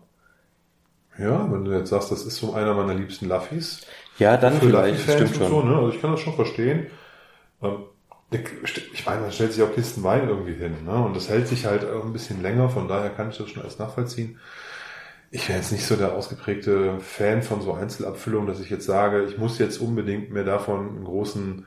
Ja, 1.17 1.49
wenn 1.49 1.63
du 1.63 1.71
jetzt 1.71 1.91
sagst, 1.91 2.12
das 2.12 2.25
ist 2.25 2.36
so 2.36 2.53
einer 2.53 2.73
meiner 2.73 2.93
liebsten 2.93 3.29
Luffys. 3.29 3.86
Ja, 4.19 4.36
dann 4.36 4.60
vielleicht, 4.60 4.99
stimmt 4.99 5.36
schon. 5.36 5.47
So, 5.47 5.62
ne? 5.62 5.77
Also 5.77 5.89
ich 5.89 6.01
kann 6.01 6.12
das 6.12 6.19
schon 6.19 6.34
verstehen. 6.34 6.88
Ähm, 7.63 7.84
ich 8.31 9.05
meine, 9.05 9.21
man 9.21 9.31
stellt 9.31 9.53
sich 9.53 9.63
auch 9.63 9.73
Kisten 9.73 10.03
Wein 10.03 10.27
irgendwie 10.27 10.53
hin, 10.55 10.83
ne? 10.85 10.95
Und 11.05 11.15
das 11.15 11.29
hält 11.29 11.47
sich 11.47 11.65
halt 11.65 11.83
ein 11.83 12.13
bisschen 12.13 12.41
länger, 12.41 12.69
von 12.69 12.88
daher 12.88 13.09
kann 13.11 13.29
ich 13.29 13.38
das 13.38 13.49
schon 13.49 13.63
als 13.63 13.79
nachvollziehen. 13.79 14.39
Ich 15.31 15.49
wäre 15.49 15.59
jetzt 15.59 15.71
nicht 15.71 15.85
so 15.85 15.95
der 15.95 16.13
ausgeprägte 16.13 16.99
Fan 16.99 17.43
von 17.43 17.61
so 17.61 17.73
Einzelabfüllungen, 17.73 18.47
dass 18.47 18.59
ich 18.59 18.69
jetzt 18.69 18.85
sage, 18.85 19.23
ich 19.25 19.38
muss 19.38 19.59
jetzt 19.59 19.79
unbedingt 19.79 20.31
mir 20.31 20.43
davon 20.45 20.89
einen 20.89 21.05
großen 21.05 21.65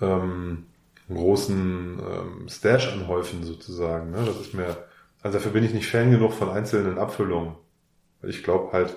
ähm, 0.00 0.66
einen 1.08 1.18
großen 1.18 1.98
ähm, 2.00 2.48
Stash 2.48 2.92
anhäufen 2.92 3.44
sozusagen. 3.44 4.10
Ne? 4.10 4.24
Das 4.26 4.40
ist 4.40 4.54
mir, 4.54 4.76
also 5.22 5.38
dafür 5.38 5.52
bin 5.52 5.64
ich 5.64 5.74
nicht 5.74 5.88
Fan 5.90 6.10
genug 6.10 6.32
von 6.32 6.50
einzelnen 6.50 6.98
Abfüllungen. 6.98 7.56
Ich 8.22 8.42
glaube 8.42 8.72
halt, 8.72 8.96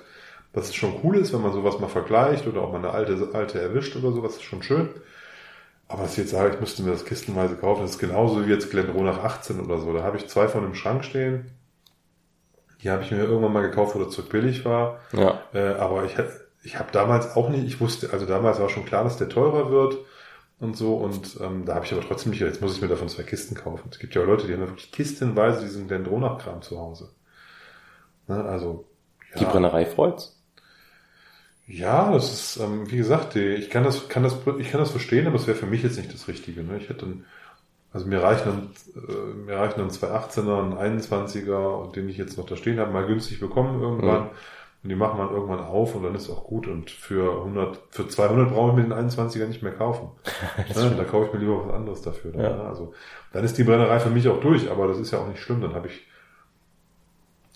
dass 0.53 0.69
es 0.69 0.75
schon 0.75 1.01
cool 1.03 1.17
ist, 1.17 1.33
wenn 1.33 1.41
man 1.41 1.53
sowas 1.53 1.79
mal 1.79 1.89
vergleicht 1.89 2.47
oder 2.47 2.62
auch 2.62 2.71
mal 2.71 2.79
eine 2.79 2.91
alte, 2.91 3.29
alte 3.33 3.60
erwischt 3.62 3.95
oder 3.95 4.12
sowas, 4.13 4.36
ist 4.36 4.43
schon 4.43 4.63
schön. 4.63 4.89
Aber 5.88 6.04
dass 6.04 6.13
ich 6.13 6.17
jetzt 6.17 6.32
sage, 6.32 6.54
ich 6.54 6.60
müsste 6.60 6.84
mir 6.84 6.91
das 6.91 7.06
kistenweise 7.06 7.56
kaufen, 7.56 7.82
das 7.82 7.91
ist 7.91 8.00
genauso 8.00 8.45
wie 8.45 8.52
jetzt 8.52 8.71
Glendronach 8.71 9.23
18 9.23 9.60
oder 9.60 9.80
so. 9.80 9.93
Da 9.93 10.04
habe 10.04 10.17
ich 10.17 10.28
zwei 10.28 10.47
von 10.47 10.65
im 10.65 10.76
Schrank 10.76 11.06
stehen. 11.06 11.52
Die 12.83 12.90
habe 12.90 13.04
ich 13.04 13.12
mir 13.12 13.19
irgendwann 13.19 13.54
mal 13.54 13.62
gekauft, 13.62 13.96
wo 13.96 14.04
das 14.04 14.13
zu 14.13 14.27
billig 14.27 14.65
war. 14.65 15.00
Ja. 15.13 15.42
Äh, 15.54 15.75
aber 15.75 16.04
ich, 16.06 16.15
ich 16.63 16.77
habe 16.77 16.92
damals 16.92 17.35
auch 17.35 17.50
nicht, 17.50 17.65
ich 17.65 17.79
wusste, 17.79 18.12
also 18.12 18.25
damals 18.25 18.60
war 18.60 18.69
schon 18.69 18.85
klar, 18.85 19.04
dass 19.04 19.17
der 19.17 19.29
teurer 19.29 19.71
wird 19.71 19.98
und 20.60 20.75
so. 20.75 20.96
Und 20.96 21.40
ähm, 21.42 21.65
da 21.65 21.75
habe 21.75 21.85
ich 21.85 21.94
aber 21.94 22.02
trotzdem 22.02 22.31
nicht, 22.31 22.42
jetzt 22.42 22.62
muss 22.62 22.75
ich 22.75 22.81
mir 22.81 22.90
davon 22.90 23.08
zwei 23.08 23.23
Kisten 23.23 23.56
kaufen. 23.56 23.88
Es 23.90 24.00
gibt 24.00 24.13
ja 24.13 24.21
auch 24.21 24.27
Leute, 24.27 24.46
die 24.46 24.54
haben 24.54 24.67
wirklich 24.67 24.92
kistenweise 24.92 25.62
diesen 25.62 25.88
Dendronach-Kram 25.88 26.62
zu 26.62 26.79
Hause. 26.79 27.10
Ne, 28.27 28.44
also 28.44 28.85
ja. 29.33 29.40
Die 29.40 29.46
Brennerei 29.46 29.85
freut's. 29.85 30.37
Ja, 31.67 32.11
das 32.13 32.31
ist, 32.33 32.57
ähm, 32.57 32.89
wie 32.89 32.97
gesagt, 32.97 33.35
ich 33.35 33.69
kann 33.69 33.83
das, 33.83 34.07
kann 34.07 34.23
das, 34.23 34.37
ich 34.57 34.71
kann 34.71 34.79
das 34.79 34.91
verstehen, 34.91 35.27
aber 35.27 35.35
es 35.35 35.47
wäre 35.47 35.57
für 35.57 35.65
mich 35.65 35.83
jetzt 35.83 35.97
nicht 35.97 36.13
das 36.13 36.27
Richtige. 36.29 36.63
Ne? 36.63 36.77
Ich 36.77 36.87
hätte 36.89 37.05
dann, 37.05 37.25
also 37.91 38.05
mir 38.07 38.23
reichen 38.23 38.45
dann, 38.45 39.03
äh, 39.03 39.33
mir 39.45 39.57
reichen 39.57 39.79
dann 39.79 39.89
zwei 39.89 40.07
18er, 40.07 40.77
ein 40.79 40.99
21er, 41.01 41.81
und 41.83 41.95
den 41.97 42.07
ich 42.09 42.17
jetzt 42.17 42.37
noch 42.37 42.45
da 42.45 42.55
stehen 42.55 42.79
habe, 42.79 42.91
mal 42.91 43.05
günstig 43.05 43.39
bekommen 43.41 43.81
irgendwann. 43.81 44.23
Mhm. 44.23 44.29
Und 44.83 44.89
die 44.89 44.95
machen 44.95 45.17
man 45.17 45.29
irgendwann 45.31 45.59
auf 45.59 45.95
und 45.95 46.03
dann 46.03 46.15
ist 46.15 46.29
auch 46.29 46.45
gut. 46.45 46.67
Und 46.67 46.89
für 46.91 47.39
100, 47.39 47.79
für 47.89 48.07
200 48.07 48.49
brauche 48.49 48.69
ich 48.71 48.75
mir 48.77 48.83
den 48.83 48.93
21er 49.09 49.47
nicht 49.47 49.63
mehr 49.63 49.73
kaufen. 49.73 50.11
ne? 50.75 50.93
Da 50.95 51.03
kaufe 51.03 51.27
ich 51.27 51.33
mir 51.33 51.39
lieber 51.39 51.67
was 51.67 51.73
anderes 51.73 52.01
dafür. 52.01 52.31
Dann, 52.31 52.41
Ja. 52.41 52.55
ne? 52.55 52.63
Also, 52.63 52.93
dann 53.33 53.43
ist 53.43 53.57
die 53.57 53.63
Brennerei 53.65 53.99
für 53.99 54.09
mich 54.09 54.27
auch 54.29 54.39
durch, 54.39 54.69
aber 54.71 54.87
das 54.87 54.99
ist 54.99 55.11
ja 55.11 55.19
auch 55.19 55.27
nicht 55.27 55.41
schlimm. 55.41 55.61
Dann 55.61 55.73
habe 55.75 55.87
ich, 55.87 56.07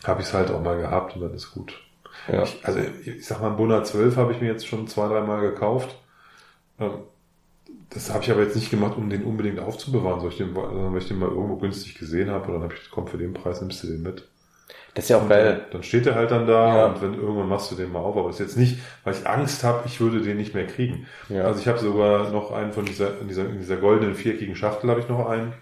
habe 0.03 0.21
ich 0.21 0.27
es 0.27 0.33
halt 0.33 0.51
auch 0.51 0.61
mal 0.61 0.77
gehabt 0.77 1.15
und 1.15 1.21
dann 1.21 1.33
ist 1.33 1.51
gut. 1.51 1.79
Ja. 2.31 2.43
Ich, 2.43 2.59
also, 2.63 2.79
ich 3.05 3.25
sag 3.25 3.41
mal, 3.41 3.49
ein 3.51 3.57
Bunda 3.57 3.83
12 3.83 4.15
habe 4.15 4.31
ich 4.33 4.41
mir 4.41 4.47
jetzt 4.47 4.67
schon 4.67 4.87
zwei, 4.87 5.07
dreimal 5.07 5.41
gekauft. 5.41 5.95
Ähm, 6.79 6.91
Das 7.93 8.09
habe 8.13 8.23
ich 8.23 8.31
aber 8.31 8.41
jetzt 8.43 8.55
nicht 8.55 8.71
gemacht, 8.71 8.95
um 8.97 9.09
den 9.09 9.23
unbedingt 9.25 9.59
aufzubewahren, 9.59 10.21
sondern 10.21 10.31
ich 10.31 10.37
den, 10.37 10.53
sondern 10.53 10.93
weil 10.93 11.01
ich 11.01 11.07
den 11.09 11.19
mal 11.19 11.27
irgendwo 11.29 11.57
günstig 11.57 11.95
gesehen 11.99 12.29
habe 12.29 12.47
und 12.47 12.53
dann 12.53 12.63
habe 12.63 12.73
ich, 12.73 12.89
komm, 12.89 13.07
für 13.07 13.17
den 13.17 13.33
Preis 13.33 13.59
nimmst 13.59 13.83
du 13.83 13.87
den 13.87 14.01
mit. 14.01 14.29
Das 14.93 15.05
ist 15.05 15.09
ja 15.09 15.17
auch 15.17 15.27
geil. 15.27 15.65
Dann 15.71 15.83
steht 15.83 16.05
er 16.05 16.15
halt 16.15 16.31
dann 16.31 16.47
da 16.47 16.75
Ja. 16.77 16.85
und 16.87 17.01
wenn 17.01 17.13
irgendwann 17.13 17.47
machst 17.49 17.69
du 17.71 17.75
den 17.75 17.91
mal 17.91 17.99
auf. 17.99 18.15
Aber 18.15 18.27
das 18.27 18.39
ist 18.39 18.45
jetzt 18.47 18.57
nicht, 18.57 18.77
weil 19.03 19.13
ich 19.13 19.27
Angst 19.27 19.63
habe, 19.65 19.83
ich 19.85 19.99
würde 20.01 20.21
den 20.21 20.37
nicht 20.37 20.53
mehr 20.53 20.67
kriegen. 20.67 21.05
Ja. 21.29 21.43
Also 21.43 21.59
ich 21.61 21.67
habe 21.67 21.79
sogar 21.79 22.29
noch 22.31 22.51
einen 22.51 22.71
von 22.73 22.85
dieser, 22.85 23.19
in 23.19 23.27
dieser, 23.27 23.45
in 23.45 23.57
dieser 23.59 23.77
goldenen 23.77 24.15
viereckigen 24.15 24.55
Schachtel 24.55 24.89
habe 24.89 24.99
ich 25.01 25.07
noch 25.09 25.27
einen 25.27 25.53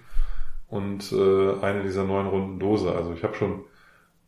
und 0.67 1.11
äh, 1.11 1.59
eine 1.63 1.81
dieser 1.83 2.03
neuen 2.03 2.27
runden 2.27 2.59
Dose. 2.59 2.91
Also 2.95 3.13
ich 3.13 3.23
habe 3.23 3.35
schon 3.35 3.61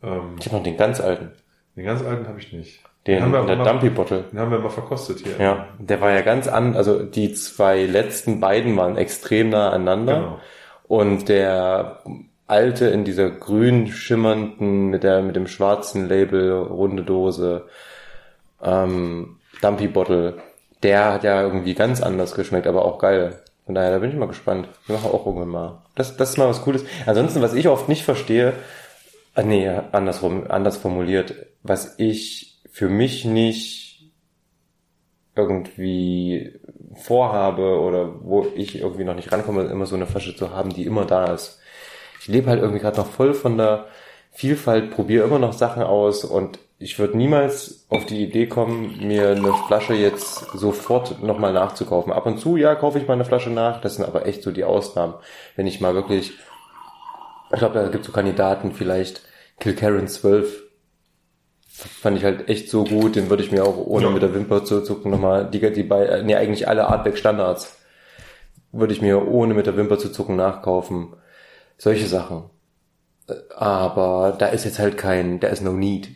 ähm, 0.03 0.35
Ich 0.39 0.45
habe 0.47 0.57
noch 0.57 0.63
den 0.63 0.77
ganz 0.77 0.99
alten. 1.01 1.31
Den 1.75 1.85
ganz 1.85 2.03
alten 2.03 2.27
habe 2.27 2.39
ich 2.39 2.51
nicht. 2.51 2.81
Den, 3.07 3.23
haben 3.23 3.33
wir 3.33 3.43
der 3.45 3.63
Dumpy 3.63 3.89
Bottle. 3.89 4.25
den 4.31 4.39
haben 4.39 4.51
wir 4.51 4.59
mal 4.59 4.69
verkostet 4.69 5.19
hier. 5.19 5.33
Ja, 5.39 5.67
der 5.79 6.01
war 6.01 6.11
ja 6.11 6.21
ganz 6.21 6.47
an, 6.47 6.75
also 6.75 7.01
die 7.01 7.33
zwei 7.33 7.85
letzten 7.85 8.39
beiden 8.39 8.77
waren 8.77 8.95
extrem 8.95 9.49
nah 9.49 9.71
aneinander. 9.71 10.15
Genau. 10.15 10.39
Und 10.87 11.29
der 11.29 12.01
alte 12.45 12.87
in 12.87 13.05
dieser 13.05 13.31
grün 13.31 13.87
schimmernden, 13.87 14.89
mit 14.89 15.03
der, 15.03 15.23
mit 15.23 15.35
dem 15.35 15.47
schwarzen 15.47 16.07
Label, 16.07 16.51
runde 16.51 17.03
Dose, 17.03 17.65
ähm, 18.61 19.37
Dumpy 19.61 19.87
Bottle, 19.87 20.35
der 20.83 21.13
hat 21.13 21.23
ja 21.23 21.41
irgendwie 21.41 21.73
ganz 21.73 22.01
anders 22.01 22.35
geschmeckt, 22.35 22.67
aber 22.67 22.85
auch 22.85 22.99
geil. 22.99 23.41
Von 23.65 23.75
daher, 23.75 23.91
da 23.91 23.99
bin 23.99 24.09
ich 24.09 24.17
mal 24.17 24.27
gespannt. 24.27 24.67
Wir 24.85 24.95
machen 24.95 25.11
auch 25.11 25.25
irgendwann 25.25 25.47
mal. 25.47 25.81
Das, 25.95 26.17
das 26.17 26.31
ist 26.31 26.37
mal 26.37 26.49
was 26.49 26.63
Cooles. 26.63 26.83
Ansonsten, 27.05 27.41
was 27.41 27.53
ich 27.53 27.67
oft 27.67 27.87
nicht 27.87 28.03
verstehe, 28.03 28.53
ah, 29.33 29.43
nee, 29.43 29.71
andersrum, 29.91 30.43
anders 30.49 30.77
formuliert, 30.77 31.33
was 31.63 31.95
ich 31.97 32.61
für 32.71 32.89
mich 32.89 33.25
nicht 33.25 34.11
irgendwie 35.35 36.59
vorhabe 36.95 37.79
oder 37.79 38.23
wo 38.23 38.45
ich 38.55 38.79
irgendwie 38.79 39.03
noch 39.03 39.15
nicht 39.15 39.31
rankomme, 39.31 39.63
immer 39.63 39.85
so 39.85 39.95
eine 39.95 40.07
Flasche 40.07 40.35
zu 40.35 40.51
haben, 40.51 40.69
die 40.73 40.85
immer 40.85 41.05
da 41.05 41.33
ist. 41.33 41.59
Ich 42.19 42.27
lebe 42.27 42.49
halt 42.49 42.61
irgendwie 42.61 42.81
gerade 42.81 42.97
noch 42.97 43.07
voll 43.07 43.33
von 43.33 43.57
der 43.57 43.87
Vielfalt, 44.31 44.91
probiere 44.91 45.25
immer 45.25 45.39
noch 45.39 45.53
Sachen 45.53 45.83
aus 45.83 46.23
und 46.23 46.59
ich 46.79 46.97
würde 46.97 47.15
niemals 47.15 47.85
auf 47.89 48.05
die 48.05 48.23
Idee 48.23 48.47
kommen, 48.47 49.07
mir 49.07 49.29
eine 49.29 49.53
Flasche 49.67 49.93
jetzt 49.93 50.47
sofort 50.53 51.21
nochmal 51.21 51.53
nachzukaufen. 51.53 52.11
Ab 52.11 52.25
und 52.25 52.39
zu, 52.39 52.57
ja, 52.57 52.73
kaufe 52.75 52.97
ich 52.97 53.07
mal 53.07 53.13
eine 53.13 53.25
Flasche 53.25 53.51
nach, 53.51 53.81
das 53.81 53.95
sind 53.95 54.05
aber 54.05 54.25
echt 54.25 54.41
so 54.41 54.51
die 54.51 54.63
Ausnahmen. 54.63 55.13
Wenn 55.55 55.67
ich 55.67 55.79
mal 55.79 55.93
wirklich, 55.93 56.33
ich 57.51 57.59
glaube, 57.59 57.75
da 57.75 57.87
gibt 57.87 58.01
es 58.01 58.07
so 58.07 58.13
Kandidaten, 58.13 58.71
vielleicht 58.71 59.21
Kilkerran 59.59 60.07
12, 60.07 60.63
fand 61.87 62.17
ich 62.17 62.23
halt 62.23 62.49
echt 62.49 62.69
so 62.69 62.83
gut, 62.83 63.15
den 63.15 63.29
würde 63.29 63.43
ich 63.43 63.51
mir 63.51 63.63
auch 63.65 63.77
ohne 63.77 64.05
Ja. 64.05 64.11
mit 64.11 64.21
der 64.21 64.33
Wimper 64.33 64.63
zu 64.63 64.81
zucken 64.81 65.11
nochmal, 65.11 65.49
die, 65.49 65.59
die 65.73 65.83
bei, 65.83 66.05
äh, 66.05 66.23
nee, 66.23 66.35
eigentlich 66.35 66.67
alle 66.67 66.87
Artback 66.87 67.17
Standards 67.17 67.77
würde 68.71 68.93
ich 68.93 69.01
mir 69.01 69.27
ohne 69.27 69.53
mit 69.53 69.65
der 69.65 69.75
Wimper 69.77 69.97
zu 69.97 70.11
zucken 70.11 70.35
nachkaufen. 70.35 71.13
Solche 71.77 72.07
Sachen. 72.07 72.43
Äh, 73.27 73.33
Aber 73.55 74.35
da 74.37 74.47
ist 74.47 74.65
jetzt 74.65 74.79
halt 74.79 74.97
kein, 74.97 75.39
da 75.39 75.47
ist 75.49 75.61
no 75.61 75.73
need. 75.73 76.09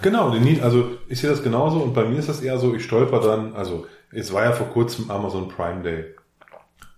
Genau, 0.00 0.30
den 0.30 0.44
Need, 0.44 0.62
also 0.62 0.90
ich 1.08 1.20
sehe 1.20 1.28
das 1.30 1.42
genauso 1.42 1.78
und 1.80 1.92
bei 1.92 2.04
mir 2.04 2.18
ist 2.20 2.28
das 2.28 2.40
eher 2.40 2.58
so, 2.58 2.72
ich 2.74 2.84
stolper 2.84 3.20
dann, 3.20 3.54
also 3.54 3.86
es 4.12 4.32
war 4.32 4.44
ja 4.44 4.52
vor 4.52 4.68
kurzem 4.68 5.10
Amazon 5.10 5.48
Prime 5.48 5.82
Day. 5.82 6.04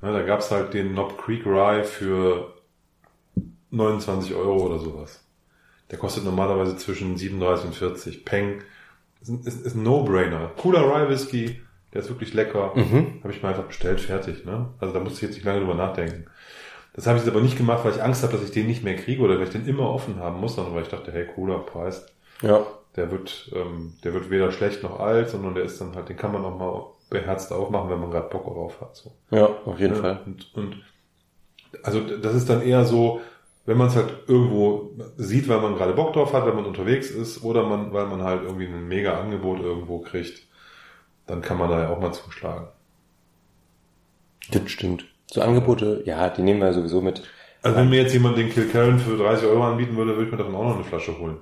Ne, 0.02 0.12
da 0.12 0.22
gab's 0.22 0.50
halt 0.50 0.74
den 0.74 0.92
Knob 0.92 1.16
Creek 1.16 1.46
Rye 1.46 1.82
für 1.84 2.52
29 3.70 4.34
Euro 4.34 4.64
oder 4.66 4.78
sowas. 4.78 5.24
Der 5.90 5.98
kostet 5.98 6.24
normalerweise 6.24 6.76
zwischen 6.76 7.16
37 7.16 7.66
und 7.66 7.74
40. 7.74 8.24
Peng. 8.24 8.62
Ist, 9.20 9.28
ist, 9.46 9.66
ist 9.66 9.74
ein 9.74 9.82
No-Brainer. 9.82 10.52
Cooler 10.56 10.82
Rye 10.82 11.08
Whisky, 11.08 11.60
der 11.92 12.00
ist 12.02 12.08
wirklich 12.08 12.32
lecker. 12.32 12.72
Mhm. 12.74 13.20
Habe 13.22 13.32
ich 13.32 13.42
mir 13.42 13.48
einfach 13.50 13.64
bestellt, 13.64 14.00
fertig. 14.00 14.44
Ne? 14.44 14.68
Also 14.78 14.94
da 14.94 15.00
musste 15.00 15.16
ich 15.16 15.22
jetzt 15.22 15.34
nicht 15.34 15.44
lange 15.44 15.60
drüber 15.60 15.74
nachdenken. 15.74 16.26
Das 16.94 17.06
habe 17.06 17.18
ich 17.18 17.24
jetzt 17.24 17.32
aber 17.32 17.42
nicht 17.42 17.56
gemacht, 17.56 17.84
weil 17.84 17.92
ich 17.92 18.02
Angst 18.02 18.22
habe, 18.22 18.32
dass 18.32 18.42
ich 18.44 18.50
den 18.50 18.66
nicht 18.66 18.82
mehr 18.82 18.96
kriege 18.96 19.22
oder 19.22 19.36
weil 19.38 19.44
ich 19.44 19.50
den 19.52 19.66
immer 19.66 19.90
offen 19.90 20.18
haben 20.18 20.40
muss, 20.40 20.56
sondern 20.56 20.74
weil 20.74 20.82
ich 20.82 20.88
dachte, 20.88 21.12
hey, 21.12 21.26
cooler 21.26 21.58
Preis 21.60 22.06
Ja. 22.42 22.66
der 22.96 23.10
wird, 23.12 23.50
ähm, 23.54 23.94
der 24.02 24.12
wird 24.14 24.30
weder 24.30 24.50
schlecht 24.52 24.82
noch 24.82 24.98
alt, 24.98 25.28
sondern 25.30 25.54
der 25.54 25.64
ist 25.64 25.80
dann 25.80 25.94
halt, 25.94 26.08
den 26.08 26.16
kann 26.16 26.32
man 26.32 26.44
auch 26.44 26.58
mal 26.58 26.84
beherzt 27.10 27.52
aufmachen, 27.52 27.90
wenn 27.90 28.00
man 28.00 28.10
gerade 28.10 28.28
Bock 28.28 28.44
darauf 28.44 28.80
hat. 28.80 28.96
So. 28.96 29.12
Ja, 29.30 29.48
auf 29.64 29.78
jeden 29.78 29.94
Ja, 29.96 30.00
Fall. 30.00 30.20
Und, 30.26 30.54
und 30.54 30.76
also 31.84 32.00
das 32.00 32.34
ist 32.34 32.48
dann 32.50 32.62
eher 32.62 32.84
so, 32.84 33.20
wenn 33.66 33.76
man 33.76 33.88
es 33.88 33.96
halt 33.96 34.12
irgendwo 34.26 34.92
sieht, 35.16 35.48
weil 35.48 35.60
man 35.60 35.76
gerade 35.76 35.92
Bock 35.92 36.12
drauf 36.12 36.32
hat, 36.32 36.46
wenn 36.46 36.56
man 36.56 36.64
unterwegs 36.64 37.10
ist, 37.10 37.44
oder 37.44 37.64
man, 37.64 37.92
weil 37.92 38.06
man 38.06 38.22
halt 38.22 38.42
irgendwie 38.42 38.66
ein 38.66 38.88
mega 38.88 39.20
Angebot 39.20 39.60
irgendwo 39.60 40.00
kriegt, 40.00 40.42
dann 41.26 41.42
kann 41.42 41.58
man 41.58 41.70
da 41.70 41.82
ja 41.82 41.90
auch 41.90 42.00
mal 42.00 42.12
zuschlagen. 42.12 42.68
Das 44.50 44.70
stimmt. 44.70 45.04
So 45.26 45.42
Angebote, 45.42 46.02
ja, 46.06 46.28
die 46.28 46.42
nehmen 46.42 46.60
wir 46.60 46.72
sowieso 46.72 47.00
mit. 47.00 47.22
Also 47.62 47.76
wenn 47.76 47.90
mir 47.90 48.02
jetzt 48.02 48.14
jemand 48.14 48.36
den 48.38 48.50
Kilkerran 48.50 48.98
für 48.98 49.16
30 49.16 49.46
Euro 49.46 49.64
anbieten 49.64 49.96
würde, 49.96 50.12
würde 50.12 50.24
ich 50.24 50.30
mir 50.32 50.38
davon 50.38 50.54
auch 50.54 50.64
noch 50.64 50.74
eine 50.76 50.84
Flasche 50.84 51.16
holen. 51.18 51.36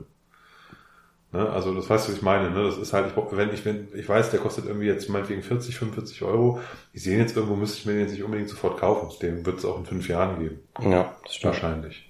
Ne? 1.32 1.48
Also 1.48 1.74
das 1.74 1.88
weißt 1.88 2.06
du, 2.06 2.12
was 2.12 2.18
ich 2.18 2.22
meine. 2.22 2.50
Ne? 2.50 2.64
Das 2.64 2.76
ist 2.76 2.92
halt, 2.92 3.06
ich, 3.06 3.36
wenn 3.36 3.54
ich, 3.54 3.64
wenn 3.64 3.88
ich 3.94 4.08
weiß, 4.08 4.30
der 4.30 4.40
kostet 4.40 4.66
irgendwie 4.66 4.86
jetzt 4.86 5.08
meinetwegen 5.08 5.42
40, 5.42 5.76
45 5.76 6.22
Euro. 6.22 6.60
Ich 6.92 7.02
sehe 7.02 7.14
ihn 7.14 7.20
jetzt 7.20 7.36
irgendwo, 7.36 7.54
müsste 7.54 7.78
ich 7.78 7.86
mir 7.86 7.92
den 7.92 8.02
jetzt 8.02 8.12
nicht 8.12 8.24
unbedingt 8.24 8.48
sofort 8.48 8.78
kaufen. 8.78 9.10
Den 9.22 9.46
wird 9.46 9.58
es 9.58 9.64
auch 9.64 9.78
in 9.78 9.86
fünf 9.86 10.08
Jahren 10.08 10.38
geben. 10.40 10.60
Ja, 10.80 11.14
das 11.22 11.36
stimmt. 11.36 11.54
Wahrscheinlich. 11.54 12.07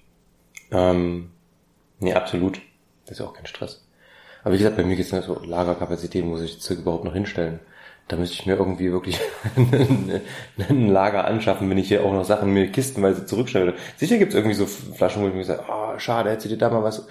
Ähm, 0.71 1.31
nee, 2.01 2.15
absolut. 2.15 2.61
Das 3.05 3.13
ist 3.13 3.19
ja 3.21 3.27
auch 3.27 3.35
kein 3.35 3.47
Stress. 3.47 3.85
Aber 4.43 4.55
wie 4.55 4.59
gesagt, 4.59 4.77
bei 4.77 4.85
mir 4.85 4.97
geht's 4.97 5.13
nicht 5.13 5.25
so, 5.25 5.41
Lagerkapazität 5.45 6.25
muss 6.25 6.43
ich 6.43 6.55
jetzt 6.55 6.71
überhaupt 6.71 7.05
noch 7.05 7.15
hinstellen. 7.15 7.61
Da 8.07 8.17
müsste 8.17 8.35
ich 8.35 8.47
mir 8.47 8.57
irgendwie 8.57 8.91
wirklich 8.91 9.21
ein 9.57 10.89
Lager 10.89 11.27
anschaffen, 11.27 11.69
wenn 11.69 11.77
ich 11.77 11.89
hier 11.89 12.05
auch 12.05 12.13
noch 12.13 12.25
Sachen 12.25 12.55
mir 12.55 12.71
kistenweise 12.71 13.27
zurückstelle. 13.27 13.75
Sicher 13.97 14.17
gibt's 14.17 14.35
irgendwie 14.35 14.55
so 14.55 14.67
Flaschen, 14.67 15.23
wo 15.23 15.29
ich 15.29 15.35
mir 15.35 15.45
sage, 15.45 15.65
oh, 15.69 15.99
schade, 15.99 16.31
hättest 16.31 16.47
du 16.47 16.51
dir 16.51 16.59
da 16.59 16.71
mal 16.71 16.83
was... 16.83 17.07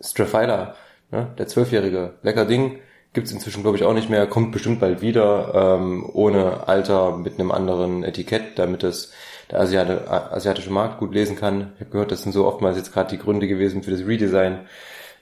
Straffiler, 0.00 0.74
ne? 1.10 1.28
der 1.38 1.46
Zwölfjährige, 1.46 2.14
lecker 2.22 2.44
Ding, 2.44 2.80
gibt's 3.12 3.32
inzwischen 3.32 3.62
glaube 3.62 3.76
ich 3.76 3.84
auch 3.84 3.94
nicht 3.94 4.10
mehr, 4.10 4.26
kommt 4.26 4.52
bestimmt 4.52 4.80
bald 4.80 5.00
wieder, 5.00 5.78
ähm, 5.78 6.08
ohne 6.12 6.68
Alter, 6.68 7.16
mit 7.16 7.34
einem 7.34 7.50
anderen 7.50 8.04
Etikett, 8.04 8.58
damit 8.58 8.82
es 8.82 9.12
der 9.50 9.60
Asiate, 9.60 10.10
asiatische 10.10 10.70
Markt 10.70 10.98
gut 10.98 11.14
lesen 11.14 11.36
kann. 11.36 11.72
Ich 11.74 11.80
habe 11.80 11.90
gehört, 11.90 12.12
das 12.12 12.22
sind 12.22 12.32
so 12.32 12.46
oftmals 12.46 12.76
jetzt 12.76 12.92
gerade 12.92 13.10
die 13.10 13.18
Gründe 13.18 13.46
gewesen 13.48 13.82
für 13.82 13.90
das 13.90 14.06
Redesign. 14.06 14.60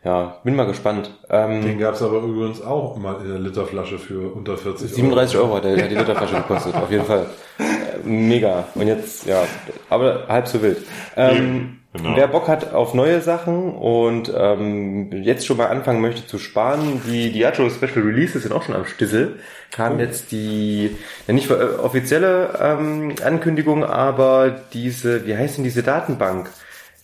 Ja, 0.05 0.39
bin 0.43 0.57
mal 0.57 0.67
gespannt. 0.67 1.11
Ähm, 1.31 1.63
Den 1.63 1.79
gab 1.79 1.95
es 1.95 2.03
aber 2.03 2.19
übrigens 2.23 2.61
auch 2.61 2.97
mal 2.97 3.21
in 3.23 3.29
der 3.29 3.39
Literflasche 3.39 3.99
für 3.99 4.33
unter 4.35 4.57
40 4.57 4.93
37 4.93 5.39
Euro 5.39 5.57
hat, 5.57 5.65
der, 5.65 5.81
hat 5.81 5.91
die 5.91 5.95
Literflasche 5.95 6.37
gekostet, 6.37 6.75
auf 6.75 6.91
jeden 6.91 7.05
Fall. 7.05 7.27
Äh, 7.59 8.09
Mega. 8.09 8.65
Und 8.75 8.89
jetzt, 8.89 9.27
ja, 9.27 9.45
aber 9.89 10.27
halb 10.27 10.49
so 10.49 10.61
wild. 10.61 10.79
Ähm, 11.17 11.79
genau. 11.93 12.17
Wer 12.17 12.29
Bock 12.29 12.49
hat 12.49 12.73
auf 12.73 12.95
neue 12.95 13.21
Sachen 13.21 13.75
und 13.75 14.33
ähm, 14.37 15.13
jetzt 15.13 15.47
schon 15.47 15.57
mal 15.57 15.67
anfangen 15.67 16.01
möchte 16.01 16.27
zu 16.27 16.39
sparen, 16.39 17.03
die 17.07 17.33
Diageo 17.33 17.69
Special 17.71 18.05
Releases 18.05 18.43
sind 18.43 18.53
auch 18.53 18.63
schon 18.63 18.75
am 18.75 18.87
Stissel. 18.87 19.39
Kam 19.71 19.99
jetzt 20.01 20.33
die, 20.33 20.97
ja 21.27 21.35
nicht 21.35 21.51
offizielle 21.51 22.59
ähm, 22.61 23.15
Ankündigung, 23.25 23.85
aber 23.85 24.51
diese, 24.73 25.27
wie 25.27 25.37
heißt 25.37 25.59
denn 25.59 25.65
diese 25.65 25.83
Datenbank? 25.83 26.51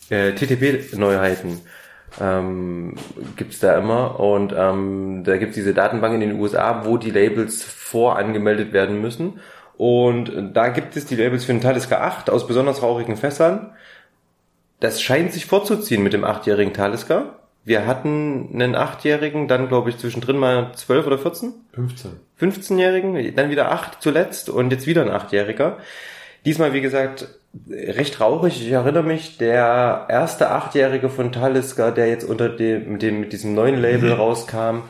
Äh, 0.09 0.33
TTP-Neuheiten 0.33 1.61
ähm, 2.19 2.95
gibt's 3.35 3.59
da 3.59 3.77
immer 3.77 4.19
und 4.19 4.53
ähm, 4.57 5.23
da 5.23 5.37
gibt's 5.37 5.55
diese 5.55 5.73
Datenbank 5.73 6.15
in 6.15 6.21
den 6.21 6.39
USA, 6.39 6.85
wo 6.85 6.97
die 6.97 7.11
Labels 7.11 7.63
vorangemeldet 7.63 8.73
werden 8.73 9.01
müssen 9.01 9.39
und 9.79 10.51
da 10.53 10.67
gibt 10.67 10.97
es 10.97 11.05
die 11.05 11.15
Labels 11.15 11.45
für 11.45 11.53
den 11.53 11.61
Talisker 11.61 12.01
8 12.01 12.29
aus 12.29 12.47
besonders 12.47 12.83
rauchigen 12.83 13.15
Fässern. 13.15 13.71
Das 14.79 15.01
scheint 15.01 15.33
sich 15.33 15.45
vorzuziehen 15.45 16.03
mit 16.03 16.13
dem 16.13 16.23
achtjährigen 16.23 16.73
Talisker. 16.73 17.39
Wir 17.65 17.85
hatten 17.85 18.49
einen 18.53 18.75
achtjährigen, 18.75 19.47
dann 19.47 19.67
glaube 19.67 19.89
ich 19.89 19.97
zwischendrin 19.97 20.37
mal 20.37 20.71
12 20.73 21.05
oder 21.05 21.17
14. 21.17 21.53
15. 21.73 22.11
15-Jährigen, 22.39 23.35
dann 23.35 23.49
wieder 23.49 23.71
acht 23.71 24.01
zuletzt 24.01 24.49
und 24.49 24.71
jetzt 24.71 24.87
wieder 24.87 25.01
ein 25.01 25.09
Achtjähriger. 25.11 25.77
Diesmal, 26.45 26.73
wie 26.73 26.81
gesagt, 26.81 27.27
recht 27.69 28.21
rauchig. 28.21 28.61
Ich 28.61 28.71
erinnere 28.71 29.03
mich, 29.03 29.37
der 29.37 30.05
erste 30.09 30.51
Achtjährige 30.51 31.09
von 31.09 31.31
Talisker, 31.31 31.91
der 31.91 32.07
jetzt 32.07 32.23
unter 32.23 32.47
dem, 32.47 32.93
mit 32.93 33.01
dem, 33.01 33.19
mit 33.19 33.33
diesem 33.33 33.53
neuen 33.53 33.81
Label 33.81 34.13
rauskam, 34.13 34.83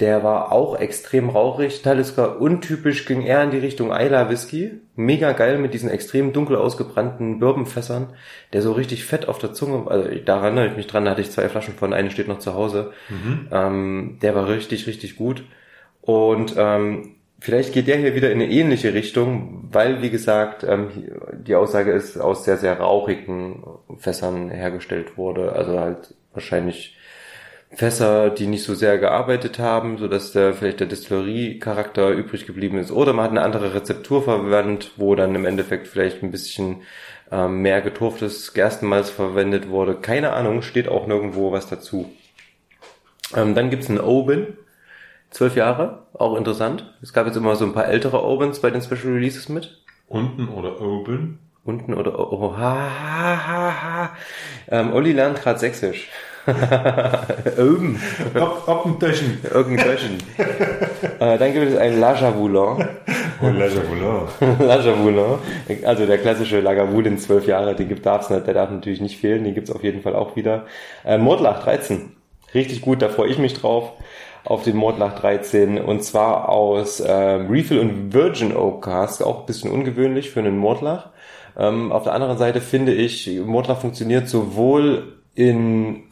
Der 0.00 0.24
war 0.24 0.50
auch 0.50 0.78
extrem 0.78 1.28
rauchig. 1.28 1.82
Talisker 1.82 2.40
untypisch 2.40 3.06
ging 3.06 3.22
eher 3.22 3.44
in 3.44 3.52
die 3.52 3.58
Richtung 3.58 3.92
Isla 3.92 4.28
Whisky. 4.28 4.80
Mega 4.96 5.32
geil 5.32 5.58
mit 5.58 5.72
diesen 5.72 5.88
extrem 5.88 6.32
dunkel 6.32 6.56
ausgebrannten 6.56 7.38
Bourbonfässern. 7.38 8.08
Der 8.52 8.62
so 8.62 8.72
richtig 8.72 9.04
fett 9.04 9.28
auf 9.28 9.38
der 9.38 9.52
Zunge, 9.52 9.88
also 9.88 10.08
da 10.24 10.42
erinnere 10.42 10.66
ich 10.66 10.76
mich 10.76 10.88
dran, 10.88 11.04
da 11.04 11.12
hatte 11.12 11.20
ich 11.20 11.30
zwei 11.30 11.48
Flaschen 11.48 11.74
von, 11.74 11.92
eine 11.92 12.10
steht 12.10 12.26
noch 12.26 12.40
zu 12.40 12.54
Hause. 12.54 12.92
Mhm. 13.08 13.48
Ähm, 13.52 14.18
der 14.20 14.34
war 14.34 14.48
richtig, 14.48 14.88
richtig 14.88 15.14
gut. 15.14 15.44
Und 16.00 16.54
ähm, 16.58 17.14
vielleicht 17.38 17.72
geht 17.72 17.86
der 17.86 17.98
hier 17.98 18.16
wieder 18.16 18.32
in 18.32 18.40
eine 18.42 18.50
ähnliche 18.50 18.94
Richtung, 18.94 19.68
weil, 19.70 20.02
wie 20.02 20.10
gesagt, 20.10 20.64
ähm, 20.64 20.88
die 21.46 21.54
Aussage 21.54 21.92
ist, 21.92 22.18
aus 22.18 22.44
sehr, 22.44 22.56
sehr 22.56 22.80
rauchigen 22.80 23.62
Fässern 23.98 24.50
hergestellt 24.50 25.16
wurde. 25.16 25.52
Also 25.52 25.78
halt 25.78 26.14
wahrscheinlich 26.32 26.96
Fässer, 27.76 28.30
die 28.30 28.46
nicht 28.46 28.64
so 28.64 28.74
sehr 28.74 28.98
gearbeitet 28.98 29.58
haben, 29.58 29.98
so 29.98 30.08
dass 30.08 30.32
der 30.32 30.54
vielleicht 30.54 30.80
der 30.80 30.86
Distillerie-Charakter 30.86 32.10
übrig 32.10 32.46
geblieben 32.46 32.78
ist. 32.78 32.90
Oder 32.90 33.12
man 33.12 33.24
hat 33.24 33.30
eine 33.32 33.42
andere 33.42 33.74
Rezeptur 33.74 34.22
verwendet, 34.22 34.92
wo 34.96 35.14
dann 35.14 35.34
im 35.34 35.44
Endeffekt 35.44 35.88
vielleicht 35.88 36.22
ein 36.22 36.30
bisschen 36.30 36.82
ähm, 37.32 37.62
mehr 37.62 37.80
geturftes 37.80 38.52
Gerstenmalz 38.54 39.10
verwendet 39.10 39.68
wurde. 39.68 39.96
Keine 39.96 40.32
Ahnung, 40.32 40.62
steht 40.62 40.88
auch 40.88 41.06
nirgendwo 41.06 41.52
was 41.52 41.68
dazu. 41.68 42.12
Ähm, 43.34 43.54
dann 43.54 43.70
gibt's 43.70 43.88
einen 43.88 44.00
Oben, 44.00 44.56
zwölf 45.30 45.56
Jahre, 45.56 46.06
auch 46.14 46.36
interessant. 46.36 46.94
Es 47.02 47.12
gab 47.12 47.26
jetzt 47.26 47.36
immer 47.36 47.56
so 47.56 47.64
ein 47.64 47.72
paar 47.72 47.88
ältere 47.88 48.24
Ovens 48.24 48.60
bei 48.60 48.70
den 48.70 48.82
Special 48.82 49.14
Releases 49.14 49.48
mit. 49.48 49.82
Unten 50.06 50.48
oder 50.48 50.80
oben? 50.80 51.40
Unten 51.64 51.94
oder 51.94 52.18
oh, 52.18 52.56
ha, 52.56 52.74
ha, 52.74 53.46
ha, 53.46 53.82
ha. 53.82 54.16
Ähm, 54.68 54.92
Olli 54.92 55.12
lernt 55.12 55.40
gerade 55.40 55.58
Sächsisch. 55.58 56.08
Oben. 57.58 58.00
Ob, 58.34 58.62
ob 58.66 58.86
ein 58.86 59.00
Töchen. 59.00 59.38
Irgendwelchen. 59.52 60.18
äh, 61.18 61.38
dann 61.38 61.52
gibt 61.52 61.70
es 61.70 61.76
einen 61.76 62.00
Lagavulin. 62.00 62.86
Und 63.40 63.58
La 63.58 63.66
Javelin. 63.66 64.66
Lagavulin. 64.66 65.38
Also 65.84 66.06
der 66.06 66.18
klassische 66.18 66.60
Lagavulin, 66.60 67.18
zwölf 67.18 67.46
Jahre, 67.46 67.74
den 67.74 67.88
gibt 67.88 68.06
darf's 68.06 68.30
nicht, 68.30 68.46
der 68.46 68.54
darf 68.54 68.70
natürlich 68.70 69.00
nicht 69.00 69.18
fehlen, 69.18 69.44
den 69.44 69.54
gibt's 69.54 69.70
auf 69.70 69.82
jeden 69.82 70.02
Fall 70.02 70.14
auch 70.14 70.36
wieder. 70.36 70.66
Äh, 71.04 71.18
Mordlach 71.18 71.62
13. 71.62 72.12
Richtig 72.54 72.82
gut, 72.82 73.02
da 73.02 73.08
freue 73.08 73.28
ich 73.28 73.38
mich 73.38 73.54
drauf. 73.54 73.92
Auf 74.44 74.62
den 74.62 74.76
Mordlach 74.76 75.18
13 75.18 75.78
und 75.78 76.04
zwar 76.04 76.50
aus 76.50 77.02
ähm, 77.04 77.46
Refill 77.48 77.78
und 77.78 78.12
Virgin 78.12 78.54
Oak 78.54 78.84
Cask, 78.84 79.22
auch 79.22 79.40
ein 79.40 79.46
bisschen 79.46 79.70
ungewöhnlich 79.70 80.30
für 80.30 80.40
einen 80.40 80.58
Mordlach. 80.58 81.08
Ähm, 81.56 81.90
auf 81.90 82.04
der 82.04 82.12
anderen 82.12 82.36
Seite 82.36 82.60
finde 82.60 82.92
ich, 82.92 83.40
Mordlach 83.44 83.80
funktioniert 83.80 84.28
sowohl 84.28 85.14
in 85.34 86.02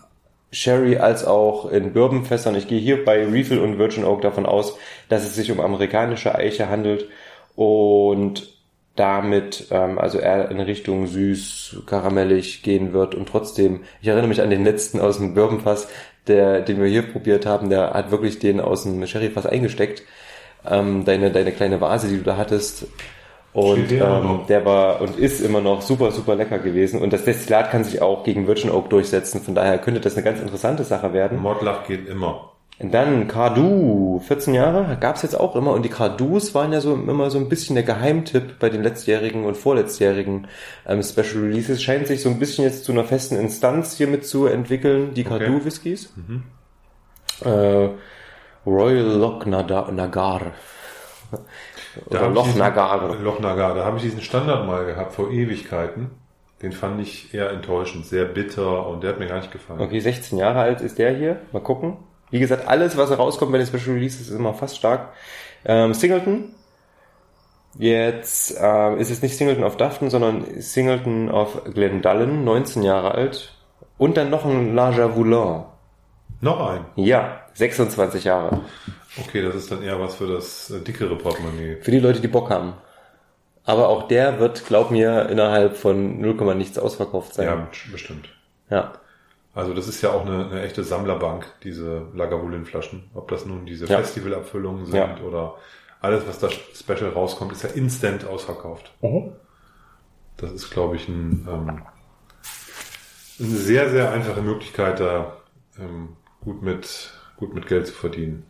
Sherry 0.52 0.98
als 0.98 1.24
auch 1.24 1.70
in 1.70 1.92
Bourbonfässern. 1.92 2.54
Ich 2.54 2.68
gehe 2.68 2.78
hier 2.78 3.04
bei 3.04 3.26
Refill 3.26 3.58
und 3.58 3.78
Virgin 3.78 4.04
Oak 4.04 4.20
davon 4.20 4.46
aus, 4.46 4.76
dass 5.08 5.24
es 5.24 5.34
sich 5.34 5.50
um 5.50 5.60
amerikanische 5.60 6.34
Eiche 6.34 6.68
handelt 6.68 7.08
und 7.56 8.52
damit 8.94 9.68
ähm, 9.70 9.98
also 9.98 10.18
eher 10.18 10.50
in 10.50 10.60
Richtung 10.60 11.06
süß, 11.06 11.82
karamellig 11.86 12.62
gehen 12.62 12.92
wird 12.92 13.14
und 13.14 13.26
trotzdem, 13.28 13.80
ich 14.02 14.08
erinnere 14.08 14.28
mich 14.28 14.42
an 14.42 14.50
den 14.50 14.64
letzten 14.64 15.00
aus 15.00 15.16
dem 15.16 15.34
Bourbonfass, 15.34 15.88
der, 16.26 16.60
den 16.60 16.80
wir 16.80 16.88
hier 16.88 17.02
probiert 17.02 17.46
haben, 17.46 17.70
der 17.70 17.94
hat 17.94 18.10
wirklich 18.10 18.38
den 18.38 18.60
aus 18.60 18.82
dem 18.82 19.04
Sherryfass 19.06 19.46
eingesteckt. 19.46 20.02
Ähm, 20.68 21.04
deine, 21.04 21.32
deine 21.32 21.52
kleine 21.52 21.80
Vase, 21.80 22.08
die 22.08 22.18
du 22.18 22.22
da 22.22 22.36
hattest. 22.36 22.86
Und 23.54 23.92
ähm, 23.92 24.40
der 24.48 24.64
war 24.64 25.00
und 25.02 25.18
ist 25.18 25.40
immer 25.40 25.60
noch 25.60 25.82
super, 25.82 26.10
super 26.10 26.34
lecker 26.36 26.58
gewesen. 26.58 27.02
Und 27.02 27.12
das 27.12 27.24
Destillat 27.24 27.70
kann 27.70 27.84
sich 27.84 28.00
auch 28.00 28.24
gegen 28.24 28.46
Virgin 28.46 28.70
Oak 28.70 28.88
durchsetzen. 28.88 29.42
Von 29.42 29.54
daher 29.54 29.76
könnte 29.78 30.00
das 30.00 30.14
eine 30.14 30.24
ganz 30.24 30.40
interessante 30.40 30.84
Sache 30.84 31.12
werden. 31.12 31.38
Mordlach 31.38 31.86
geht 31.86 32.08
immer. 32.08 32.48
Und 32.78 32.92
dann 32.94 33.28
Cardu, 33.28 34.20
14 34.26 34.54
Jahre, 34.54 34.96
gab's 34.98 35.20
jetzt 35.22 35.38
auch 35.38 35.54
immer. 35.54 35.72
Und 35.72 35.84
die 35.84 35.90
Cardus 35.90 36.54
waren 36.54 36.72
ja 36.72 36.80
so 36.80 36.94
immer 36.94 37.30
so 37.30 37.38
ein 37.38 37.50
bisschen 37.50 37.74
der 37.76 37.84
Geheimtipp 37.84 38.58
bei 38.58 38.70
den 38.70 38.82
letztjährigen 38.82 39.44
und 39.44 39.56
vorletztjährigen 39.58 40.46
ähm, 40.88 41.02
Special 41.02 41.44
Releases. 41.44 41.82
Scheint 41.82 42.06
sich 42.06 42.22
so 42.22 42.30
ein 42.30 42.38
bisschen 42.38 42.64
jetzt 42.64 42.84
zu 42.84 42.92
einer 42.92 43.04
festen 43.04 43.36
Instanz 43.36 43.94
hiermit 43.98 44.26
zu 44.26 44.46
entwickeln, 44.46 45.12
die 45.14 45.26
Okay. 45.26 45.38
Cardu 45.40 45.64
Whiskys. 45.66 46.12
Äh, 47.44 47.88
Royal 48.66 49.18
Loch 49.18 49.44
Nada- 49.44 49.90
Nagar. 49.92 50.40
Da 51.94 52.18
Oder 52.18 52.20
hab 52.20 52.28
ich 52.30 52.34
Loch 52.34 52.44
diesen- 52.44 52.58
Nagar. 52.58 53.16
Loch 53.16 53.40
Nagar. 53.40 53.74
Da 53.74 53.84
habe 53.84 53.96
ich 53.98 54.02
diesen 54.02 54.20
Standard 54.22 54.66
mal 54.66 54.84
gehabt 54.84 55.12
vor 55.14 55.30
Ewigkeiten. 55.30 56.10
Den 56.62 56.72
fand 56.72 57.00
ich 57.00 57.34
eher 57.34 57.50
enttäuschend, 57.50 58.06
sehr 58.06 58.24
bitter 58.24 58.86
und 58.86 59.02
der 59.02 59.10
hat 59.10 59.18
mir 59.18 59.26
gar 59.26 59.38
nicht 59.38 59.50
gefallen. 59.50 59.80
Okay, 59.80 59.98
16 59.98 60.38
Jahre 60.38 60.60
alt 60.60 60.80
ist 60.80 60.98
der 60.98 61.12
hier. 61.14 61.40
Mal 61.52 61.60
gucken. 61.60 61.96
Wie 62.30 62.38
gesagt, 62.38 62.68
alles, 62.68 62.96
was 62.96 63.16
rauskommt 63.18 63.50
bei 63.52 63.58
den 63.58 63.66
Special 63.66 63.94
Releases, 63.96 64.22
ist 64.22 64.30
immer 64.30 64.54
fast 64.54 64.76
stark. 64.76 65.08
Ähm, 65.64 65.92
Singleton. 65.92 66.54
Jetzt 67.78 68.54
ähm, 68.60 68.98
ist 68.98 69.10
es 69.10 69.22
nicht 69.22 69.36
Singleton 69.36 69.64
auf 69.64 69.76
Dufton, 69.76 70.10
sondern 70.10 70.44
Singleton 70.60 71.30
auf 71.30 71.64
Glendallen, 71.72 72.44
19 72.44 72.82
Jahre 72.82 73.12
alt. 73.12 73.54
Und 73.98 74.16
dann 74.16 74.30
noch 74.30 74.44
ein 74.44 74.74
La 74.74 74.90
Javulin. 74.90 75.64
Noch 76.40 76.68
ein. 76.70 76.84
Ja, 76.96 77.40
26 77.54 78.24
Jahre. 78.24 78.60
Okay, 79.18 79.42
das 79.42 79.54
ist 79.54 79.70
dann 79.70 79.82
eher 79.82 80.00
was 80.00 80.16
für 80.16 80.26
das 80.26 80.70
äh, 80.70 80.80
dickere 80.80 81.16
Portemonnaie. 81.16 81.76
Für 81.82 81.90
die 81.90 82.00
Leute, 82.00 82.20
die 82.20 82.28
Bock 82.28 82.50
haben. 82.50 82.74
Aber 83.64 83.88
auch 83.88 84.08
der 84.08 84.40
wird, 84.40 84.66
glaub 84.66 84.90
mir, 84.90 85.28
innerhalb 85.28 85.76
von 85.76 86.20
0, 86.20 86.54
nichts 86.54 86.78
ausverkauft 86.78 87.34
sein. 87.34 87.46
Ja, 87.46 87.68
bestimmt. 87.90 88.28
ja. 88.70 88.92
Also 89.54 89.74
das 89.74 89.86
ist 89.86 90.00
ja 90.00 90.12
auch 90.12 90.24
eine, 90.24 90.46
eine 90.46 90.62
echte 90.62 90.82
Sammlerbank, 90.82 91.46
diese 91.62 92.06
Lagavulin-Flaschen. 92.14 93.10
Ob 93.12 93.28
das 93.28 93.44
nun 93.44 93.66
diese 93.66 93.84
Ja. 93.86 93.98
Festivalabfüllungen 93.98 94.86
sind 94.86 94.94
Ja. 94.96 95.18
oder 95.20 95.56
alles, 96.00 96.26
was 96.26 96.38
da 96.38 96.48
special 96.50 97.10
rauskommt, 97.10 97.52
ist 97.52 97.62
ja 97.62 97.68
instant 97.68 98.26
ausverkauft. 98.26 98.92
Das 100.38 100.52
ist, 100.52 100.70
glaube 100.70 100.96
ich, 100.96 101.06
ein, 101.06 101.46
ähm, 101.50 101.82
eine 103.38 103.48
sehr, 103.48 103.90
sehr 103.90 104.10
einfache 104.10 104.40
Möglichkeit, 104.40 105.00
da 105.00 105.36
ähm, 105.78 106.16
gut 106.40 106.62
mit 106.62 107.12
gut 107.36 107.54
mit 107.54 107.66
Geld 107.66 107.86
zu 107.88 107.92
verdienen. 107.92 108.44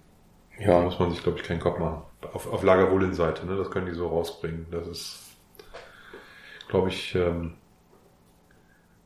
Da 0.64 0.72
Ja. 0.72 0.80
muss 0.80 0.98
man 0.98 1.10
sich, 1.10 1.22
glaube 1.22 1.38
ich, 1.38 1.44
keinen 1.44 1.60
Kopf 1.60 1.78
machen. 1.78 2.02
Auf, 2.32 2.52
auf 2.52 2.62
Lagerwohlin-Seite, 2.62 3.46
ne? 3.46 3.56
das 3.56 3.70
können 3.70 3.86
die 3.86 3.92
so 3.92 4.06
rausbringen. 4.08 4.66
Das 4.70 4.86
ist, 4.86 5.18
glaube 6.68 6.88
ich, 6.88 7.14
ähm, 7.14 7.54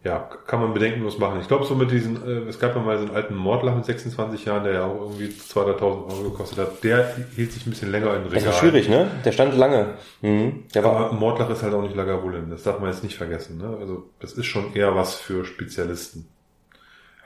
ja, 0.04 0.18
kann 0.46 0.61
man 0.61 0.72
bedenkenlos 0.72 1.18
machen. 1.18 1.40
Ich 1.40 1.48
glaube, 1.48 1.64
so 1.64 1.74
mit 1.74 1.90
diesen, 1.90 2.24
äh, 2.24 2.48
es 2.48 2.61
gab 2.61 2.76
ja 2.76 2.80
mal 2.82 2.96
so 2.98 3.07
einen 3.07 3.14
alten 3.16 3.34
Mordlach 3.34 3.74
mit 3.74 3.84
26 3.84 4.44
Jahren, 4.44 4.62
der 4.62 4.74
ja 4.74 4.84
auch 4.84 5.00
irgendwie 5.00 5.26
2.000, 5.26 5.78
3.000 5.78 5.80
Euro 6.12 6.22
gekostet 6.30 6.59
hat. 6.59 6.84
Der 6.84 7.16
hielt 7.34 7.50
sich 7.50 7.66
ein 7.66 7.70
bisschen 7.70 7.90
länger 7.90 8.14
in 8.14 8.24
Das 8.24 8.32
Regal. 8.34 8.46
war 8.46 8.52
schwierig, 8.52 8.88
ne? 8.88 9.11
Der 9.24 9.32
stand 9.32 9.57
lange. 9.57 9.94
Mhm. 10.20 10.64
Der 10.74 10.84
war 10.84 10.96
Aber 10.96 11.12
Mordlach 11.14 11.50
ist 11.50 11.62
halt 11.64 11.74
auch 11.74 11.82
nicht 11.82 11.96
Lagavulin. 11.96 12.50
Das 12.50 12.62
darf 12.62 12.78
man 12.78 12.90
jetzt 12.90 13.02
nicht 13.02 13.16
vergessen. 13.16 13.59
Ne? 13.59 13.76
Also 13.80 14.04
das 14.20 14.34
ist 14.34 14.46
schon 14.46 14.74
eher 14.74 14.94
was 14.94 15.16
für 15.16 15.44
Spezialisten. 15.44 16.28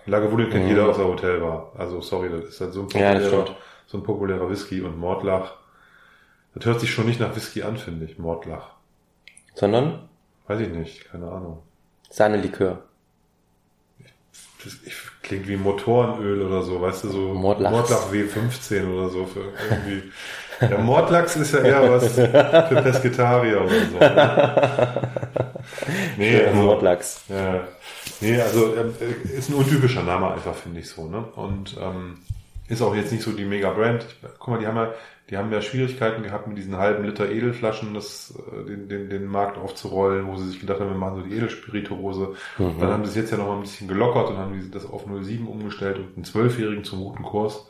Lagavulin 0.07 0.49
kennt 0.49 0.67
jeder 0.69 0.89
aus 0.89 0.97
der 0.97 1.07
Hotelbar. 1.07 1.73
Also 1.77 2.01
sorry, 2.01 2.31
das 2.31 2.45
ist 2.47 2.61
halt 2.63 2.73
so 2.73 2.81
ein 2.81 2.87
Mhm. 2.87 2.99
Ja, 3.01 3.15
das 3.15 3.27
stimmt. 3.27 3.55
So 3.91 3.99
ein 3.99 4.05
populärer 4.05 4.49
Whisky 4.49 4.83
und 4.83 4.99
Mordlach. 4.99 5.55
Das 6.55 6.65
hört 6.65 6.81
sich 6.81 6.93
schon 6.93 7.07
nicht 7.07 7.19
nach 7.19 7.35
Whisky 7.35 7.63
an, 7.63 7.77
finde 7.77 8.05
ich. 8.05 8.19
Mordlach. 8.19 8.71
sondern 9.55 10.09
Weiß 10.47 10.59
ich 10.59 10.69
nicht, 10.69 11.09
keine 11.09 11.31
Ahnung. 11.31 11.63
Sahnelikör. 12.09 12.83
Das 14.65 14.77
klingt 15.23 15.47
wie 15.47 15.57
Motorenöl 15.57 16.43
oder 16.43 16.63
so, 16.63 16.81
weißt 16.81 17.05
du, 17.05 17.09
so 17.09 17.35
Mordlachs. 17.35 17.73
Mordlach 17.73 18.13
W15 18.13 18.93
oder 18.93 19.09
so 19.11 19.27
für 19.27 19.53
irgendwie. 19.71 20.11
Der 20.61 20.79
Mordlachs 20.79 21.37
ist 21.37 21.55
ja 21.55 21.61
eher 21.61 21.91
was 21.91 22.15
für 22.15 22.83
Pesketarier 22.83 23.61
oder 23.61 23.71
so. 23.71 23.99
Ne? 23.99 25.09
Nee, 26.17 26.45
also, 26.45 26.63
Mordlachs. 26.63 27.23
Ja, 27.29 27.69
nee, 28.21 28.41
also 28.41 28.75
äh, 28.75 29.37
ist 29.37 29.51
ein 29.51 29.55
untypischer 29.55 30.03
Name 30.03 30.33
einfach, 30.33 30.55
finde 30.55 30.81
ich 30.81 30.89
so, 30.89 31.09
ne? 31.09 31.25
Und 31.37 31.77
ähm, 31.81 32.19
ist 32.71 32.83
auch 32.83 32.95
jetzt 32.95 33.11
nicht 33.11 33.23
so 33.25 33.33
die 33.33 33.45
Mega-Brand. 33.45 34.07
Guck 34.39 34.49
mal, 34.49 34.59
die 34.61 34.67
haben 34.67 34.77
ja, 34.77 34.95
die 35.29 35.37
haben 35.37 35.53
ja 35.53 35.61
Schwierigkeiten 35.61 36.23
gehabt 36.23 36.47
mit 36.47 36.57
diesen 36.57 36.77
halben 36.77 37.05
Liter 37.05 37.29
Edelflaschen, 37.29 37.95
das, 37.95 38.33
äh, 38.53 38.65
den, 38.65 38.89
den, 38.89 39.11
den 39.11 39.27
Markt 39.27 39.59
aufzurollen, 39.59 40.29
wo 40.29 40.37
sie 40.37 40.49
sich 40.49 40.61
gedacht 40.61 40.79
haben, 40.79 40.91
wir 40.91 40.97
machen 40.97 41.17
so 41.17 41.29
die 41.29 41.35
Edelspirituose. 41.35 42.35
Mhm. 42.59 42.79
Dann 42.79 42.91
haben 42.91 43.05
sie 43.05 43.11
es 43.11 43.17
jetzt 43.17 43.33
ja 43.33 43.39
noch 43.39 43.49
mal 43.49 43.57
ein 43.57 43.63
bisschen 43.63 43.89
gelockert 43.89 44.31
und 44.31 44.39
haben 44.39 44.71
das 44.71 44.89
auf 44.89 45.05
07 45.05 45.49
umgestellt 45.49 45.99
und 45.99 46.15
einen 46.15 46.25
Zwölfjährigen 46.25 46.85
zum 46.85 47.01
guten 47.01 47.25
Kurs 47.25 47.67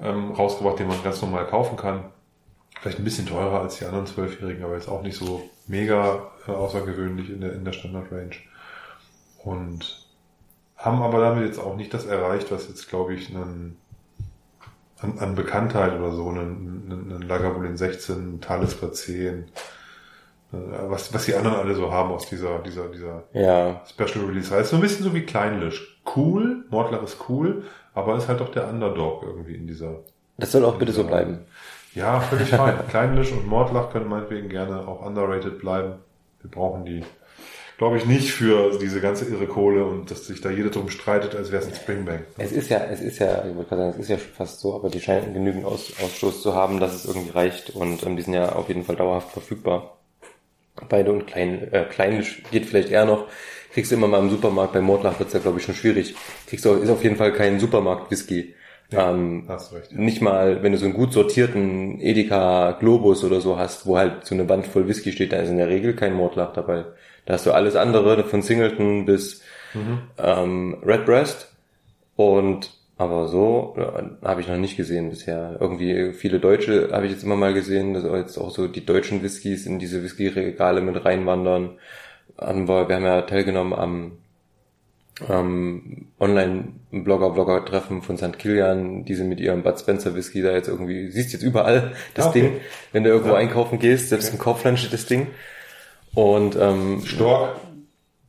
ähm, 0.00 0.30
rausgebracht, 0.30 0.78
den 0.78 0.86
man 0.86 1.02
ganz 1.02 1.20
normal 1.20 1.46
kaufen 1.46 1.76
kann. 1.76 2.04
Vielleicht 2.80 2.98
ein 2.98 3.04
bisschen 3.04 3.26
teurer 3.26 3.60
als 3.62 3.78
die 3.78 3.84
anderen 3.84 4.06
Zwölfjährigen, 4.06 4.62
aber 4.62 4.74
jetzt 4.74 4.88
auch 4.88 5.02
nicht 5.02 5.16
so 5.16 5.42
mega 5.66 6.30
äh, 6.46 6.52
außergewöhnlich 6.52 7.30
in 7.30 7.40
der, 7.40 7.52
in 7.52 7.64
der 7.64 7.72
Standard-Range. 7.72 8.36
Und 9.42 10.06
haben 10.76 11.02
aber 11.02 11.20
damit 11.20 11.46
jetzt 11.46 11.58
auch 11.58 11.74
nicht 11.74 11.92
das 11.92 12.06
erreicht, 12.06 12.52
was 12.52 12.68
jetzt, 12.68 12.88
glaube 12.88 13.14
ich, 13.14 13.34
einen, 13.34 13.76
an, 15.00 15.18
an 15.18 15.34
Bekanntheit 15.34 15.98
oder 15.98 16.12
so, 16.12 16.28
einen, 16.28 17.10
einen, 17.10 17.22
Lagavulin 17.22 17.76
16, 17.76 18.16
einen 18.16 18.40
Talisker 18.40 18.92
10, 18.92 19.44
äh, 19.44 19.44
was, 20.52 21.12
was 21.14 21.26
die 21.26 21.34
anderen 21.34 21.56
alle 21.56 21.74
so 21.74 21.92
haben 21.92 22.10
aus 22.10 22.28
dieser, 22.28 22.58
dieser, 22.60 22.88
dieser 22.88 23.24
Ja. 23.32 23.82
Special 23.88 24.24
Release. 24.24 24.54
Heißt 24.54 24.70
so 24.70 24.76
ein 24.76 24.82
bisschen 24.82 25.04
so 25.04 25.14
wie 25.14 25.22
Kleinlisch. 25.22 26.00
Cool, 26.16 26.64
Mordlach 26.70 27.02
ist 27.02 27.28
cool, 27.28 27.64
aber 27.94 28.16
ist 28.16 28.28
halt 28.28 28.40
doch 28.40 28.50
der 28.50 28.68
Underdog 28.68 29.22
irgendwie 29.22 29.54
in 29.54 29.66
dieser 29.66 30.00
Das 30.36 30.52
soll 30.52 30.64
auch 30.64 30.76
bitte 30.76 30.92
so 30.92 31.04
bleiben. 31.04 31.40
Ja, 31.94 32.20
völlig 32.20 32.50
fein. 32.50 32.76
Kleinlisch 32.88 33.32
und 33.32 33.46
Mordlach 33.46 33.90
können 33.90 34.08
meinetwegen 34.08 34.48
gerne 34.48 34.86
auch 34.86 35.04
underrated 35.04 35.58
bleiben. 35.58 35.94
Wir 36.40 36.50
brauchen 36.50 36.84
die, 36.84 37.04
glaube 37.78 37.96
ich, 37.96 38.06
nicht 38.06 38.32
für 38.32 38.76
diese 38.78 39.00
ganze 39.00 39.24
irre 39.24 39.46
Kohle 39.46 39.84
und 39.84 40.10
dass 40.10 40.26
sich 40.26 40.40
da 40.40 40.50
jeder 40.50 40.70
drum 40.70 40.90
streitet, 40.90 41.36
als 41.36 41.52
wäre 41.52 41.62
es 41.62 41.68
ein 41.68 41.74
Springbank. 41.74 42.24
Es 42.36 42.50
ist 42.50 42.68
ja, 42.70 42.84
es 42.84 43.00
ist 43.00 43.20
ja, 43.20 43.44
ich 43.46 43.54
wollte 43.54 43.70
gerade 43.70 43.82
sagen, 43.82 43.94
es 43.94 43.98
ist 44.00 44.08
ja 44.08 44.18
fast 44.18 44.60
so, 44.60 44.74
aber 44.74 44.90
die 44.90 45.00
scheinen 45.00 45.32
genügend 45.32 45.64
Aus, 45.64 45.92
Ausstoß 46.02 46.42
zu 46.42 46.54
haben, 46.54 46.80
dass 46.80 46.94
es 46.94 47.04
irgendwie 47.06 47.30
reicht 47.30 47.70
und 47.70 48.04
ähm, 48.04 48.16
die 48.16 48.22
sind 48.22 48.34
ja 48.34 48.52
auf 48.52 48.68
jeden 48.68 48.82
Fall 48.84 48.96
dauerhaft 48.96 49.30
verfügbar. 49.30 49.96
Beide 50.88 51.12
und 51.12 51.26
klein, 51.26 51.72
äh, 51.72 51.84
kleinisch 51.84 52.42
geht 52.50 52.66
vielleicht 52.66 52.90
eher 52.90 53.04
noch. 53.04 53.26
Kriegst 53.72 53.92
du 53.92 53.96
immer 53.96 54.08
mal 54.08 54.20
im 54.20 54.30
Supermarkt, 54.30 54.72
bei 54.72 54.80
Mordlach 54.80 55.18
wird's 55.20 55.32
ja, 55.32 55.38
glaube 55.38 55.58
ich, 55.58 55.64
schon 55.64 55.74
schwierig. 55.74 56.16
Kriegst 56.48 56.64
du, 56.64 56.72
ist 56.74 56.90
auf 56.90 57.04
jeden 57.04 57.16
Fall 57.16 57.32
kein 57.32 57.60
Supermarkt-Whisky. 57.60 58.54
Ja, 58.90 59.10
ähm, 59.10 59.44
hast 59.46 59.72
recht. 59.72 59.92
nicht 59.92 60.22
mal, 60.22 60.62
wenn 60.62 60.72
du 60.72 60.78
so 60.78 60.86
einen 60.86 60.94
gut 60.94 61.12
sortierten 61.12 62.00
Edeka 62.00 62.72
Globus 62.80 63.22
oder 63.22 63.40
so 63.40 63.58
hast, 63.58 63.86
wo 63.86 63.98
halt 63.98 64.24
so 64.24 64.34
eine 64.34 64.44
Band 64.44 64.66
voll 64.66 64.88
Whisky 64.88 65.12
steht, 65.12 65.32
da 65.32 65.36
ist 65.36 65.50
in 65.50 65.58
der 65.58 65.68
Regel 65.68 65.94
kein 65.94 66.14
Mordlach 66.14 66.54
dabei. 66.54 66.86
Da 67.28 67.34
hast 67.34 67.44
du 67.44 67.52
alles 67.52 67.76
andere, 67.76 68.24
von 68.24 68.40
Singleton 68.40 69.04
bis 69.04 69.42
ähm, 70.16 70.78
Redbreast. 70.82 71.52
Und 72.16 72.70
aber 72.96 73.28
so 73.28 73.76
äh, 73.76 74.26
habe 74.26 74.40
ich 74.40 74.48
noch 74.48 74.56
nicht 74.56 74.78
gesehen 74.78 75.10
bisher. 75.10 75.58
Irgendwie 75.60 76.14
viele 76.14 76.40
Deutsche 76.40 76.88
habe 76.90 77.04
ich 77.04 77.12
jetzt 77.12 77.24
immer 77.24 77.36
mal 77.36 77.52
gesehen, 77.52 77.92
dass 77.92 78.04
jetzt 78.04 78.38
auch 78.38 78.50
so 78.50 78.66
die 78.66 78.86
deutschen 78.86 79.22
Whiskys 79.22 79.66
in 79.66 79.78
diese 79.78 80.02
Whisky-Regale 80.02 80.80
mit 80.80 81.04
reinwandern. 81.04 81.76
Wir, 82.38 82.46
haben 82.46 83.04
ja 83.04 83.20
teilgenommen 83.20 83.74
am 83.74 84.12
ähm, 85.28 86.06
Online-Blogger-Blogger-Treffen 86.18 88.00
von 88.00 88.16
St. 88.16 88.38
Kilian, 88.38 89.04
die 89.04 89.14
sind 89.14 89.28
mit 89.28 89.38
ihrem 89.38 89.62
Bud 89.62 89.78
Spencer 89.78 90.14
Whisky 90.14 90.40
da 90.40 90.52
jetzt 90.52 90.68
irgendwie, 90.68 91.10
siehst 91.10 91.34
jetzt 91.34 91.42
überall 91.42 91.92
das 92.14 92.24
Ah, 92.24 92.28
okay. 92.30 92.40
Ding, 92.40 92.52
wenn 92.92 93.04
du 93.04 93.10
irgendwo 93.10 93.32
Ja. 93.32 93.38
einkaufen 93.38 93.78
gehst, 93.78 94.08
selbst 94.08 94.32
im 94.32 94.38
Kaufland 94.38 94.78
steht 94.78 94.94
das 94.94 95.04
Ding. 95.04 95.26
Und 96.14 96.56
ähm, 96.56 97.02
Stork 97.04 97.56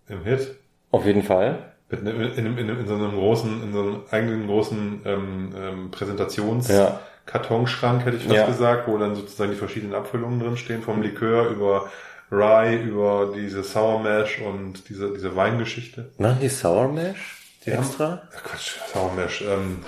im 0.07 0.23
Hit. 0.23 0.55
auf 0.91 1.05
jeden 1.05 1.23
Fall. 1.23 1.73
Mit 1.89 2.01
einem, 2.01 2.21
in, 2.21 2.57
in, 2.57 2.69
in 2.69 2.87
so 2.87 2.93
einem 2.95 3.11
großen, 3.15 3.63
in 3.63 3.73
so 3.73 3.79
einem 3.81 4.01
eigenen 4.11 4.47
großen 4.47 5.01
ähm, 5.05 5.53
ähm, 5.57 5.91
Präsentations 5.91 6.67
Ja. 6.67 6.99
Kartonschrank, 7.25 8.05
hätte 8.05 8.17
ich 8.17 8.23
fast 8.23 8.35
Ja. 8.35 8.45
gesagt, 8.45 8.87
wo 8.87 8.97
dann 8.97 9.15
sozusagen 9.15 9.51
die 9.51 9.57
verschiedenen 9.57 9.93
Abfüllungen 9.95 10.39
drin 10.39 10.57
stehen, 10.57 10.81
vom 10.81 11.01
Likör 11.01 11.49
über 11.49 11.89
Rye, 12.31 12.75
über 12.81 13.31
diese 13.35 13.63
Sour 13.63 13.99
Mash 13.99 14.39
und 14.39 14.87
diese, 14.89 15.11
diese 15.13 15.35
Weingeschichte. 15.35 16.11
Machen 16.19 16.39
die 16.41 16.49
Sour 16.49 16.87
Mash 16.89 17.37
Die 17.65 17.71
haben- 17.71 17.79
extra? 17.79 18.21
Ach 18.35 18.43
Quatsch, 18.43 18.77
Sour 18.93 19.11
Mash, 19.15 19.41
ähm, 19.41 19.79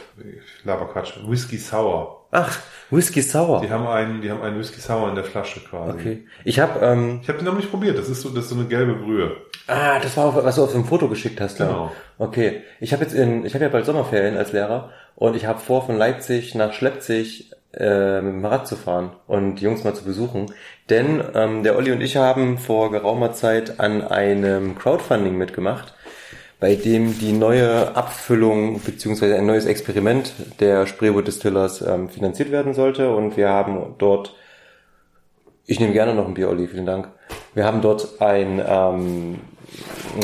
laber 0.64 0.88
Quatsch, 0.88 1.14
Whisky 1.28 1.58
Sour. 1.58 2.21
Ach, 2.32 2.58
Whisky 2.90 3.22
Sour. 3.22 3.62
Die 3.62 3.70
haben 3.70 3.88
einen, 3.88 4.22
die 4.22 4.30
haben 4.32 4.42
einen 4.42 4.60
Whisky 4.60 4.82
Sour 4.82 5.10
in 5.10 5.16
der 5.16 5.24
Flasche 5.24 5.60
quasi. 5.62 5.92
Okay. 5.92 6.28
Ich 6.44 6.60
habe, 6.60 6.80
ähm, 6.86 7.20
Ich 7.22 7.28
habe 7.30 7.38
den 7.40 7.46
noch 7.46 7.56
nicht 7.56 7.70
probiert, 7.70 7.98
das 7.98 8.10
ist 8.10 8.22
so, 8.22 8.30
das 8.30 8.46
ist 8.46 8.50
so 8.50 8.56
eine 8.56 8.66
gelbe 8.66 8.96
Brühe. 8.96 9.36
ah, 9.68 10.00
das 10.00 10.18
war, 10.18 10.26
auch, 10.26 10.44
was 10.44 10.56
du 10.56 10.64
auf 10.64 10.72
dem 10.72 10.86
Foto 10.86 11.08
geschickt 11.08 11.40
hast. 11.40 11.58
Genau. 11.58 11.86
Ja. 11.86 11.92
Okay. 12.26 12.64
Ich 12.80 12.94
habe 12.94 13.04
jetzt 13.04 13.14
in, 13.14 13.46
ich 13.46 13.54
habe 13.54 13.64
ja 13.66 13.70
bald 13.70 13.86
Sommerferien 13.86 14.38
als 14.38 14.52
Lehrer 14.52 14.90
und 15.16 15.36
ich 15.36 15.46
habe 15.46 15.60
vor, 15.60 15.86
von 15.86 15.98
Leipzig 15.98 16.56
nach 16.56 16.74
Schleppzig 16.74 17.52
äh, 17.74 18.22
mit 18.22 18.34
dem 18.34 18.46
Rad 18.46 18.68
zu 18.68 18.76
fahren 18.76 19.12
und 19.28 19.56
die 19.56 19.64
Jungs 19.64 19.84
mal 19.86 19.94
zu 19.94 20.04
besuchen. 20.04 20.48
Denn 20.90 21.24
ähm, 21.34 21.64
der 21.64 21.78
Olli 21.78 21.92
und 21.94 22.02
ich 22.02 22.18
haben 22.18 22.58
vor 22.58 22.92
geraumer 22.92 23.32
Zeit 23.34 23.80
an 23.80 24.02
einem 24.06 24.78
Crowdfunding 24.78 25.38
mitgemacht, 25.38 25.94
bei 26.62 26.76
dem 26.76 27.20
die 27.20 27.34
neue 27.34 27.94
Abfüllung 27.98 28.80
beziehungsweise 28.80 29.36
ein 29.36 29.46
neues 29.46 29.66
Experiment 29.66 30.34
der 30.62 30.86
Spreewood 30.86 31.28
Distillers 31.28 31.82
ähm, 31.82 32.08
finanziert 32.08 32.52
werden 32.52 32.74
sollte 32.74 33.14
und 33.14 33.36
wir 33.36 33.50
haben 33.50 33.96
dort 33.98 34.34
ich 35.72 35.80
nehme 35.80 35.94
gerne 35.94 36.14
noch 36.14 36.28
ein 36.28 36.34
Bier, 36.34 36.50
Olli, 36.50 36.68
vielen 36.68 36.86
Dank. 36.86 37.10
Wir 37.54 37.66
haben 37.66 37.82
dort 37.82 38.22
ein, 38.22 38.62
ähm, 38.68 39.40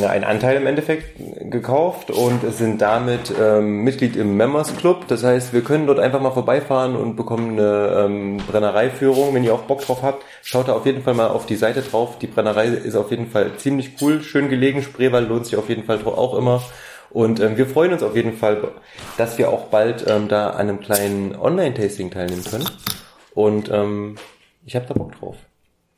einen 0.06 0.24
Anteil 0.24 0.56
im 0.56 0.66
Endeffekt 0.66 1.18
gekauft 1.50 2.10
und 2.10 2.40
sind 2.52 2.80
damit 2.82 3.32
ähm, 3.40 3.82
Mitglied 3.84 4.16
im 4.16 4.36
Members 4.36 4.76
Club. 4.76 5.06
Das 5.08 5.24
heißt, 5.24 5.52
wir 5.52 5.62
können 5.62 5.86
dort 5.86 5.98
einfach 5.98 6.20
mal 6.20 6.30
vorbeifahren 6.30 6.94
und 6.96 7.16
bekommen 7.16 7.58
eine 7.58 8.04
ähm, 8.04 8.36
Brennereiführung. 8.38 9.34
Wenn 9.34 9.44
ihr 9.44 9.54
auch 9.54 9.62
Bock 9.62 9.80
drauf 9.80 10.02
habt, 10.02 10.24
schaut 10.42 10.68
da 10.68 10.74
auf 10.74 10.86
jeden 10.86 11.02
Fall 11.02 11.14
mal 11.14 11.28
auf 11.28 11.46
die 11.46 11.56
Seite 11.56 11.82
drauf. 11.82 12.18
Die 12.18 12.26
Brennerei 12.26 12.66
ist 12.68 12.96
auf 12.96 13.10
jeden 13.10 13.30
Fall 13.30 13.52
ziemlich 13.56 13.92
cool, 14.00 14.22
schön 14.22 14.48
gelegen. 14.48 14.82
Spreewald 14.82 15.28
lohnt 15.28 15.46
sich 15.46 15.56
auf 15.56 15.68
jeden 15.68 15.84
Fall 15.84 15.98
auch 16.04 16.36
immer. 16.36 16.62
Und 17.10 17.40
ähm, 17.40 17.56
wir 17.56 17.66
freuen 17.66 17.92
uns 17.92 18.02
auf 18.02 18.14
jeden 18.14 18.36
Fall, 18.36 18.72
dass 19.16 19.38
wir 19.38 19.48
auch 19.48 19.66
bald 19.66 20.04
ähm, 20.06 20.28
da 20.28 20.50
an 20.50 20.68
einem 20.68 20.80
kleinen 20.80 21.34
Online-Tasting 21.34 22.10
teilnehmen 22.10 22.44
können. 22.44 22.68
Und 23.34 23.70
ähm, 23.72 24.16
ich 24.66 24.76
habe 24.76 24.86
da 24.86 24.94
Bock 24.94 25.18
drauf. 25.18 25.36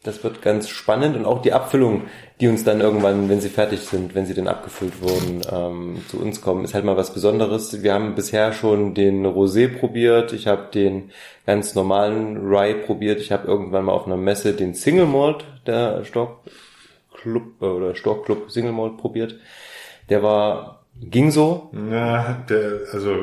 Das 0.02 0.24
wird 0.24 0.40
ganz 0.40 0.70
spannend 0.70 1.14
und 1.14 1.26
auch 1.26 1.42
die 1.42 1.52
Abfüllung, 1.52 2.04
die 2.40 2.48
uns 2.48 2.64
dann 2.64 2.80
irgendwann, 2.80 3.28
wenn 3.28 3.42
sie 3.42 3.50
fertig 3.50 3.80
sind, 3.80 4.14
wenn 4.14 4.24
sie 4.24 4.32
dann 4.32 4.48
abgefüllt 4.48 5.02
wurden, 5.02 5.42
ähm, 5.52 6.02
zu 6.08 6.18
uns 6.18 6.40
kommen, 6.40 6.64
ist 6.64 6.72
halt 6.72 6.86
mal 6.86 6.96
was 6.96 7.12
Besonderes. 7.12 7.82
Wir 7.82 7.92
haben 7.92 8.14
bisher 8.14 8.54
schon 8.54 8.94
den 8.94 9.26
Rosé 9.26 9.68
probiert, 9.68 10.32
ich 10.32 10.46
habe 10.46 10.68
den 10.72 11.10
ganz 11.44 11.74
normalen 11.74 12.38
Rye 12.38 12.74
probiert, 12.74 13.20
ich 13.20 13.30
habe 13.30 13.46
irgendwann 13.46 13.84
mal 13.84 13.92
auf 13.92 14.06
einer 14.06 14.16
Messe 14.16 14.54
den 14.54 14.72
Single 14.72 15.04
Malt 15.04 15.44
der 15.66 16.02
Stock 16.04 16.40
Club 17.12 17.60
äh, 17.60 17.66
oder 17.66 17.94
Stock 17.94 18.24
Club 18.24 18.50
Single 18.50 18.72
Malt 18.72 18.96
probiert. 18.96 19.36
Der 20.08 20.22
war 20.22 20.79
ging 21.00 21.30
so, 21.30 21.70
Na, 21.72 22.44
der, 22.48 22.72
also 22.92 23.16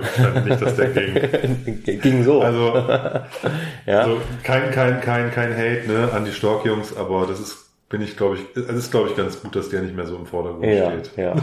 nicht, 0.46 0.62
dass 0.62 0.76
der 0.76 0.88
ging. 0.90 1.84
ging 2.02 2.24
so. 2.24 2.42
Also, 2.42 2.74
ja. 3.86 4.00
also 4.00 4.18
kein, 4.44 4.72
kein, 4.72 5.02
kein, 5.02 5.32
kein 5.32 5.54
Hate 5.56 5.84
ne, 5.88 6.10
an 6.14 6.26
die 6.26 6.32
Stork-Jungs, 6.32 6.96
aber 6.98 7.26
das 7.28 7.40
ist, 7.40 7.66
bin 7.90 8.02
ich, 8.02 8.18
glaube 8.18 8.36
ich, 8.36 8.42
es 8.62 8.68
ist, 8.76 8.92
glaube 8.92 9.10
ich, 9.10 9.16
ganz 9.16 9.42
gut, 9.42 9.56
dass 9.56 9.70
der 9.70 9.82
nicht 9.82 9.96
mehr 9.96 10.06
so 10.06 10.16
im 10.18 10.26
Vordergrund 10.26 10.66
Ja, 10.66 10.92
steht. 10.92 11.12
ja. 11.16 11.36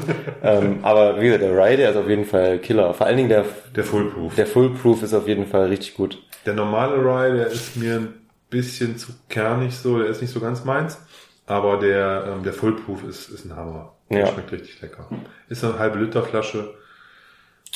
ähm, 0.42 0.80
aber 0.82 1.20
wie 1.20 1.26
gesagt, 1.26 1.42
der 1.42 1.56
Rye, 1.56 1.76
der 1.76 1.90
ist 1.90 1.96
auf 1.96 2.08
jeden 2.08 2.26
Fall 2.26 2.58
Killer. 2.58 2.92
Vor 2.94 3.06
allen 3.06 3.16
Dingen 3.16 3.28
der, 3.30 3.44
Der 3.74 3.84
Fullproof. 3.84 4.34
der 4.34 4.46
Fullproof 4.46 5.02
ist 5.02 5.14
auf 5.14 5.26
jeden 5.26 5.46
Fall 5.46 5.68
richtig 5.68 5.94
gut. 5.94 6.22
Der 6.44 6.52
normale 6.54 6.96
Rye, 6.96 7.34
der 7.36 7.46
ist 7.46 7.76
mir 7.76 7.94
ein 7.96 8.08
bisschen 8.50 8.98
zu 8.98 9.12
kernig 9.30 9.74
so, 9.74 9.98
der 9.98 10.08
ist 10.08 10.20
nicht 10.20 10.32
so 10.32 10.40
ganz 10.40 10.64
meins. 10.66 11.00
Aber 11.46 11.78
der, 11.78 12.24
ähm, 12.36 12.42
der 12.42 12.52
Fullproof 12.52 13.04
ist, 13.04 13.28
ist 13.30 13.44
ein 13.46 13.56
Hammer. 13.56 13.93
Der 14.10 14.20
Ja. 14.20 14.26
schmeckt 14.26 14.52
richtig 14.52 14.80
lecker. 14.82 15.08
Ist 15.48 15.64
eine 15.64 15.78
halbe 15.78 15.98
Liter 15.98 16.22
Flasche. 16.22 16.74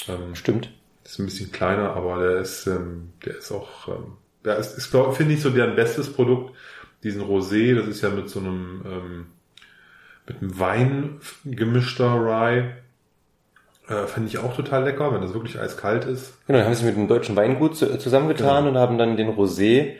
Ähm, 0.09 0.35
Stimmt. 0.35 0.70
ist 1.05 1.18
ein 1.18 1.24
bisschen 1.26 1.51
kleiner, 1.53 1.95
aber 1.95 2.22
der 2.22 2.37
ist, 2.41 2.66
ähm, 2.66 3.12
der 3.24 3.37
ist 3.39 3.51
auch, 3.51 3.89
ähm, 3.89 4.16
der 4.45 4.57
ist, 4.59 4.76
ist 4.79 4.91
glaub, 4.91 5.16
finde 5.16 5.35
ich 5.35 5.43
so 5.43 5.51
deren 5.51 5.74
bestes 5.74 6.12
Produkt. 6.12 6.55
Diesen 7.03 7.22
Rosé, 7.22 7.74
das 7.76 7.87
ist 7.87 8.03
ja 8.03 8.11
mit 8.11 8.29
so 8.29 8.41
einem, 8.41 8.83
ähm, 8.87 9.26
mit 10.26 10.43
einem 10.43 10.59
Wein 10.59 11.20
gemischter 11.45 12.12
Rye. 12.14 12.72
Äh, 13.89 14.07
finde 14.07 14.29
ich 14.29 14.37
auch 14.39 14.55
total 14.55 14.85
lecker, 14.85 15.14
wenn 15.14 15.22
das 15.22 15.33
wirklich 15.33 15.59
eiskalt 15.59 16.05
ist. 16.05 16.35
Genau, 16.47 16.59
dann 16.59 16.66
haben 16.66 16.74
sie 16.74 16.85
mit 16.85 16.97
dem 16.97 17.09
deutschen 17.09 17.37
Weingut 17.37 17.76
zu- 17.76 17.99
zusammengetan 17.99 18.64
Genau. 18.64 18.68
und 18.70 18.76
haben 18.76 18.99
dann 18.99 19.16
den 19.16 19.31
Rosé 19.31 19.95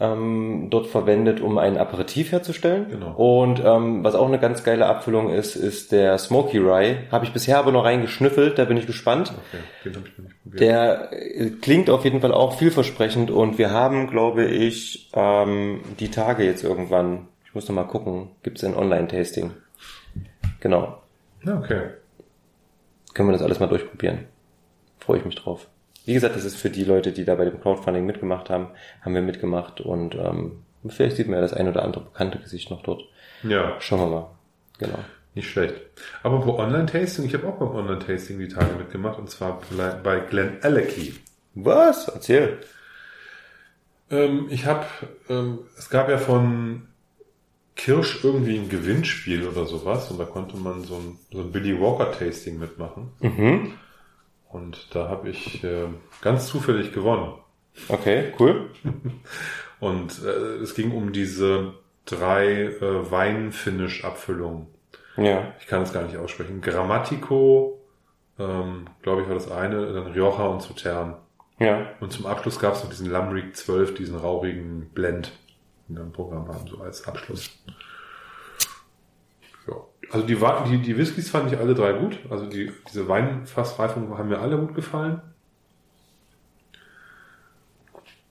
ähm, 0.00 0.68
dort 0.70 0.86
verwendet, 0.86 1.40
um 1.40 1.58
ein 1.58 1.76
Aperitif 1.76 2.30
herzustellen. 2.30 2.86
Genau. 2.88 3.14
Und 3.16 3.60
ähm, 3.64 4.04
was 4.04 4.14
auch 4.14 4.28
eine 4.28 4.38
ganz 4.38 4.62
geile 4.62 4.86
Abfüllung 4.86 5.30
ist, 5.30 5.56
ist 5.56 5.90
der 5.90 6.18
Smoky 6.18 6.58
Rye. 6.58 6.98
Habe 7.10 7.24
ich 7.24 7.32
bisher 7.32 7.58
aber 7.58 7.72
noch 7.72 7.84
reingeschnüffelt, 7.84 8.58
da 8.58 8.64
bin 8.64 8.76
ich 8.76 8.86
gespannt. 8.86 9.32
Okay, 9.32 9.62
den 9.84 9.96
habe 9.96 10.08
ich 10.08 10.18
noch 10.18 10.24
nicht 10.24 10.42
probiert. 10.42 10.60
Der 10.60 11.12
äh, 11.12 11.50
klingt 11.50 11.90
auf 11.90 12.04
jeden 12.04 12.20
Fall 12.20 12.32
auch 12.32 12.58
vielversprechend 12.58 13.30
und 13.30 13.58
wir 13.58 13.72
haben, 13.72 14.08
glaube 14.08 14.44
ich, 14.44 15.10
ähm, 15.14 15.80
die 15.98 16.10
Tage 16.10 16.44
jetzt 16.44 16.62
irgendwann, 16.62 17.26
ich 17.44 17.54
muss 17.54 17.68
noch 17.68 17.74
mal 17.74 17.84
gucken, 17.84 18.28
gibt 18.42 18.58
es 18.58 18.64
ein 18.64 18.76
Online-Tasting. 18.76 19.52
Genau. 20.60 21.02
Okay. 21.44 21.90
Können 23.14 23.28
wir 23.28 23.32
das 23.32 23.42
alles 23.42 23.58
mal 23.58 23.68
durchprobieren. 23.68 24.26
Freue 25.00 25.18
ich 25.18 25.24
mich 25.24 25.34
drauf. 25.34 25.66
Wie 26.08 26.14
gesagt, 26.14 26.36
das 26.36 26.46
ist 26.46 26.56
für 26.56 26.70
die 26.70 26.84
Leute, 26.84 27.12
die 27.12 27.26
da 27.26 27.34
bei 27.34 27.44
dem 27.44 27.60
Crowdfunding 27.60 28.06
mitgemacht 28.06 28.48
haben, 28.48 28.68
haben 29.02 29.14
wir 29.14 29.20
mitgemacht 29.20 29.82
und 29.82 30.14
ähm, 30.14 30.62
vielleicht 30.88 31.16
sieht 31.16 31.26
man 31.28 31.34
ja 31.36 31.42
das 31.42 31.52
ein 31.52 31.68
oder 31.68 31.82
andere 31.82 32.04
bekannte 32.04 32.38
Gesicht 32.38 32.70
noch 32.70 32.82
dort. 32.82 33.02
Ja, 33.42 33.76
Schauen 33.78 34.00
wir 34.00 34.06
mal. 34.06 34.30
Genau. 34.78 34.98
nicht 35.34 35.50
schlecht. 35.50 35.74
Aber 36.22 36.40
pro 36.40 36.56
Online-Tasting, 36.56 37.26
ich 37.26 37.34
habe 37.34 37.46
auch 37.46 37.58
beim 37.58 37.72
Online-Tasting 37.74 38.38
die 38.38 38.48
Tage 38.48 38.74
mitgemacht 38.78 39.18
und 39.18 39.28
zwar 39.28 39.60
bei 40.02 40.20
Glen 40.20 40.56
Alecky. 40.62 41.14
Was? 41.54 42.08
Erzähl. 42.08 42.56
Ähm, 44.10 44.46
ich 44.48 44.64
habe, 44.64 44.86
ähm, 45.28 45.58
es 45.76 45.90
gab 45.90 46.08
ja 46.08 46.16
von 46.16 46.88
Kirsch 47.76 48.24
irgendwie 48.24 48.56
ein 48.56 48.70
Gewinnspiel 48.70 49.46
oder 49.46 49.66
sowas 49.66 50.10
und 50.10 50.18
da 50.18 50.24
konnte 50.24 50.56
man 50.56 50.84
so 50.84 50.94
ein, 50.94 51.18
so 51.30 51.40
ein 51.42 51.52
Billy 51.52 51.78
Walker 51.78 52.12
Tasting 52.12 52.58
mitmachen 52.58 53.10
Mhm. 53.20 53.72
Und 54.50 54.94
da 54.94 55.08
habe 55.08 55.28
ich 55.28 55.62
äh, 55.64 55.88
ganz 56.22 56.46
zufällig 56.48 56.92
gewonnen 56.92 57.34
Okay, 57.88 58.32
cool. 58.40 58.70
und 59.80 60.24
äh, 60.24 60.56
es 60.62 60.74
ging 60.74 60.92
um 60.92 61.12
diese 61.12 61.74
drei 62.04 62.64
äh, 62.64 63.10
Wein-Finish-Abfüllungen. 63.10 64.66
Ja. 65.16 65.54
Ich 65.60 65.66
kann 65.66 65.82
es 65.82 65.92
gar 65.92 66.04
nicht 66.04 66.16
aussprechen. 66.16 66.60
Grammatico, 66.60 67.80
ähm, 68.38 68.86
glaube 69.02 69.22
ich, 69.22 69.28
war 69.28 69.34
das 69.34 69.50
eine, 69.50 69.92
dann 69.92 70.06
Rioja 70.08 70.46
und 70.46 70.62
Sautern. 70.62 71.16
Ja. 71.58 71.90
Und 72.00 72.12
zum 72.12 72.26
Abschluss 72.26 72.58
gab 72.58 72.74
es 72.74 72.82
noch 72.82 72.90
diesen 72.90 73.10
Lamrick 73.10 73.56
12, 73.56 73.94
diesen 73.94 74.16
rauchigen 74.16 74.90
Blend 74.90 75.32
in 75.88 75.96
dem 75.96 76.12
Programm 76.12 76.48
haben, 76.48 76.66
so 76.68 76.78
als 76.78 77.06
Abschluss. 77.06 77.50
Ja. 79.68 79.76
Also 80.10 80.26
die, 80.26 80.36
die, 80.70 80.78
die 80.82 80.96
Whiskys 80.96 81.28
fand 81.30 81.52
ich 81.52 81.58
alle 81.58 81.74
drei 81.74 81.92
gut. 81.92 82.18
Also 82.30 82.46
die, 82.46 82.72
diese 82.88 83.08
Weinfassreifung 83.08 84.16
haben 84.16 84.28
mir 84.28 84.40
alle 84.40 84.56
gut 84.56 84.74
gefallen. 84.74 85.20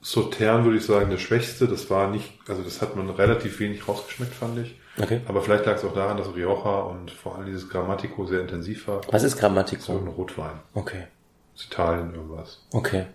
Sautern 0.01 0.63
würde 0.63 0.77
ich 0.77 0.85
sagen, 0.85 1.09
der 1.09 1.17
schwächste. 1.17 1.67
Das 1.67 1.89
war 1.89 2.09
nicht, 2.09 2.31
also 2.47 2.61
das 2.63 2.81
hat 2.81 2.95
man 2.95 3.09
relativ 3.09 3.59
wenig 3.59 3.88
rausgeschmeckt, 3.88 4.33
fand 4.33 4.57
ich. 4.59 4.79
Okay. 4.99 5.21
Aber 5.27 5.41
vielleicht 5.41 5.65
lag 5.65 5.75
es 5.75 5.83
auch 5.83 5.93
daran, 5.93 6.17
dass 6.17 6.33
Rioja 6.33 6.79
und 6.81 7.11
vor 7.11 7.35
allem 7.35 7.45
dieses 7.45 7.69
Grammatico 7.69 8.25
sehr 8.25 8.41
intensiv 8.41 8.88
war. 8.88 9.01
Was 9.11 9.23
ist 9.23 9.33
So 9.33 9.39
Grammatico? 9.39 9.91
ein 9.97 10.07
Rotwein. 10.07 10.59
Okay. 10.73 11.07
Aus 11.53 11.65
Italien 11.65 12.13
irgendwas. 12.15 12.65
Okay. 12.71 13.05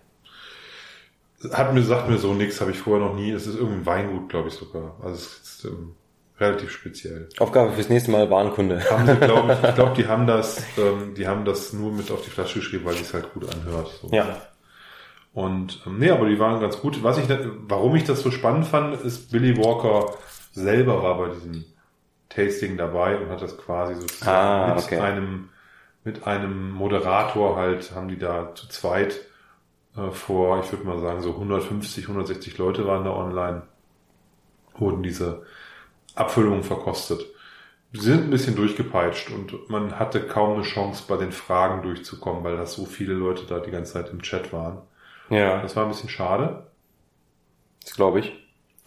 Hat 1.51 1.75
mir, 1.75 1.83
sagt 1.83 2.09
mir 2.09 2.18
so 2.18 2.35
nichts, 2.35 2.61
habe 2.61 2.70
ich 2.70 2.79
vorher 2.79 3.05
noch 3.09 3.16
nie. 3.16 3.33
Es 3.33 3.47
ist 3.49 3.57
irgendein 3.57 3.87
Weingut, 3.87 4.29
glaube 4.29 4.49
ich 4.49 4.55
sogar. 4.55 4.95
Also 5.03 5.16
es 5.16 5.39
ist 5.43 5.64
ähm, 5.64 5.97
relativ 6.43 6.70
speziell. 6.70 7.28
Aufgabe 7.38 7.72
fürs 7.72 7.88
nächste 7.88 8.11
Mal 8.11 8.30
Warenkunde. 8.30 8.82
Haben 8.90 9.07
sie, 9.07 9.16
glaube 9.16 9.53
ich, 9.53 9.68
ich 9.68 9.74
glaube, 9.74 9.95
die 9.97 10.07
haben 10.09 10.26
das, 10.26 10.62
ähm, 10.76 11.14
die 11.16 11.26
haben 11.26 11.45
das 11.45 11.72
nur 11.72 11.93
mit 11.93 12.11
auf 12.11 12.22
die 12.22 12.30
Flasche 12.30 12.59
geschrieben, 12.59 12.84
weil 12.84 12.95
es 12.95 13.14
halt 13.14 13.32
gut 13.32 13.49
anhört. 13.55 13.88
So. 14.01 14.11
Ja. 14.11 14.43
Und 15.32 15.80
ähm, 15.86 15.99
nee, 15.99 16.11
aber 16.11 16.28
die 16.28 16.38
waren 16.38 16.61
ganz 16.61 16.78
gut. 16.78 17.03
Was 17.03 17.18
ich, 17.18 17.24
warum 17.68 17.97
ich 17.97 18.05
das 18.05 18.20
so 18.20 18.30
spannend 18.30 18.66
fand, 18.66 19.01
ist 19.01 19.30
Billy 19.30 19.57
Walker 19.57 20.12
selber 20.53 21.03
war 21.03 21.16
bei 21.16 21.28
diesem 21.34 21.64
Tasting 22.28 22.76
dabei 22.76 23.16
und 23.16 23.30
hat 23.30 23.40
das 23.40 23.57
quasi 23.57 23.95
sozusagen 23.95 24.30
Ah, 24.30 24.74
mit 24.74 24.84
okay. 24.84 24.99
einem 24.99 25.49
mit 26.05 26.26
einem 26.26 26.70
Moderator 26.72 27.57
halt 27.57 27.93
haben 27.95 28.09
die 28.09 28.18
da 28.18 28.55
zu 28.55 28.68
zweit 28.68 29.20
äh, 29.97 30.11
vor, 30.11 30.61
ich 30.61 30.72
würde 30.72 30.84
mal 30.84 30.99
sagen 30.99 31.22
so 31.22 31.30
150, 31.30 32.05
160 32.09 32.59
Leute 32.59 32.86
waren 32.86 33.05
da 33.05 33.12
online, 33.12 33.62
wurden 34.76 35.03
diese 35.03 35.43
Abfüllungen 36.15 36.63
verkostet. 36.63 37.27
Die 37.93 38.01
sind 38.01 38.25
ein 38.25 38.31
bisschen 38.31 38.57
durchgepeitscht 38.57 39.31
und 39.31 39.69
man 39.69 39.99
hatte 39.99 40.27
kaum 40.27 40.55
eine 40.55 40.63
Chance 40.63 41.05
bei 41.09 41.17
den 41.19 41.33
Fragen 41.33 41.83
durchzukommen, 41.83 42.43
weil 42.45 42.57
das 42.57 42.75
so 42.75 42.87
viele 42.87 43.13
Leute 43.15 43.45
da 43.47 43.61
die 43.61 43.71
ganze 43.71 43.93
Zeit 43.95 44.11
im 44.11 44.23
Chat 44.23 44.53
waren. 44.53 44.79
Ja, 45.29 45.61
Das 45.63 45.77
war 45.77 45.85
ein 45.85 45.91
bisschen 45.91 46.09
schade. 46.09 46.67
das 47.85 47.95
glaube 47.95 48.21
ich. 48.21 48.33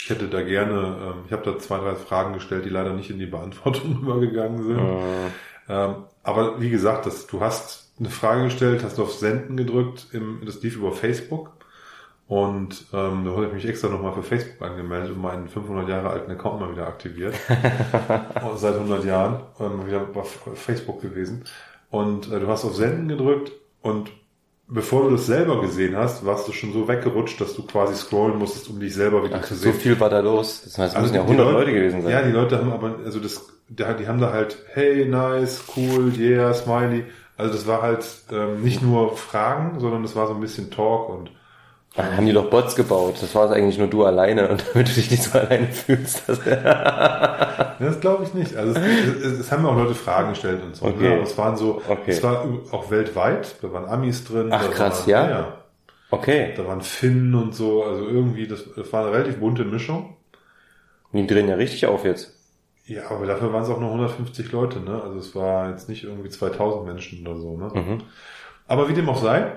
Ich 0.02 0.10
hätte 0.10 0.28
da 0.28 0.42
gerne, 0.44 0.98
ähm, 1.02 1.24
ich 1.26 1.32
habe 1.32 1.44
da 1.44 1.58
zwei, 1.58 1.80
drei 1.80 1.96
Fragen 1.96 2.34
gestellt, 2.34 2.66
die 2.66 2.70
leider 2.70 2.94
nicht 2.94 3.10
in 3.10 3.18
die 3.20 3.26
Beantwortung 3.26 4.00
übergegangen 4.02 4.64
sind. 4.64 4.80
Äh, 4.80 5.32
Ähm, 5.68 6.04
aber 6.22 6.62
wie 6.62 6.70
gesagt, 6.70 7.08
das, 7.08 7.26
du 7.26 7.42
hast 7.42 7.92
eine 7.98 8.12
Frage 8.12 8.44
gestellt, 8.44 8.84
hast 8.84 9.00
auf 9.00 9.12
Senden 9.14 9.58
gedrückt, 9.58 10.08
im, 10.12 10.44
das 10.46 10.62
lief 10.62 10.76
über 10.76 10.92
Facebook. 10.92 11.54
Und 12.28 12.86
ähm, 12.92 13.24
da 13.24 13.32
habe 13.32 13.46
ich 13.48 13.54
mich 13.54 13.68
extra 13.68 13.88
nochmal 13.88 14.14
für 14.14 14.24
Facebook 14.24 14.68
angemeldet 14.68 15.12
und 15.12 15.22
meinen 15.22 15.48
500 15.48 15.88
Jahre 15.88 16.10
alten 16.10 16.32
Account 16.32 16.60
mal 16.60 16.72
wieder 16.72 16.88
aktiviert. 16.88 17.36
Seit 18.56 18.74
100 18.76 19.06
Jahren 19.06 19.42
ähm, 19.60 19.86
wieder 19.86 20.08
auf 20.16 20.40
Facebook 20.56 21.02
gewesen. 21.02 21.44
Und 21.92 22.32
äh, 22.32 22.40
du 22.40 22.48
hast 22.48 22.66
auf 22.66 22.76
Senden 22.76 23.08
gedrückt 23.08 23.52
und 23.82 24.10
bevor 24.68 25.04
du 25.04 25.12
das 25.12 25.28
selber 25.28 25.62
gesehen 25.62 25.96
hast, 25.96 26.26
warst 26.26 26.48
du 26.48 26.52
schon 26.52 26.74
so 26.74 26.88
weggerutscht, 26.88 27.40
dass 27.40 27.56
du 27.56 27.64
quasi 27.64 27.94
scrollen 27.96 28.40
musstest, 28.40 28.70
um 28.70 28.80
dich 28.80 28.96
selber 28.96 29.24
wieder 29.24 29.40
Ach, 29.40 29.46
zu 29.46 29.54
so 29.54 29.72
sehen. 29.72 29.74
viel 29.76 30.00
war 30.00 30.10
da 30.10 30.20
los. 30.20 30.64
Das 30.64 30.80
heißt, 30.80 30.96
es 30.96 31.02
müssen 31.02 31.16
ja 31.16 31.22
Also 31.22 31.34
die 31.34 31.40
100 31.40 31.60
Leute 31.60 31.74
gewesen 31.74 32.02
sein. 32.02 32.12
Ja, 32.12 32.22
die 32.24 32.32
Leute 32.32 32.58
haben 32.58 32.72
aber, 32.72 32.96
also 33.06 33.20
das, 33.20 33.46
die, 33.70 33.76
die 33.76 34.08
haben 34.08 34.20
da 34.20 34.32
halt, 34.32 34.58
hey, 34.74 35.06
nice, 35.06 35.64
cool, 35.78 36.12
yeah, 36.18 36.52
smiley. 36.56 37.06
Also 37.38 37.54
das 37.54 37.68
war 37.68 37.84
halt 37.84 38.04
ähm, 38.32 38.64
nicht 38.64 38.82
nur 38.82 39.16
Fragen, 39.16 39.80
sondern 39.80 40.02
das 40.02 40.16
war 40.16 40.28
so 40.28 40.34
ein 40.34 40.42
bisschen 40.42 40.72
Talk 40.72 41.10
und 41.10 41.30
Dann 41.96 42.18
haben 42.18 42.26
die 42.26 42.34
doch 42.34 42.50
Bots 42.50 42.76
gebaut. 42.76 43.16
Das 43.22 43.34
war 43.36 43.46
es 43.46 43.52
eigentlich 43.52 43.78
nur 43.78 43.88
du 43.88 44.04
alleine. 44.04 44.50
Und 44.50 44.66
damit 44.74 44.90
du 44.90 44.94
dich 44.94 45.10
nicht 45.10 45.24
so 45.24 45.40
alleine 45.40 45.68
fühlst. 45.68 46.28
Das 46.28 46.40
das 47.80 48.00
glaube 48.02 48.24
ich 48.26 48.34
nicht. 48.34 48.56
Also 48.56 48.78
es, 48.78 49.24
es, 49.24 49.40
es 49.40 49.52
haben 49.52 49.64
mir 49.64 49.70
auch 49.70 49.78
Leute 49.78 49.96
Fragen 49.96 50.30
gestellt 50.30 50.62
und 50.64 50.76
so. 50.76 50.86
Okay. 50.86 51.04
Ne? 51.04 51.14
Aber 51.14 51.24
es 51.24 51.38
waren 51.38 51.56
so, 51.56 51.82
Okay. 51.88 52.12
es 52.12 52.22
war 52.22 52.46
auch 52.72 52.92
weltweit, 52.92 53.56
da 53.62 53.72
waren 53.72 53.86
Amis 53.86 54.26
drin. 54.26 54.50
Ach, 54.52 54.70
krass, 54.72 55.08
waren, 55.08 55.10
ja? 55.10 55.30
ja. 55.30 55.54
okay. 56.12 56.54
Da 56.58 56.68
waren 56.68 56.82
Finnen 56.82 57.34
und 57.34 57.56
so, 57.56 57.84
also 57.84 58.06
irgendwie, 58.06 58.48
das, 58.48 58.66
das 58.76 58.92
war 58.92 59.06
eine 59.06 59.16
relativ 59.16 59.40
bunte 59.40 59.64
Mischung. 59.64 60.18
Die 61.14 61.26
drehen 61.26 61.48
ja 61.48 61.56
richtig 61.56 61.86
auf 61.86 62.04
jetzt. 62.04 62.34
Ja, 62.88 63.10
aber 63.10 63.26
dafür 63.26 63.54
waren 63.54 63.64
es 63.64 63.70
auch 63.70 63.80
nur 63.80 63.90
150 63.90 64.52
Leute, 64.52 64.80
ne? 64.80 65.02
Also 65.02 65.18
es 65.18 65.34
war 65.34 65.70
jetzt 65.70 65.88
nicht 65.90 66.04
irgendwie 66.04 66.30
2000 66.30 66.86
Menschen 66.86 67.26
oder 67.26 67.38
so, 67.40 67.58
ne? 67.58 67.72
Mhm. 67.74 68.04
Aber 68.68 68.90
wie 68.90 68.94
dem 68.94 69.08
auch 69.10 69.22
sei, 69.22 69.52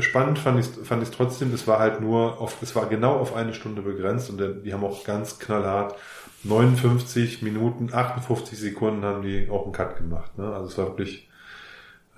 spannend 0.00 0.38
fand 0.38 0.60
ich 0.60 0.86
fand 0.86 1.02
ich 1.02 1.10
trotzdem, 1.10 1.52
es 1.54 1.66
war 1.66 1.78
halt 1.78 2.00
nur 2.00 2.40
auf, 2.40 2.60
es 2.62 2.74
war 2.76 2.86
genau 2.86 3.16
auf 3.18 3.34
eine 3.34 3.54
Stunde 3.54 3.82
begrenzt 3.82 4.28
und 4.30 4.38
der- 4.38 4.50
die 4.50 4.72
haben 4.72 4.84
auch 4.84 5.04
ganz 5.04 5.38
knallhart 5.38 5.96
59 6.44 7.42
Minuten, 7.42 7.90
58 7.92 8.58
Sekunden 8.58 9.04
haben 9.04 9.22
die 9.22 9.48
auch 9.50 9.64
einen 9.64 9.72
Cut 9.72 9.96
gemacht, 9.96 10.36
ne? 10.38 10.52
Also 10.52 10.66
es 10.68 10.78
war 10.78 10.86
wirklich 10.88 11.28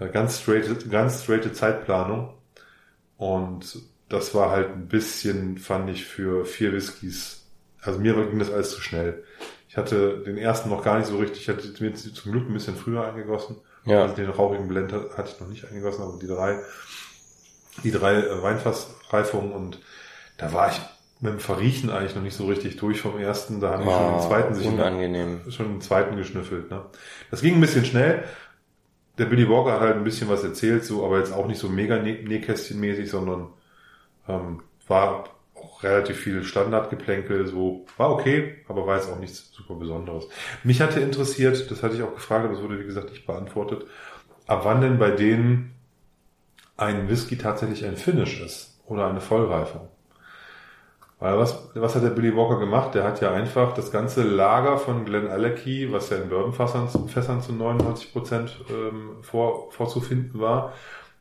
äh, 0.00 0.08
ganz 0.08 0.40
straight, 0.40 0.90
ganz 0.90 1.22
straighte 1.22 1.52
Zeitplanung 1.52 2.34
und 3.16 3.78
das 4.08 4.34
war 4.34 4.50
halt 4.50 4.70
ein 4.70 4.88
bisschen, 4.88 5.58
fand 5.58 5.90
ich, 5.90 6.04
für 6.04 6.44
vier 6.44 6.72
Whiskys, 6.72 7.46
also 7.82 7.98
mir 7.98 8.14
ging 8.26 8.38
das 8.38 8.50
alles 8.52 8.70
zu 8.70 8.80
schnell. 8.80 9.24
Ich 9.68 9.76
hatte 9.76 10.18
den 10.24 10.36
ersten 10.38 10.68
noch 10.70 10.84
gar 10.84 10.98
nicht 10.98 11.08
so 11.08 11.16
richtig, 11.18 11.42
ich 11.42 11.48
hatte 11.48 11.66
mir 11.82 11.94
zum 11.94 12.32
Glück 12.32 12.48
ein 12.48 12.52
bisschen 12.54 12.76
früher 12.76 13.04
eingegossen. 13.06 13.56
Ja. 13.84 14.02
Also 14.02 14.14
den 14.14 14.30
rauchigen 14.30 14.68
Blend 14.68 14.92
hat- 14.92 15.16
hatte 15.18 15.30
ich 15.34 15.40
noch 15.40 15.48
nicht 15.48 15.66
eingegossen, 15.68 16.02
aber 16.04 16.18
die 16.18 16.26
drei, 16.26 16.58
die 17.82 17.90
drei 17.90 18.14
äh, 18.16 18.42
Weinfassreifungen 18.42 19.52
und 19.52 19.80
da 20.36 20.52
war 20.52 20.70
ich 20.70 20.80
mit 21.20 21.32
dem 21.32 21.40
Verriechen 21.40 21.90
eigentlich 21.90 22.14
noch 22.14 22.22
nicht 22.22 22.36
so 22.36 22.46
richtig 22.46 22.76
durch 22.76 23.00
vom 23.00 23.18
ersten. 23.18 23.60
Da 23.60 23.70
haben 23.70 23.84
die 23.84 23.90
schon 23.90 24.12
den 24.12 24.20
zweiten 24.28 24.54
sich 24.54 24.66
unangenehm. 24.66 25.40
schon 25.50 25.66
den 25.68 25.80
zweiten 25.80 26.16
geschnüffelt. 26.16 26.70
Ne? 26.70 26.84
Das 27.30 27.40
ging 27.40 27.54
ein 27.54 27.60
bisschen 27.60 27.84
schnell. 27.84 28.24
Der 29.16 29.26
Billy 29.26 29.48
Walker 29.48 29.72
hat 29.74 29.80
halt 29.80 29.96
ein 29.96 30.04
bisschen 30.04 30.28
was 30.28 30.42
erzählt, 30.42 30.84
so, 30.84 31.04
aber 31.06 31.18
jetzt 31.18 31.32
auch 31.32 31.46
nicht 31.46 31.58
so 31.60 31.68
mega 31.68 31.94
Nä- 31.96 32.26
Nähkästchenmäßig, 32.26 33.08
sondern 33.08 33.48
ähm, 34.28 34.62
war 34.88 35.24
auch 35.54 35.82
relativ 35.84 36.18
viel 36.18 36.42
Standardgeplänkel, 36.42 37.46
so 37.46 37.86
war 37.96 38.10
okay, 38.10 38.56
aber 38.68 38.86
war 38.88 38.96
jetzt 38.96 39.08
auch 39.08 39.18
nichts 39.20 39.50
super 39.52 39.74
Besonderes. 39.76 40.28
Mich 40.64 40.80
hatte 40.80 40.98
interessiert, 41.00 41.70
das 41.70 41.82
hatte 41.84 41.94
ich 41.94 42.02
auch 42.02 42.14
gefragt, 42.14 42.44
aber 42.44 42.54
das 42.54 42.62
wurde 42.62 42.80
wie 42.80 42.84
gesagt 42.84 43.10
nicht 43.10 43.24
beantwortet, 43.24 43.84
ab 44.48 44.62
wann 44.64 44.80
denn 44.80 44.98
bei 44.98 45.10
denen 45.12 45.73
ein 46.76 47.08
Whisky 47.08 47.38
tatsächlich 47.38 47.84
ein 47.84 47.96
Finish 47.96 48.40
ist 48.40 48.80
oder 48.86 49.06
eine 49.06 49.20
Vollreifung. 49.20 49.88
Weil 51.20 51.38
was, 51.38 51.70
was 51.74 51.94
hat 51.94 52.02
der 52.02 52.10
Billy 52.10 52.36
Walker 52.36 52.58
gemacht? 52.58 52.94
Der 52.94 53.04
hat 53.04 53.20
ja 53.20 53.32
einfach 53.32 53.72
das 53.72 53.90
ganze 53.90 54.22
Lager 54.24 54.78
von 54.78 55.04
Glen 55.04 55.28
Alecky, 55.28 55.92
was 55.92 56.10
ja 56.10 56.18
in 56.18 56.28
Bourbonfässern 56.28 56.88
Fässern 57.08 57.40
zu 57.40 57.52
99 57.52 58.12
Prozent 58.12 58.56
ähm, 58.68 59.22
vor, 59.22 59.70
vorzufinden 59.70 60.40
war, 60.40 60.72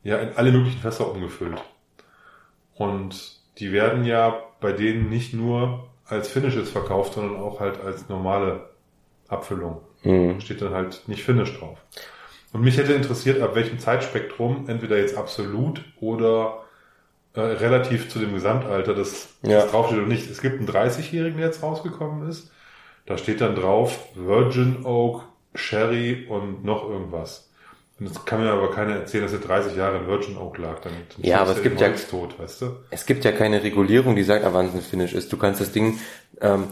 ja 0.02 0.18
in 0.18 0.36
alle 0.36 0.52
möglichen 0.52 0.80
Fässer 0.80 1.10
umgefüllt. 1.10 1.62
Und 2.74 3.40
die 3.58 3.72
werden 3.72 4.04
ja 4.04 4.42
bei 4.60 4.72
denen 4.72 5.08
nicht 5.08 5.32
nur 5.32 5.88
als 6.06 6.28
Finishes 6.28 6.70
verkauft, 6.70 7.14
sondern 7.14 7.36
auch 7.36 7.60
halt 7.60 7.80
als 7.80 8.08
normale 8.08 8.68
Abfüllung. 9.28 9.80
Mhm. 10.02 10.40
Steht 10.40 10.60
dann 10.60 10.74
halt 10.74 11.04
nicht 11.06 11.22
Finish 11.22 11.58
drauf. 11.58 11.78
Und 12.54 12.62
mich 12.62 12.76
hätte 12.78 12.92
interessiert, 12.92 13.42
ab 13.42 13.56
welchem 13.56 13.80
Zeitspektrum, 13.80 14.66
entweder 14.68 14.96
jetzt 14.96 15.16
absolut 15.18 15.82
oder 16.00 16.62
äh, 17.34 17.40
relativ 17.40 18.08
zu 18.08 18.20
dem 18.20 18.32
Gesamtalter, 18.32 18.94
das, 18.94 19.30
Ja. 19.42 19.62
das 19.62 19.72
draufsteht 19.72 19.98
oder 19.98 20.06
nicht. 20.06 20.30
Es 20.30 20.40
gibt 20.40 20.58
einen 20.60 20.68
30-Jährigen, 20.68 21.36
der 21.38 21.46
jetzt 21.48 21.64
rausgekommen 21.64 22.28
ist. 22.30 22.52
Da 23.06 23.18
steht 23.18 23.40
dann 23.40 23.56
drauf 23.56 23.98
Virgin 24.14 24.86
Oak, 24.86 25.24
Sherry 25.56 26.26
und 26.28 26.64
noch 26.64 26.88
irgendwas. 26.88 27.50
Und 27.98 28.08
das 28.08 28.24
kann 28.24 28.40
mir 28.40 28.50
aber 28.52 28.70
keiner 28.70 28.94
erzählen, 28.94 29.24
dass 29.24 29.32
er 29.32 29.40
30 29.40 29.76
Jahre 29.76 29.98
in 29.98 30.06
Virgin 30.06 30.36
Oak 30.36 30.56
lag. 30.58 30.80
Dann, 30.80 30.92
Ja, 31.18 31.40
aber 31.40 31.52
es 31.56 31.62
gibt 31.62 31.80
ja- 31.80 31.90
tot, 32.08 32.38
weißt 32.38 32.62
du? 32.62 32.66
Es 32.90 33.04
gibt 33.04 33.24
ja 33.24 33.32
keine 33.32 33.64
Regulierung, 33.64 34.14
die 34.14 34.22
sagt, 34.22 34.44
ab 34.44 34.52
wann 34.54 34.66
es 34.66 34.74
ein 34.74 34.80
Finish 34.80 35.12
ist. 35.12 35.32
Du 35.32 35.36
kannst 35.36 35.60
das 35.60 35.72
Ding, 35.72 35.98
ähm, 36.40 36.68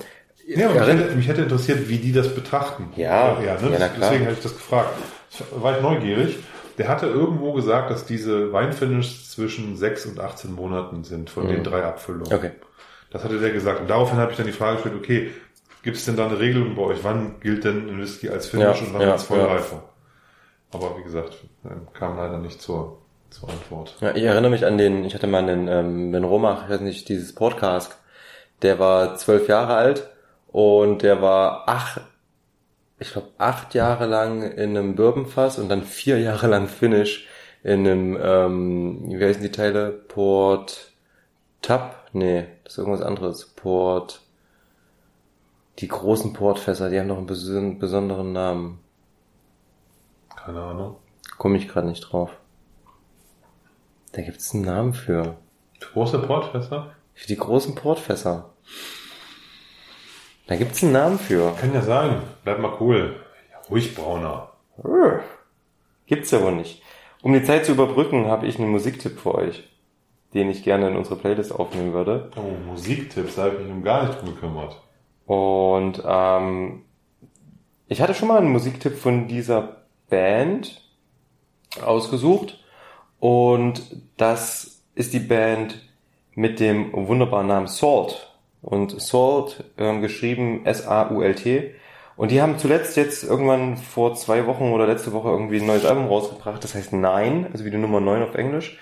Ja, 0.46 0.68
mich 0.70 0.80
hätte, 0.80 1.16
mich 1.16 1.26
hätte 1.28 1.42
interessiert, 1.42 1.88
wie 1.88 1.98
die 1.98 2.12
das 2.12 2.32
betrachten. 2.34 2.92
Ja, 2.96 3.40
ja, 3.40 3.54
ja, 3.56 3.60
ne? 3.60 3.76
na 3.80 3.88
klar. 3.88 4.10
Deswegen 4.10 4.24
habe 4.26 4.34
ich 4.34 4.42
das 4.42 4.52
gefragt. 4.52 4.90
Ich 5.32 5.62
war 5.62 5.76
ich 5.76 5.82
neugierig. 5.82 6.38
Der 6.78 6.88
hatte 6.88 7.06
irgendwo 7.06 7.52
gesagt, 7.52 7.90
dass 7.90 8.06
diese 8.06 8.52
Weinfinishes 8.52 9.30
zwischen 9.30 9.76
6 9.76 10.06
und 10.06 10.20
18 10.20 10.52
Monaten 10.54 11.04
sind 11.04 11.30
von 11.30 11.48
den 11.48 11.64
drei 11.64 11.84
Abfüllungen. 11.84 12.28
Mhm. 12.28 12.36
okay. 12.36 12.50
Das 13.10 13.24
hatte 13.24 13.38
der 13.38 13.50
gesagt. 13.50 13.80
Und 13.80 13.90
daraufhin 13.90 14.18
habe 14.18 14.30
ich 14.30 14.38
dann 14.38 14.46
die 14.46 14.52
Frage 14.52 14.76
gestellt, 14.76 14.96
okay, 14.96 15.30
gibt 15.82 15.98
es 15.98 16.06
denn 16.06 16.16
da 16.16 16.26
eine 16.26 16.38
Regelung 16.38 16.74
bei 16.74 16.82
euch? 16.82 16.98
Wann 17.02 17.40
gilt 17.40 17.64
denn 17.64 17.88
ein 17.88 18.00
Whisky 18.00 18.30
als 18.30 18.48
Finish 18.48 18.80
Ja, 18.80 18.86
und 18.86 18.94
wann 18.94 19.02
ja, 19.02 19.12
als 19.12 19.24
Vollreifer? 19.24 19.82
Aber 20.72 20.96
wie 20.96 21.02
gesagt, 21.02 21.36
ähm, 21.66 21.86
kam 21.92 22.16
leider 22.16 22.38
nicht 22.38 22.62
zur, 22.62 23.02
zur 23.28 23.50
Antwort. 23.50 23.94
Ja, 24.00 24.14
ich 24.14 24.22
erinnere 24.22 24.50
mich 24.50 24.64
an 24.64 24.78
den, 24.78 25.04
ich 25.04 25.14
hatte 25.14 25.26
mal 25.26 25.42
einen 25.42 25.68
ähm, 25.68 26.12
Ben 26.12 26.24
Romach, 26.24 26.64
ich 26.64 26.70
weiß 26.70 26.80
nicht, 26.80 27.08
dieses 27.10 27.34
Podcast, 27.34 27.98
der 28.62 28.78
war 28.78 29.16
zwölf 29.16 29.48
Jahre 29.48 29.74
alt 29.74 30.08
und 30.50 31.02
der 31.02 31.20
war 31.20 31.68
acht, 31.68 32.00
ich 33.02 33.12
glaube 33.12 33.28
acht 33.38 33.74
Jahre 33.74 34.06
lang 34.06 34.42
in 34.42 34.76
einem 34.76 34.94
Bourbonfass 34.94 35.58
und 35.58 35.68
dann 35.68 35.82
vier 35.82 36.18
Jahre 36.20 36.46
lang 36.46 36.68
Finish 36.68 37.28
in 37.62 37.80
einem, 37.86 38.18
ähm, 38.20 39.02
wie 39.08 39.24
heißen 39.24 39.42
die 39.42 39.50
Teile? 39.50 39.90
Port 39.90 40.92
Tab? 41.60 42.08
Nee, 42.12 42.46
das 42.64 42.74
ist 42.74 42.78
irgendwas 42.78 43.02
anderes. 43.02 43.46
Port, 43.46 44.20
die 45.78 45.88
großen 45.88 46.32
Portfässer, 46.32 46.90
die 46.90 46.98
haben 46.98 47.06
noch 47.06 47.18
einen 47.18 47.28
beson- 47.28 47.78
besonderen 47.78 48.32
Namen. 48.32 48.80
Keine 50.36 50.60
Ahnung. 50.60 50.96
Komme 51.38 51.56
ich 51.58 51.68
gerade 51.68 51.86
nicht 51.86 52.00
drauf. 52.00 52.30
Da 54.12 54.22
gibt 54.22 54.38
es 54.38 54.52
einen 54.54 54.64
Namen 54.64 54.92
für. 54.92 55.36
Große 55.80 56.18
Portfässer? 56.18 56.94
Für 57.14 57.26
die 57.26 57.36
großen 57.36 57.74
Portfässer. 57.74 58.50
Da 60.52 60.58
gibt 60.58 60.72
es 60.72 60.82
einen 60.82 60.92
Namen 60.92 61.18
für. 61.18 61.56
Kann 61.58 61.72
ja 61.72 61.80
sein. 61.80 62.20
Bleib 62.44 62.58
mal 62.58 62.76
cool. 62.78 63.16
Ja, 63.50 63.70
ruhig 63.70 63.94
brauner. 63.94 64.50
Gibt's 66.04 66.30
ja 66.30 66.42
wohl 66.42 66.52
nicht. 66.52 66.82
Um 67.22 67.32
die 67.32 67.42
Zeit 67.42 67.64
zu 67.64 67.72
überbrücken, 67.72 68.26
habe 68.26 68.46
ich 68.46 68.58
einen 68.58 68.68
Musiktipp 68.68 69.18
für 69.18 69.34
euch, 69.34 69.66
den 70.34 70.50
ich 70.50 70.62
gerne 70.62 70.88
in 70.88 70.96
unsere 70.96 71.16
Playlist 71.16 71.58
aufnehmen 71.58 71.94
würde. 71.94 72.30
Oh, 72.36 72.70
Musiktipps, 72.70 73.36
da 73.36 73.44
habe 73.44 73.54
ich 73.54 73.60
mich 73.62 73.72
um 73.72 73.82
gar 73.82 74.06
nicht 74.06 74.20
drum 74.20 74.34
gekümmert. 74.34 74.78
Und 75.24 76.02
ähm, 76.04 76.82
ich 77.86 78.02
hatte 78.02 78.12
schon 78.12 78.28
mal 78.28 78.36
einen 78.36 78.52
Musiktipp 78.52 78.98
von 78.98 79.28
dieser 79.28 79.76
Band 80.10 80.86
ausgesucht. 81.82 82.62
Und 83.20 84.02
das 84.18 84.82
ist 84.94 85.14
die 85.14 85.18
Band 85.18 85.80
mit 86.34 86.60
dem 86.60 86.92
wunderbaren 86.92 87.46
Namen 87.46 87.68
Salt. 87.68 88.31
Und 88.62 89.00
Salt, 89.00 89.64
ähm, 89.76 90.00
geschrieben 90.00 90.64
S-A-U-L-T. 90.64 91.74
Und 92.16 92.30
die 92.30 92.40
haben 92.40 92.58
zuletzt 92.58 92.96
jetzt 92.96 93.24
irgendwann 93.24 93.76
vor 93.76 94.14
zwei 94.14 94.46
Wochen 94.46 94.70
oder 94.70 94.86
letzte 94.86 95.12
Woche 95.12 95.30
irgendwie 95.30 95.60
ein 95.60 95.66
neues 95.66 95.84
Album 95.84 96.06
rausgebracht. 96.06 96.62
Das 96.62 96.74
heißt 96.74 96.92
Nine, 96.92 97.48
also 97.52 97.64
wie 97.64 97.70
die 97.70 97.78
Nummer 97.78 98.00
9 98.00 98.22
auf 98.22 98.34
Englisch. 98.34 98.78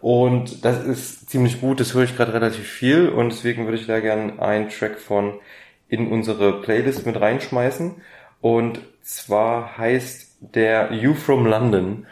Und 0.00 0.64
das 0.64 0.84
ist 0.84 1.30
ziemlich 1.30 1.60
gut, 1.60 1.78
das 1.78 1.94
höre 1.94 2.02
ich 2.02 2.16
gerade 2.16 2.34
relativ 2.34 2.66
viel. 2.66 3.08
Und 3.08 3.30
deswegen 3.30 3.64
würde 3.64 3.78
ich 3.78 3.86
da 3.86 4.00
gerne 4.00 4.42
einen 4.42 4.68
Track 4.68 4.98
von 4.98 5.34
in 5.88 6.10
unsere 6.10 6.60
Playlist 6.60 7.06
mit 7.06 7.20
reinschmeißen. 7.20 8.02
Und 8.40 8.80
zwar 9.02 9.78
heißt 9.78 10.38
der 10.40 10.92
You 10.92 11.14
From 11.14 11.46
London. 11.46 12.06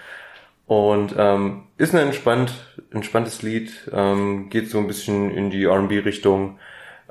Und 0.67 1.17
ähm, 1.19 1.65
ist 1.79 1.95
ein 1.95 2.07
entspannt, 2.07 2.53
entspanntes 2.93 3.43
Lied, 3.43 3.73
ähm, 3.93 4.51
geht 4.51 4.71
so 4.71 4.79
ein 4.79 4.87
bisschen 4.87 5.33
in 5.33 5.51
die 5.51 5.65
R&B-Richtung. 5.65 6.61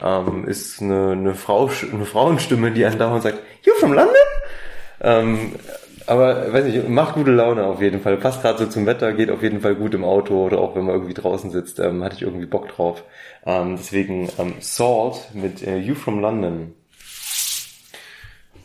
Ähm, 0.02 0.46
ist 0.48 0.82
eine, 0.82 1.12
eine, 1.12 1.36
Frau, 1.36 1.70
eine 1.92 2.06
Frauenstimme, 2.06 2.72
die 2.72 2.86
andauernd 2.86 3.24
sagt, 3.24 3.40
You 3.64 3.74
from 3.80 3.94
London? 3.94 4.16
Ähm, 5.02 5.56
aber 6.08 6.52
weiß 6.52 6.66
nicht, 6.66 6.90
macht 6.90 7.14
gute 7.14 7.32
Laune 7.32 7.66
auf 7.66 7.82
jeden 7.82 8.02
Fall. 8.02 8.18
Passt 8.18 8.42
gerade 8.42 8.58
so 8.58 8.66
zum 8.66 8.86
Wetter, 8.86 9.14
geht 9.14 9.30
auf 9.30 9.44
jeden 9.44 9.62
Fall 9.62 9.76
gut 9.76 9.94
im 9.94 10.04
Auto 10.04 10.46
oder 10.46 10.58
auch 10.60 10.76
wenn 10.76 10.86
man 10.86 10.96
irgendwie 10.96 11.14
draußen 11.14 11.52
sitzt, 11.52 11.80
ähm, 11.80 12.04
hatte 12.04 12.16
ich 12.16 12.24
irgendwie 12.24 12.48
Bock 12.48 12.68
drauf. 12.70 13.04
Ähm, 13.46 13.76
deswegen 13.78 14.30
ähm, 14.40 14.56
Salt 14.60 15.30
mit 15.34 15.62
äh, 15.62 15.78
You 15.78 15.94
from 15.94 16.20
London. 16.20 16.74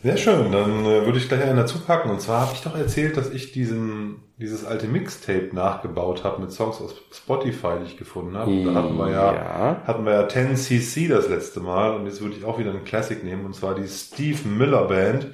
Sehr 0.05 0.17
schön, 0.17 0.51
dann 0.51 0.85
äh, 0.85 1.03
würde 1.03 1.17
ich 1.17 1.27
gleich 1.27 1.41
einen 1.41 1.57
dazu 1.57 1.79
packen. 1.79 2.11
Und 2.11 2.21
zwar 2.21 2.41
habe 2.41 2.51
ich 2.53 2.61
doch 2.61 2.77
erzählt, 2.77 3.17
dass 3.17 3.31
ich 3.31 3.53
diesen, 3.53 4.17
dieses 4.37 4.63
alte 4.63 4.85
Mixtape 4.85 5.49
nachgebaut 5.51 6.23
habe 6.23 6.43
mit 6.43 6.51
Songs 6.51 6.79
aus 6.79 6.93
Spotify, 7.11 7.79
die 7.79 7.87
ich 7.87 7.97
gefunden 7.97 8.37
habe. 8.37 8.51
Da 8.63 8.75
hatten 8.75 8.95
wir 8.97 9.09
ja, 9.09 9.33
Ja. 9.33 9.81
hatten 9.83 10.05
wir 10.05 10.13
ja 10.13 10.27
10cc 10.27 11.09
das 11.09 11.27
letzte 11.27 11.59
Mal 11.59 11.95
und 11.95 12.05
jetzt 12.05 12.21
würde 12.21 12.35
ich 12.35 12.45
auch 12.45 12.59
wieder 12.59 12.69
einen 12.69 12.83
Classic 12.83 13.23
nehmen 13.23 13.45
und 13.47 13.55
zwar 13.55 13.73
die 13.73 13.87
Steve 13.87 14.47
Miller 14.47 14.83
Band 14.87 15.29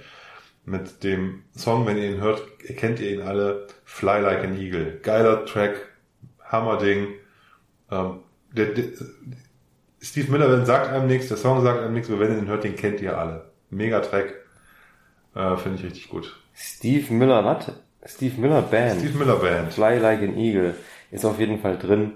mit 0.64 1.04
dem 1.04 1.44
Song, 1.54 1.86
wenn 1.86 1.98
ihr 1.98 2.10
ihn 2.10 2.22
hört, 2.22 2.42
kennt 2.78 3.02
ihr 3.02 3.12
ihn 3.12 3.24
alle, 3.24 3.68
Fly 3.84 4.22
Like 4.22 4.46
an 4.46 4.58
Eagle. 4.58 5.00
Geiler 5.04 5.46
Track, 5.46 5.82
Hammerding. 6.46 7.08
Ähm, 7.92 8.20
der, 8.54 8.68
der, 8.68 8.86
Steve 10.00 10.32
Miller 10.32 10.48
Band 10.48 10.66
sagt 10.66 10.94
einem 10.94 11.08
nichts, 11.08 11.28
der 11.28 11.36
Song 11.36 11.62
sagt 11.62 11.82
einem 11.82 11.94
nichts, 11.94 12.10
aber 12.10 12.22
wenn 12.22 12.32
ihr 12.32 12.38
ihn 12.38 12.48
hört, 12.48 12.64
den 12.64 12.78
kennt 12.78 13.02
ihr 13.02 13.18
alle. 13.18 13.52
Mega 13.70 14.00
Track. 14.00 14.41
Äh, 15.36 15.58
Finde 15.58 15.78
ich 15.80 15.86
richtig 15.86 16.10
gut. 16.10 16.36
Steve 16.56 17.14
Miller, 17.14 17.44
was? 17.46 17.72
Steve 18.06 18.40
Miller 18.40 18.62
Band. 18.62 19.00
Steve 19.00 19.18
Miller 19.18 19.36
Band. 19.38 19.74
Fly 19.74 19.98
Like 20.00 20.22
an 20.22 20.38
Eagle 20.38 20.76
ist 21.12 21.26
auf 21.26 21.40
jeden 21.40 21.60
Fall 21.60 21.78
drin. 21.78 22.14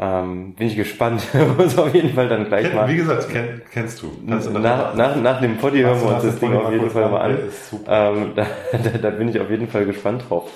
Ähm, 0.00 0.54
bin 0.54 0.68
ich 0.68 0.76
gespannt. 0.76 1.22
Muss 1.58 1.76
auf 1.78 1.92
jeden 1.94 2.14
Fall 2.14 2.28
dann 2.28 2.46
gleich 2.46 2.66
Kenn, 2.66 2.76
mal. 2.76 2.88
wie 2.88 2.96
gesagt, 2.96 3.28
kenn, 3.30 3.62
kennst 3.72 4.00
du. 4.02 4.12
Kannst 4.28 4.46
du 4.46 4.50
Nach, 4.52 4.94
nach, 4.94 5.16
nach 5.16 5.40
dem 5.40 5.56
Poddy 5.56 5.80
hören 5.80 6.00
wir 6.00 6.14
uns 6.14 6.22
das 6.24 6.38
Ding 6.38 6.54
auf 6.54 6.70
jeden 6.70 6.90
Fall 6.90 7.10
mal 7.10 7.20
an? 7.20 7.38
Ähm, 7.86 8.32
da, 8.36 8.46
da, 8.72 8.98
da 8.98 9.10
bin 9.10 9.28
ich 9.28 9.40
auf 9.40 9.50
jeden 9.50 9.68
Fall 9.68 9.86
gespannt 9.86 10.24
drauf. 10.28 10.50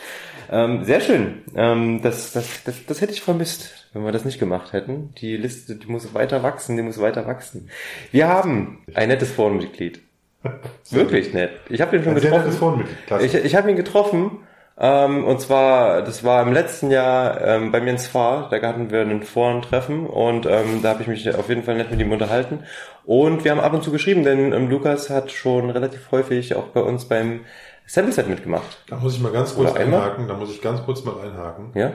Ähm, 0.50 0.84
sehr 0.84 1.00
schön. 1.00 1.42
Ähm, 1.56 2.02
das, 2.02 2.32
das, 2.32 2.62
das, 2.64 2.86
das 2.86 3.00
hätte 3.00 3.12
ich 3.12 3.22
vermisst, 3.22 3.88
wenn 3.94 4.04
wir 4.04 4.12
das 4.12 4.24
nicht 4.24 4.38
gemacht 4.38 4.72
hätten. 4.72 5.12
Die 5.18 5.36
Liste, 5.36 5.74
die 5.76 5.86
muss 5.90 6.14
weiter 6.14 6.42
wachsen, 6.42 6.76
die 6.76 6.82
muss 6.82 7.00
weiter 7.00 7.26
wachsen. 7.26 7.68
Wir 8.12 8.28
haben 8.28 8.84
ein 8.94 9.08
nettes 9.08 9.32
Forenmitglied. 9.32 10.02
Wirklich 10.90 11.32
nett. 11.32 11.50
Ich 11.68 11.80
habe 11.80 11.92
den 11.92 12.04
schon 12.04 12.16
Ein 12.16 12.20
getroffen. 12.50 12.84
Ich, 13.20 13.34
ich 13.34 13.54
habe 13.54 13.70
ihn 13.70 13.76
getroffen. 13.76 14.38
Ähm, 14.78 15.24
und 15.24 15.40
zwar, 15.40 16.02
das 16.02 16.24
war 16.24 16.42
im 16.42 16.52
letzten 16.52 16.90
Jahr 16.90 17.40
ähm, 17.42 17.72
bei 17.72 17.80
mir 17.80 17.90
ins 17.90 18.06
Fahr, 18.06 18.48
da 18.50 18.60
hatten 18.66 18.90
wir 18.90 19.02
ein 19.02 19.22
Foren-Treffen 19.22 20.06
und 20.06 20.46
ähm, 20.46 20.80
da 20.82 20.90
habe 20.90 21.02
ich 21.02 21.08
mich 21.08 21.32
auf 21.34 21.50
jeden 21.50 21.62
Fall 21.62 21.76
nett 21.76 21.90
mit 21.90 22.00
ihm 22.00 22.10
unterhalten. 22.10 22.60
Und 23.04 23.44
wir 23.44 23.50
haben 23.50 23.60
ab 23.60 23.74
und 23.74 23.84
zu 23.84 23.92
geschrieben, 23.92 24.24
denn 24.24 24.52
ähm, 24.52 24.70
Lukas 24.70 25.10
hat 25.10 25.30
schon 25.30 25.68
relativ 25.68 26.10
häufig 26.10 26.54
auch 26.54 26.68
bei 26.68 26.80
uns 26.80 27.04
beim 27.04 27.40
Sample-Set 27.86 28.28
mitgemacht. 28.28 28.84
Da 28.88 28.96
muss 28.96 29.14
ich 29.14 29.20
mal 29.20 29.32
ganz 29.32 29.54
kurz 29.54 29.72
Oder 29.72 29.80
einmal? 29.80 30.00
einhaken. 30.00 30.28
Da 30.28 30.34
muss 30.34 30.50
ich 30.50 30.62
ganz 30.62 30.82
kurz 30.82 31.04
mal 31.04 31.20
einhaken. 31.20 31.72
Ja? 31.74 31.92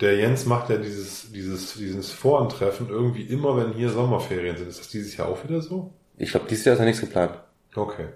Der 0.00 0.16
Jens 0.16 0.44
macht 0.44 0.70
ja 0.70 0.76
dieses, 0.76 1.32
dieses, 1.32 1.74
dieses 1.74 2.10
Vorentreffen 2.10 2.88
irgendwie 2.90 3.22
immer, 3.22 3.56
wenn 3.56 3.72
hier 3.72 3.88
Sommerferien 3.88 4.56
sind. 4.56 4.68
Ist 4.68 4.80
das 4.80 4.88
dieses 4.88 5.16
Jahr 5.16 5.28
auch 5.28 5.42
wieder 5.44 5.62
so? 5.62 5.92
Ich 6.18 6.32
glaube, 6.32 6.46
dieses 6.50 6.64
Jahr 6.66 6.74
ist 6.74 6.80
ja 6.80 6.84
nichts 6.84 7.00
geplant. 7.00 7.38
Okay. 7.74 8.06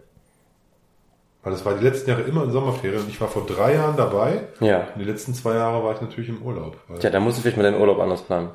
Weil 1.42 1.52
das 1.52 1.64
war 1.64 1.74
die 1.74 1.84
letzten 1.84 2.10
Jahre 2.10 2.22
immer 2.22 2.44
in 2.44 2.50
Sommerferien 2.50 3.02
und 3.02 3.08
ich 3.08 3.20
war 3.20 3.28
vor 3.28 3.46
drei 3.46 3.74
Jahren 3.74 3.96
dabei. 3.96 4.48
Ja. 4.60 4.88
Und 4.94 5.00
die 5.00 5.04
letzten 5.04 5.34
zwei 5.34 5.54
Jahre 5.54 5.82
war 5.84 5.94
ich 5.94 6.00
natürlich 6.00 6.28
im 6.28 6.42
Urlaub. 6.42 6.76
Tja, 6.98 7.10
da 7.10 7.20
musst 7.20 7.38
du 7.38 7.42
vielleicht 7.42 7.56
mal 7.56 7.62
deinen 7.62 7.80
Urlaub 7.80 8.00
anders 8.00 8.22
planen. 8.22 8.50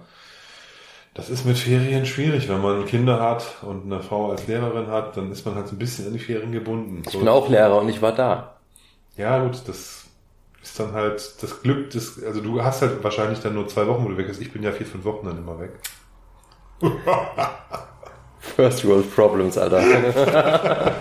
Das 1.13 1.29
ist 1.29 1.45
mit 1.45 1.57
Ferien 1.57 2.05
schwierig. 2.05 2.49
Wenn 2.49 2.61
man 2.61 2.85
Kinder 2.85 3.21
hat 3.21 3.45
und 3.61 3.85
eine 3.85 4.01
Frau 4.01 4.31
als 4.31 4.47
Lehrerin 4.47 4.87
hat, 4.87 5.15
dann 5.15 5.31
ist 5.31 5.45
man 5.45 5.55
halt 5.55 5.67
so 5.67 5.75
ein 5.75 5.79
bisschen 5.79 6.07
an 6.07 6.13
die 6.13 6.19
Ferien 6.19 6.51
gebunden. 6.51 7.03
Ich 7.07 7.17
bin 7.17 7.27
auch 7.27 7.47
Lehrer 7.49 7.77
und 7.77 7.89
ich 7.89 8.01
war 8.01 8.13
da. 8.13 8.57
Ja, 9.15 9.43
gut, 9.43 9.61
das 9.67 10.05
ist 10.61 10.79
dann 10.79 10.93
halt 10.93 11.41
das 11.41 11.61
Glück 11.61 11.91
des, 11.91 12.23
also 12.23 12.41
du 12.41 12.63
hast 12.63 12.81
halt 12.81 13.03
wahrscheinlich 13.03 13.39
dann 13.39 13.53
nur 13.53 13.67
zwei 13.67 13.87
Wochen, 13.87 14.03
wo 14.03 14.09
du 14.09 14.17
weg 14.17 14.27
bist. 14.27 14.41
Ich 14.41 14.51
bin 14.51 14.63
ja 14.63 14.71
vier, 14.71 14.87
fünf 14.87 15.05
Wochen 15.05 15.25
dann 15.25 15.37
immer 15.37 15.59
weg. 15.59 15.71
First 18.55 18.87
World 18.87 19.15
Problems, 19.15 19.57
Alter. 19.57 19.81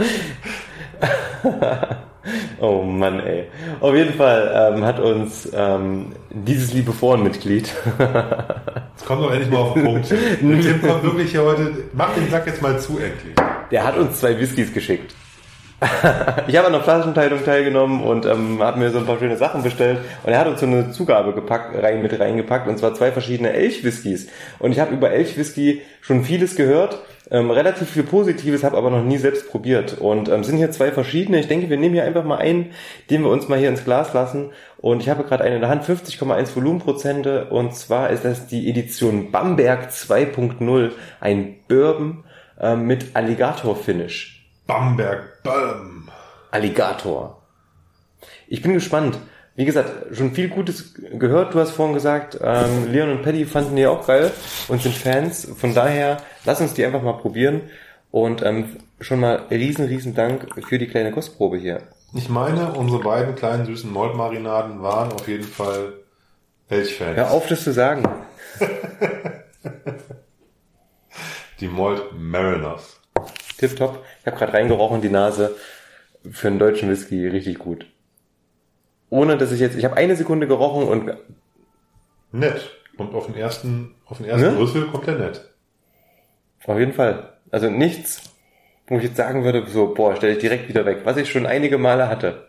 oh 2.60 2.82
Mann, 2.82 3.20
ey. 3.20 3.48
Auf 3.80 3.94
jeden 3.94 4.14
Fall 4.14 4.72
ähm, 4.74 4.84
hat 4.84 5.00
uns 5.00 5.50
ähm, 5.54 6.12
dieses 6.30 6.72
liebe 6.72 6.92
Forenmitglied 6.92 7.70
Jetzt 9.02 9.06
kommt 9.06 9.22
doch 9.22 9.32
endlich 9.32 9.50
mal 9.50 9.58
auf 9.58 9.74
den 9.74 9.84
Punkt. 9.84 10.10
Der 10.10 10.38
Tim 10.38 10.80
kommt 10.80 11.02
wirklich 11.02 11.32
hier 11.32 11.42
heute, 11.42 11.72
mach 11.92 12.14
den 12.14 12.30
Sack 12.30 12.46
jetzt 12.46 12.62
mal 12.62 12.78
zu 12.78 12.98
endlich. 12.98 13.34
Der 13.72 13.84
hat 13.84 13.96
uns 13.96 14.20
zwei 14.20 14.38
Whiskys 14.38 14.72
geschickt. 14.72 15.12
ich 16.46 16.56
habe 16.56 16.68
an 16.68 16.72
der 16.72 16.82
Flaschenteilung 16.82 17.44
teilgenommen 17.44 18.04
und 18.04 18.26
ähm, 18.26 18.62
habe 18.62 18.78
mir 18.78 18.90
so 18.90 18.98
ein 18.98 19.06
paar 19.06 19.18
schöne 19.18 19.36
Sachen 19.36 19.64
bestellt. 19.64 19.98
Und 20.22 20.32
er 20.32 20.38
hat 20.38 20.46
uns 20.46 20.60
so 20.60 20.66
eine 20.66 20.92
Zugabe 20.92 21.32
gepackt, 21.32 21.74
rein, 21.82 22.00
mit 22.00 22.18
reingepackt, 22.18 22.68
und 22.68 22.78
zwar 22.78 22.94
zwei 22.94 23.10
verschiedene 23.10 23.52
Elch-Whiskys. 23.52 24.28
Und 24.60 24.70
ich 24.70 24.78
habe 24.78 24.94
über 24.94 25.10
Elch-Whisky 25.10 25.82
schon 26.00 26.22
vieles 26.22 26.54
gehört, 26.54 27.00
ähm, 27.32 27.50
relativ 27.50 27.88
viel 27.88 28.02
Positives, 28.02 28.62
habe 28.62 28.76
aber 28.76 28.90
noch 28.90 29.02
nie 29.02 29.16
selbst 29.16 29.48
probiert. 29.50 29.98
Und 29.98 30.28
ähm, 30.28 30.44
sind 30.44 30.58
hier 30.58 30.70
zwei 30.70 30.92
verschiedene. 30.92 31.40
Ich 31.40 31.48
denke, 31.48 31.70
wir 31.70 31.78
nehmen 31.78 31.94
hier 31.94 32.04
einfach 32.04 32.24
mal 32.24 32.36
einen, 32.36 32.72
den 33.08 33.22
wir 33.22 33.30
uns 33.30 33.48
mal 33.48 33.58
hier 33.58 33.70
ins 33.70 33.84
Glas 33.84 34.12
lassen. 34.12 34.50
Und 34.76 35.00
ich 35.00 35.08
habe 35.08 35.24
gerade 35.24 35.42
einen 35.42 35.54
in 35.54 35.60
der 35.62 35.70
Hand, 35.70 35.82
50,1 35.82 36.54
Volumenprozente. 36.54 37.46
Und 37.46 37.74
zwar 37.74 38.10
ist 38.10 38.26
das 38.26 38.48
die 38.48 38.68
Edition 38.68 39.30
Bamberg 39.30 39.88
2.0, 39.88 40.90
ein 41.20 41.56
Bourbon 41.68 42.24
ähm, 42.60 42.86
mit 42.86 43.16
Alligator-Finish. 43.16 44.46
Bamberg, 44.66 45.42
Bam. 45.42 46.10
Alligator. 46.50 47.42
Ich 48.46 48.60
bin 48.60 48.74
gespannt. 48.74 49.18
Wie 49.54 49.64
gesagt, 49.66 50.16
schon 50.16 50.32
viel 50.32 50.48
Gutes 50.48 50.94
gehört. 50.94 51.54
Du 51.54 51.60
hast 51.60 51.72
vorhin 51.72 51.94
gesagt, 51.94 52.38
ähm, 52.42 52.90
Leon 52.90 53.10
und 53.10 53.22
Paddy 53.22 53.44
fanden 53.44 53.76
die 53.76 53.86
auch 53.86 54.06
geil 54.06 54.30
und 54.68 54.80
sind 54.80 54.94
Fans. 54.94 55.46
Von 55.56 55.74
daher, 55.74 56.18
lass 56.44 56.60
uns 56.60 56.72
die 56.74 56.84
einfach 56.84 57.02
mal 57.02 57.18
probieren. 57.18 57.62
Und 58.10 58.42
ähm, 58.42 58.76
schon 59.00 59.20
mal 59.20 59.46
riesen, 59.50 59.86
riesen 59.86 60.14
Dank 60.14 60.46
für 60.66 60.78
die 60.78 60.86
kleine 60.86 61.12
Kostprobe 61.12 61.58
hier. 61.58 61.82
Ich 62.14 62.28
meine, 62.28 62.72
unsere 62.72 63.02
beiden 63.02 63.34
kleinen 63.34 63.64
süßen 63.66 63.90
Moldmarinaden 63.90 64.82
waren 64.82 65.12
auf 65.12 65.26
jeden 65.28 65.44
Fall 65.44 65.94
Elchfans. 66.68 67.16
Hör 67.16 67.30
auf, 67.30 67.46
das 67.48 67.64
zu 67.64 67.72
sagen. 67.72 68.08
Die 71.60 71.68
Mold 71.68 72.02
Mariners. 72.18 72.98
Tipptopp. 73.58 74.04
Ich 74.20 74.26
habe 74.26 74.36
gerade 74.36 74.52
reingerochen, 74.54 75.00
die 75.00 75.10
Nase. 75.10 75.54
Für 76.28 76.48
einen 76.48 76.58
deutschen 76.58 76.90
Whisky 76.90 77.28
richtig 77.28 77.60
gut. 77.60 77.86
Ohne 79.12 79.36
dass 79.36 79.52
ich 79.52 79.60
jetzt, 79.60 79.76
ich 79.76 79.84
habe 79.84 79.98
eine 79.98 80.16
Sekunde 80.16 80.48
gerochen 80.48 80.88
und 80.88 81.12
nett. 82.32 82.70
Und 82.96 83.14
auf 83.14 83.26
den 83.26 83.34
ersten, 83.34 83.94
auf 84.06 84.16
den 84.16 84.24
ersten 84.24 84.54
Ne? 84.54 84.58
Rüssel 84.58 84.86
kommt 84.86 85.06
er 85.06 85.18
nett. 85.18 85.52
Auf 86.66 86.78
jeden 86.78 86.94
Fall. 86.94 87.34
Also 87.50 87.68
nichts, 87.68 88.22
wo 88.86 88.96
ich 88.96 89.04
jetzt 89.04 89.18
sagen 89.18 89.44
würde, 89.44 89.66
so, 89.68 89.92
boah, 89.92 90.16
stelle 90.16 90.32
ich 90.32 90.38
direkt 90.38 90.66
wieder 90.66 90.86
weg, 90.86 91.00
was 91.04 91.18
ich 91.18 91.30
schon 91.30 91.44
einige 91.44 91.76
Male 91.76 92.08
hatte. 92.08 92.48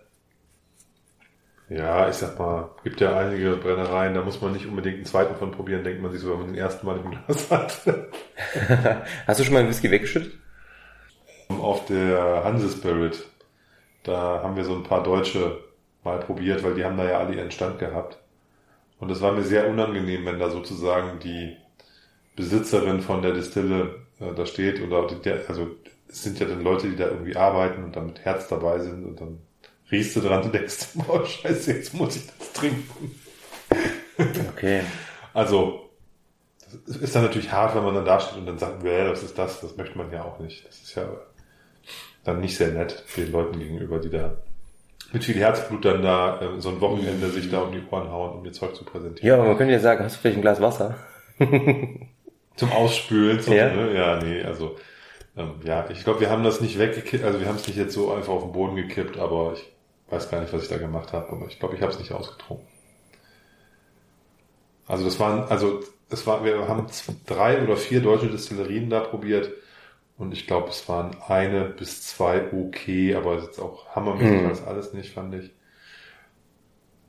Ja, 1.68 2.08
ich 2.08 2.16
sag 2.16 2.40
mal, 2.40 2.70
gibt 2.86 3.02
ja 3.02 3.18
einige 3.18 3.58
Brennereien, 3.58 4.14
da 4.14 4.22
muss 4.22 4.40
man 4.40 4.54
nicht 4.54 4.66
unbedingt 4.66 4.96
einen 4.96 5.06
zweiten 5.06 5.36
von 5.36 5.52
probieren, 5.52 5.84
denkt 5.84 6.02
man 6.02 6.14
sich 6.14 6.22
so, 6.22 6.32
wenn 6.32 6.40
man 6.40 6.48
den 6.54 6.56
ersten 6.56 6.86
Mal 6.86 6.98
im 6.98 7.12
Glas 7.12 7.52
hat. 7.52 7.82
Hast 9.28 9.38
du 9.38 9.44
schon 9.44 9.54
mal 9.54 9.60
einen 9.60 9.70
Whisky 9.70 9.92
weggeschüttet? 9.92 10.32
Auf 11.50 11.86
der 11.88 12.46
Hanse 12.46 12.70
Spirit, 12.70 13.22
da 14.04 14.42
haben 14.42 14.56
wir 14.56 14.64
so 14.64 14.76
ein 14.76 14.84
paar 14.84 15.04
Deutsche 15.04 15.73
mal 16.04 16.20
probiert, 16.20 16.64
weil 16.64 16.76
die 16.76 16.84
haben 16.84 16.98
da 16.98 17.06
ja 17.06 17.20
alle 17.20 17.36
ihren 17.36 17.52
Stand 17.52 17.80
gehabt. 17.80 18.18
Und 19.00 19.10
es 19.10 19.22
war 19.22 19.34
mir 19.34 19.44
sehr 19.44 19.68
unangenehm, 19.68 20.26
wenn 20.26 20.40
da 20.40 20.50
sozusagen 20.50 21.20
die 21.20 21.58
Besitzerin 22.36 23.02
von 23.02 23.22
der 23.22 23.34
Distille 23.34 24.04
äh, 24.20 24.34
da 24.34 24.46
steht 24.46 24.82
oder 24.82 25.08
der, 25.08 25.42
also 25.48 25.76
es 26.08 26.24
sind 26.24 26.40
ja 26.40 26.46
dann 26.46 26.64
Leute, 26.64 26.90
die 26.90 26.96
da 26.96 27.08
irgendwie 27.08 27.36
arbeiten 27.36 27.84
und 27.84 27.96
dann 27.96 28.08
mit 28.08 28.24
Herz 28.24 28.48
dabei 28.48 28.80
sind 28.80 29.06
und 29.06 29.20
dann 29.20 29.40
riechst 29.92 30.16
du 30.16 30.22
dran 30.22 30.44
und 30.44 30.54
denkst, 30.54 30.88
boah, 30.94 31.26
scheiße, 31.26 31.74
jetzt 31.74 31.94
muss 31.94 32.16
ich 32.16 32.28
das 32.28 32.54
trinken. 32.54 33.20
Okay. 34.50 34.82
Also, 35.34 35.90
das 36.88 36.98
ist 36.98 37.16
dann 37.16 37.24
natürlich 37.24 37.52
hart, 37.52 37.76
wenn 37.76 37.84
man 37.84 37.96
dann 37.96 38.06
da 38.06 38.20
steht 38.20 38.38
und 38.38 38.46
dann 38.46 38.58
sagt, 38.58 38.84
well, 38.84 39.12
was 39.12 39.24
ist 39.24 39.38
das? 39.38 39.62
Das 39.62 39.76
möchte 39.78 39.98
man 39.98 40.12
ja 40.12 40.24
auch 40.24 40.40
nicht. 40.40 40.66
Das 40.68 40.82
ist 40.82 40.96
ja 40.96 41.08
dann 42.24 42.40
nicht 42.40 42.56
sehr 42.56 42.70
nett 42.70 43.04
den 43.18 43.32
Leuten 43.32 43.60
gegenüber, 43.60 44.00
die 44.00 44.10
da 44.10 44.38
mit 45.14 45.24
viel 45.24 45.36
Herzblut 45.36 45.86
dann 45.86 46.02
da 46.02 46.42
äh, 46.42 46.60
so 46.60 46.70
ein 46.70 46.82
Wochenende 46.82 47.30
sich 47.30 47.50
da 47.50 47.62
um 47.62 47.72
die 47.72 47.84
Ohren 47.90 48.12
hauen, 48.12 48.40
um 48.40 48.46
ihr 48.46 48.52
Zeug 48.52 48.76
zu 48.76 48.84
präsentieren. 48.84 49.28
Ja, 49.28 49.36
aber 49.36 49.46
man 49.48 49.58
könnte 49.58 49.74
ja 49.74 49.80
sagen, 49.80 50.04
hast 50.04 50.16
du 50.16 50.22
vielleicht 50.22 50.38
ein 50.38 50.42
Glas 50.42 50.60
Wasser? 50.60 50.96
Zum 52.56 52.72
Ausspülen. 52.72 53.40
So, 53.40 53.54
Ja. 53.54 53.70
Ne? 53.70 53.94
ja, 53.94 54.20
nee, 54.22 54.42
also 54.44 54.76
ähm, 55.38 55.54
ja, 55.64 55.88
ich 55.90 56.04
glaube, 56.04 56.20
wir 56.20 56.30
haben 56.30 56.44
das 56.44 56.62
nicht 56.62 56.78
weggekippt, 56.80 57.24
also 57.24 57.40
wir 57.40 57.48
haben 57.48 57.56
es 57.56 57.68
nicht 57.68 57.78
jetzt 57.78 57.94
so 57.94 58.12
einfach 58.12 58.34
auf 58.34 58.44
den 58.44 58.52
Boden 58.52 58.76
gekippt, 58.76 59.18
aber 59.18 59.54
ich 59.54 59.64
weiß 60.12 60.30
gar 60.30 60.42
nicht, 60.42 60.52
was 60.52 60.64
ich 60.64 60.70
da 60.70 60.78
gemacht 60.78 61.14
habe, 61.14 61.32
aber 61.32 61.48
ich 61.48 61.60
glaube, 61.60 61.76
ich 61.76 61.82
habe 61.82 61.92
es 61.92 62.00
nicht 62.00 62.12
ausgetrunken. 62.12 62.68
Also 64.88 65.06
das 65.06 65.20
waren, 65.20 65.44
also 65.44 65.80
es 66.10 66.28
war, 66.28 66.44
wir 66.44 66.68
haben 66.68 66.88
drei 67.26 67.64
oder 67.64 67.78
vier 67.78 68.02
deutsche 68.02 68.28
Destillerien 68.28 68.90
da 68.90 69.00
probiert 69.00 69.50
und 70.18 70.32
ich 70.34 70.48
glaube, 70.48 70.70
es 70.70 70.88
waren 70.90 71.16
eine 71.28 71.66
bis 71.66 72.02
zwei 72.08 72.52
okay, 72.54 73.16
aber 73.16 73.42
jetzt 73.42 73.60
auch 73.60 73.88
hammermäßig 73.96 74.42
Mhm. 74.42 74.48
als 74.48 74.66
alles 74.66 74.94
nicht, 74.94 75.12
fand 75.14 75.34
ich. 75.36 75.52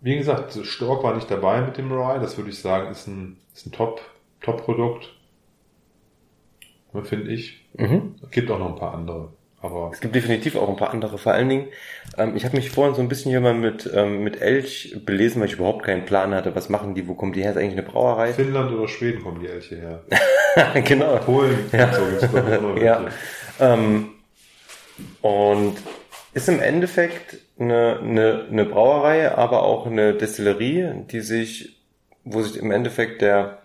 Wie 0.00 0.16
gesagt, 0.16 0.52
Stork 0.64 1.02
war 1.02 1.14
nicht 1.16 1.28
dabei 1.30 1.60
mit 1.62 1.78
dem 1.78 1.90
Rye, 1.90 2.20
das 2.20 2.36
würde 2.36 2.50
ich 2.50 2.60
sagen, 2.60 2.90
ist 2.92 3.08
ein, 3.08 3.38
ist 3.54 3.66
ein 3.66 3.72
Top, 3.72 4.00
Top-Produkt. 4.40 5.10
Finde 7.02 7.32
ich. 7.32 7.68
Mhm. 7.74 8.14
Gibt 8.30 8.50
auch 8.50 8.58
noch 8.58 8.68
ein 8.70 8.76
paar 8.76 8.94
andere. 8.94 9.32
Aber 9.64 9.90
Es 9.94 10.00
gibt 10.00 10.14
definitiv 10.14 10.56
auch 10.56 10.68
ein 10.68 10.76
paar 10.76 10.90
andere. 10.90 11.16
Vor 11.16 11.32
allen 11.32 11.48
Dingen, 11.48 11.68
ähm, 12.18 12.36
ich 12.36 12.44
habe 12.44 12.54
mich 12.54 12.70
vorhin 12.70 12.94
so 12.94 13.00
ein 13.00 13.08
bisschen 13.08 13.30
hier 13.30 13.40
mal 13.40 13.54
mit, 13.54 13.90
ähm, 13.94 14.22
mit 14.22 14.42
Elch 14.42 14.94
belesen, 15.06 15.40
weil 15.40 15.48
ich 15.48 15.54
überhaupt 15.54 15.84
keinen 15.84 16.04
Plan 16.04 16.34
hatte. 16.34 16.54
Was 16.54 16.68
machen 16.68 16.94
die? 16.94 17.08
Wo 17.08 17.14
kommen 17.14 17.32
die 17.32 17.42
her? 17.42 17.52
Ist 17.52 17.56
eigentlich 17.56 17.72
eine 17.72 17.82
Brauerei? 17.82 18.34
Finnland 18.34 18.70
oder 18.72 18.88
Schweden 18.88 19.22
kommen 19.22 19.40
die 19.40 19.48
Elche 19.48 19.76
her. 19.76 20.04
genau. 20.84 21.16
Polen, 21.16 21.58
Ja. 21.72 21.90
so 21.94 22.76
Ja. 22.76 23.06
Ähm, 23.58 24.10
und 25.22 25.76
ist 26.34 26.48
im 26.50 26.60
Endeffekt 26.60 27.38
eine, 27.58 28.00
eine, 28.02 28.46
eine 28.50 28.64
Brauerei, 28.66 29.32
aber 29.32 29.62
auch 29.62 29.86
eine 29.86 30.12
Destillerie, 30.12 31.04
die 31.10 31.20
sich, 31.20 31.80
wo 32.24 32.42
sich 32.42 32.60
im 32.60 32.70
Endeffekt 32.70 33.22
der 33.22 33.62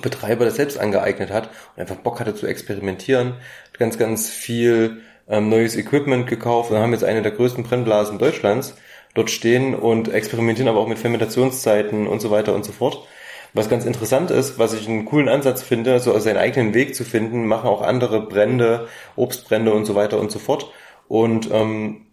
Betreiber 0.00 0.44
das 0.44 0.56
selbst 0.56 0.78
angeeignet 0.78 1.30
hat 1.30 1.48
und 1.74 1.80
einfach 1.80 1.96
Bock 1.96 2.20
hatte 2.20 2.34
zu 2.34 2.46
experimentieren, 2.46 3.34
ganz, 3.78 3.98
ganz 3.98 4.28
viel 4.30 5.02
ähm, 5.28 5.48
neues 5.48 5.76
Equipment 5.76 6.26
gekauft 6.26 6.70
und 6.70 6.78
haben 6.78 6.92
jetzt 6.92 7.04
eine 7.04 7.22
der 7.22 7.32
größten 7.32 7.64
Brennblasen 7.64 8.18
Deutschlands 8.18 8.76
dort 9.14 9.30
stehen 9.30 9.74
und 9.74 10.08
experimentieren 10.08 10.68
aber 10.68 10.80
auch 10.80 10.88
mit 10.88 10.98
Fermentationszeiten 10.98 12.06
und 12.06 12.20
so 12.20 12.30
weiter 12.30 12.54
und 12.54 12.64
so 12.64 12.72
fort. 12.72 13.06
Was 13.54 13.70
ganz 13.70 13.86
interessant 13.86 14.30
ist, 14.30 14.58
was 14.58 14.74
ich 14.74 14.86
einen 14.86 15.06
coolen 15.06 15.28
Ansatz 15.28 15.62
finde, 15.62 15.98
so 15.98 16.16
seinen 16.18 16.36
eigenen 16.36 16.74
Weg 16.74 16.94
zu 16.94 17.04
finden, 17.04 17.46
machen 17.46 17.68
auch 17.68 17.80
andere 17.80 18.20
Brände, 18.20 18.88
Obstbrände 19.16 19.72
und 19.72 19.86
so 19.86 19.94
weiter 19.94 20.20
und 20.20 20.30
so 20.30 20.38
fort. 20.38 20.70
Und 21.08 21.48
ähm, 21.50 22.06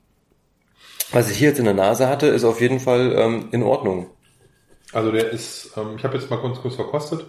was 1.11 1.29
ich 1.29 1.37
hier 1.37 1.49
jetzt 1.49 1.59
in 1.59 1.65
der 1.65 1.73
Nase 1.73 2.07
hatte, 2.07 2.27
ist 2.27 2.45
auf 2.45 2.61
jeden 2.61 2.79
Fall 2.79 3.13
ähm, 3.17 3.49
in 3.51 3.61
Ordnung. 3.61 4.09
Also 4.93 5.11
der 5.11 5.31
ist, 5.31 5.71
ähm, 5.75 5.95
ich 5.97 6.03
habe 6.03 6.17
jetzt 6.17 6.29
mal 6.29 6.39
kurz, 6.39 6.61
kurz 6.61 6.75
verkostet. 6.75 7.25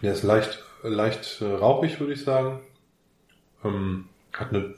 Der 0.00 0.12
ist 0.12 0.22
leicht, 0.22 0.62
leicht 0.82 1.40
äh, 1.40 1.46
rauchig, 1.46 1.98
würde 1.98 2.12
ich 2.12 2.22
sagen. 2.22 2.60
Ähm, 3.64 4.08
hat 4.32 4.50
eine, 4.52 4.74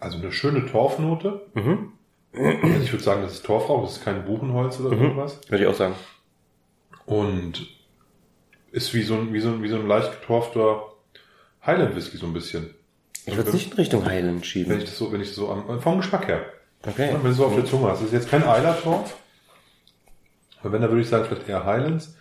also 0.00 0.18
eine 0.18 0.32
schöne 0.32 0.66
Torfnote. 0.66 1.42
Mhm. 1.54 1.92
Also 2.34 2.82
ich 2.82 2.92
würde 2.92 3.04
sagen, 3.04 3.22
das 3.22 3.32
ist 3.34 3.46
Torfrauch, 3.46 3.82
das 3.84 3.96
ist 3.98 4.04
kein 4.04 4.24
Buchenholz 4.24 4.78
oder 4.80 4.94
Mhm. 4.94 5.02
irgendwas. 5.02 5.40
Würde 5.48 5.64
ich 5.64 5.70
auch 5.70 5.74
sagen. 5.74 5.94
Und 7.06 7.66
ist 8.72 8.92
wie 8.94 9.02
so 9.02 9.14
ein, 9.14 9.32
wie 9.32 9.40
so 9.40 9.48
ein, 9.48 9.62
wie 9.62 9.68
so 9.68 9.76
ein 9.76 9.86
leicht 9.86 10.20
getorfter 10.20 10.82
Highland 11.64 11.96
Whisky 11.96 12.16
so 12.16 12.26
ein 12.26 12.32
bisschen. 12.32 12.74
Ich 13.24 13.36
würde 13.36 13.48
es 13.48 13.54
nicht 13.54 13.70
in 13.72 13.76
Richtung 13.76 14.04
Highland 14.04 14.36
Wenn 14.38 14.44
schieben. 14.44 14.78
ich 14.78 14.84
das 14.84 14.98
so, 14.98 15.12
wenn 15.12 15.20
ich 15.20 15.28
das 15.28 15.36
so 15.36 15.50
am, 15.50 15.80
vom 15.80 15.96
Geschmack 15.98 16.28
her. 16.28 16.44
Okay. 16.86 17.10
Wenn 17.12 17.22
du 17.24 17.32
so 17.32 17.46
auf 17.46 17.54
der 17.54 17.64
Zunge 17.64 17.88
hast. 17.88 18.00
Das 18.00 18.08
ist 18.08 18.12
jetzt 18.12 18.28
kein 18.30 18.44
Eilertorf. 18.44 19.16
Aber 20.60 20.72
wenn, 20.72 20.80
dann 20.82 20.90
würde 20.90 21.02
ich 21.02 21.08
sagen, 21.08 21.24
vielleicht 21.26 21.48
eher 21.48 21.64
Highlands. 21.64 22.16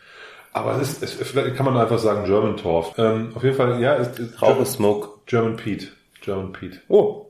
Aber 0.53 0.79
es 0.79 1.01
ist, 1.01 1.03
es, 1.03 1.29
vielleicht 1.29 1.55
kann 1.57 1.65
man 1.65 1.77
einfach 1.77 1.99
sagen 1.99 2.25
German 2.25 2.55
Torf. 2.57 2.93
Ähm, 2.97 3.31
auf 3.35 3.43
jeden 3.43 3.55
Fall, 3.57 3.81
ja, 3.81 3.95
es 3.97 4.17
ist 4.17 4.41
Rauch 4.41 4.59
ist 4.61 4.73
Smoke. 4.73 5.09
German 5.25 5.57
Pete. 5.57 5.87
German 6.25 6.51
Pete. 6.53 6.81
Oh, 6.87 7.27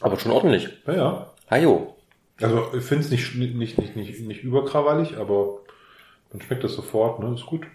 aber 0.00 0.18
schon 0.18 0.32
ordentlich. 0.32 0.68
Ja, 0.86 0.94
ja. 0.94 1.30
Hajo. 1.50 1.94
Also 2.40 2.66
ich 2.76 2.82
finde 2.84 3.04
es 3.04 3.10
nicht, 3.10 3.34
nicht, 3.36 3.56
nicht, 3.78 3.96
nicht, 3.96 4.20
nicht 4.20 4.42
überkrawallig, 4.42 5.16
aber 5.16 5.60
man 6.32 6.42
schmeckt 6.42 6.64
das 6.64 6.74
sofort, 6.74 7.20
ne? 7.20 7.34
Ist 7.34 7.46
gut. 7.46 7.66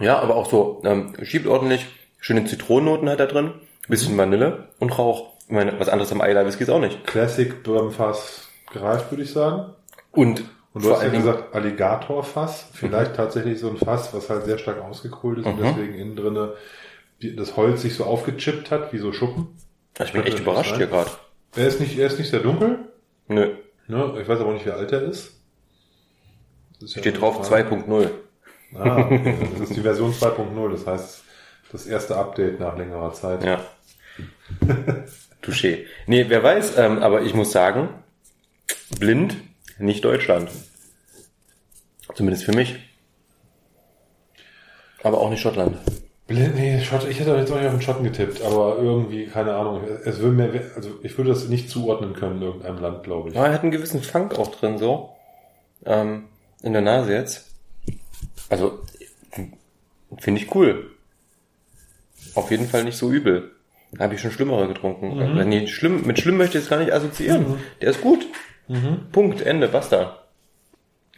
Ja, 0.00 0.18
aber 0.18 0.36
auch 0.36 0.50
so, 0.50 0.82
ähm, 0.84 1.14
schiebt 1.22 1.46
ordentlich. 1.46 1.86
Schöne 2.20 2.44
Zitronennoten 2.44 3.08
hat 3.08 3.20
er 3.20 3.26
drin. 3.26 3.52
Bisschen 3.88 4.18
Vanille 4.18 4.68
und 4.80 4.98
Rauch. 4.98 5.32
Ich 5.46 5.52
meine, 5.52 5.78
was 5.78 5.88
anderes 5.88 6.10
am 6.12 6.20
Eiler 6.20 6.44
Whisky 6.44 6.64
ist 6.64 6.70
auch 6.70 6.80
nicht. 6.80 7.06
Classic 7.06 7.62
Bourbonfass 7.62 8.48
gereift, 8.72 9.10
würde 9.12 9.22
ich 9.22 9.30
sagen. 9.30 9.72
Und, 10.10 10.40
Und 10.74 10.82
du 10.84 10.88
vor 10.88 10.96
hast 10.96 11.04
ja 11.04 11.08
gesagt, 11.10 11.54
Alligatorfass. 11.54 12.68
Vielleicht 12.74 13.14
tatsächlich 13.14 13.60
so 13.60 13.70
ein 13.70 13.76
Fass, 13.76 14.12
was 14.12 14.28
halt 14.28 14.44
sehr 14.44 14.58
stark 14.58 14.82
ausgekohlt 14.82 15.38
ist 15.38 15.46
und 15.46 15.58
Mhm. 15.60 15.62
deswegen 15.64 15.94
innen 15.94 16.16
drinne 16.16 16.54
das 17.36 17.56
Holz 17.56 17.80
sich 17.82 17.94
so 17.94 18.04
aufgechippt 18.04 18.70
hat, 18.70 18.92
wie 18.92 18.98
so 18.98 19.12
Schuppen. 19.12 19.46
Ich 20.04 20.12
bin 20.12 20.24
echt 20.24 20.40
überrascht 20.40 20.70
sein. 20.70 20.78
hier 20.78 20.86
gerade. 20.88 21.10
Er 21.54 21.66
ist 21.66 21.80
nicht, 21.80 21.98
er 21.98 22.06
ist 22.08 22.18
nicht 22.18 22.30
sehr 22.30 22.40
dunkel. 22.40 22.78
Nö, 23.28 23.56
Ne? 23.88 24.18
Ich 24.20 24.28
weiß 24.28 24.40
aber 24.40 24.50
auch 24.50 24.54
nicht, 24.54 24.66
wie 24.66 24.70
alt 24.70 24.90
er 24.92 25.02
ist. 25.02 25.32
Das 26.80 26.90
ist 26.90 26.96
ja 26.96 27.02
steht 27.02 27.14
eine 27.14 27.20
drauf 27.20 27.46
Frage. 27.46 27.68
2.0. 27.68 28.10
Ah, 28.74 28.98
okay. 28.98 29.48
Das 29.52 29.60
ist 29.70 29.76
die 29.76 29.80
Version 29.80 30.12
2.0. 30.12 30.70
Das 30.72 30.86
heißt, 30.86 31.24
das 31.72 31.86
erste 31.86 32.16
Update 32.16 32.60
nach 32.60 32.76
längerer 32.76 33.12
Zeit. 33.12 33.44
Ja. 33.44 33.64
Touché. 35.42 35.84
Nee, 36.06 36.26
wer 36.28 36.42
weiß, 36.42 36.76
ähm, 36.78 36.98
aber 36.98 37.22
ich 37.22 37.34
muss 37.34 37.52
sagen, 37.52 37.88
blind, 38.98 39.36
nicht 39.78 40.04
Deutschland. 40.04 40.50
Zumindest 42.14 42.44
für 42.44 42.52
mich. 42.52 42.76
Aber 45.02 45.20
auch 45.20 45.30
nicht 45.30 45.40
Schottland. 45.40 45.78
Blind, 46.26 46.56
nee, 46.56 46.80
Schott, 46.82 47.06
ich 47.08 47.20
hätte 47.20 47.36
jetzt 47.36 47.52
auch 47.52 47.56
nicht 47.56 47.66
auf 47.66 47.72
den 47.74 47.82
Schotten 47.82 48.02
getippt, 48.04 48.42
aber 48.42 48.78
irgendwie, 48.78 49.26
keine 49.26 49.54
Ahnung. 49.54 49.82
Es 50.04 50.18
würde 50.18 50.34
mir, 50.36 50.70
also 50.74 50.90
ich 51.02 51.16
würde 51.16 51.30
das 51.30 51.48
nicht 51.48 51.70
zuordnen 51.70 52.14
können 52.14 52.36
in 52.38 52.42
irgendeinem 52.42 52.78
Land, 52.80 53.04
glaube 53.04 53.28
ich. 53.30 53.36
Aber 53.36 53.46
er 53.46 53.52
hat 53.54 53.62
einen 53.62 53.70
gewissen 53.70 54.02
Funk 54.02 54.36
auch 54.36 54.48
drin, 54.54 54.78
so. 54.78 55.10
Ähm, 55.84 56.24
in 56.62 56.72
der 56.72 56.82
Nase 56.82 57.12
jetzt. 57.12 57.46
Also, 58.48 58.80
finde 60.18 60.40
ich 60.40 60.52
cool. 60.54 60.90
Auf 62.34 62.50
jeden 62.50 62.66
Fall 62.66 62.82
nicht 62.84 62.98
so 62.98 63.10
übel. 63.12 63.52
Habe 63.98 64.14
ich 64.14 64.20
schon 64.20 64.32
schlimmere 64.32 64.66
getrunken. 64.66 65.14
Mhm. 65.14 65.38
Äh, 65.38 65.44
Nee, 65.44 65.66
schlimm, 65.68 66.06
mit 66.06 66.18
schlimm 66.18 66.36
möchte 66.38 66.58
ich 66.58 66.64
jetzt 66.64 66.70
gar 66.70 66.80
nicht 66.80 66.92
assoziieren. 66.92 67.56
Der 67.80 67.90
ist 67.90 68.00
gut. 68.00 68.26
Mhm. 68.66 69.06
Punkt, 69.12 69.42
Ende, 69.42 69.68
basta. 69.68 70.18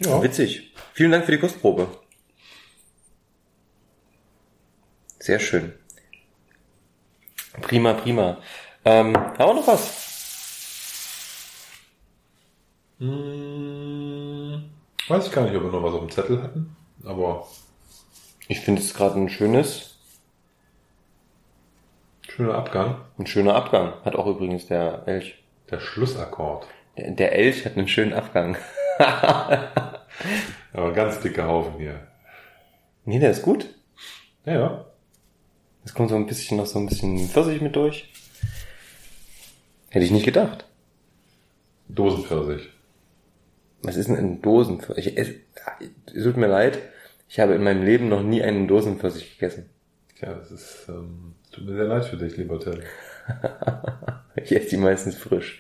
Ja. 0.01 0.23
Witzig. 0.23 0.75
Vielen 0.93 1.11
Dank 1.13 1.25
für 1.25 1.33
die 1.33 1.39
Kostprobe. 1.39 1.89
Sehr 5.19 5.39
schön. 5.39 5.73
Prima, 7.61 7.95
prima. 7.95 8.39
Ähm, 8.85 9.17
haben 9.17 9.39
wir 9.39 9.55
noch 9.55 9.67
was? 9.67 10.09
Hm, 12.99 14.71
weiß 15.09 15.27
ich 15.27 15.33
gar 15.33 15.43
nicht, 15.45 15.55
ob 15.57 15.63
wir 15.65 15.71
noch 15.71 15.83
was 15.83 15.95
auf 15.95 16.01
dem 16.01 16.11
Zettel 16.11 16.43
hatten, 16.43 16.77
aber 17.05 17.47
Ich 18.49 18.61
finde 18.61 18.81
es 18.83 18.95
gerade 18.95 19.19
ein 19.19 19.29
schönes, 19.29 19.99
schöner 22.29 22.55
Abgang. 22.55 23.01
ein 23.19 23.27
schöner 23.27 23.55
Abgang. 23.55 23.93
Hat 24.05 24.17
auch 24.17 24.27
übrigens 24.27 24.67
der 24.67 25.03
Elch. 25.07 25.43
Der 25.71 25.81
Schlussakkord. 25.81 26.67
Der, 26.97 27.11
der 27.13 27.33
Elch 27.33 27.65
hat 27.65 27.77
einen 27.77 27.89
schönen 27.89 28.13
Abgang. 28.15 28.57
Aber 30.73 30.93
ganz 30.93 31.21
dicke 31.21 31.45
Haufen 31.45 31.75
hier. 31.79 32.07
Nee, 33.05 33.19
der 33.19 33.31
ist 33.31 33.43
gut. 33.43 33.67
Ja, 34.45 34.53
ja. 34.53 34.85
Es 35.89 35.95
kommt 35.95 36.11
so 36.11 36.17
ein 36.17 36.27
bisschen 36.27 36.59
noch 36.59 36.67
so 36.67 36.79
ein 36.79 36.85
bisschen 36.85 37.17
Pfirsich 37.31 37.63
mit 37.63 37.75
durch. 37.75 38.13
Hätte 39.89 40.05
ich 40.05 40.11
nicht 40.11 40.27
gedacht. 40.27 40.67
Dosenpfirsich. 41.89 42.69
Was 43.81 43.97
ist 43.97 44.11
denn 44.11 44.19
ein 44.19 44.43
Dosenpfirsich? 44.43 45.17
Es, 45.17 45.31
es 46.15 46.25
tut 46.25 46.37
mir 46.37 46.47
leid, 46.47 46.79
ich 47.27 47.41
habe 47.41 47.55
in 47.55 47.65
meinem 47.65 47.83
Leben 47.87 48.11
noch 48.11 48.23
nie 48.23 48.43
einen 48.43 48.69
Dosenpfirsich 48.69 49.39
gegessen. 49.39 49.71
Tja, 50.19 50.35
das 50.35 50.51
ist, 50.51 50.85
ähm, 50.91 51.37
tut 51.53 51.65
mir 51.65 51.75
sehr 51.75 51.87
leid 51.87 52.05
für 52.05 52.19
dich, 52.19 52.37
lieber 52.37 52.61
Till. 52.61 52.83
ich 54.37 54.55
esse 54.55 54.69
die 54.69 54.77
meistens 54.77 55.17
frisch. 55.17 55.59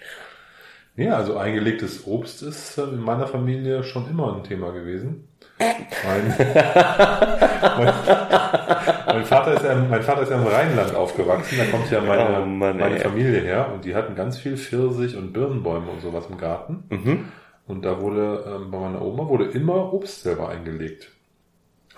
Ja, 0.94 1.16
also 1.16 1.38
eingelegtes 1.38 2.06
Obst 2.06 2.42
ist 2.42 2.76
äh, 2.76 2.82
in 2.82 3.00
meiner 3.00 3.28
Familie 3.28 3.82
schon 3.82 4.10
immer 4.10 4.36
ein 4.36 4.44
Thema 4.44 4.72
gewesen. 4.72 5.27
Mein, 5.58 5.76
mein, 6.04 6.34
mein, 9.06 9.24
Vater 9.24 9.54
ist 9.54 9.64
ja, 9.64 9.74
mein 9.74 10.02
Vater 10.02 10.22
ist 10.22 10.30
ja 10.30 10.36
im 10.36 10.46
Rheinland 10.46 10.94
aufgewachsen, 10.94 11.58
da 11.58 11.64
kommt 11.64 11.90
ja 11.90 12.00
meine, 12.00 12.42
Oh 12.42 12.46
Mann, 12.46 12.78
meine. 12.78 13.00
Familie 13.00 13.40
her 13.40 13.70
und 13.72 13.84
die 13.84 13.94
hatten 13.94 14.14
ganz 14.14 14.38
viel 14.38 14.56
Pfirsich 14.56 15.16
und 15.16 15.32
Birnenbäume 15.32 15.90
und 15.90 16.00
sowas 16.00 16.26
im 16.30 16.38
Garten. 16.38 16.84
Mhm. 16.90 17.24
Und 17.66 17.84
da 17.84 18.00
wurde, 18.00 18.44
ähm, 18.46 18.70
bei 18.70 18.78
meiner 18.78 19.02
Oma 19.02 19.28
wurde 19.28 19.46
immer 19.46 19.92
Obst 19.92 20.22
selber 20.22 20.48
eingelegt. 20.48 21.10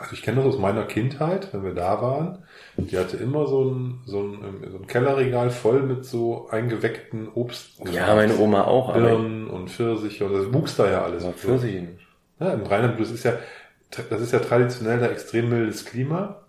Also 0.00 0.14
ich 0.14 0.22
kenne 0.22 0.38
das 0.38 0.46
aus 0.46 0.58
meiner 0.58 0.84
Kindheit, 0.84 1.52
wenn 1.52 1.62
wir 1.62 1.74
da 1.74 2.00
waren. 2.00 2.38
Die 2.78 2.96
hatte 2.96 3.18
immer 3.18 3.46
so 3.46 3.64
ein, 3.70 4.00
so 4.06 4.20
ein, 4.20 4.32
ähm, 4.42 4.70
so 4.70 4.78
ein 4.78 4.86
Kellerregal 4.86 5.50
voll 5.50 5.82
mit 5.82 6.06
so 6.06 6.48
eingeweckten 6.50 7.28
Obst. 7.34 7.80
Ja, 7.92 8.14
meine 8.14 8.38
Oma 8.38 8.64
auch, 8.64 8.94
Birnen 8.94 9.48
und 9.48 9.70
Pfirsiche 9.70 10.24
und 10.24 10.32
das 10.32 10.52
wuchs 10.54 10.76
da 10.76 10.90
ja 10.90 11.02
alles. 11.04 11.24
Pfirsiche 11.36 11.82
nicht. 11.82 12.09
Ja, 12.40 12.52
im 12.54 12.62
Rheinland, 12.66 12.98
das 12.98 13.10
ist 13.10 13.24
ja, 13.24 13.38
das 14.08 14.20
ist 14.20 14.32
ja 14.32 14.38
traditionell 14.40 14.98
da 14.98 15.06
extrem 15.08 15.48
mildes 15.50 15.84
Klima. 15.84 16.42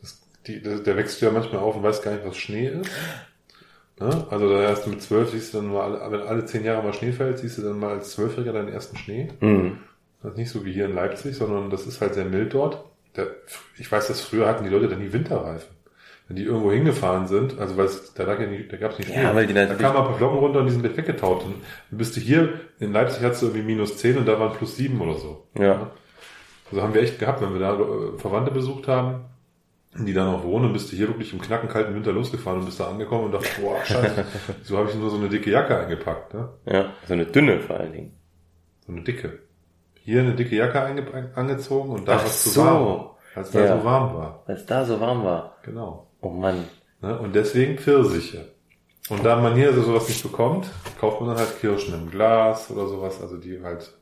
Das, 0.00 0.20
die, 0.46 0.60
der 0.62 0.96
wächst 0.96 1.20
ja 1.20 1.30
manchmal 1.30 1.62
auf 1.62 1.76
und 1.76 1.82
weiß 1.82 2.02
gar 2.02 2.12
nicht, 2.12 2.26
was 2.26 2.36
Schnee 2.36 2.68
ist. 2.68 2.90
Ne? 4.00 4.26
Also 4.30 4.48
da 4.48 4.60
erst 4.62 4.86
mit 4.88 5.00
zwölf 5.02 5.30
siehst 5.30 5.54
du 5.54 5.58
dann 5.58 5.68
mal, 5.72 5.96
alle- 5.96 6.12
wenn 6.12 6.26
alle 6.26 6.44
zehn 6.44 6.64
Jahre 6.64 6.82
mal 6.82 6.92
Schnee 6.92 7.12
fällt, 7.12 7.38
siehst 7.38 7.58
du 7.58 7.62
dann 7.62 7.78
mal 7.78 7.94
als 7.94 8.10
Zwölfjähriger 8.10 8.52
deinen 8.52 8.68
ersten 8.68 8.96
Schnee. 8.96 9.30
Mhm. 9.40 9.78
Das 10.22 10.32
ist 10.32 10.38
nicht 10.38 10.50
so 10.50 10.64
wie 10.64 10.72
hier 10.72 10.86
in 10.86 10.94
Leipzig, 10.94 11.36
sondern 11.36 11.70
das 11.70 11.86
ist 11.86 12.00
halt 12.00 12.14
sehr 12.14 12.24
mild 12.24 12.54
dort. 12.54 12.84
Der, 13.16 13.28
ich 13.78 13.90
weiß, 13.90 14.08
dass 14.08 14.20
früher 14.20 14.48
hatten 14.48 14.64
die 14.64 14.70
Leute 14.70 14.88
dann 14.88 14.98
nie 14.98 15.12
Winterreifen. 15.12 15.73
Wenn 16.26 16.36
die 16.36 16.44
irgendwo 16.44 16.72
hingefahren 16.72 17.26
sind, 17.26 17.58
also 17.58 17.76
weil 17.76 17.84
es, 17.84 18.14
da 18.14 18.22
lag 18.24 18.40
ja 18.40 18.46
nie, 18.46 18.66
da 18.66 18.78
gab's 18.78 18.98
nicht 18.98 19.14
Ja, 19.14 19.34
weil 19.34 19.46
die 19.46 19.52
da 19.52 19.66
kamen 19.66 19.96
ein 19.96 20.04
paar 20.04 20.14
Flocken 20.16 20.38
runter 20.38 20.60
und 20.60 20.66
die 20.66 20.72
sind 20.72 20.82
weggetaut. 20.82 21.44
Und 21.44 21.56
dann 21.90 21.98
bist 21.98 22.16
du 22.16 22.20
hier, 22.20 22.60
in 22.80 22.92
Leipzig 22.92 23.22
hattest 23.22 23.42
du 23.42 23.46
irgendwie 23.46 23.66
minus 23.66 23.98
10 23.98 24.16
und 24.16 24.26
da 24.26 24.40
waren 24.40 24.52
plus 24.56 24.76
7 24.76 24.98
oder 25.00 25.18
so. 25.18 25.46
Ja. 25.58 25.90
Also 26.70 26.82
haben 26.82 26.94
wir 26.94 27.02
echt 27.02 27.18
gehabt, 27.18 27.42
wenn 27.42 27.52
wir 27.52 27.60
da 27.60 27.74
äh, 27.74 28.18
Verwandte 28.18 28.50
besucht 28.52 28.88
haben, 28.88 29.26
die 29.96 30.14
da 30.14 30.24
noch 30.24 30.44
wohnen, 30.44 30.72
bist 30.72 30.90
du 30.90 30.96
hier 30.96 31.08
wirklich 31.08 31.32
im 31.34 31.42
knacken 31.42 31.68
kalten 31.68 31.94
Winter 31.94 32.12
losgefahren 32.12 32.60
und 32.60 32.66
bist 32.66 32.80
da 32.80 32.88
angekommen 32.88 33.26
und 33.26 33.32
dachte, 33.32 33.60
boah, 33.60 33.76
scheiße, 33.84 34.24
so 34.62 34.78
habe 34.78 34.88
ich 34.88 34.96
nur 34.96 35.10
so 35.10 35.16
eine 35.18 35.28
dicke 35.28 35.50
Jacke 35.50 35.78
eingepackt, 35.78 36.32
ne? 36.32 36.48
Ja, 36.64 36.86
so 37.06 37.12
eine 37.12 37.26
dünne 37.26 37.60
vor 37.60 37.76
allen 37.76 37.92
Dingen. 37.92 38.12
So 38.86 38.92
eine 38.92 39.02
dicke. 39.02 39.40
Hier 39.94 40.20
eine 40.20 40.34
dicke 40.34 40.56
Jacke 40.56 40.80
angezogen 41.34 41.90
und 41.90 42.08
da 42.08 42.16
war 42.16 42.24
es 42.24 42.42
zu 42.44 42.48
so. 42.48 42.64
warm. 42.64 43.10
Als 43.34 43.50
da 43.50 43.60
Ja. 43.64 43.78
so 43.78 43.84
warm 43.84 44.14
war. 44.14 44.44
Es 44.46 44.64
da 44.66 44.84
so 44.84 45.00
warm 45.00 45.22
war. 45.24 45.56
Genau. 45.62 46.08
Oh 46.24 46.30
Mann. 46.30 46.64
Ne? 47.02 47.18
Und 47.18 47.34
deswegen 47.34 47.76
Pfirsiche. 47.76 48.46
Und 49.10 49.24
da 49.26 49.36
man 49.36 49.54
hier 49.54 49.74
so 49.74 49.82
sowas 49.82 50.08
nicht 50.08 50.22
bekommt, 50.22 50.66
kauft 50.98 51.20
man 51.20 51.28
dann 51.28 51.38
halt 51.38 51.60
Kirschen 51.60 51.92
im 51.92 52.10
Glas 52.10 52.70
oder 52.70 52.88
sowas, 52.88 53.20
also 53.20 53.36
die 53.36 53.62
halt. 53.62 53.92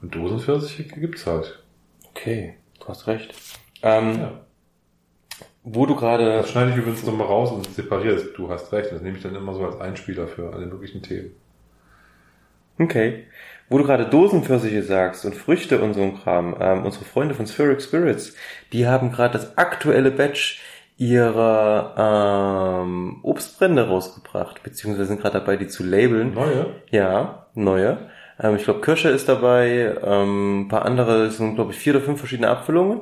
Und 0.00 0.14
Dosenpfirsiche 0.14 0.84
gibt's 0.84 1.26
halt. 1.26 1.62
Okay, 2.08 2.54
du 2.80 2.88
hast 2.88 3.06
recht. 3.06 3.34
Ähm, 3.82 4.18
Ja. 4.18 4.40
Wo 5.62 5.84
du 5.84 5.94
gerade 5.94 6.24
Das 6.38 6.50
schneide 6.50 6.70
ich 6.70 6.78
übrigens 6.78 7.04
nochmal 7.04 7.26
raus 7.26 7.52
und 7.52 7.66
separiere 7.66 8.14
es. 8.14 8.32
Du 8.32 8.48
hast 8.48 8.72
recht. 8.72 8.90
Das 8.90 9.02
nehme 9.02 9.18
ich 9.18 9.22
dann 9.22 9.34
immer 9.34 9.52
so 9.52 9.66
als 9.66 9.78
Einspieler 9.78 10.26
für 10.26 10.54
alle 10.54 10.64
möglichen 10.64 11.02
Themen. 11.02 11.32
Okay. 12.78 13.26
Wo 13.68 13.76
du 13.76 13.84
gerade 13.84 14.06
Dosenpfirsiche 14.06 14.82
sagst 14.82 15.26
und 15.26 15.36
Früchte 15.36 15.82
und 15.82 15.92
so 15.92 16.00
ein 16.00 16.16
Kram, 16.16 16.56
ähm, 16.58 16.86
unsere 16.86 17.04
Freunde 17.04 17.34
von 17.34 17.46
Spheric 17.46 17.82
Spirits, 17.82 18.34
die 18.72 18.86
haben 18.86 19.12
gerade 19.12 19.34
das 19.34 19.58
aktuelle 19.58 20.10
Batch 20.10 20.62
ihrer 21.00 22.82
ähm, 22.84 23.20
Obstbrände 23.22 23.88
rausgebracht, 23.88 24.62
beziehungsweise 24.62 25.06
sind 25.08 25.22
gerade 25.22 25.38
dabei, 25.38 25.56
die 25.56 25.66
zu 25.66 25.82
labeln. 25.82 26.34
Neue? 26.34 26.66
Ja, 26.90 27.46
neue. 27.54 27.96
Ähm, 28.38 28.56
ich 28.56 28.64
glaube, 28.64 28.82
Kirsche 28.82 29.08
ist 29.08 29.26
dabei, 29.26 29.96
ähm, 30.04 30.60
ein 30.60 30.68
paar 30.68 30.84
andere, 30.84 31.24
es 31.24 31.38
sind, 31.38 31.54
glaube 31.54 31.72
ich, 31.72 31.78
vier 31.78 31.94
oder 31.94 32.04
fünf 32.04 32.18
verschiedene 32.18 32.50
Abfüllungen, 32.50 33.00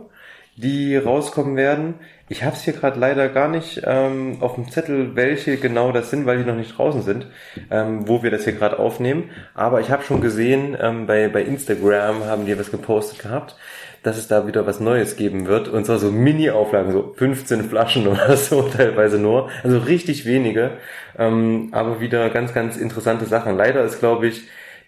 die 0.54 0.96
rauskommen 0.96 1.56
werden. 1.56 1.94
Ich 2.28 2.44
habe 2.44 2.54
es 2.54 2.62
hier 2.62 2.74
gerade 2.74 3.00
leider 3.00 3.28
gar 3.30 3.48
nicht 3.48 3.82
ähm, 3.84 4.36
auf 4.42 4.54
dem 4.54 4.70
Zettel, 4.70 5.16
welche 5.16 5.56
genau 5.56 5.90
das 5.90 6.10
sind, 6.10 6.24
weil 6.24 6.38
die 6.38 6.44
noch 6.44 6.54
nicht 6.54 6.78
draußen 6.78 7.02
sind, 7.02 7.26
ähm, 7.68 8.06
wo 8.06 8.22
wir 8.22 8.30
das 8.30 8.44
hier 8.44 8.52
gerade 8.52 8.78
aufnehmen. 8.78 9.30
Aber 9.54 9.80
ich 9.80 9.90
habe 9.90 10.04
schon 10.04 10.20
gesehen, 10.20 10.76
ähm, 10.80 11.08
bei, 11.08 11.26
bei 11.26 11.42
Instagram 11.42 12.26
haben 12.26 12.46
die 12.46 12.56
was 12.56 12.70
gepostet 12.70 13.18
gehabt, 13.18 13.56
dass 14.02 14.16
es 14.16 14.28
da 14.28 14.46
wieder 14.46 14.66
was 14.66 14.80
Neues 14.80 15.16
geben 15.16 15.46
wird. 15.46 15.68
Und 15.68 15.84
zwar 15.84 15.98
so 15.98 16.10
Mini-Auflagen, 16.10 16.92
so 16.92 17.14
15 17.16 17.64
Flaschen 17.68 18.06
oder 18.08 18.36
so 18.36 18.62
teilweise 18.62 19.18
nur. 19.18 19.50
Also 19.62 19.78
richtig 19.78 20.26
wenige. 20.26 20.72
Ähm, 21.18 21.68
aber 21.72 22.00
wieder 22.00 22.30
ganz, 22.30 22.54
ganz 22.54 22.76
interessante 22.76 23.26
Sachen. 23.26 23.56
Leider 23.56 23.82
ist, 23.84 24.00
glaube 24.00 24.28
ich, 24.28 24.42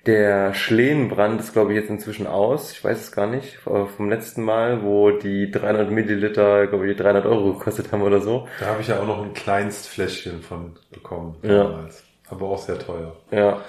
der 0.06 0.54
Schlehenbrand 0.54 1.40
ist, 1.40 1.52
glaube 1.52 1.72
ich, 1.72 1.80
jetzt 1.80 1.90
inzwischen 1.90 2.26
aus. 2.26 2.72
Ich 2.72 2.82
weiß 2.82 2.98
es 2.98 3.12
gar 3.12 3.26
nicht. 3.26 3.58
Vom 3.58 4.08
letzten 4.08 4.42
Mal, 4.42 4.82
wo 4.82 5.10
die 5.10 5.50
300 5.50 5.90
Milliliter, 5.90 6.66
glaube 6.68 6.90
ich, 6.90 6.96
300 6.96 7.26
Euro 7.26 7.52
gekostet 7.52 7.92
haben 7.92 8.02
oder 8.02 8.20
so. 8.20 8.48
Da 8.60 8.66
habe 8.66 8.80
ich 8.80 8.88
ja 8.88 8.98
auch 8.98 9.06
noch 9.06 9.22
ein 9.22 9.34
Kleinstfläschchen 9.34 10.40
von 10.40 10.76
bekommen. 10.90 11.36
Ja. 11.42 11.64
damals. 11.64 12.04
Aber 12.30 12.46
auch 12.46 12.58
sehr 12.58 12.78
teuer. 12.78 13.14
Ja. 13.30 13.60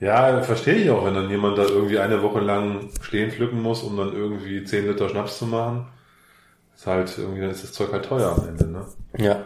Ja, 0.00 0.42
verstehe 0.42 0.76
ich 0.76 0.90
auch, 0.90 1.04
wenn 1.04 1.14
dann 1.14 1.28
jemand 1.28 1.58
da 1.58 1.62
irgendwie 1.62 1.98
eine 1.98 2.22
Woche 2.22 2.40
lang 2.40 2.88
stehen 3.02 3.30
pflücken 3.30 3.60
muss, 3.60 3.82
um 3.82 3.98
dann 3.98 4.14
irgendwie 4.14 4.64
10 4.64 4.86
Liter 4.86 5.10
Schnaps 5.10 5.38
zu 5.38 5.46
machen. 5.46 5.86
Ist 6.74 6.86
halt 6.86 7.16
irgendwie, 7.18 7.42
dann 7.42 7.50
ist 7.50 7.62
das 7.62 7.72
Zeug 7.72 7.92
halt 7.92 8.06
teuer 8.06 8.34
am 8.36 8.48
Ende, 8.48 8.66
ne? 8.66 8.86
Ja. 9.18 9.44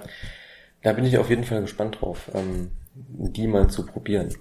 Da 0.83 0.93
bin 0.93 1.05
ich 1.05 1.19
auf 1.19 1.29
jeden 1.29 1.43
Fall 1.43 1.63
gespannt 1.63 1.99
drauf, 2.01 2.31
ähm, 2.35 2.71
die 2.95 3.49
mal 3.49 3.69
zu 3.69 3.85
probieren. 3.85 4.33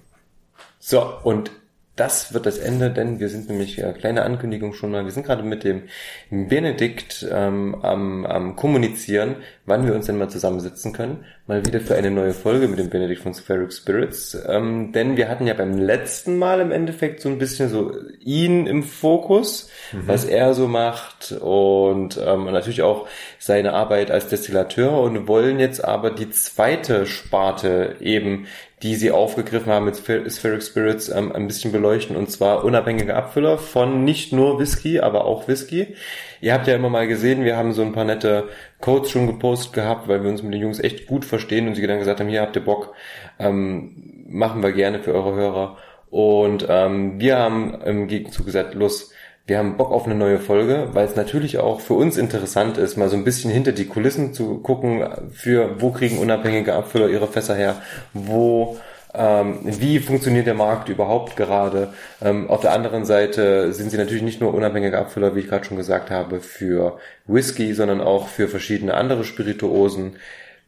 So, 0.78 1.02
und 1.24 1.50
das 1.96 2.34
wird 2.34 2.46
das 2.46 2.58
Ende, 2.58 2.90
denn 2.90 3.20
wir 3.20 3.28
sind 3.28 3.48
nämlich, 3.48 3.78
äh, 3.78 3.92
kleine 3.92 4.22
Ankündigung 4.24 4.72
schon 4.72 4.90
mal, 4.90 5.04
wir 5.04 5.12
sind 5.12 5.24
gerade 5.24 5.44
mit 5.44 5.62
dem 5.62 5.82
Benedikt 6.28 7.24
ähm, 7.30 7.76
am, 7.82 8.26
am 8.26 8.56
Kommunizieren, 8.56 9.36
wann 9.64 9.86
wir 9.86 9.94
uns 9.94 10.06
denn 10.06 10.18
mal 10.18 10.28
zusammensitzen 10.28 10.92
können. 10.92 11.24
Mal 11.46 11.64
wieder 11.64 11.78
für 11.80 11.94
eine 11.94 12.10
neue 12.10 12.32
Folge 12.32 12.66
mit 12.66 12.78
dem 12.78 12.90
Benedikt 12.90 13.20
von 13.20 13.32
Spheric 13.32 13.72
Spirits. 13.72 14.36
Ähm, 14.46 14.92
denn 14.92 15.16
wir 15.16 15.28
hatten 15.28 15.46
ja 15.46 15.54
beim 15.54 15.78
letzten 15.78 16.36
Mal 16.36 16.60
im 16.60 16.72
Endeffekt 16.72 17.20
so 17.20 17.28
ein 17.28 17.38
bisschen 17.38 17.68
so 17.68 17.92
ihn 18.18 18.66
im 18.66 18.82
Fokus, 18.82 19.70
was 19.92 20.24
er 20.24 20.54
so 20.54 20.66
macht 20.66 21.32
und 21.32 22.18
ähm, 22.24 22.46
natürlich 22.46 22.82
auch 22.82 23.06
seine 23.38 23.72
Arbeit 23.72 24.10
als 24.10 24.28
Destillateur 24.28 24.98
und 25.00 25.28
wollen 25.28 25.60
jetzt 25.60 25.84
aber 25.84 26.10
die 26.10 26.30
zweite 26.30 27.06
Sparte 27.06 27.96
eben 28.00 28.46
die 28.84 28.96
sie 28.96 29.10
aufgegriffen 29.10 29.72
haben 29.72 29.86
mit 29.86 29.96
Spher- 29.96 30.28
Spheric 30.28 30.62
Spirits, 30.62 31.08
ähm, 31.08 31.32
ein 31.32 31.46
bisschen 31.46 31.72
beleuchten. 31.72 32.16
Und 32.16 32.30
zwar 32.30 32.64
unabhängige 32.64 33.16
Abfüller 33.16 33.56
von 33.56 34.04
nicht 34.04 34.32
nur 34.32 34.60
Whisky, 34.60 35.00
aber 35.00 35.24
auch 35.24 35.48
Whisky. 35.48 35.94
Ihr 36.42 36.52
habt 36.52 36.66
ja 36.66 36.74
immer 36.74 36.90
mal 36.90 37.08
gesehen, 37.08 37.44
wir 37.44 37.56
haben 37.56 37.72
so 37.72 37.80
ein 37.80 37.92
paar 37.92 38.04
nette 38.04 38.50
Codes 38.80 39.10
schon 39.10 39.26
gepostet 39.26 39.72
gehabt, 39.72 40.06
weil 40.06 40.22
wir 40.22 40.28
uns 40.28 40.42
mit 40.42 40.52
den 40.52 40.60
Jungs 40.60 40.80
echt 40.80 41.06
gut 41.06 41.24
verstehen 41.24 41.66
und 41.66 41.74
sie 41.76 41.86
dann 41.86 41.98
gesagt 41.98 42.20
haben, 42.20 42.28
hier 42.28 42.42
habt 42.42 42.56
ihr 42.56 42.64
Bock, 42.64 42.92
ähm, 43.38 44.26
machen 44.28 44.62
wir 44.62 44.72
gerne 44.72 45.00
für 45.00 45.14
eure 45.14 45.34
Hörer. 45.34 45.78
Und 46.10 46.66
ähm, 46.68 47.18
wir 47.18 47.38
haben 47.38 47.80
im 47.86 48.06
Gegenzug 48.06 48.44
gesagt, 48.44 48.74
los, 48.74 49.12
wir 49.46 49.58
haben 49.58 49.76
Bock 49.76 49.92
auf 49.92 50.06
eine 50.06 50.14
neue 50.14 50.38
Folge, 50.38 50.88
weil 50.92 51.06
es 51.06 51.16
natürlich 51.16 51.58
auch 51.58 51.80
für 51.80 51.94
uns 51.94 52.16
interessant 52.16 52.78
ist, 52.78 52.96
mal 52.96 53.10
so 53.10 53.16
ein 53.16 53.24
bisschen 53.24 53.50
hinter 53.50 53.72
die 53.72 53.86
Kulissen 53.86 54.32
zu 54.32 54.58
gucken, 54.58 55.06
für 55.32 55.80
wo 55.80 55.90
kriegen 55.90 56.18
unabhängige 56.18 56.74
Abfüller 56.74 57.08
ihre 57.08 57.28
Fässer 57.28 57.54
her, 57.54 57.82
wo 58.14 58.78
ähm, 59.12 59.60
wie 59.62 60.00
funktioniert 60.00 60.46
der 60.46 60.54
Markt 60.54 60.88
überhaupt 60.88 61.36
gerade. 61.36 61.92
Ähm, 62.22 62.50
auf 62.50 62.62
der 62.62 62.72
anderen 62.72 63.04
Seite 63.04 63.72
sind 63.72 63.90
sie 63.90 63.98
natürlich 63.98 64.22
nicht 64.22 64.40
nur 64.40 64.54
unabhängige 64.54 64.98
Abfüller, 64.98 65.36
wie 65.36 65.40
ich 65.40 65.48
gerade 65.48 65.64
schon 65.64 65.76
gesagt 65.76 66.10
habe, 66.10 66.40
für 66.40 66.98
Whisky, 67.26 67.74
sondern 67.74 68.00
auch 68.00 68.28
für 68.28 68.48
verschiedene 68.48 68.94
andere 68.94 69.24
Spirituosen. 69.24 70.16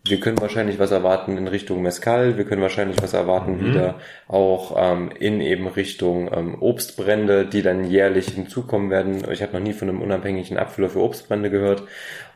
Wir 0.08 0.20
können 0.20 0.40
wahrscheinlich 0.40 0.78
was 0.78 0.90
erwarten 0.90 1.36
in 1.36 1.48
Richtung 1.48 1.82
Mezcal, 1.82 2.36
wir 2.36 2.44
können 2.44 2.62
wahrscheinlich 2.62 3.02
was 3.02 3.12
erwarten 3.12 3.64
wieder 3.64 3.96
auch 4.28 4.74
ähm, 4.76 5.10
in 5.18 5.40
eben 5.40 5.66
Richtung 5.66 6.30
ähm, 6.32 6.56
Obstbrände, 6.60 7.46
die 7.46 7.62
dann 7.62 7.84
jährlich 7.84 8.28
hinzukommen 8.28 8.90
werden. 8.90 9.24
Ich 9.30 9.42
habe 9.42 9.52
noch 9.52 9.60
nie 9.60 9.72
von 9.72 9.88
einem 9.88 10.02
unabhängigen 10.02 10.58
Abfüller 10.58 10.88
für 10.88 11.02
Obstbrände 11.02 11.50
gehört. 11.50 11.82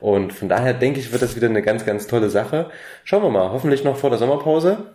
Und 0.01 0.33
von 0.33 0.49
daher 0.49 0.75
denke 0.75 1.01
ich, 1.01 1.13
wird 1.13 1.23
das 1.23 1.37
wieder 1.37 1.49
eine 1.49 1.63
ganz, 1.63 1.85
ganz 1.85 2.07
tolle 2.07 2.31
Sache. 2.31 2.71
Schauen 3.05 3.23
wir 3.23 3.31
mal, 3.31 3.51
hoffentlich 3.51 3.85
noch 3.85 3.97
vor 3.97 4.11
der 4.11 4.19
Sommerpause, 4.19 4.95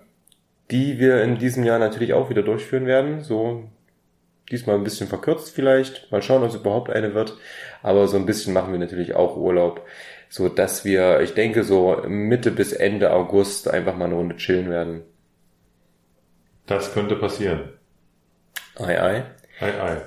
die 0.72 1.00
wir 1.00 1.22
in 1.24 1.38
diesem 1.38 1.64
Jahr 1.64 1.80
natürlich 1.80 2.14
auch 2.14 2.30
wieder 2.30 2.44
durchführen 2.44 2.86
werden. 2.86 3.22
So 3.22 3.70
Diesmal 4.52 4.76
ein 4.76 4.84
bisschen 4.84 5.08
verkürzt 5.08 5.56
vielleicht. 5.56 6.12
Mal 6.12 6.22
schauen, 6.22 6.44
ob 6.44 6.50
es 6.50 6.56
überhaupt 6.56 6.92
eine 6.92 7.14
wird. 7.16 7.36
Aber 7.82 8.08
so 8.08 8.18
ein 8.18 8.28
bisschen 8.28 8.54
machen 8.54 8.72
wir 8.72 8.80
natürlich 8.80 9.16
auch 9.16 9.36
Urlaub, 9.38 9.82
so 10.30 10.50
dass 10.50 10.86
wir, 10.86 11.22
ich 11.22 11.34
denke, 11.34 11.64
so 11.64 12.04
Mitte 12.08 12.52
bis 12.52 12.74
Ende 12.74 13.12
August 13.14 13.70
einfach 13.70 13.96
mal 13.96 14.06
eine 14.06 14.16
Runde 14.16 14.36
chillen 14.38 14.70
werden. 14.70 15.02
Das 16.66 16.94
könnte 16.94 17.16
passieren. 17.16 17.70
Ei, 18.78 19.02
ei. 19.02 19.24
Ei, 19.60 19.82
ei. 19.82 20.02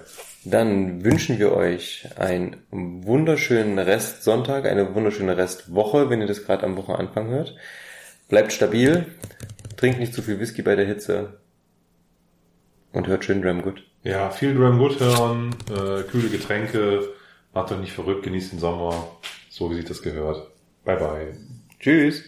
Dann 0.44 1.04
wünschen 1.04 1.38
wir 1.38 1.52
euch 1.52 2.08
einen 2.16 2.56
wunderschönen 2.70 3.78
Rest 3.78 4.22
Sonntag, 4.22 4.66
eine 4.66 4.94
wunderschöne 4.94 5.36
Restwoche, 5.36 6.10
wenn 6.10 6.20
ihr 6.20 6.26
das 6.26 6.44
gerade 6.44 6.64
am 6.64 6.76
Wochenanfang 6.76 7.28
hört. 7.28 7.54
Bleibt 8.28 8.52
stabil, 8.52 9.06
trinkt 9.76 9.98
nicht 9.98 10.14
zu 10.14 10.22
viel 10.22 10.38
Whisky 10.38 10.62
bei 10.62 10.76
der 10.76 10.86
Hitze 10.86 11.40
und 12.92 13.06
hört 13.06 13.24
schön 13.24 13.42
Dram 13.42 13.62
Good. 13.62 13.82
Ja, 14.02 14.30
viel 14.30 14.54
Dram 14.54 14.78
Good 14.78 15.00
hören, 15.00 15.54
äh, 15.70 16.02
kühle 16.02 16.28
Getränke, 16.28 17.08
macht 17.52 17.72
euch 17.72 17.78
nicht 17.78 17.92
verrückt, 17.92 18.22
genießt 18.22 18.52
den 18.52 18.58
Sommer, 18.58 19.16
so 19.58 19.70
wie 19.70 19.74
sich 19.74 19.86
das 19.86 20.02
gehört. 20.02 20.50
Bye 20.84 20.96
bye. 20.96 21.36
Tschüss. 21.80 22.22